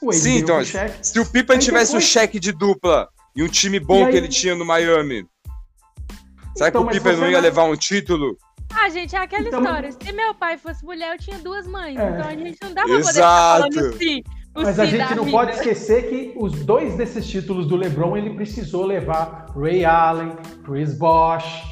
O 0.01 0.07
Wade 0.07 0.19
Sim, 0.19 0.39
então, 0.39 0.61
se 1.03 1.19
o 1.19 1.27
Pippen 1.27 1.59
tivesse 1.59 1.93
depois... 1.93 2.05
um 2.05 2.07
cheque 2.07 2.39
de 2.39 2.53
dupla 2.53 3.09
e 3.35 3.43
um 3.43 3.49
time 3.49 3.81
bom 3.81 4.05
aí... 4.05 4.13
que 4.13 4.17
ele 4.17 4.29
tinha 4.29 4.55
no 4.55 4.65
Miami, 4.65 5.27
será 6.55 6.69
então, 6.69 6.87
que 6.87 6.89
o 6.89 6.91
Pippen 6.93 7.17
não 7.17 7.27
ia 7.27 7.33
não... 7.33 7.41
levar 7.41 7.65
um 7.65 7.77
título? 7.77 8.37
Ah, 8.73 8.89
gente, 8.91 9.17
é 9.17 9.19
aquela 9.19 9.49
então... 9.49 9.61
história. 9.61 9.93
Se 9.93 10.13
meu 10.13 10.35
pai 10.35 10.59
fosse 10.59 10.85
mulher, 10.85 11.15
eu 11.15 11.19
tinha 11.19 11.39
duas 11.39 11.67
mães. 11.67 11.99
É. 11.99 12.11
Então 12.11 12.29
a 12.29 12.37
gente 12.37 12.59
não 12.63 12.75
dá 12.75 12.85
pra 12.85 12.95
Exato. 12.97 13.07
poder 13.07 13.15
ficar 13.15 13.59
falando 13.59 13.95
assim. 13.95 14.23
Mas 14.63 14.79
a 14.79 14.87
gente 14.87 15.15
não 15.15 15.31
pode 15.31 15.53
esquecer 15.53 16.09
que 16.09 16.33
os 16.37 16.53
dois 16.65 16.95
desses 16.97 17.27
títulos 17.27 17.67
do 17.67 17.77
LeBron 17.77 18.17
ele 18.17 18.31
precisou 18.31 18.85
levar 18.85 19.47
Ray 19.57 19.85
Allen, 19.85 20.33
Chris 20.65 20.95
Bosh, 20.95 21.65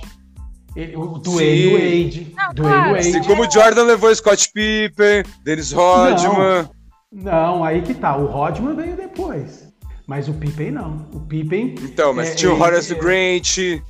o 0.96 1.18
Dwayne 1.18 1.72
Wade, 1.72 2.34
Não, 2.36 2.54
Dwayne 2.54 2.74
claro. 2.74 2.92
Wade. 2.92 3.08
Assim 3.08 3.22
como 3.22 3.46
o 3.46 3.50
Jordan 3.50 3.82
levou 3.84 4.14
Scott 4.14 4.50
Pippen, 4.52 5.24
Dennis 5.42 5.72
Rodman. 5.72 6.68
Não, 7.10 7.64
aí 7.64 7.80
que 7.82 7.94
tá. 7.94 8.16
O 8.16 8.26
Rodman 8.26 8.74
veio 8.74 8.96
depois. 8.96 9.66
Mas 10.06 10.28
o 10.28 10.34
Pippen 10.34 10.70
não. 10.70 11.06
O 11.12 11.20
Pippen 11.20 11.74
Então, 11.82 12.12
mas 12.12 12.30
É, 12.30 12.34
tinha 12.34 12.52
o 12.52 12.56
é, 12.56 12.60
Horace 12.62 12.92
é. 12.92 12.96
Grant, 12.96 13.82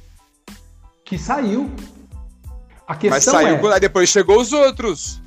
que 1.05 1.19
saiu. 1.19 1.71
A 2.87 2.93
mas 2.93 2.99
questão 2.99 3.35
saiu. 3.35 3.73
é 3.73 3.81
depois 3.81 4.09
chegou 4.09 4.41
os 4.41 4.53
outros. 4.53 5.21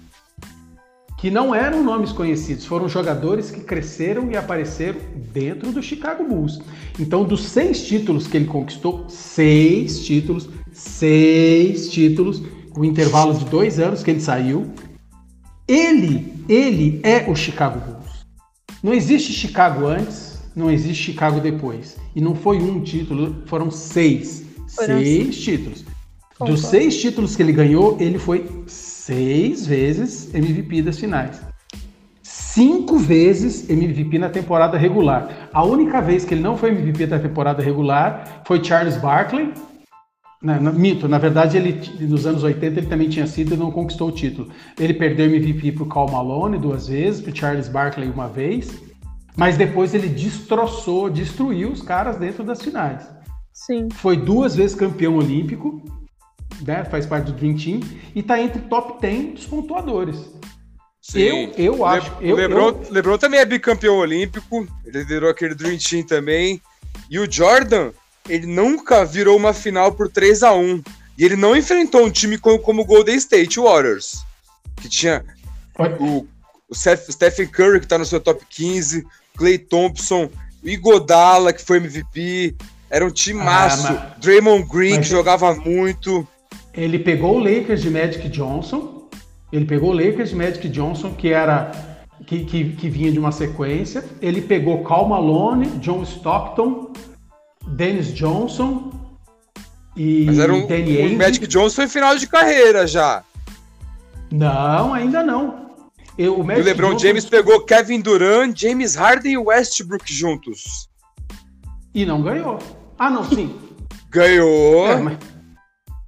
Que 1.19 1.29
não 1.29 1.53
eram 1.53 1.83
nomes 1.83 2.11
conhecidos, 2.13 2.65
foram 2.65 2.87
jogadores 2.87 3.51
que 3.51 3.59
cresceram 3.59 4.31
e 4.31 4.37
apareceram 4.37 4.99
dentro 5.33 5.71
do 5.71 5.83
Chicago 5.83 6.23
Bulls. 6.23 6.59
Então, 6.97 7.25
dos 7.25 7.43
seis 7.43 7.85
títulos 7.85 8.25
que 8.25 8.37
ele 8.37 8.45
conquistou, 8.45 9.05
seis 9.09 10.05
títulos, 10.05 10.49
seis 10.71 11.89
títulos, 11.91 12.41
com 12.71 12.85
intervalo 12.85 13.33
de 13.33 13.43
dois 13.45 13.79
anos 13.79 14.01
que 14.01 14.11
ele 14.11 14.21
saiu, 14.21 14.71
ele, 15.67 16.33
ele 16.47 17.01
é 17.03 17.29
o 17.29 17.35
Chicago 17.35 17.79
Bulls. 17.79 18.25
Não 18.81 18.93
existe 18.93 19.33
Chicago 19.33 19.87
antes, 19.87 20.39
não 20.55 20.71
existe 20.71 21.03
Chicago 21.03 21.41
depois. 21.41 21.97
E 22.15 22.21
não 22.21 22.33
foi 22.33 22.57
um 22.59 22.81
título, 22.81 23.43
foram 23.45 23.69
seis. 23.69 24.45
Foram 24.69 24.99
seis 24.99 25.37
títulos. 25.37 25.83
Dos 26.39 26.61
seis 26.61 26.99
títulos 26.99 27.35
que 27.35 27.43
ele 27.43 27.51
ganhou, 27.51 27.97
ele 27.99 28.17
foi 28.17 28.49
seis 29.10 29.65
vezes 29.65 30.31
MVP 30.36 30.84
das 30.84 30.99
finais. 30.99 31.41
Cinco 32.22 32.99
vezes 32.99 33.68
MVP 33.68 34.19
na 34.19 34.30
temporada 34.30 34.77
regular. 34.77 35.49
A 35.52 35.64
única 35.64 35.99
vez 35.99 36.23
que 36.23 36.36
ele 36.36 36.44
não 36.44 36.56
foi 36.56 36.69
MVP 36.69 37.07
da 37.07 37.18
temporada 37.18 37.64
regular 37.64 38.44
foi 38.45 38.64
Charles 38.64 38.98
Barkley. 38.98 39.52
Na, 40.44 40.60
na- 40.60 40.72
mito, 40.72 41.07
na 41.07 41.18
verdade, 41.18 41.57
ele 41.57 41.81
nos 42.07 42.27
anos 42.27 42.44
80 42.44 42.80
ele 42.80 42.88
também 42.88 43.10
tinha 43.10 43.26
sido 43.26 43.56
e 43.56 43.57
não 43.57 43.72
conquistou 43.72 44.10
o 44.10 44.11
título. 44.11 44.49
Ele 44.80 44.94
perdeu 44.94 45.26
MVP 45.26 45.72
para 45.72 45.84
o 45.84 45.88
Cal 45.88 46.10
Malone 46.11 46.60
duas 46.60 46.88
vezes, 46.88 47.19
para 47.19 47.34
Charles 47.34 47.68
Barkley 47.68 48.10
uma 48.10 48.27
vez, 48.27 48.80
mas 49.36 49.57
depois 49.57 49.95
ele 49.95 50.07
destroçou, 50.07 51.10
destruiu 51.10 51.72
os 51.72 51.81
caras 51.81 52.18
dentro 52.18 52.44
das 52.44 52.61
finais 52.61 53.10
Sim. 53.52 53.90
foi 53.91 54.15
duas 54.15 54.56
vezes 54.56 54.76
campeão 54.76 55.18
olímpico, 55.18 55.81
né, 56.61 56.84
faz 56.85 57.05
parte 57.05 57.26
do 57.26 57.34
Dream 57.34 57.55
Team, 57.57 57.80
e 58.15 58.21
tá 58.23 58.39
entre 58.39 58.61
top 58.63 59.01
10 59.01 59.34
dos 59.35 59.45
pontuadores. 59.45 60.17
Eu, 61.15 61.51
eu 61.57 61.76
Le- 61.77 61.84
acho. 61.84 62.11
o 62.19 62.21
Eu, 62.21 62.35
Lebron, 62.35 62.67
eu- 62.67 62.88
Lebron 62.91 63.17
também 63.17 63.39
é 63.39 63.45
bicampeão 63.45 63.97
olímpico, 63.97 64.67
ele 64.85 64.99
liderou 64.99 65.30
aquele 65.30 65.55
Dream 65.55 65.77
Team 65.77 66.03
também. 66.03 66.61
E 67.09 67.17
o 67.17 67.31
Jordan, 67.31 67.91
ele 68.27 68.45
nunca 68.45 69.03
virou 69.05 69.35
uma 69.35 69.53
final 69.53 69.91
por 69.93 70.09
3 70.09 70.43
a 70.43 70.53
1 70.53 70.84
E 71.17 71.26
ele 71.26 71.35
não 71.35 71.55
enfrentou 71.55 72.05
um 72.05 72.11
time 72.11 72.38
como, 72.38 72.59
como 72.59 72.81
o 72.81 72.85
Golden 72.85 73.15
State 73.17 73.59
Warriors, 73.59 74.21
que 74.77 74.88
tinha 74.88 75.26
o, 75.99 76.26
o 76.69 76.76
Seth- 76.76 77.11
Stephen 77.11 77.47
Curry, 77.47 77.80
que 77.81 77.88
tá 77.88 77.97
no 77.97 78.05
seu 78.05 78.19
top 78.21 78.41
15, 78.49 79.05
Clay 79.35 79.57
Thompson, 79.57 80.30
o 80.63 80.67
Igodala, 80.69 81.51
que 81.51 81.61
foi 81.61 81.77
MVP. 81.77 82.55
Era 82.89 83.05
um 83.05 83.11
time. 83.11 83.41
Ah, 83.41 83.45
mas- 83.77 84.17
Draymond 84.21 84.67
Green, 84.69 84.91
mas- 84.97 84.99
que 85.07 85.11
jogava 85.11 85.53
muito. 85.55 86.26
Ele 86.73 86.99
pegou 86.99 87.37
o 87.37 87.39
Lakers 87.39 87.81
de 87.81 87.89
Magic 87.89 88.29
Johnson. 88.29 89.09
Ele 89.51 89.65
pegou 89.65 89.89
o 89.89 89.93
Lakers 89.93 90.29
de 90.29 90.35
Magic 90.35 90.69
Johnson, 90.69 91.13
que 91.13 91.29
era. 91.29 91.71
Que, 92.27 92.43
que, 92.45 92.71
que 92.73 92.89
vinha 92.89 93.11
de 93.11 93.17
uma 93.17 93.31
sequência. 93.31 94.03
Ele 94.21 94.41
pegou 94.41 94.83
Cal 94.83 95.07
Malone, 95.07 95.67
John 95.79 96.03
Stockton, 96.03 96.91
Dennis 97.67 98.13
Johnson 98.13 98.91
e 99.95 100.25
Mas 100.25 100.37
era 100.39 100.53
um, 100.53 100.67
Danny 100.67 101.13
o. 101.15 101.17
Magic 101.17 101.47
Johnson 101.47 101.75
foi 101.75 101.87
final 101.87 102.15
de 102.17 102.27
carreira 102.27 102.85
já. 102.85 103.23
Não, 104.31 104.93
ainda 104.93 105.23
não. 105.23 105.69
Eu, 106.17 106.35
o 106.35 106.43
Magic 106.43 106.61
o 106.61 106.65
LeBron 106.65 106.89
Johnson- 106.91 107.07
James 107.07 107.25
pegou 107.25 107.61
Kevin 107.61 108.01
Durant, 108.01 108.55
James 108.55 108.95
Harden 108.95 109.33
e 109.33 109.37
Westbrook 109.37 110.13
juntos. 110.13 110.87
E 111.95 112.05
não 112.05 112.21
ganhou. 112.21 112.59
Ah, 112.99 113.09
não, 113.09 113.23
sim. 113.23 113.55
Ganhou. 114.11 114.87
É, 114.91 114.97
mas- 114.99 115.17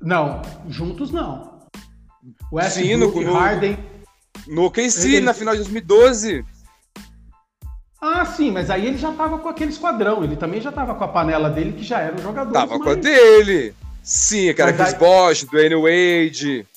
Não, 0.02 0.42
juntos 0.68 1.12
não. 1.12 1.60
Westbrook, 2.52 2.88
Sim, 2.90 3.24
no- 3.26 3.34
Harden. 3.34 3.78
No 4.48 4.66
OKC, 4.66 5.08
Ele- 5.08 5.22
na 5.22 5.34
final 5.34 5.54
de 5.54 5.60
2012. 5.60 6.44
Ah, 8.02 8.26
sim, 8.26 8.50
mas 8.52 8.70
aí 8.72 8.88
ele 8.88 8.98
já 8.98 9.12
tava 9.12 9.38
com 9.38 9.48
aquele 9.48 9.70
esquadrão. 9.72 10.24
Ele 10.24 10.36
também 10.36 10.60
já 10.60 10.72
tava 10.72 10.96
com 10.96 11.04
a 11.04 11.08
panela 11.08 11.50
dele, 11.50 11.74
que 11.74 11.84
já 11.84 12.00
era 12.00 12.16
um 12.16 12.18
jogador. 12.24 12.52
Tava 12.52 12.80
com 12.80 12.90
a 12.90 12.96
dele. 12.96 13.76
Sim, 14.02 14.50
aquela 14.50 14.72
Mas 14.72 14.78
Chris 14.82 14.94
aí- 14.94 15.00
Bosh, 15.00 15.44
Dwayne 15.44 15.76
Wade. 15.76 16.68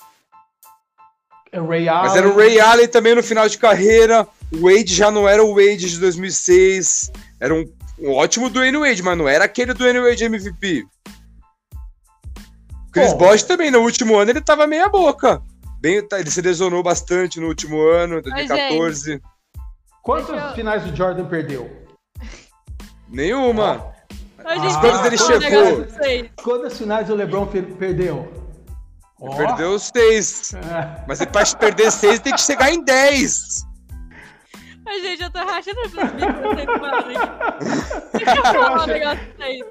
É 1.50 1.58
Ray 1.60 1.88
Allen. 1.88 2.02
Mas 2.08 2.16
era 2.16 2.28
o 2.28 2.36
Ray 2.36 2.60
Allen 2.60 2.88
também 2.88 3.14
no 3.14 3.22
final 3.22 3.48
de 3.48 3.56
carreira. 3.56 4.26
O 4.52 4.68
Wade 4.68 4.92
já 4.94 5.10
não 5.10 5.26
era 5.26 5.42
o 5.42 5.54
Wade 5.54 5.88
de 5.88 5.98
2006. 5.98 7.10
Era 7.40 7.54
um, 7.54 7.64
um 7.98 8.12
ótimo 8.12 8.50
Dwayne 8.50 8.76
Wade, 8.76 9.02
mas 9.02 9.16
não 9.16 9.26
era 9.28 9.44
aquele 9.44 9.72
Dwayne 9.72 10.00
Wade 10.00 10.24
MVP. 10.24 10.84
Chris 12.94 13.12
Bom. 13.12 13.18
Bosh 13.18 13.42
também, 13.42 13.70
no 13.70 13.80
último 13.80 14.16
ano, 14.16 14.30
ele 14.30 14.40
tava 14.40 14.66
meia 14.66 14.88
boca. 14.88 15.42
Bem, 15.80 16.06
tá, 16.06 16.18
ele 16.18 16.30
se 16.30 16.40
lesionou 16.40 16.82
bastante 16.82 17.38
no 17.38 17.48
último 17.48 17.78
ano, 17.82 18.22
2014. 18.22 19.20
Quantas 20.02 20.28
Deixa 20.28 20.46
eu- 20.46 20.54
finais 20.54 20.84
o 20.90 20.96
Jordan 20.96 21.26
perdeu? 21.26 21.70
Nenhuma. 23.08 23.92
Gente, 24.46 24.46
Ah, 24.46 24.54
eu 24.56 24.80
quando 24.80 25.06
ele 25.06 25.18
chegou-. 25.18 25.86
Quantas 26.42 26.76
finais 26.78 27.08
o 27.10 27.14
LeBron 27.14 27.46
per- 27.46 27.64
perdeu? 27.76 28.30
Ó. 29.20 29.36
Perdeu 29.36 29.70
os 29.74 29.90
seis. 29.94 30.52
É. 30.54 31.04
Mas 31.08 31.20
pra 31.24 31.44
perder 31.56 31.90
seis, 31.90 32.20
tem 32.20 32.34
que 32.34 32.40
chegar 32.40 32.70
em 32.70 32.82
10. 32.84 33.64
Ô, 34.86 34.90
gente, 35.00 35.22
eu 35.22 35.30
tô 35.30 35.38
rachando 35.38 35.80
os 35.80 35.92
bicos 35.92 36.42
eu 36.42 36.56
gente 36.56 36.70
ficar 38.18 38.32
aqui 38.32 38.58
bom. 38.58 38.64
até 38.64 38.82
amanhã. 38.82 39.24
Vamos, 39.24 39.34
vocês 39.34 39.64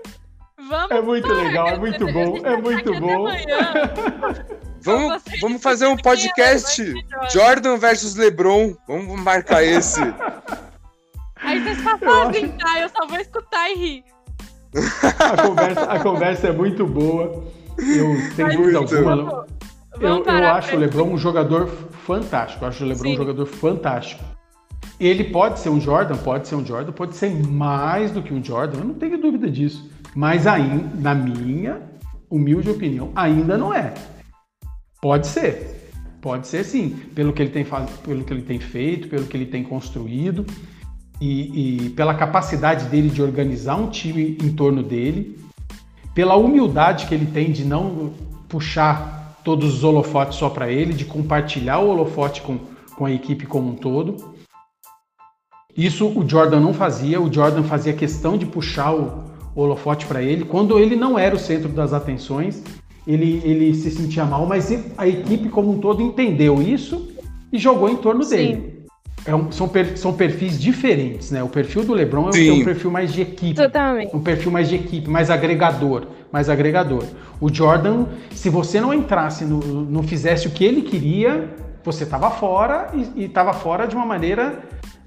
vamos 5.42 5.62
fazer 5.62 5.88
um 5.88 5.96
discutindo 5.96 6.34
quem 6.34 6.44
é 6.44 6.48
podcast. 6.54 6.84
mais 6.94 7.04
que 7.04 7.10
Jordan. 7.10 7.30
Jordan 7.30 7.78
versus 7.78 8.16
LeBron. 8.16 8.76
Vamos 8.88 9.20
marcar 9.22 9.64
esse. 9.64 10.02
Aí 11.42 11.62
vocês 11.62 11.82
fazem, 11.82 12.46
acho- 12.50 12.58
tá? 12.58 12.80
Eu 12.80 12.90
só 12.90 13.06
vou 13.08 13.20
escutar 13.20 13.70
e 13.70 13.76
rir. 13.76 14.04
A 15.20 15.42
conversa, 15.48 15.84
a 15.84 16.00
conversa 16.00 16.48
é 16.48 16.52
muito 16.52 16.86
boa. 16.88 17.44
Eu, 17.78 18.16
dúvida 18.36 18.56
muito. 18.56 18.78
alguma, 18.78 19.46
Vamos 19.98 20.28
Eu, 20.28 20.34
eu 20.34 20.48
acho 20.48 20.76
o 20.76 20.80
LeBron 20.80 21.04
um 21.14 21.18
jogador 21.18 21.68
fantástico. 22.06 22.64
Eu 22.64 22.70
acho 22.70 22.84
o 22.84 22.88
LeBron 22.88 23.04
Sim. 23.10 23.14
um 23.14 23.18
jogador 23.18 23.46
fantástico. 23.46 24.24
Ele 25.00 25.26
pode 25.26 25.60
ser 25.60 25.70
um 25.70 25.80
Jordan, 25.82 26.16
pode 26.18 26.48
ser 26.48 26.56
um 26.56 26.66
Jordan, 26.66 26.92
pode 26.92 27.16
ser 27.16 27.30
mais 27.48 28.12
do 28.12 28.22
que 28.22 28.34
um 28.34 28.44
Jordan, 28.44 28.80
eu 28.80 28.86
não 28.86 28.94
tenho 28.94 29.20
dúvida 29.20 29.50
disso. 29.50 29.90
Mas 30.16 30.46
ainda, 30.46 30.90
na 30.96 31.16
minha 31.16 31.82
humilde 32.30 32.70
opinião, 32.70 33.12
ainda 33.16 33.58
não 33.58 33.74
é. 33.74 33.94
Pode 35.02 35.28
ser. 35.28 35.92
Pode 36.22 36.48
ser 36.48 36.64
sim, 36.64 36.90
pelo 37.14 37.34
que 37.34 37.42
ele 37.42 37.52
tem, 37.52 37.66
pelo 38.04 38.24
que 38.24 38.34
ele 38.34 38.44
tem 38.44 38.60
feito, 38.60 39.10
pelo 39.10 39.26
que 39.26 39.36
ele 39.36 39.46
tem 39.46 39.62
construído 39.62 40.46
e, 41.20 41.86
e 41.86 41.90
pela 41.90 42.14
capacidade 42.14 42.86
dele 42.86 43.10
de 43.10 43.22
organizar 43.22 43.76
um 43.76 43.90
time 43.90 44.38
em 44.42 44.54
torno 44.54 44.82
dele, 44.82 45.38
pela 46.16 46.36
humildade 46.36 47.08
que 47.08 47.14
ele 47.14 47.26
tem 47.26 47.52
de 47.52 47.66
não 47.66 48.14
puxar 48.48 49.38
todos 49.44 49.76
os 49.76 49.84
holofotes 49.84 50.38
só 50.38 50.50
para 50.50 50.72
ele, 50.72 50.94
de 50.94 51.04
compartilhar 51.04 51.80
o 51.80 51.90
holofote 51.90 52.42
com, 52.42 52.58
com 52.96 53.06
a 53.06 53.12
equipe 53.12 53.46
como 53.46 53.72
um 53.72 53.76
todo. 53.76 54.34
Isso 55.76 56.08
o 56.08 56.28
Jordan 56.28 56.62
não 56.62 56.74
fazia, 56.74 57.20
o 57.20 57.32
Jordan 57.32 57.64
fazia 57.64 57.94
questão 57.94 58.38
de 58.38 58.46
puxar 58.46 58.94
o 58.94 59.33
holofote 59.56 60.06
para 60.06 60.22
ele. 60.22 60.46
Quando 60.46 60.80
ele 60.80 60.96
não 60.96 61.18
era 61.18 61.36
o 61.36 61.40
centro 61.40 61.70
das 61.70 61.94
atenções, 61.94 62.62
ele, 63.08 63.42
ele 63.44 63.74
se 63.74 63.92
sentia 63.92 64.26
mal, 64.26 64.46
mas 64.46 64.72
a 64.98 65.08
equipe 65.08 65.50
como 65.50 65.72
um 65.72 65.80
todo 65.80 66.02
entendeu 66.02 66.62
isso 66.62 67.12
e 67.52 67.58
jogou 67.58 67.90
em 67.90 67.96
torno 67.98 68.24
Sim. 68.24 68.36
dele. 68.36 68.74
É 69.26 69.34
um- 69.34 69.52
são, 69.52 69.70
per- 69.70 69.98
são 69.98 70.12
perfis 70.14 70.60
diferentes, 70.60 71.32
né? 71.32 71.42
O 71.42 71.48
perfil 71.48 71.84
do 71.86 71.94
LeBron 71.94 72.26
é 72.26 72.30
um- 72.30 72.34
Sim. 72.34 72.50
é 72.50 72.54
um 72.54 72.64
perfil 72.66 72.92
mais 72.92 73.14
de 73.14 73.22
equipe 73.22 73.54
Totalmente. 73.54 74.14
um 74.14 74.20
perfil 74.20 74.52
mais 74.52 74.68
de 74.68 74.76
equipe, 74.76 75.10
mais 75.10 75.30
agregador, 75.30 76.08
mais 76.32 76.50
agregador. 76.50 77.04
O 77.40 77.54
Jordan, 77.54 78.06
se 78.32 78.50
você 78.50 78.82
não 78.82 78.94
entrasse, 78.94 79.46
no, 79.46 79.60
não 79.60 80.04
fizesse 80.04 80.48
o 80.48 80.52
que 80.52 80.66
ele 80.66 80.82
queria, 80.82 81.50
você 81.86 82.04
estava 82.04 82.30
fora 82.32 82.92
e 83.16 83.24
estava 83.26 83.54
fora 83.54 83.86
de 83.88 83.96
uma 83.96 84.06
maneira 84.06 84.60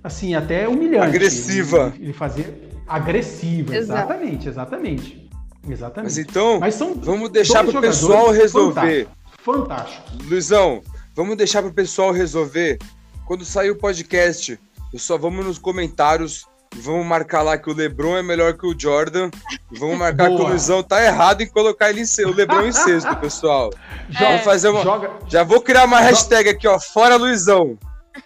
assim 0.02 0.34
até 0.34 0.66
humilhante. 0.68 1.08
Agressiva. 1.08 1.92
Ele, 1.96 2.04
ele 2.06 2.12
fazia 2.14 2.44
agressiva, 2.86 3.74
Exato. 3.76 4.00
exatamente, 4.12 4.48
exatamente, 4.48 5.30
exatamente. 5.68 6.04
Mas 6.04 6.18
então, 6.18 6.60
Mas 6.60 6.74
são 6.74 6.94
vamos 6.94 7.30
deixar 7.30 7.62
dois 7.62 7.72
pro 7.72 7.80
pessoal 7.82 8.30
resolver. 8.30 9.08
Fantástico. 9.38 10.02
Luizão, 10.24 10.82
vamos 11.14 11.36
deixar 11.36 11.62
pro 11.62 11.72
pessoal 11.72 12.12
resolver. 12.12 12.78
Quando 13.26 13.44
sair 13.44 13.70
o 13.70 13.76
podcast, 13.76 14.58
Pessoal, 14.92 15.18
vamos 15.18 15.44
nos 15.44 15.58
comentários. 15.58 16.46
Vamos 16.76 17.04
marcar 17.04 17.42
lá 17.42 17.58
que 17.58 17.68
o 17.68 17.74
Lebron 17.74 18.16
é 18.16 18.22
melhor 18.22 18.54
que 18.54 18.66
o 18.66 18.74
Jordan. 18.78 19.30
E 19.72 19.78
vamos 19.78 19.98
marcar 19.98 20.28
que 20.28 20.34
o 20.36 20.46
Luizão 20.46 20.82
tá 20.82 21.04
errado 21.04 21.40
em 21.42 21.46
colocar 21.46 21.90
ele 21.90 22.00
em 22.02 22.06
sexto, 22.06 22.30
o 22.30 22.34
Lebron 22.34 22.62
em 22.66 22.72
sexto, 22.72 23.14
pessoal. 23.18 23.70
Joga, 24.08 24.30
Vou 24.30 24.38
fazer 24.38 24.68
uma- 24.68 24.82
joga, 24.82 25.10
Já 25.28 25.42
vou 25.42 25.60
criar 25.60 25.84
uma 25.84 26.00
hashtag 26.00 26.48
aqui, 26.50 26.66
ó. 26.68 26.78
Fora 26.78 27.16
Luizão. 27.16 27.76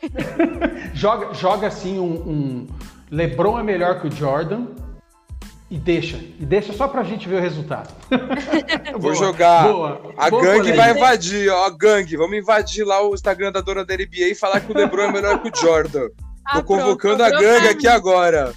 joga, 0.94 1.32
joga 1.34 1.66
assim 1.66 1.98
um, 1.98 2.12
um 2.12 2.66
LeBron 3.10 3.58
é 3.58 3.62
melhor 3.62 4.00
que 4.00 4.08
o 4.08 4.10
Jordan 4.12 4.66
e 5.70 5.78
deixa. 5.78 6.16
E 6.16 6.44
deixa 6.44 6.72
só 6.72 6.88
pra 6.88 7.02
gente 7.02 7.28
ver 7.28 7.36
o 7.36 7.40
resultado. 7.40 7.92
Vou 8.92 9.00
Boa, 9.00 9.14
jogar. 9.14 9.64
boa, 9.68 10.00
A 10.16 10.28
boa 10.30 10.42
gangue 10.42 10.72
vai 10.72 10.90
invadir, 10.92 11.48
ó. 11.50 11.66
A 11.66 11.70
gangue. 11.70 12.16
Vamos 12.16 12.36
invadir 12.36 12.84
lá 12.84 13.02
o 13.06 13.14
Instagram 13.14 13.52
da 13.52 13.60
dona 13.60 13.84
da 13.84 13.94
NBA 13.94 14.28
e 14.30 14.34
falar 14.34 14.60
que 14.60 14.72
o 14.72 14.76
Lebron 14.76 15.04
é 15.04 15.12
melhor 15.12 15.40
que 15.42 15.48
o 15.48 15.60
Jordan. 15.60 16.08
Ah, 16.46 16.56
Tô 16.60 16.64
pronto, 16.64 16.82
convocando 16.82 17.18
tô 17.18 17.24
a 17.24 17.30
gangue 17.30 17.68
aqui 17.68 17.86
agora. 17.86 18.52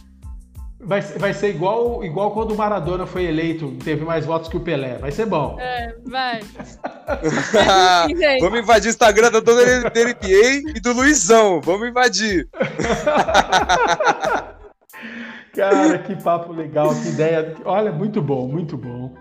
Vai, 0.85 1.01
ser- 1.01 1.17
vai 1.17 1.34
ser 1.34 1.49
igual, 1.49 2.03
igual 2.03 2.31
quando 2.31 2.51
o 2.51 2.57
Maradona 2.57 3.05
foi 3.05 3.23
eleito, 3.23 3.71
teve 3.85 4.03
mais 4.03 4.25
votos 4.25 4.49
que 4.49 4.57
o 4.57 4.59
Pelé. 4.59 4.97
Vai 4.97 5.11
ser 5.11 5.25
bom. 5.25 5.55
É, 5.59 5.95
vai. 6.05 6.41
Vamos 8.41 8.59
invadir 8.59 8.88
o 8.88 8.89
Instagram 8.89 9.31
da 9.31 9.39
dona 9.39 9.61
da 9.63 9.89
NBA 9.89 10.71
e 10.75 10.80
do 10.81 10.91
Luizão. 10.91 11.61
Vamos 11.61 11.88
invadir. 11.88 12.49
Cara, 15.53 15.99
que 15.99 16.15
papo 16.21 16.51
legal, 16.51 16.89
que 17.01 17.09
ideia. 17.09 17.55
Olha, 17.63 17.91
muito 17.91 18.21
bom, 18.21 18.47
muito 18.47 18.75
bom. 18.75 19.13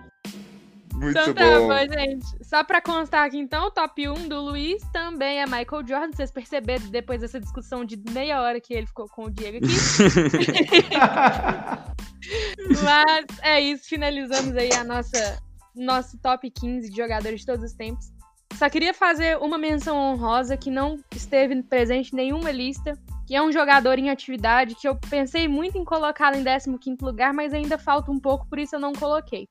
Muito 0.94 1.18
Então 1.18 1.34
tá 1.34 1.58
bom. 1.58 1.68
bom, 1.68 1.92
gente. 1.92 2.26
Só 2.42 2.62
pra 2.62 2.80
constar 2.80 3.26
aqui 3.26 3.38
então, 3.38 3.66
o 3.66 3.70
top 3.70 4.08
1 4.08 4.28
do 4.28 4.40
Luiz 4.40 4.82
também 4.92 5.40
é 5.40 5.46
Michael 5.46 5.86
Jordan. 5.86 6.12
Vocês 6.12 6.30
perceberam 6.30 6.86
depois 6.86 7.20
dessa 7.20 7.40
discussão 7.40 7.84
de 7.84 8.00
meia 8.12 8.40
hora 8.40 8.60
que 8.60 8.72
ele 8.72 8.86
ficou 8.86 9.08
com 9.08 9.24
o 9.24 9.30
Diego 9.30 9.58
aqui. 9.58 9.66
Mas 12.84 13.26
é 13.42 13.60
isso, 13.60 13.88
finalizamos 13.88 14.56
aí 14.56 14.72
a 14.72 14.84
nossa 14.84 15.42
nosso 15.74 16.18
top 16.18 16.50
15 16.50 16.90
de 16.90 16.96
jogadores 16.96 17.40
de 17.40 17.46
todos 17.46 17.64
os 17.64 17.72
tempos. 17.72 18.11
Só 18.56 18.68
queria 18.68 18.94
fazer 18.94 19.38
uma 19.38 19.58
menção 19.58 19.96
honrosa 19.96 20.56
que 20.56 20.70
não 20.70 20.98
esteve 21.14 21.62
presente 21.62 22.12
em 22.12 22.16
nenhuma 22.16 22.50
lista, 22.50 22.96
que 23.26 23.34
é 23.34 23.42
um 23.42 23.50
jogador 23.50 23.98
em 23.98 24.10
atividade 24.10 24.74
que 24.74 24.86
eu 24.86 24.96
pensei 25.10 25.48
muito 25.48 25.78
em 25.78 25.84
colocá-lo 25.84 26.36
em 26.36 26.44
15º 26.44 27.02
lugar, 27.02 27.32
mas 27.32 27.52
ainda 27.52 27.78
falta 27.78 28.10
um 28.10 28.20
pouco, 28.20 28.46
por 28.48 28.58
isso 28.58 28.76
eu 28.76 28.80
não 28.80 28.92
coloquei, 28.92 29.48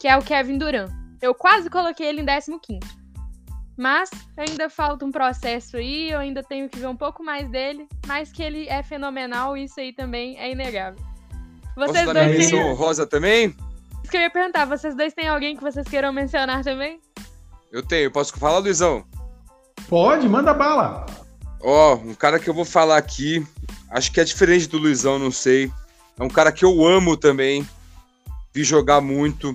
que 0.00 0.08
é 0.08 0.16
o 0.16 0.22
Kevin 0.22 0.58
Durant. 0.58 0.90
Eu 1.20 1.34
quase 1.34 1.68
coloquei 1.68 2.06
ele 2.06 2.22
em 2.22 2.26
15º. 2.26 2.80
Mas 3.76 4.10
ainda 4.36 4.68
falta 4.68 5.04
um 5.04 5.12
processo 5.12 5.76
aí, 5.76 6.10
eu 6.10 6.18
ainda 6.18 6.42
tenho 6.42 6.68
que 6.68 6.80
ver 6.80 6.88
um 6.88 6.96
pouco 6.96 7.22
mais 7.22 7.48
dele, 7.48 7.86
mas 8.08 8.32
que 8.32 8.42
ele 8.42 8.66
é 8.68 8.82
fenomenal, 8.82 9.56
isso 9.56 9.78
aí 9.78 9.92
também 9.92 10.36
é 10.36 10.50
inegável. 10.50 10.98
Posso 11.76 11.92
Vocês 11.92 12.06
dar 12.06 12.24
dois 12.24 12.50
têm... 12.50 12.60
honrosa 12.60 13.06
também? 13.06 13.54
Isso 14.02 14.10
que 14.10 14.16
eu 14.16 14.22
ia 14.22 14.30
perguntar, 14.30 14.64
vocês 14.64 14.96
dois 14.96 15.14
têm 15.14 15.28
alguém 15.28 15.56
que 15.56 15.62
vocês 15.62 15.86
queiram 15.86 16.12
mencionar 16.12 16.64
também? 16.64 17.00
Eu 17.70 17.82
tenho. 17.82 18.10
Posso 18.10 18.32
falar, 18.38 18.58
Luizão? 18.58 19.04
Pode, 19.88 20.28
manda 20.28 20.52
bala. 20.54 21.06
Ó, 21.60 21.96
um 21.96 22.14
cara 22.14 22.38
que 22.38 22.48
eu 22.48 22.54
vou 22.54 22.64
falar 22.64 22.96
aqui, 22.96 23.46
acho 23.90 24.12
que 24.12 24.20
é 24.20 24.24
diferente 24.24 24.68
do 24.68 24.78
Luizão, 24.78 25.18
não 25.18 25.30
sei. 25.30 25.70
É 26.18 26.22
um 26.22 26.28
cara 26.28 26.52
que 26.52 26.64
eu 26.64 26.86
amo 26.86 27.16
também, 27.16 27.68
vi 28.52 28.64
jogar 28.64 29.00
muito, 29.00 29.54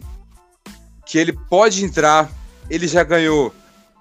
que 1.06 1.18
ele 1.18 1.34
pode 1.34 1.84
entrar, 1.84 2.30
ele 2.69 2.88
já 2.88 3.03
ganhou 3.03 3.53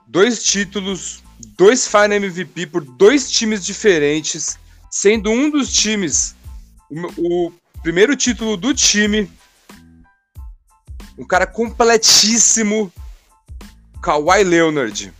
dois 0.06 0.42
títulos, 0.42 1.22
dois 1.56 1.86
Final 1.86 2.12
MVP 2.12 2.66
por 2.66 2.84
dois 2.84 3.30
times 3.30 3.64
diferentes, 3.64 4.58
sendo 4.90 5.30
um 5.30 5.50
dos 5.50 5.72
times 5.72 6.34
o, 7.16 7.46
o 7.46 7.52
primeiro 7.82 8.14
título 8.14 8.56
do 8.56 8.74
time, 8.74 9.30
um 11.18 11.26
cara 11.26 11.46
completíssimo, 11.46 12.92
Kawhi 14.02 14.42
Leonard. 14.44 15.12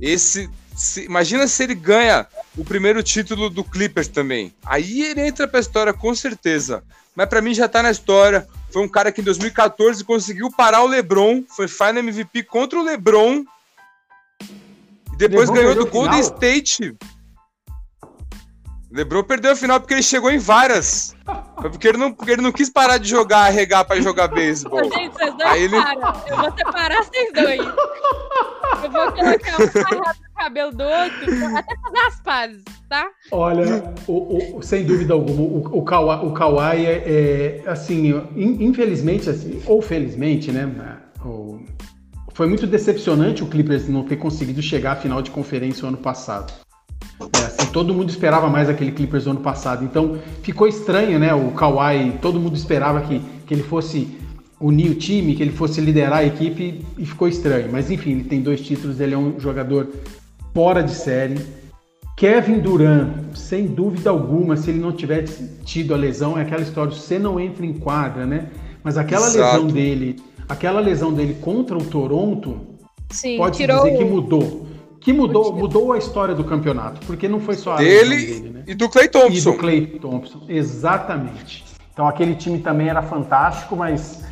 Esse 0.00 0.50
se- 0.76 1.04
imagina 1.04 1.46
se 1.46 1.62
ele 1.62 1.74
ganha 1.74 2.26
o 2.58 2.64
primeiro 2.64 3.02
título 3.02 3.48
do 3.48 3.64
Clippers 3.64 4.08
também. 4.08 4.52
Aí 4.64 5.02
ele 5.02 5.20
entra 5.22 5.48
pra 5.48 5.60
história 5.60 5.92
com 5.94 6.14
certeza. 6.14 6.82
Mas 7.14 7.28
pra 7.28 7.40
mim 7.40 7.54
já 7.54 7.66
tá 7.66 7.82
na 7.82 7.90
história. 7.90 8.46
Foi 8.70 8.82
um 8.82 8.88
cara 8.88 9.10
que 9.10 9.22
em 9.22 9.24
2014 9.24 10.04
conseguiu 10.04 10.50
parar 10.50 10.82
o 10.82 10.86
LeBron, 10.86 11.42
foi 11.48 11.66
Final 11.68 11.98
MVP 11.98 12.42
contra 12.42 12.78
o 12.78 12.82
LeBron. 12.82 13.42
E 14.42 15.16
depois 15.16 15.48
LeBron 15.48 15.54
ganhou 15.54 15.74
do 15.76 15.86
a 15.86 15.90
Golden? 15.90 16.20
State. 16.20 16.94
LeBron 18.96 19.22
perdeu 19.24 19.52
a 19.52 19.56
final 19.56 19.78
porque 19.80 19.94
ele 19.94 20.02
chegou 20.02 20.30
em 20.30 20.38
várias. 20.38 21.14
Foi 21.60 21.70
porque 21.70 21.88
ele 21.88 21.98
não, 21.98 22.12
porque 22.12 22.30
ele 22.32 22.42
não 22.42 22.52
quis 22.52 22.68
parar 22.70 22.98
de 22.98 23.08
jogar, 23.08 23.40
arregar 23.46 23.84
pra 23.84 24.00
jogar 24.00 24.28
beisebol. 24.28 24.82
Gente, 24.84 25.12
vocês 25.14 25.34
dois 25.36 25.50
Aí 25.50 25.62
ele- 25.62 25.80
param. 25.80 26.22
Eu 26.28 26.36
vou 26.36 26.52
separar 26.56 27.04
vocês 27.04 27.32
dois. 27.32 27.58
Eu 27.60 28.90
vou 28.90 29.12
colocar 29.12 29.56
um 29.60 29.98
no 29.98 30.34
cabelo 30.36 30.70
do 30.72 30.84
outro, 30.84 31.56
até 31.56 31.74
fazer 31.80 31.98
as 32.06 32.20
pazes, 32.20 32.64
tá? 32.88 33.08
Olha, 33.30 33.94
o, 34.06 34.56
o- 34.58 34.62
sem 34.62 34.84
dúvida 34.84 35.14
alguma, 35.14 35.40
o, 35.42 35.78
o 35.78 35.82
Kawhi, 35.84 36.26
o 36.26 36.32
Kawhi 36.32 36.86
é, 36.86 37.62
é, 37.64 37.70
assim, 37.70 38.08
in- 38.36 38.64
infelizmente, 38.64 39.28
assim, 39.30 39.62
ou 39.66 39.80
felizmente, 39.82 40.52
né? 40.52 40.70
o- 41.24 41.58
foi 42.34 42.46
muito 42.46 42.66
decepcionante 42.66 43.42
o 43.42 43.46
Clippers 43.46 43.88
não 43.88 44.04
ter 44.04 44.16
conseguido 44.16 44.60
chegar 44.60 44.92
à 44.92 44.96
final 44.96 45.22
de 45.22 45.30
conferência 45.30 45.84
o 45.86 45.88
ano 45.88 45.96
passado. 45.96 46.52
É, 47.20 47.44
assim, 47.46 47.66
todo 47.72 47.94
mundo 47.94 48.10
esperava 48.10 48.48
mais 48.48 48.68
aquele 48.68 48.92
Clippers 48.92 49.24
do 49.24 49.30
ano 49.30 49.40
passado. 49.40 49.84
Então 49.84 50.18
ficou 50.42 50.66
estranho, 50.66 51.18
né? 51.18 51.34
O 51.34 51.50
Kawhi, 51.52 52.18
todo 52.20 52.38
mundo 52.38 52.56
esperava 52.56 53.00
que, 53.00 53.20
que 53.46 53.54
ele 53.54 53.62
fosse 53.62 54.08
unir 54.60 54.90
o 54.90 54.94
time, 54.94 55.34
que 55.34 55.42
ele 55.42 55.52
fosse 55.52 55.80
liderar 55.80 56.18
a 56.18 56.24
equipe 56.24 56.84
e 56.96 57.06
ficou 57.06 57.28
estranho. 57.28 57.68
Mas 57.70 57.90
enfim, 57.90 58.12
ele 58.12 58.24
tem 58.24 58.40
dois 58.40 58.60
títulos, 58.60 59.00
ele 59.00 59.14
é 59.14 59.18
um 59.18 59.38
jogador 59.38 59.88
fora 60.54 60.82
de 60.82 60.92
série. 60.92 61.36
Kevin 62.16 62.60
Durant, 62.60 63.34
sem 63.34 63.66
dúvida 63.66 64.08
alguma, 64.08 64.56
se 64.56 64.70
ele 64.70 64.78
não 64.78 64.90
tivesse 64.90 65.58
tido 65.64 65.92
a 65.92 65.96
lesão, 65.98 66.38
é 66.38 66.42
aquela 66.42 66.62
história, 66.62 66.90
você 66.90 67.18
não 67.18 67.38
entra 67.38 67.66
em 67.66 67.74
quadra, 67.74 68.24
né? 68.24 68.48
Mas 68.82 68.96
aquela 68.96 69.26
Exato. 69.26 69.56
lesão 69.56 69.66
dele, 69.66 70.16
aquela 70.48 70.80
lesão 70.80 71.12
dele 71.12 71.36
contra 71.42 71.76
o 71.76 71.84
Toronto, 71.84 72.58
Sim, 73.10 73.36
pode 73.36 73.58
tirou 73.58 73.84
dizer 73.84 73.98
que 73.98 74.04
mudou. 74.04 74.66
Que 75.06 75.12
mudou, 75.12 75.52
mudou 75.56 75.92
a 75.92 75.98
história 75.98 76.34
do 76.34 76.42
campeonato, 76.42 77.00
porque 77.06 77.28
não 77.28 77.38
foi 77.38 77.54
só 77.54 77.74
a 77.74 77.76
Dele 77.76 78.16
lesão 78.16 78.40
dele, 78.40 78.50
né? 78.50 78.64
e 78.66 78.74
do 78.74 78.88
Clay 78.88 79.04
E 79.04 79.08
Thompson. 79.08 79.50
do 79.52 79.56
Clay 79.56 79.86
Thompson, 79.86 80.44
exatamente. 80.48 81.64
Então 81.92 82.08
aquele 82.08 82.34
time 82.34 82.58
também 82.58 82.88
era 82.88 83.00
fantástico, 83.02 83.76
mas 83.76 84.24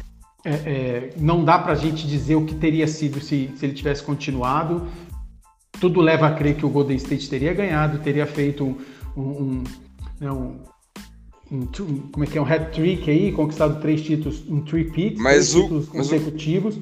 é, 0.44 0.51
é, 0.51 1.10
não 1.16 1.44
dá 1.44 1.60
pra 1.60 1.76
gente 1.76 2.09
dizer 2.09 2.34
o 2.34 2.44
que 2.44 2.56
teria 2.56 2.88
sido 2.88 3.20
se, 3.20 3.52
se 3.56 3.64
ele 3.64 3.72
tivesse 3.72 4.02
continuado. 4.02 4.88
Tudo 5.80 6.01
leva 6.01 6.26
a 6.26 6.32
crer 6.34 6.56
que 6.56 6.66
o 6.66 6.68
Golden 6.68 6.96
State 6.96 7.30
teria 7.30 7.55
ganhado, 7.55 7.98
teria 8.01 8.26
feito 8.26 8.64
um, 8.64 8.76
um, 9.16 9.22
um, 9.22 9.64
né, 10.20 10.32
um- 10.32 10.56
um 11.52 11.59
um- 11.60 11.98
como 12.10 12.24
é 12.24 12.26
que 12.26 12.36
é 12.36 12.42
um 12.42 12.44
hat-trick 12.44 13.09
aí, 13.09 13.30
conquistado 13.30 13.80
três 13.80 14.02
títulos, 14.02 14.42
um 14.51 14.60
three-peat, 14.60 15.18
Mas 15.18 15.51
três 15.52 15.55
o- 15.55 15.62
títulos 15.62 15.88
mas 15.94 16.06
o- 16.09 16.10
consecutivos. 16.10 16.78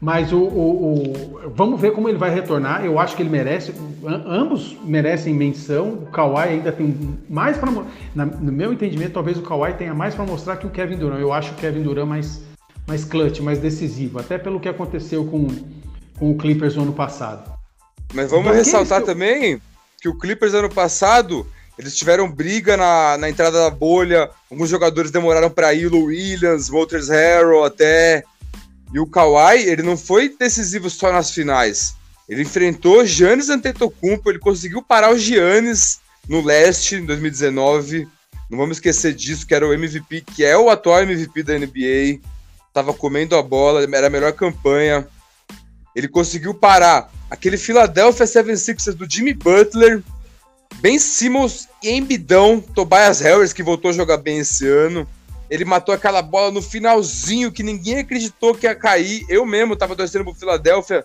Mas 0.00 0.32
o, 0.32 0.38
o- 0.38 1.12
o- 1.12 1.52
Vamos 1.54 1.78
ver 1.80 1.92
como 1.92 2.08
ele 2.08 2.16
vai 2.16 2.32
retornar. 2.32 2.84
Eu 2.84 2.98
acho 2.98 3.14
que 3.14 3.22
ele 3.22 3.28
merece. 3.28 3.72
am- 4.04 4.22
Ambos 4.26 4.74
merecem 4.84 5.34
menção. 5.34 5.88
O 5.90 6.06
Kawhi 6.06 6.48
ainda 6.48 6.72
tem 6.72 6.96
mais 7.28 7.58
para. 7.58 7.70
No 7.70 8.52
meu 8.52 8.72
entendimento, 8.72 9.12
talvez 9.12 9.36
o 9.36 9.42
Kawhi 9.42 9.74
tenha 9.74 9.92
mais 9.92 10.14
para 10.14 10.24
mostrar 10.24 10.56
que 10.56 10.66
o 10.66 10.70
Kevin 10.70 10.96
Durant. 10.96 11.20
Eu 11.20 11.32
acho 11.32 11.52
o 11.52 11.56
Kevin 11.56 11.82
Durant 11.82 12.06
mais, 12.08 12.40
mais 12.86 13.04
clutch, 13.04 13.40
mais 13.40 13.58
decisivo. 13.58 14.18
Até 14.18 14.38
pelo 14.38 14.58
que 14.58 14.68
aconteceu 14.70 15.24
com, 15.26 15.48
com 16.18 16.30
o 16.30 16.36
Clippers 16.38 16.76
no 16.76 16.82
ano 16.84 16.92
passado. 16.94 17.52
Mas 18.14 18.30
vamos 18.30 18.46
Daqueles 18.46 18.66
ressaltar 18.68 19.00
que 19.00 19.06
também 19.06 19.60
que 20.00 20.08
o 20.08 20.18
Clippers 20.18 20.54
ano 20.54 20.70
passado, 20.70 21.46
eles 21.78 21.94
tiveram 21.94 22.30
briga 22.30 22.74
na, 22.74 23.18
na 23.18 23.28
entrada 23.28 23.58
da 23.58 23.70
bolha, 23.70 24.30
alguns 24.50 24.70
jogadores 24.70 25.10
demoraram 25.10 25.50
para 25.50 25.74
ir, 25.74 25.92
o 25.92 26.04
Williams, 26.04 26.70
Walters 26.70 27.10
Harrell 27.10 27.64
até. 27.64 28.24
E 28.92 28.98
o 28.98 29.06
Kawhi, 29.06 29.68
ele 29.68 29.82
não 29.82 29.96
foi 29.96 30.34
decisivo 30.36 30.90
só 30.90 31.12
nas 31.12 31.30
finais. 31.30 31.94
Ele 32.28 32.42
enfrentou 32.42 33.04
Giannis 33.04 33.48
Antetokounmpo, 33.48 34.30
ele 34.30 34.38
conseguiu 34.38 34.82
parar 34.82 35.12
o 35.12 35.18
Giannis 35.18 36.00
no 36.28 36.40
leste 36.40 36.96
em 36.96 37.04
2019. 37.04 38.06
Não 38.48 38.58
vamos 38.58 38.76
esquecer 38.76 39.14
disso, 39.14 39.46
que 39.46 39.54
era 39.54 39.66
o 39.66 39.72
MVP, 39.72 40.22
que 40.22 40.44
é 40.44 40.56
o 40.56 40.70
atual 40.70 41.02
MVP 41.02 41.42
da 41.42 41.58
NBA. 41.58 42.20
Tava 42.72 42.92
comendo 42.92 43.36
a 43.36 43.42
bola, 43.42 43.82
era 43.82 44.06
a 44.06 44.10
melhor 44.10 44.32
campanha. 44.32 45.06
Ele 45.94 46.08
conseguiu 46.08 46.54
parar 46.54 47.10
aquele 47.28 47.56
Philadelphia 47.56 48.26
76ers 48.26 48.94
do 48.94 49.10
Jimmy 49.10 49.34
Butler, 49.34 50.02
Ben 50.80 50.98
Simmons 50.98 51.68
e 51.82 51.90
Embidão, 51.90 52.60
Tobias 52.60 53.20
Harris, 53.20 53.52
que 53.52 53.62
voltou 53.62 53.90
a 53.90 53.94
jogar 53.94 54.18
bem 54.18 54.38
esse 54.38 54.66
ano. 54.66 55.06
Ele 55.50 55.64
matou 55.64 55.92
aquela 55.92 56.22
bola 56.22 56.52
no 56.52 56.62
finalzinho 56.62 57.50
que 57.50 57.62
ninguém 57.62 57.98
acreditou 57.98 58.54
que 58.54 58.66
ia 58.66 58.74
cair. 58.74 59.26
Eu 59.28 59.44
mesmo 59.44 59.74
tava 59.74 59.96
torcendo 59.96 60.24
pro 60.24 60.32
Philadelphia. 60.32 61.04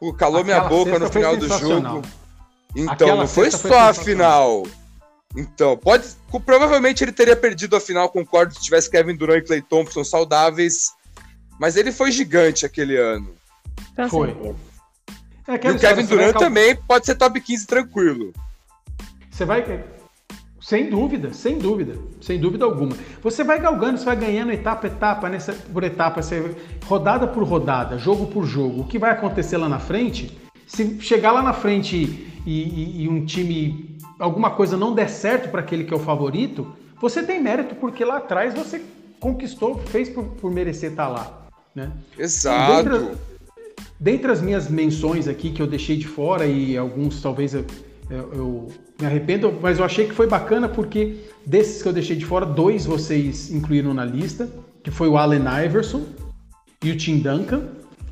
Pô, 0.00 0.12
calou 0.12 0.42
minha 0.42 0.56
Aquela 0.56 0.68
boca 0.68 0.90
cesta 0.90 1.04
no 1.04 1.12
foi 1.12 1.22
final 1.22 1.36
do 1.36 1.48
jogo. 1.48 2.02
Então, 2.74 2.92
Aquela 2.92 3.16
não 3.16 3.28
foi 3.28 3.50
cesta 3.50 3.68
foi 3.68 3.70
só 3.70 3.88
a 3.88 3.94
final. 3.94 4.66
Então, 5.36 5.76
pode. 5.76 6.08
Provavelmente 6.44 7.04
ele 7.04 7.12
teria 7.12 7.36
perdido 7.36 7.76
a 7.76 7.80
final, 7.80 8.08
concordo, 8.08 8.52
se 8.52 8.60
tivesse 8.60 8.90
Kevin 8.90 9.14
Durant 9.14 9.44
e 9.44 9.46
Clay 9.46 9.62
Thompson 9.62 10.02
saudáveis. 10.02 10.92
Mas 11.58 11.76
ele 11.76 11.92
foi 11.92 12.10
gigante 12.10 12.66
aquele 12.66 12.96
ano. 12.96 13.34
Com 13.94 14.08
Foi. 14.08 14.28
certeza. 14.28 14.56
É 15.48 15.66
E 15.66 15.70
o 15.70 15.78
Kevin 15.78 16.04
Durant 16.04 16.36
também 16.36 16.76
pode 16.76 17.06
ser 17.06 17.14
top 17.14 17.40
15 17.40 17.66
tranquilo. 17.66 18.32
Você 19.30 19.44
vai. 19.44 19.64
Sem 20.68 20.90
dúvida, 20.90 21.32
sem 21.32 21.56
dúvida, 21.56 21.94
sem 22.20 22.38
dúvida 22.38 22.66
alguma. 22.66 22.92
Você 23.22 23.42
vai 23.42 23.58
galgando, 23.58 23.96
você 23.96 24.04
vai 24.04 24.16
ganhando 24.16 24.52
etapa 24.52 24.86
etapa, 24.86 25.26
nessa, 25.26 25.54
por 25.54 25.82
etapa, 25.82 26.20
você, 26.20 26.54
rodada 26.84 27.26
por 27.26 27.42
rodada, 27.42 27.96
jogo 27.96 28.26
por 28.26 28.44
jogo. 28.44 28.82
O 28.82 28.84
que 28.84 28.98
vai 28.98 29.12
acontecer 29.12 29.56
lá 29.56 29.66
na 29.66 29.78
frente, 29.78 30.38
se 30.66 31.00
chegar 31.00 31.32
lá 31.32 31.40
na 31.42 31.54
frente 31.54 31.96
e, 32.44 32.50
e- 32.52 33.02
e 33.04 33.08
um 33.08 33.24
time, 33.24 33.96
alguma 34.18 34.50
coisa 34.50 34.76
não 34.76 34.94
der 34.94 35.08
certo 35.08 35.48
para 35.50 35.60
aquele 35.60 35.84
que 35.84 35.94
é 35.94 35.96
o 35.96 36.00
favorito, 36.00 36.66
você 37.00 37.22
tem 37.22 37.42
mérito, 37.42 37.74
porque 37.76 38.04
lá 38.04 38.18
atrás 38.18 38.52
você 38.52 38.82
conquistou, 39.18 39.78
fez 39.86 40.10
por, 40.10 40.24
por 40.24 40.50
merecer 40.52 40.90
estar 40.90 41.08
lá. 41.08 41.46
Né? 41.74 41.92
Exato. 42.18 42.82
Dentre, 42.90 43.08
dentre 43.98 44.30
as 44.32 44.42
minhas 44.42 44.68
menções 44.68 45.28
aqui 45.28 45.50
que 45.50 45.62
eu 45.62 45.66
deixei 45.66 45.96
de 45.96 46.06
fora 46.06 46.44
e 46.44 46.76
alguns 46.76 47.22
talvez 47.22 47.54
eu, 47.54 47.64
eu- 48.10 48.30
eu 48.34 48.68
me 49.00 49.06
arrependo, 49.06 49.54
mas 49.62 49.78
eu 49.78 49.84
achei 49.84 50.06
que 50.06 50.14
foi 50.14 50.26
bacana 50.26 50.68
porque 50.68 51.16
desses 51.46 51.82
que 51.82 51.88
eu 51.88 51.92
deixei 51.92 52.16
de 52.16 52.24
fora, 52.26 52.44
dois 52.44 52.84
vocês 52.84 53.50
incluíram 53.50 53.94
na 53.94 54.04
lista, 54.04 54.48
que 54.82 54.90
foi 54.90 55.08
o 55.08 55.16
Allen 55.16 55.42
Iverson 55.64 56.02
e 56.82 56.90
o 56.90 56.96
Tim 56.96 57.18
Duncan. 57.18 57.62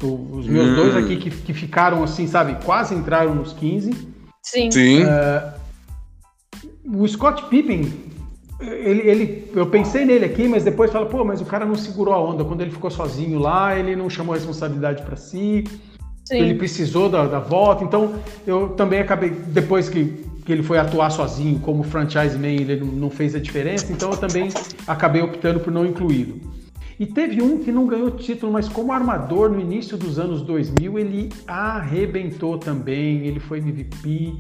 O- 0.02 0.36
os 0.36 0.46
meus 0.46 0.68
Hum. 0.70 0.74
dois 0.74 0.96
aqui 0.96 1.16
que, 1.16 1.30
que 1.30 1.54
ficaram 1.54 2.04
assim, 2.04 2.26
sabe, 2.26 2.56
quase 2.64 2.94
entraram 2.94 3.34
nos 3.34 3.52
15. 3.52 3.90
Sim. 4.42 4.70
Sim. 4.70 5.02
O 6.88 7.06
Scott 7.08 7.44
Pippen, 7.46 7.92
ele, 8.60 9.00
ele- 9.08 9.50
eu 9.54 9.66
pensei 9.66 10.04
nele 10.04 10.24
aqui, 10.24 10.46
mas 10.46 10.62
depois 10.62 10.92
fala, 10.92 11.06
pô, 11.06 11.24
mas 11.24 11.40
o 11.40 11.44
cara 11.44 11.64
não 11.66 11.74
segurou 11.74 12.14
a 12.14 12.20
onda. 12.20 12.44
Quando 12.44 12.60
ele 12.60 12.70
ficou 12.70 12.90
sozinho 12.90 13.38
lá, 13.38 13.76
ele 13.76 13.96
não 13.96 14.08
chamou 14.08 14.34
a 14.34 14.36
responsabilidade 14.36 15.02
para 15.02 15.16
si. 15.16 15.64
Ele 16.30 16.52
Sim. 16.52 16.58
precisou 16.58 17.08
da, 17.08 17.26
da 17.26 17.38
volta, 17.38 17.84
então 17.84 18.14
eu 18.46 18.70
também 18.70 19.00
acabei, 19.00 19.30
depois 19.30 19.88
que, 19.88 20.24
que 20.46 20.52
ele 20.52 20.62
foi 20.62 20.78
atuar 20.78 21.10
sozinho 21.10 21.58
como 21.58 21.82
franchise 21.82 22.38
man, 22.38 22.46
ele 22.46 22.76
não, 22.76 23.10
fez 23.10 23.34
a 23.34 23.40
diferença, 23.40 23.92
então 23.92 24.12
eu 24.12 24.16
também 24.16 24.48
acabei 24.86 25.20
optando 25.20 25.58
por 25.58 25.72
não 25.72 25.84
incluí-lo. 25.84 26.40
E 27.00 27.04
teve 27.04 27.42
um 27.42 27.58
que 27.58 27.72
não 27.72 27.84
ganhou 27.84 28.12
título, 28.12 28.52
mas 28.52 28.68
como 28.68 28.92
armador 28.92 29.50
no 29.50 29.60
início 29.60 29.98
dos 29.98 30.20
anos 30.20 30.42
2000, 30.42 30.98
ele 31.00 31.28
arrebentou 31.48 32.58
também, 32.58 33.26
ele 33.26 33.40
foi 33.40 33.58
MVP. 33.58 34.34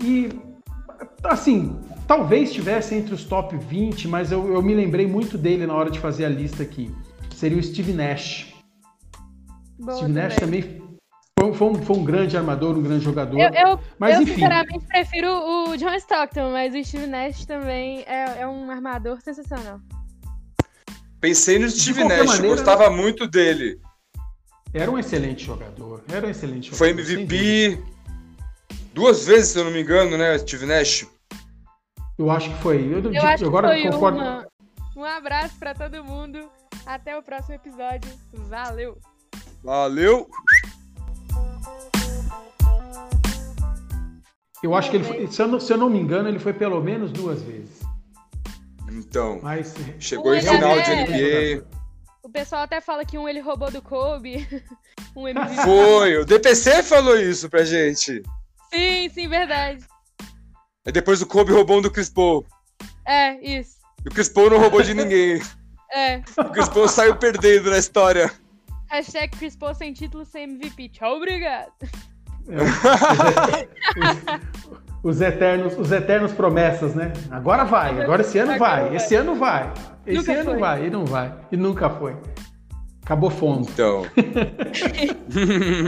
E, 0.00 0.28
assim, 1.24 1.80
talvez 2.06 2.50
estivesse 2.50 2.94
entre 2.94 3.14
os 3.14 3.24
top 3.24 3.56
20, 3.56 4.06
mas 4.06 4.30
eu, 4.30 4.52
eu 4.52 4.62
me 4.62 4.74
lembrei 4.74 5.06
muito 5.06 5.38
dele 5.38 5.66
na 5.66 5.74
hora 5.74 5.90
de 5.90 5.98
fazer 5.98 6.26
a 6.26 6.28
lista 6.28 6.62
aqui. 6.62 6.94
Seria 7.34 7.58
o 7.58 7.62
Steve 7.62 7.94
Nash. 7.94 8.54
Boa 9.80 9.96
Steve 9.96 10.12
Nash 10.12 10.36
também. 10.36 10.83
Foi, 11.52 11.54
foi 11.54 11.68
um, 11.68 11.82
foi 11.82 11.96
um 11.96 12.04
grande 12.04 12.36
armador, 12.36 12.76
um 12.76 12.82
grande 12.82 13.04
jogador. 13.04 13.38
Eu, 13.38 13.50
eu, 13.52 13.80
Mas 13.98 14.16
eu 14.16 14.22
enfim. 14.22 14.34
sinceramente 14.34 14.86
prefiro 14.86 15.28
o 15.28 15.76
John 15.76 15.94
Stockton, 15.94 16.50
mas 16.52 16.74
o 16.74 16.84
Steve 16.84 17.06
Nash 17.06 17.44
também 17.46 18.02
é, 18.06 18.40
é 18.42 18.46
um 18.46 18.70
armador 18.70 19.20
sensacional. 19.20 19.80
Pensei 21.20 21.58
no 21.58 21.68
Steve 21.70 22.04
Nash, 22.04 22.26
maneira- 22.26 22.48
gostava 22.56 22.90
muito 22.90 23.26
dele. 23.26 23.80
Era 24.72 24.90
um 24.90 24.98
excelente 24.98 25.44
jogador. 25.44 26.02
Era 26.12 26.26
um 26.26 26.30
excelente 26.30 26.64
jogador. 26.70 26.78
Foi. 26.78 26.90
MVP 26.90 27.82
duas 28.92 29.24
vezes, 29.24 29.50
se 29.50 29.58
eu 29.58 29.64
não 29.64 29.70
me 29.70 29.80
engano, 29.82 30.18
né, 30.18 30.36
Steve 30.38 30.66
Nash? 30.66 31.06
Eu 32.18 32.30
acho 32.30 32.50
que 32.50 32.62
foi. 32.62 32.76
Eu, 32.92 33.12
Eu 33.12 33.22
acho 33.22 33.46
agora 33.46 33.74
que 33.74 33.82
foi 33.82 33.90
concordo. 33.92 34.18
uma. 34.18 34.46
Um 34.96 35.04
abraço 35.04 35.54
pra 35.58 35.74
todo 35.74 36.04
mundo. 36.04 36.48
Até 36.86 37.16
o 37.16 37.22
próximo 37.22 37.54
episódio. 37.54 38.10
Valeu! 38.32 38.98
Valeu! 39.62 40.28
Eu 44.62 44.74
acho 44.74 44.90
que 44.90 44.96
ele 44.96 45.04
foi, 45.04 45.26
se 45.26 45.42
eu, 45.42 45.48
não, 45.48 45.60
se 45.60 45.72
eu 45.72 45.76
não 45.76 45.90
me 45.90 45.98
engano, 45.98 46.28
ele 46.28 46.38
foi 46.38 46.52
pelo 46.52 46.80
menos 46.80 47.12
duas 47.12 47.42
vezes. 47.42 47.80
Então, 48.90 49.40
Mas 49.42 49.74
chegou 49.98 50.34
em 50.34 50.38
Olha, 50.38 50.52
final 50.52 50.82
de 50.82 50.90
né? 50.90 51.04
NBA. 51.04 51.66
O 52.22 52.30
pessoal 52.30 52.62
até 52.62 52.80
fala 52.80 53.04
que 53.04 53.18
um 53.18 53.28
ele 53.28 53.40
roubou 53.40 53.70
do 53.70 53.82
Kobe. 53.82 54.46
um 55.16 55.28
MVP. 55.28 55.54
Foi, 55.62 56.16
o 56.16 56.24
DPC 56.24 56.82
falou 56.82 57.18
isso 57.18 57.50
pra 57.50 57.64
gente. 57.64 58.22
Sim, 58.72 59.08
sim, 59.10 59.28
verdade. 59.28 59.84
Aí 60.86 60.92
depois 60.92 61.20
o 61.20 61.26
Kobe 61.26 61.52
roubou 61.52 61.78
um 61.78 61.82
do 61.82 61.90
Chris 61.90 62.08
Paul. 62.08 62.46
É, 63.06 63.38
isso. 63.40 63.76
E 64.04 64.08
o 64.08 64.12
Chris 64.12 64.28
Paul 64.28 64.50
não 64.50 64.58
roubou 64.58 64.82
de 64.82 64.92
ninguém. 64.94 65.40
É. 65.92 66.22
O 66.38 66.50
Chris 66.50 66.68
Paul 66.68 66.88
saiu 66.88 67.16
perdendo 67.16 67.70
na 67.70 67.78
história. 67.78 68.32
Hashtag 68.88 69.36
Chris 69.36 69.56
Paul 69.56 69.74
sem 69.74 69.92
título, 69.92 70.24
sem 70.24 70.44
MVP. 70.44 70.90
Tchau, 70.90 71.16
obrigado. 71.16 71.72
É, 72.48 73.68
os, 75.02 75.14
os 75.16 75.20
eternos, 75.20 75.78
os 75.78 75.92
eternos 75.92 76.32
promessas, 76.32 76.94
né? 76.94 77.12
Agora 77.30 77.64
vai, 77.64 78.00
agora 78.02 78.22
esse 78.22 78.38
ano 78.38 78.52
Agora 78.52 78.70
vai, 78.70 78.84
vai. 78.88 78.96
esse 78.96 79.14
ano 79.14 79.34
vai. 79.34 79.72
Esse 80.06 80.18
Nunca 80.18 80.32
ano 80.32 80.44
foi. 80.50 80.58
vai, 80.58 80.86
e 80.86 80.90
não 80.90 81.04
vai. 81.04 81.34
E 81.50 81.56
nunca 81.56 81.90
foi. 81.90 82.16
Acabou 83.04 83.30
fundo. 83.30 83.68
Então. 83.70 84.06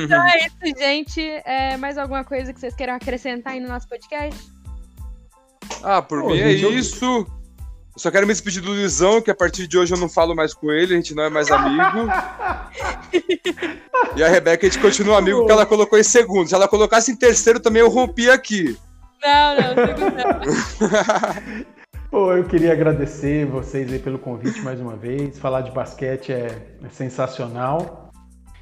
Então 0.04 0.26
é 0.26 0.38
isso, 0.46 0.78
gente. 0.78 1.20
É, 1.44 1.76
mais 1.78 1.96
alguma 1.96 2.24
coisa 2.24 2.52
que 2.52 2.60
vocês 2.60 2.74
queiram 2.74 2.94
acrescentar 2.94 3.54
aí 3.54 3.60
no 3.60 3.68
nosso 3.68 3.88
podcast? 3.88 4.52
Ah, 5.82 6.02
por 6.02 6.20
Pô, 6.20 6.28
mim 6.28 6.38
é 6.38 6.50
gente, 6.56 6.78
isso. 6.78 7.04
Eu 7.04 7.26
só 7.96 8.10
quero 8.10 8.26
me 8.26 8.32
despedir 8.32 8.62
do 8.62 8.70
Luizão, 8.70 9.22
que 9.22 9.30
a 9.30 9.34
partir 9.34 9.66
de 9.66 9.78
hoje 9.78 9.94
eu 9.94 9.98
não 9.98 10.08
falo 10.08 10.34
mais 10.34 10.52
com 10.52 10.70
ele, 10.70 10.92
a 10.92 10.96
gente 10.96 11.14
não 11.14 11.24
é 11.24 11.30
mais 11.30 11.50
amigo. 11.50 12.08
e 14.14 14.22
a 14.22 14.28
Rebeca, 14.28 14.66
a 14.66 14.70
gente 14.70 14.80
continua 14.80 15.18
amigo 15.18 15.38
porque 15.38 15.52
ela 15.52 15.64
colocou 15.64 15.98
em 15.98 16.02
segundo. 16.02 16.48
Se 16.48 16.54
ela 16.54 16.68
colocasse 16.68 17.10
em 17.10 17.16
terceiro 17.16 17.58
também, 17.58 17.80
eu 17.80 17.88
rompi 17.88 18.28
aqui. 18.28 18.76
Não, 19.24 19.54
não, 19.56 19.86
segundo 19.86 20.14
não. 20.14 21.66
Pô, 22.10 22.32
eu 22.32 22.44
queria 22.44 22.72
agradecer 22.72 23.46
vocês 23.46 23.92
aí 23.92 23.98
pelo 23.98 24.18
convite 24.18 24.60
mais 24.60 24.80
uma 24.80 24.94
vez. 24.94 25.38
Falar 25.38 25.62
de 25.62 25.70
basquete 25.70 26.32
é, 26.32 26.46
é 26.84 26.88
sensacional. 26.90 28.12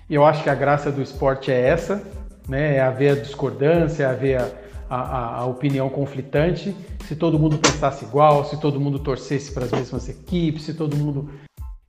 E 0.09 0.15
eu 0.15 0.25
acho 0.25 0.43
que 0.43 0.51
a 0.51 0.55
graça 0.55 0.91
do 0.91 1.03
esporte 1.03 1.51
é 1.51 1.61
essa, 1.61 2.03
né? 2.49 2.77
É 2.77 2.81
haver 2.81 3.13
a 3.13 3.21
discordância, 3.21 4.05
é 4.05 4.07
haver 4.07 4.41
a, 4.41 4.51
a- 4.95 5.37
a 5.41 5.45
opinião 5.47 5.89
conflitante. 5.89 6.75
Se 7.07 7.15
todo 7.17 7.39
mundo 7.39 7.59
pensasse 7.59 8.05
igual, 8.05 8.45
se 8.45 8.59
todo 8.61 8.81
mundo 8.81 8.99
torcesse 8.99 9.53
para 9.53 9.65
as 9.65 9.71
mesmas 9.73 10.09
equipes, 10.09 10.65
se 10.65 10.75
todo 10.75 10.97
mundo 10.97 11.29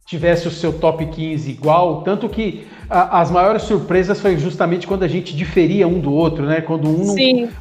tivesse 0.07 0.47
o 0.47 0.51
seu 0.51 0.71
top 0.73 1.03
15 1.07 1.49
igual, 1.49 2.03
tanto 2.03 2.29
que 2.29 2.67
a- 2.87 3.19
as 3.21 3.31
maiores 3.31 3.63
surpresas 3.63 4.19
foi 4.19 4.37
justamente 4.37 4.85
quando 4.85 5.01
a 5.03 5.07
gente 5.07 5.35
diferia 5.35 5.87
um 5.87 5.99
do 5.99 6.13
outro, 6.13 6.45
né? 6.45 6.61
Quando 6.61 6.87
um 6.87 7.05
não, 7.07 7.15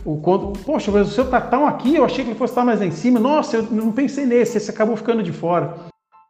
o, 0.04 0.16
quando, 0.18 0.52
poxa, 0.60 0.90
mas 0.92 1.08
o 1.08 1.10
seu 1.10 1.24
tá 1.30 1.40
tão 1.40 1.66
aqui, 1.66 1.96
eu 1.96 2.04
achei 2.04 2.22
que 2.22 2.30
ele 2.30 2.38
fosse 2.38 2.50
estar 2.52 2.64
mais 2.64 2.80
lá 2.80 2.86
em 2.86 2.90
cima. 2.90 3.18
Nossa, 3.18 3.56
eu 3.56 3.62
não 3.62 3.90
pensei 3.92 4.26
nesse, 4.26 4.58
esse 4.58 4.70
acabou 4.70 4.94
ficando 4.96 5.22
de 5.22 5.32
fora. 5.32 5.74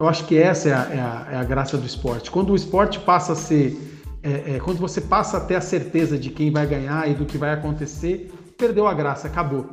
Eu 0.00 0.08
acho 0.08 0.24
que 0.26 0.36
essa 0.38 0.68
é 0.68 0.72
a, 0.72 0.76
é 0.76 1.00
a- 1.00 1.26
é 1.32 1.36
a 1.36 1.44
graça 1.44 1.76
do 1.76 1.86
esporte. 1.86 2.30
Quando 2.30 2.52
o 2.52 2.56
esporte 2.56 2.98
passa 3.00 3.32
a 3.32 3.36
ser. 3.36 3.90
é, 4.26 4.54
é, 4.56 4.58
quando 4.58 4.78
você 4.78 5.02
passa 5.02 5.36
a 5.36 5.40
ter 5.40 5.54
a 5.54 5.60
certeza 5.60 6.16
de 6.16 6.30
quem 6.30 6.50
vai 6.50 6.64
ganhar 6.66 7.10
e 7.10 7.12
do 7.12 7.26
que 7.26 7.36
vai 7.36 7.52
acontecer, 7.52 8.32
perdeu 8.56 8.86
a 8.86 8.94
graça, 8.94 9.26
acabou. 9.28 9.66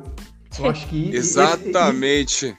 Eu 0.58 0.70
acho 0.70 0.86
que. 0.88 1.08
esse- 1.10 1.16
Exatamente. 1.40 2.54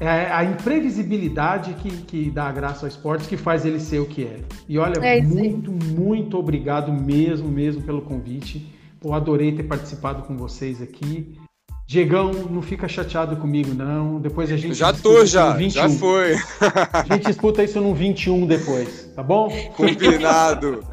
é 0.00 0.30
a 0.32 0.44
imprevisibilidade 0.44 1.74
que, 1.74 1.90
que 2.02 2.30
dá 2.30 2.44
a 2.48 2.52
graça 2.52 2.84
ao 2.86 2.88
esporte 2.88 3.28
que 3.28 3.36
faz 3.36 3.64
ele 3.64 3.80
ser 3.80 4.00
o 4.00 4.06
que 4.06 4.24
é. 4.24 4.40
E 4.68 4.78
olha, 4.78 4.98
É 5.04 5.20
muito, 5.22 5.70
muito 5.72 6.38
obrigado 6.38 6.92
mesmo, 6.92 7.48
mesmo 7.48 7.82
pelo 7.82 8.02
convite. 8.02 8.66
Pô, 9.00 9.12
adorei 9.14 9.52
ter 9.52 9.64
participado 9.64 10.22
com 10.22 10.36
vocês 10.36 10.80
aqui. 10.80 11.36
Diegão, 11.88 12.32
não 12.32 12.62
fica 12.62 12.88
chateado 12.88 13.36
comigo, 13.36 13.74
não. 13.74 14.20
Depois 14.20 14.50
a 14.50 14.56
gente. 14.56 14.74
Já 14.74 14.92
tô, 14.92 15.26
já. 15.26 15.50
Já 15.68 15.86
21. 15.86 15.98
foi. 15.98 16.34
A 16.92 17.04
gente 17.12 17.26
disputa 17.26 17.62
isso 17.62 17.80
no 17.80 17.92
21 17.94 18.46
depois, 18.46 19.10
tá 19.14 19.22
bom? 19.22 19.50
Combinado. 19.76 20.84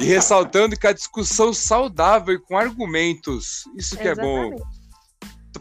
E 0.00 0.04
ressaltando 0.04 0.76
que 0.76 0.86
a 0.86 0.92
discussão 0.92 1.52
saudável 1.52 2.34
e 2.34 2.38
com 2.38 2.56
argumentos. 2.56 3.64
Isso 3.76 3.96
que 3.96 4.06
é 4.08 4.14
bom. 4.14 4.44
Exatamente. 4.52 4.76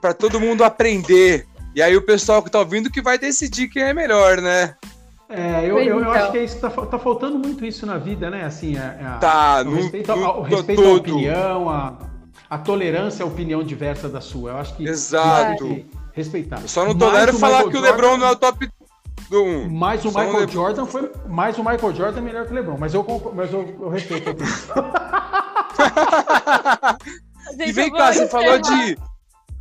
Pra 0.02 0.14
todo 0.14 0.40
mundo 0.40 0.64
aprender. 0.64 1.48
E 1.73 1.82
aí 1.82 1.95
o 1.95 2.02
pessoal 2.06 2.44
que 2.44 2.49
tá 2.52 2.60
ouvindo 2.60 2.91
que 2.91 3.02
vai 3.02 3.18
decidir 3.18 3.68
quem 3.69 3.82
é 3.84 3.94
melhor, 3.94 4.40
né? 4.41 4.76
É, 5.27 5.61
eu, 5.64 5.80
eu, 5.80 5.84
eu 5.84 5.99
Então. 6.02 6.11
acho 6.11 6.32
que 6.32 6.38
é 6.38 6.44
isso, 6.44 6.60
tá, 6.60 6.69
tá 6.69 6.99
faltando 6.99 7.40
muito 7.40 7.65
isso 7.65 7.86
na 7.86 7.98
vida, 7.98 8.30
né? 8.30 8.44
Assim, 8.45 8.77
é, 8.77 8.98
é 9.02 9.06
a- 9.06 9.18
Tá, 9.18 9.61
o 9.61 9.64
no- 9.65 9.76
respeito, 9.77 10.15
no- 10.15 10.26
ao 10.26 10.41
respeito 10.44 10.84
à 10.84 10.94
opinião, 10.94 11.69
a, 11.69 11.98
a 12.49 12.57
tolerância 12.60 13.23
à 13.23 13.27
opinião 13.27 13.64
diversa 13.64 14.07
da 14.07 14.22
sua. 14.22 14.52
Eu 14.52 14.57
acho 14.57 14.76
que 14.76 14.88
Exato. 14.88 15.64
tem 15.65 15.76
que 15.76 15.86
respeitar. 16.14 16.61
Eu 16.61 16.68
só 16.68 16.86
não 16.86 16.95
tolero 16.95 17.36
o 17.36 17.40
falar 17.40 17.64
que 17.64 17.69
o 17.69 17.72
Jordan- 17.72 17.91
LeBron 17.91 18.18
não 18.18 18.27
é 18.27 18.32
o 18.32 18.36
top 18.36 18.69
do 19.30 19.43
1. 19.43 19.69
Mais 19.69 20.03
o 20.06 20.11
Só 20.11 20.19
Michael 20.19 20.39
LeBron. 20.39 20.53
Jordan 20.53 20.85
foi 20.85 21.11
mais 21.27 21.57
o 21.57 21.64
Michael 21.64 21.95
Jordan 21.95 22.19
é 22.19 22.22
melhor 22.22 22.45
que 22.45 22.52
o 22.52 22.56
LeBron, 22.56 22.77
mas 22.77 22.93
eu 22.93 23.34
mas 23.34 23.52
eu, 23.52 23.76
eu 23.80 23.89
respeito. 23.89 24.35
E 27.60 27.72
vem 27.72 27.91
cá, 27.91 28.11
você 28.11 28.27
falou 28.27 28.60
de. 28.60 28.97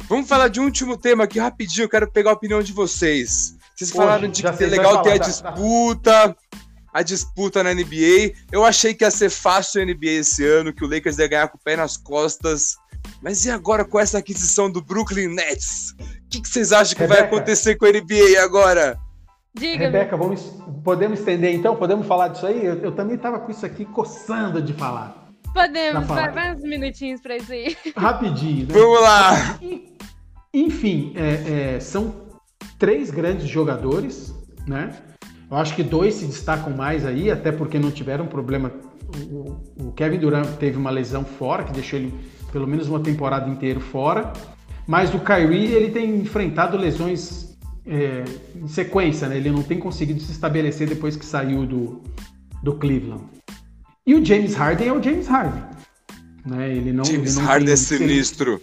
Vamos 0.08 0.28
falar 0.28 0.48
de 0.48 0.60
um 0.60 0.64
último 0.64 0.96
tema 0.96 1.24
aqui 1.24 1.38
rapidinho, 1.38 1.84
eu 1.84 1.88
quero 1.88 2.10
pegar 2.10 2.30
a 2.30 2.34
opinião 2.34 2.62
de 2.62 2.72
vocês. 2.72 3.54
Vocês 3.74 3.90
Hoje, 3.90 3.98
falaram 3.98 4.28
de 4.28 4.42
que 4.42 4.56
sei, 4.56 4.66
é 4.66 4.70
vai 4.70 4.78
legal 4.78 4.92
falar, 4.92 5.02
ter 5.02 5.10
a 5.10 5.18
tá, 5.18 5.24
tá. 5.24 5.30
disputa, 5.30 6.36
a 6.92 7.02
disputa 7.02 7.62
na 7.62 7.74
NBA. 7.74 8.32
Eu 8.52 8.64
achei 8.64 8.94
que 8.94 9.04
ia 9.04 9.10
ser 9.10 9.30
fácil 9.30 9.82
a 9.82 9.84
NBA 9.84 10.20
esse 10.20 10.46
ano, 10.46 10.72
que 10.72 10.84
o 10.84 10.88
Lakers 10.88 11.18
ia 11.18 11.28
ganhar 11.28 11.48
com 11.48 11.56
o 11.56 11.60
pé 11.60 11.76
nas 11.76 11.96
costas. 11.96 12.76
Mas 13.22 13.44
e 13.44 13.50
agora 13.50 13.84
com 13.84 13.98
essa 13.98 14.18
aquisição 14.18 14.70
do 14.70 14.82
Brooklyn 14.82 15.28
Nets? 15.28 15.94
O 15.98 16.28
que, 16.30 16.40
que 16.40 16.48
vocês 16.48 16.72
acham 16.72 16.96
que 16.96 17.06
vai 17.06 17.18
Rebeca. 17.18 17.36
acontecer 17.36 17.76
com 17.76 17.86
a 17.86 17.90
NBA 17.90 18.42
agora? 18.42 18.98
Diga-me. 19.54 19.84
Rebeca, 19.84 20.16
vamos, 20.16 20.42
podemos 20.82 21.20
estender 21.20 21.54
então? 21.54 21.76
Podemos 21.76 22.06
falar 22.06 22.28
disso 22.28 22.44
aí? 22.44 22.64
Eu, 22.64 22.74
eu 22.80 22.92
também 22.92 23.14
estava 23.14 23.38
com 23.38 23.50
isso 23.52 23.64
aqui 23.64 23.84
coçando 23.84 24.60
de 24.60 24.72
falar. 24.72 25.24
Podemos, 25.54 26.08
vai 26.08 26.32
mais 26.32 26.58
uns 26.58 26.64
minutinhos 26.64 27.20
pra 27.20 27.36
isso 27.36 27.52
aí. 27.52 27.76
Rapidinho, 27.96 28.66
né? 28.66 28.74
Vamos 28.74 29.00
lá! 29.00 29.60
Enfim, 30.52 31.12
é, 31.14 31.76
é, 31.76 31.80
são 31.80 32.12
três 32.76 33.12
grandes 33.12 33.46
jogadores, 33.46 34.34
né? 34.66 34.90
Eu 35.48 35.56
acho 35.56 35.76
que 35.76 35.84
dois 35.84 36.14
se 36.14 36.26
destacam 36.26 36.72
mais 36.76 37.06
aí, 37.06 37.30
até 37.30 37.52
porque 37.52 37.78
não 37.78 37.92
tiveram 37.92 38.26
problema. 38.26 38.72
O, 39.30 39.86
o 39.86 39.92
Kevin 39.92 40.18
Durant 40.18 40.48
teve 40.58 40.76
uma 40.76 40.90
lesão 40.90 41.24
fora, 41.24 41.62
que 41.62 41.72
deixou 41.72 42.00
ele 42.00 42.12
pelo 42.50 42.66
menos 42.66 42.88
uma 42.88 42.98
temporada 42.98 43.48
inteira 43.48 43.78
fora. 43.78 44.32
Mas 44.86 45.14
o 45.14 45.20
Kyrie, 45.20 45.72
ele 45.72 45.92
tem 45.92 46.16
enfrentado 46.16 46.76
lesões 46.76 47.53
é, 47.86 48.24
em 48.56 48.68
sequência, 48.68 49.28
né? 49.28 49.36
Ele 49.36 49.50
não 49.50 49.62
tem 49.62 49.78
conseguido 49.78 50.20
se 50.20 50.32
estabelecer 50.32 50.88
depois 50.88 51.16
que 51.16 51.24
saiu 51.24 51.66
do, 51.66 52.02
do 52.62 52.74
Cleveland. 52.74 53.24
E 54.06 54.14
o 54.14 54.24
James 54.24 54.54
Harden 54.54 54.88
é 54.88 54.92
o 54.92 55.02
James 55.02 55.26
Harden. 55.26 55.62
Né? 56.44 56.76
Ele 56.76 56.92
não, 56.92 57.04
James 57.04 57.36
ele 57.36 57.40
não 57.40 57.48
Harden 57.48 57.66
tem- 57.66 57.74
é 57.74 57.76
sinistro. 57.76 58.60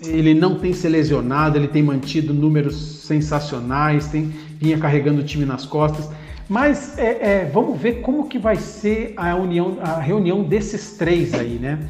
ele 0.00 0.34
não 0.34 0.58
tem 0.58 0.72
se 0.72 0.88
lesionado, 0.88 1.56
ele 1.56 1.68
tem 1.68 1.82
mantido 1.82 2.34
números 2.34 2.76
sensacionais, 3.06 4.08
tem, 4.08 4.32
vinha 4.58 4.78
carregando 4.78 5.20
o 5.20 5.24
time 5.24 5.44
nas 5.44 5.64
costas. 5.64 6.08
Mas 6.48 6.96
é, 6.98 7.42
é, 7.42 7.50
vamos 7.52 7.80
ver 7.80 8.02
como 8.02 8.28
que 8.28 8.38
vai 8.38 8.56
ser 8.56 9.14
a, 9.16 9.34
união, 9.34 9.78
a 9.80 9.98
reunião 9.98 10.44
desses 10.44 10.92
três 10.92 11.34
aí, 11.34 11.58
né? 11.58 11.88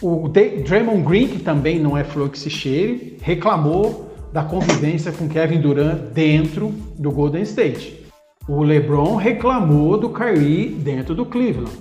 O 0.00 0.28
Draymond 0.28 1.02
Green, 1.02 1.28
que 1.28 1.38
também 1.38 1.78
não 1.78 1.96
é 1.96 2.02
flor 2.02 2.30
que 2.30 2.38
se 2.38 2.50
cheire, 2.50 3.18
reclamou 3.20 4.11
da 4.32 4.42
convivência 4.42 5.12
com 5.12 5.28
Kevin 5.28 5.60
Durant 5.60 5.98
dentro 6.12 6.70
do 6.98 7.10
Golden 7.10 7.42
State. 7.42 8.06
O 8.48 8.62
LeBron 8.62 9.16
reclamou 9.16 9.98
do 9.98 10.10
Kyrie 10.10 10.70
dentro 10.70 11.14
do 11.14 11.26
Cleveland. 11.26 11.76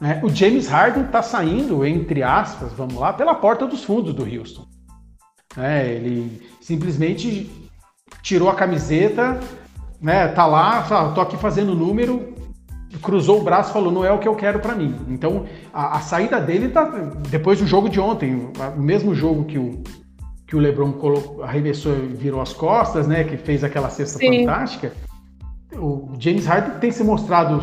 né? 0.00 0.20
o 0.22 0.28
James 0.28 0.68
Harden 0.68 1.04
está 1.04 1.22
saindo, 1.22 1.84
entre 1.84 2.22
aspas, 2.22 2.72
vamos 2.72 2.94
lá, 2.94 3.12
pela 3.12 3.34
porta 3.34 3.66
dos 3.66 3.82
fundos 3.82 4.12
do 4.12 4.22
Houston. 4.22 4.66
É, 5.56 5.88
ele 5.94 6.42
simplesmente 6.60 7.50
tirou 8.22 8.48
a 8.48 8.54
camiseta, 8.54 9.40
né, 10.00 10.28
tá 10.28 10.46
lá, 10.46 10.82
tô 11.14 11.20
aqui 11.20 11.36
fazendo 11.36 11.74
número, 11.74 12.34
cruzou 13.02 13.40
o 13.40 13.44
braço 13.44 13.72
falou, 13.72 13.90
não 13.90 14.04
é 14.04 14.12
o 14.12 14.18
que 14.18 14.28
eu 14.28 14.34
quero 14.34 14.60
para 14.60 14.74
mim. 14.74 14.94
Então, 15.08 15.46
a, 15.72 15.96
a 15.96 16.00
saída 16.00 16.40
dele 16.40 16.68
tá 16.68 16.84
depois 17.28 17.58
do 17.58 17.66
jogo 17.66 17.88
de 17.88 17.98
ontem, 17.98 18.48
o 18.76 18.80
mesmo 18.80 19.14
jogo 19.14 19.44
que 19.44 19.58
o 19.58 19.82
que 20.46 20.54
o 20.56 20.58
LeBron 20.58 20.92
colocou, 20.92 21.42
arremessou 21.42 21.96
e 21.96 22.06
virou 22.08 22.40
as 22.40 22.52
costas, 22.52 23.06
né, 23.06 23.24
que 23.24 23.36
fez 23.36 23.64
aquela 23.64 23.88
cesta 23.90 24.18
Sim. 24.18 24.40
fantástica. 24.40 24.92
O 25.74 26.12
James 26.18 26.46
Harden 26.46 26.78
tem 26.78 26.90
se 26.90 27.02
mostrado 27.02 27.62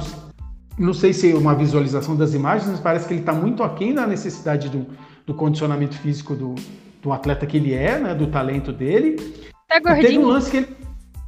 não 0.78 0.94
sei 0.94 1.14
se 1.14 1.32
é 1.32 1.36
uma 1.36 1.54
visualização 1.54 2.16
das 2.16 2.34
imagens, 2.34 2.70
mas 2.70 2.80
parece 2.80 3.08
que 3.08 3.14
ele 3.14 3.22
está 3.22 3.34
muito 3.34 3.62
aquém 3.62 3.94
da 3.94 4.08
necessidade 4.08 4.70
do, 4.70 4.88
do 5.26 5.34
condicionamento 5.34 5.96
físico 5.98 6.36
do, 6.36 6.56
do 7.02 7.12
atleta 7.12 7.46
que 7.46 7.58
ele 7.58 7.74
é, 7.74 8.00
né, 8.00 8.16
do 8.16 8.28
talento 8.28 8.72
dele. 8.72 9.16
Tá 9.68 9.78
E 9.78 9.82
teve 9.82 10.18
um 10.18 10.22
gordinho? 10.22 10.28
lance 10.28 10.50
que 10.50 10.58
ele. 10.58 10.68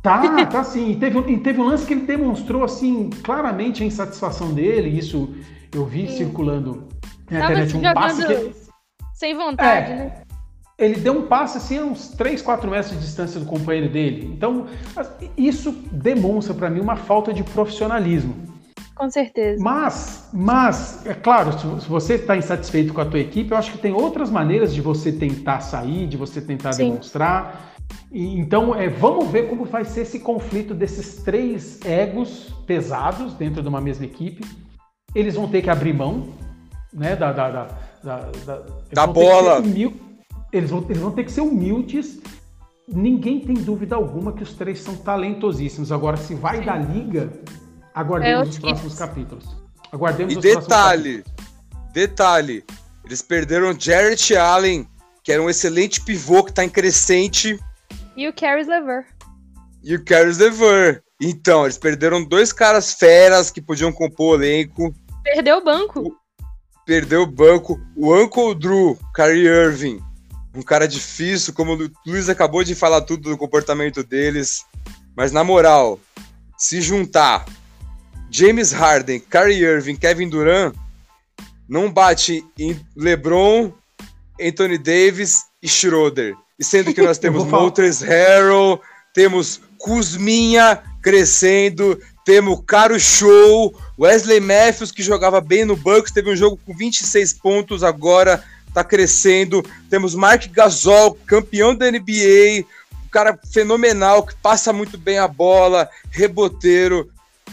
Tá, 0.01 0.45
tá 0.47 0.63
sim. 0.63 0.91
E 0.91 0.95
teve, 0.95 1.19
e 1.31 1.37
teve 1.37 1.61
um 1.61 1.65
lance 1.65 1.85
que 1.85 1.93
ele 1.93 2.05
demonstrou 2.05 2.63
assim 2.63 3.09
claramente 3.23 3.83
a 3.83 3.85
insatisfação 3.85 4.53
dele. 4.53 4.89
Isso 4.89 5.33
eu 5.73 5.85
vi 5.85 6.07
Sim. 6.07 6.17
circulando 6.17 6.87
na 7.29 7.39
Tava 7.39 7.53
internet. 7.53 7.77
Um 7.77 7.93
passe 7.93 8.25
que 8.25 8.51
sem 9.13 9.35
vontade, 9.35 9.91
É. 9.91 9.95
né? 9.95 10.22
Ele 10.83 10.99
deu 10.99 11.13
um 11.13 11.23
passe 11.27 11.57
assim 11.57 11.77
a 11.77 11.83
uns 11.83 12.09
3, 12.09 12.41
4 12.41 12.69
metros 12.69 12.91
de 12.91 12.99
distância 12.99 13.39
do 13.39 13.45
companheiro 13.45 13.91
dele. 13.91 14.31
Então, 14.35 14.67
isso 15.37 15.71
demonstra 15.91 16.53
para 16.53 16.69
mim 16.69 16.79
uma 16.79 16.95
falta 16.95 17.33
de 17.33 17.43
profissionalismo. 17.43 18.33
Com 18.95 19.09
certeza. 19.09 19.61
Mas, 19.63 20.29
mas, 20.31 21.05
é 21.05 21.13
claro, 21.15 21.51
se 21.81 21.89
você 21.89 22.13
está 22.15 22.37
insatisfeito 22.37 22.93
com 22.93 23.01
a 23.01 23.05
tua 23.05 23.19
equipe, 23.19 23.51
eu 23.51 23.57
acho 23.57 23.71
que 23.71 23.77
tem 23.79 23.91
outras 23.91 24.29
maneiras 24.29 24.73
de 24.73 24.81
você 24.81 25.11
tentar 25.11 25.61
sair, 25.61 26.05
de 26.07 26.15
você 26.15 26.39
tentar 26.39 26.73
Sim. 26.73 26.89
demonstrar. 26.91 27.73
E, 28.11 28.37
então, 28.39 28.75
é, 28.75 28.87
vamos 28.87 29.27
ver 29.29 29.49
como 29.49 29.65
vai 29.65 29.83
ser 29.83 30.01
esse 30.01 30.19
conflito 30.19 30.73
desses 30.75 31.23
três 31.23 31.79
egos 31.83 32.53
pesados 32.67 33.33
dentro 33.33 33.61
de 33.63 33.67
uma 33.67 33.81
mesma 33.81 34.05
equipe. 34.05 34.45
Eles 35.15 35.35
vão 35.35 35.47
ter 35.47 35.61
que 35.63 35.69
abrir 35.71 35.93
mão, 35.93 36.27
né, 36.93 37.15
da 37.15 37.31
da, 37.31 37.49
da, 37.49 37.67
da, 38.45 38.61
da- 38.93 39.07
bola. 39.07 39.59
humil- 39.59 39.93
eles, 40.53 40.69
vão, 40.69 40.85
eles 40.87 40.99
vão 41.01 41.11
ter 41.11 41.23
que 41.23 41.31
ser 41.31 41.41
humildes. 41.41 42.19
Ninguém 42.87 43.39
tem 43.39 43.55
dúvida 43.55 43.95
alguma 43.95 44.33
que 44.33 44.43
os 44.43 44.53
três 44.53 44.79
são 44.81 44.95
talentosíssimos. 44.95 45.91
Agora, 45.91 46.17
se 46.17 46.35
vai 46.35 46.59
Sim. 46.59 46.65
da 46.65 46.77
liga, 46.77 47.31
É 47.43 47.49
aguardemos 47.93 48.49
os 48.49 48.55
os 48.55 48.59
próximos 48.61 48.93
capítulos. 48.95 49.45
Aguardemos 49.91 50.33
E 50.33 50.37
os 50.37 50.41
próximos 50.41 50.65
detalhe, 50.67 51.23
detalhe, 51.93 52.63
eles 53.05 53.21
perderam 53.21 53.77
Jarrett 53.77 54.35
Allen, 54.35 54.87
que 55.23 55.31
era 55.31 55.41
um 55.41 55.49
excelente 55.49 56.01
pivô 56.01 56.43
que 56.43 56.51
tá 56.53 56.63
em 56.63 56.69
crescente, 56.69 57.59
E 58.17 58.27
o 58.27 58.33
Caris 58.33 58.67
Lever. 58.67 59.05
e 59.83 59.95
o 59.95 60.03
Caris 60.03 60.37
LeVer. 60.37 61.01
Então, 61.21 61.63
eles 61.63 61.77
perderam 61.77 62.23
dois 62.23 62.51
caras 62.51 62.93
feras 62.93 63.49
que 63.49 63.61
podiam 63.61 63.91
compor 63.93 64.37
o 64.39 64.43
elenco, 64.43 64.93
Perdeu 65.23 65.57
o 65.59 65.63
banco. 65.63 66.17
perdeu 66.85 67.21
o 67.21 67.27
banco, 67.27 67.79
o 67.95 68.13
Uncle 68.13 68.53
Drew, 68.55 68.97
Kyrie 69.15 69.47
Irving, 69.47 70.01
um 70.53 70.61
cara 70.61 70.87
difícil, 70.87 71.53
como 71.53 71.75
o 71.75 71.91
Luiz 72.05 72.29
acabou 72.29 72.63
de 72.63 72.75
falar 72.75 73.01
tudo 73.01 73.29
do 73.29 73.37
comportamento 73.37 74.03
deles, 74.03 74.63
mas 75.15 75.31
na 75.31 75.43
moral, 75.43 75.99
se 76.57 76.81
juntar 76.81 77.45
James 78.29 78.71
Harden, 78.71 79.19
Kyrie 79.19 79.63
Irving, 79.63 79.95
Kevin 79.95 80.29
Durant, 80.29 80.73
não 81.67 81.91
bate 81.91 82.45
em 82.57 82.79
LeBron, 82.95 83.71
Anthony 84.39 84.77
Davis 84.77 85.41
e 85.61 85.67
Schroeder. 85.67 86.35
E 86.59 86.63
sendo 86.63 86.93
que 86.93 87.01
nós 87.01 87.17
temos 87.19 87.45
Montrezl 87.45 88.05
Harrell, 88.05 88.81
temos 89.13 89.61
Kuzminha 89.77 90.81
crescendo, 91.01 91.99
temos 92.25 92.61
Caro 92.65 92.99
Show, 92.99 93.75
Wesley 93.99 94.39
Matthews 94.39 94.91
que 94.91 95.03
jogava 95.03 95.41
bem 95.41 95.65
no 95.65 95.75
Bucks, 95.75 96.11
teve 96.11 96.31
um 96.31 96.35
jogo 96.35 96.57
com 96.65 96.73
26 96.73 97.33
pontos 97.33 97.83
agora, 97.83 98.43
tá 98.73 98.83
crescendo. 98.83 99.63
Temos 99.89 100.15
Mark 100.15 100.45
Gasol, 100.51 101.15
campeão 101.25 101.75
da 101.75 101.89
NBA, 101.91 102.65
um 103.05 103.09
cara 103.11 103.37
fenomenal 103.51 104.25
que 104.25 104.35
passa 104.35 104.73
muito 104.73 104.97
bem 104.97 105.17
a 105.19 105.27
bola, 105.27 105.89
reboteiro. 106.11 107.09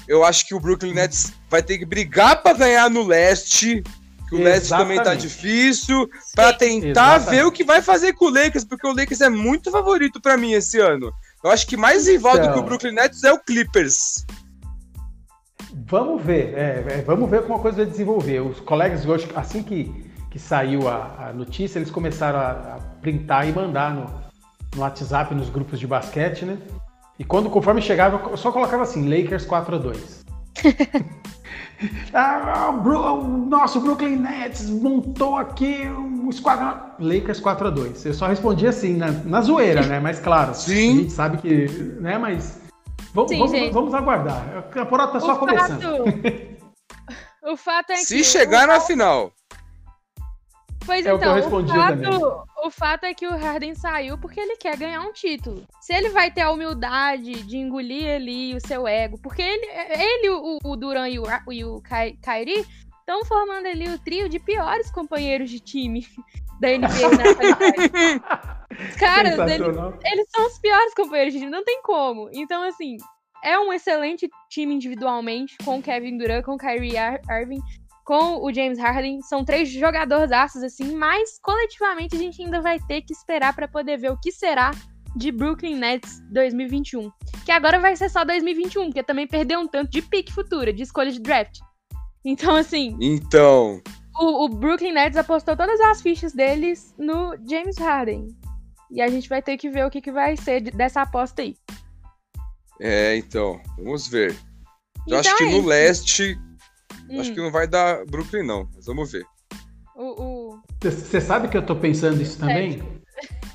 Eu 0.09 0.25
acho 0.25 0.47
que 0.47 0.55
o 0.55 0.61
Brooklyn 0.61 0.95
Nets 0.95 1.33
vai 1.49 1.63
ter 1.63 1.79
que 1.79 1.85
brigar 1.85 2.43
para 2.43 2.57
ganhar 2.57 2.91
no 2.91 3.07
leste. 3.07 3.83
Que 4.29 4.37
o 4.37 4.43
leste 4.43 4.69
também 4.69 4.97
tá 4.97 5.13
Exatamente. 5.15 5.23
difícil 5.23 6.09
para 6.37 6.53
tentar 6.53 7.17
Exatamente. 7.17 7.31
ver 7.31 7.47
o 7.47 7.51
que 7.53 7.65
vai 7.65 7.83
fazer 7.83 8.13
com 8.13 8.27
o 8.27 8.31
Lakers, 8.31 8.65
porque 8.65 8.87
o 8.87 8.95
Lakers 8.95 9.21
é 9.21 9.29
muito 9.29 9.73
favorito 9.73 10.21
para 10.21 10.37
mim 10.37 10.53
esse 10.53 10.79
ano. 10.79 11.13
Eu 11.43 11.51
acho 11.51 11.67
que 11.67 11.77
mais 11.77 12.07
rival 12.07 12.35
do 12.35 12.43
que 12.43 12.47
Então. 12.49 12.61
o 12.61 12.65
Brooklyn 12.65 12.93
Nets 12.93 13.25
é 13.25 13.33
o 13.33 13.39
Clippers. 13.41 14.25
Vamos 15.87 16.23
ver, 16.23 16.55
é, 16.55 16.85
é, 16.89 17.03
vamos 17.05 17.29
ver 17.29 17.43
como 17.43 17.55
a 17.57 17.59
coisa 17.59 17.79
vai 17.79 17.87
desenvolver. 17.87 18.41
Os 18.41 18.61
colegas 18.61 19.05
hoje, 19.07 19.29
assim 19.35 19.63
que, 19.63 19.93
que 20.31 20.39
saiu 20.39 20.89
a, 20.89 21.29
a 21.29 21.33
notícia, 21.33 21.79
eles 21.79 21.91
começaram 21.91 22.39
a, 22.39 22.51
a 22.51 22.79
printar 23.01 23.49
e 23.49 23.53
mandar 23.53 23.93
no, 23.93 24.05
no 24.75 24.83
WhatsApp, 24.83 25.35
nos 25.35 25.51
grupos 25.51 25.79
de 25.81 25.87
basquete, 25.87 26.45
né? 26.45 26.57
E 27.19 27.25
quando, 27.25 27.51
conforme 27.51 27.83
chegava, 27.83 28.31
eu 28.31 28.37
só 28.37 28.51
colocava 28.53 28.85
assim, 28.85 29.09
Lakers 29.09 29.45
4 29.45 29.75
a 29.75 29.79
2 29.79 30.25
ah, 32.15 32.71
o, 32.71 32.81
Bru- 32.81 33.21
o 33.21 33.27
nosso 33.47 33.81
Brooklyn 33.81 34.17
Nets 34.17 34.69
montou 34.69 35.37
aqui 35.37 35.87
um 35.89 36.29
esquadrão. 36.29 36.81
Lakers 36.99 37.41
4 37.41 37.67
a 37.67 37.71
2 37.71 38.07
Eu 38.07 38.15
só 38.15 38.27
respondi 38.27 38.67
assim, 38.67 38.97
na, 38.97 39.11
na 39.11 39.41
zoeira, 39.41 39.85
né? 39.87 39.99
Mas 40.01 40.19
claro, 40.21 40.55
Sim. 40.55 40.93
a 40.93 41.01
gente 41.03 41.13
sabe 41.13 41.39
que. 41.39 41.67
Né? 42.01 42.19
Mas. 42.19 42.61
Vamos, 43.15 43.31
Sim, 43.31 43.39
vamos, 43.39 43.73
vamos 43.73 43.95
aguardar. 43.95 44.59
A 44.59 44.63
temporada 44.63 45.13
tá 45.13 45.21
só 45.21 45.35
o 45.35 45.39
começando. 45.39 45.81
fato, 45.81 46.17
o 47.53 47.57
fato 47.57 47.91
é 47.91 47.95
que. 47.95 48.05
Se 48.05 48.23
chegar 48.23 48.69
o 48.69 48.73
na 48.73 48.81
final. 48.81 49.33
Pois 50.91 51.07
É 51.07 51.13
o 51.13 51.17
então, 51.19 51.35
respondi 51.35 51.71
o, 51.71 51.75
fato, 51.77 52.47
o 52.65 52.71
fato 52.73 53.05
é 53.05 53.15
que 53.15 53.25
o 53.25 53.31
Harden 53.31 53.77
saiu 53.77 54.19
porque 54.19 54.41
ele 54.41 54.57
quer 54.57 54.77
ganhar 54.77 55.01
um 55.03 55.13
título. 55.13 55.65
Se 55.81 55.95
ele 55.95 56.09
vai 56.09 56.33
ter 56.33 56.41
a 56.41 56.51
humildade 56.51 57.45
de 57.45 57.57
engolir 57.57 58.17
ali 58.17 58.57
o 58.57 58.61
seu 58.61 58.89
ego, 58.89 59.17
porque 59.23 59.41
ele, 59.41 59.67
ele 59.67 60.31
o, 60.31 60.59
o 60.65 60.77
Duran 60.77 61.09
e 61.09 61.21
o, 61.21 61.25
e 61.53 61.65
o 61.65 61.81
Kyrie 61.81 62.67
estão 62.99 63.25
formando 63.25 63.69
ali 63.69 63.89
o 63.89 64.01
trio 64.01 64.29
de 64.29 64.41
piores 64.41 64.91
companheiros 64.91 65.49
de 65.49 65.61
time 65.61 66.05
da 66.61 66.71
NBA 66.71 66.89
na 67.17 68.37
caras, 68.99 69.39
eles, 69.39 69.67
eles 70.05 70.27
são 70.29 70.45
os 70.45 70.59
piores 70.59 70.93
companheiros 70.95 71.35
de 71.35 71.39
time, 71.39 71.53
não 71.53 71.63
tem 71.63 71.81
como. 71.83 72.29
Então, 72.33 72.65
assim, 72.65 72.97
é 73.45 73.57
um 73.61 73.73
excelente 73.73 74.29
time 74.49 74.75
individualmente, 74.75 75.57
com 75.65 75.79
o 75.79 75.83
Kevin 75.83 76.19
Durant, 76.19 76.45
com 76.45 76.55
o 76.55 76.59
Kyrie 76.59 76.97
Irving, 77.31 77.61
com 78.11 78.45
o 78.45 78.53
James 78.53 78.77
Harden. 78.77 79.23
São 79.23 79.45
três 79.45 79.69
jogadores 79.69 80.33
aços, 80.33 80.65
assim, 80.65 80.97
mas 80.97 81.39
coletivamente 81.41 82.17
a 82.17 82.19
gente 82.19 82.43
ainda 82.43 82.61
vai 82.61 82.81
ter 82.81 83.03
que 83.03 83.13
esperar 83.13 83.55
para 83.55 83.69
poder 83.69 83.99
ver 83.99 84.11
o 84.11 84.19
que 84.19 84.33
será 84.33 84.73
de 85.15 85.31
Brooklyn 85.31 85.77
Nets 85.77 86.21
2021. 86.33 87.09
Que 87.45 87.53
agora 87.53 87.79
vai 87.79 87.95
ser 87.95 88.09
só 88.09 88.25
2021, 88.25 88.87
porque 88.87 89.05
também 89.05 89.29
perdeu 89.29 89.61
um 89.61 89.69
tanto 89.69 89.93
de 89.93 90.03
pique 90.03 90.33
futura, 90.33 90.73
de 90.73 90.83
escolha 90.83 91.13
de 91.13 91.21
draft. 91.21 91.61
Então, 92.25 92.57
assim. 92.57 92.97
Então. 93.01 93.81
O, 94.19 94.45
o, 94.45 94.49
Brooklyn 94.49 94.91
Nets 94.91 95.17
apostou 95.17 95.57
todas 95.57 95.81
as 95.81 96.03
fichas 96.03 96.33
deles 96.33 96.93
no 96.99 97.37
James 97.49 97.79
Harden. 97.79 98.27
E 98.91 99.01
a 99.01 99.07
gente 99.07 99.29
vai 99.29 99.41
ter 99.41 99.57
que 99.57 99.71
ver 99.71 99.87
o 99.87 99.91
que, 99.91 100.01
que 100.01 100.11
vai 100.11 100.37
ser 100.37 100.63
dessa 100.63 101.03
aposta 101.03 101.43
aí. 101.43 101.55
É, 102.81 103.17
então. 103.17 103.61
Vamos 103.79 104.09
ver. 104.09 104.33
Eu 104.33 104.37
então 105.07 105.21
acho 105.21 105.37
que 105.37 105.45
é 105.45 105.51
no 105.53 105.65
leste. 105.65 106.50
Hum. 107.11 107.21
Acho 107.21 107.35
que 107.35 107.41
não 107.41 107.51
vai 107.51 107.67
dar 107.67 108.05
Brooklyn, 108.07 108.45
não. 108.45 108.69
Mas 108.75 108.87
vamos 108.87 109.11
ver. 109.11 109.27
Você 110.81 111.19
o... 111.19 111.21
sabe 111.21 111.49
que 111.49 111.57
eu 111.57 111.67
tô 111.67 111.75
pensando 111.75 112.23
isso 112.23 112.39
também? 112.39 112.83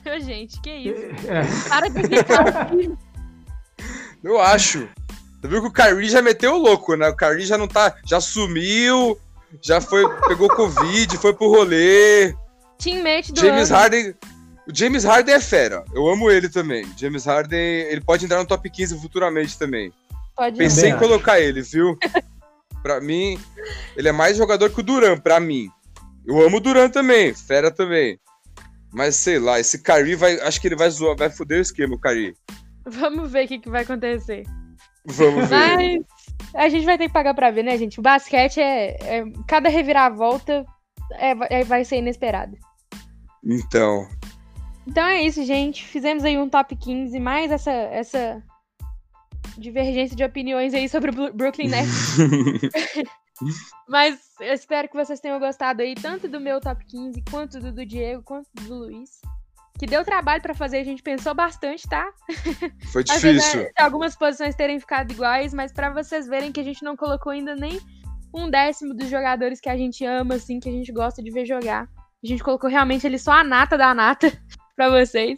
É. 0.06 0.20
gente, 0.20 0.60
que 0.62 0.70
isso? 0.70 1.06
É. 1.28 1.70
Para 1.70 1.90
de 1.90 2.04
ficar. 2.04 2.72
eu 4.24 4.40
acho. 4.42 4.88
Você 5.40 5.48
viu 5.48 5.62
que 5.62 5.68
o 5.68 5.72
Kyrie 5.72 6.10
já 6.10 6.22
meteu 6.22 6.56
o 6.56 6.58
louco, 6.58 6.96
né? 6.96 7.08
O 7.08 7.16
Kyrie 7.16 7.46
já 7.46 7.58
não 7.58 7.68
tá. 7.68 7.96
Já 8.06 8.20
sumiu, 8.20 9.18
já 9.62 9.80
foi. 9.80 10.04
Pegou 10.28 10.50
Covid, 10.50 11.18
foi 11.18 11.34
pro 11.34 11.50
rolê. 11.50 12.36
Teammate 12.78 13.32
do 13.32 13.40
James 13.40 13.72
ano. 13.72 13.80
Harden. 13.80 14.16
O 14.68 14.76
James 14.76 15.04
Harden 15.04 15.36
é 15.36 15.40
fera. 15.40 15.86
Eu 15.94 16.08
amo 16.10 16.30
ele 16.30 16.50
também. 16.50 16.86
James 16.98 17.26
Harden, 17.26 17.60
ele 17.60 18.02
pode 18.02 18.26
entrar 18.26 18.40
no 18.40 18.48
top 18.48 18.68
15 18.70 19.00
futuramente 19.00 19.58
também. 19.58 19.94
Pode 20.36 20.58
Pensei 20.58 20.90
em 20.90 20.98
colocar 20.98 21.40
ele, 21.40 21.62
viu? 21.62 21.98
pra 22.86 23.02
mim, 23.02 23.36
ele 23.98 24.10
é 24.10 24.12
mais 24.12 24.38
jogador 24.38 24.70
que 24.70 24.80
o 24.80 24.84
Duran, 24.84 25.18
pra 25.18 25.40
mim. 25.40 25.72
Eu 26.24 26.40
amo 26.40 26.58
o 26.58 26.60
Duran 26.60 26.88
também, 26.88 27.34
fera 27.34 27.72
também. 27.72 28.20
Mas 28.94 29.16
sei 29.16 29.40
lá, 29.40 29.60
esse 29.60 29.82
Kyrie 29.82 30.14
vai. 30.14 30.40
Acho 30.42 30.62
que 30.62 30.68
ele 30.68 30.76
vai 30.76 30.88
zoar, 30.92 31.18
vai 31.18 31.32
foder 31.32 31.58
o 31.58 31.62
esquema, 31.64 31.96
o 31.96 32.00
Kyrie. 32.00 32.36
Vamos 32.86 33.32
ver 33.32 33.46
o 33.46 33.48
que, 33.48 33.58
que 33.58 33.72
vai 33.72 33.82
acontecer. 33.82 34.44
Vamos 35.04 35.50
ver. 35.50 35.56
Mas 35.56 36.06
a 36.54 36.70
gente 36.70 36.86
vai 36.86 36.96
ter 36.96 37.08
que 37.08 37.14
pagar 37.14 37.34
pra 37.34 37.50
ver, 37.50 37.64
né, 37.64 37.76
gente? 37.76 38.00
O 38.00 38.04
basquete 38.04 38.60
é. 38.60 38.98
é 39.02 39.26
cada 39.48 39.68
reviravolta 39.68 40.64
é, 41.14 41.62
é, 41.62 41.64
vai 41.64 41.84
ser 41.84 41.98
inesperado. 41.98 42.56
Então. 43.44 44.08
Então 44.86 45.04
é 45.04 45.24
isso, 45.24 45.44
gente. 45.44 45.84
Fizemos 45.84 46.24
aí 46.24 46.38
um 46.38 46.48
top 46.48 46.76
15, 46.76 47.20
mais 47.20 47.52
essa, 47.52 47.72
essa 47.72 48.44
divergência 49.58 50.16
de 50.16 50.24
opiniões 50.24 50.74
aí 50.74 50.88
sobre 50.90 51.12
o 51.12 51.34
Brooklyn 51.34 51.70
Nets. 51.70 52.18
Mas 53.88 54.20
eu 54.40 54.54
espero 54.54 54.88
que 54.88 54.96
vocês 54.96 55.20
tenham 55.20 55.40
gostado 55.40 55.82
aí, 55.82 55.94
tanto 55.96 56.28
do 56.28 56.40
meu 56.40 56.60
top 56.62 56.84
15, 56.86 57.24
quanto 57.30 57.60
do, 57.60 57.72
do 57.72 57.86
Diego, 57.86 58.24
quanto 58.24 58.48
do 58.54 58.74
Luiz 58.74 59.20
que 59.78 59.86
deu 59.86 60.04
trabalho 60.06 60.42
para 60.42 60.54
fazer, 60.54 60.78
a 60.78 60.84
gente 60.84 61.04
pensou 61.04 61.34
bastante, 61.34 61.88
tá? 61.88 62.10
Foi 62.92 63.04
difícil. 63.04 63.34
Vezes, 63.34 63.72
algumas 63.78 64.16
posições 64.16 64.56
terem 64.56 64.80
ficado 64.80 65.12
iguais, 65.12 65.54
mas 65.54 65.72
para 65.72 65.90
vocês 65.90 66.28
verem 66.28 66.52
que 66.52 66.60
a 66.60 66.64
gente 66.64 66.84
não 66.84 66.96
colocou 66.96 67.32
ainda 67.32 67.56
nem 67.56 67.80
um 68.34 68.50
décimo 68.50 68.94
dos 68.94 69.10
jogadores 69.10 69.60
que 69.60 69.70
a 69.70 69.78
gente 69.78 70.06
ama, 70.06 70.36
assim, 70.36 70.60
que 70.60 70.70
a 70.70 70.72
gente 70.72 70.92
gosta 70.92 71.22
de 71.22 71.30
ver 71.32 71.46
jogar. 71.46 71.90
A 72.24 72.28
gente 72.28 72.44
colocou 72.44 72.70
realmente 72.70 73.06
ele 73.06 73.20
só 73.20 73.34
a 73.34 73.44
nata 73.44 73.78
da 73.78 73.94
nata 73.94 74.32
para 74.76 74.90
vocês. 74.90 75.38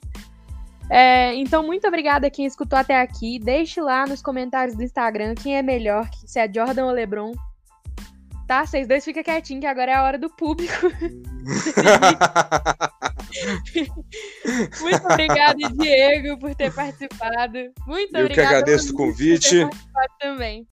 É, 0.89 1.35
então, 1.35 1.65
muito 1.65 1.85
obrigada 1.87 2.27
a 2.27 2.29
quem 2.29 2.45
escutou 2.45 2.79
até 2.79 2.99
aqui. 2.99 3.39
Deixe 3.39 3.81
lá 3.81 4.05
nos 4.05 4.21
comentários 4.21 4.75
do 4.75 4.83
Instagram 4.83 5.35
quem 5.35 5.57
é 5.57 5.61
melhor, 5.61 6.09
se 6.25 6.39
é 6.39 6.51
Jordan 6.51 6.85
ou 6.85 6.91
LeBron. 6.91 7.33
Tá? 8.47 8.65
Vocês 8.65 8.87
dois 8.87 9.03
ficam 9.03 9.21
quietinhos, 9.23 9.59
que 9.59 9.67
agora 9.67 9.91
é 9.91 9.95
a 9.95 10.03
hora 10.03 10.17
do 10.17 10.29
público. 10.29 10.73
Muito 14.79 15.05
obrigada, 15.05 15.57
Diego, 15.77 16.39
por 16.39 16.55
ter 16.55 16.73
participado. 16.73 17.57
Muito 17.85 18.15
Eu 18.15 18.23
obrigada. 18.25 18.29
Eu 18.29 18.33
que 18.33 18.39
agradeço 18.39 18.93
o 18.93 18.95
convite. 18.95 19.65
Por 19.65 19.69
ter 19.69 19.91
participado 19.91 20.13
também. 20.19 20.65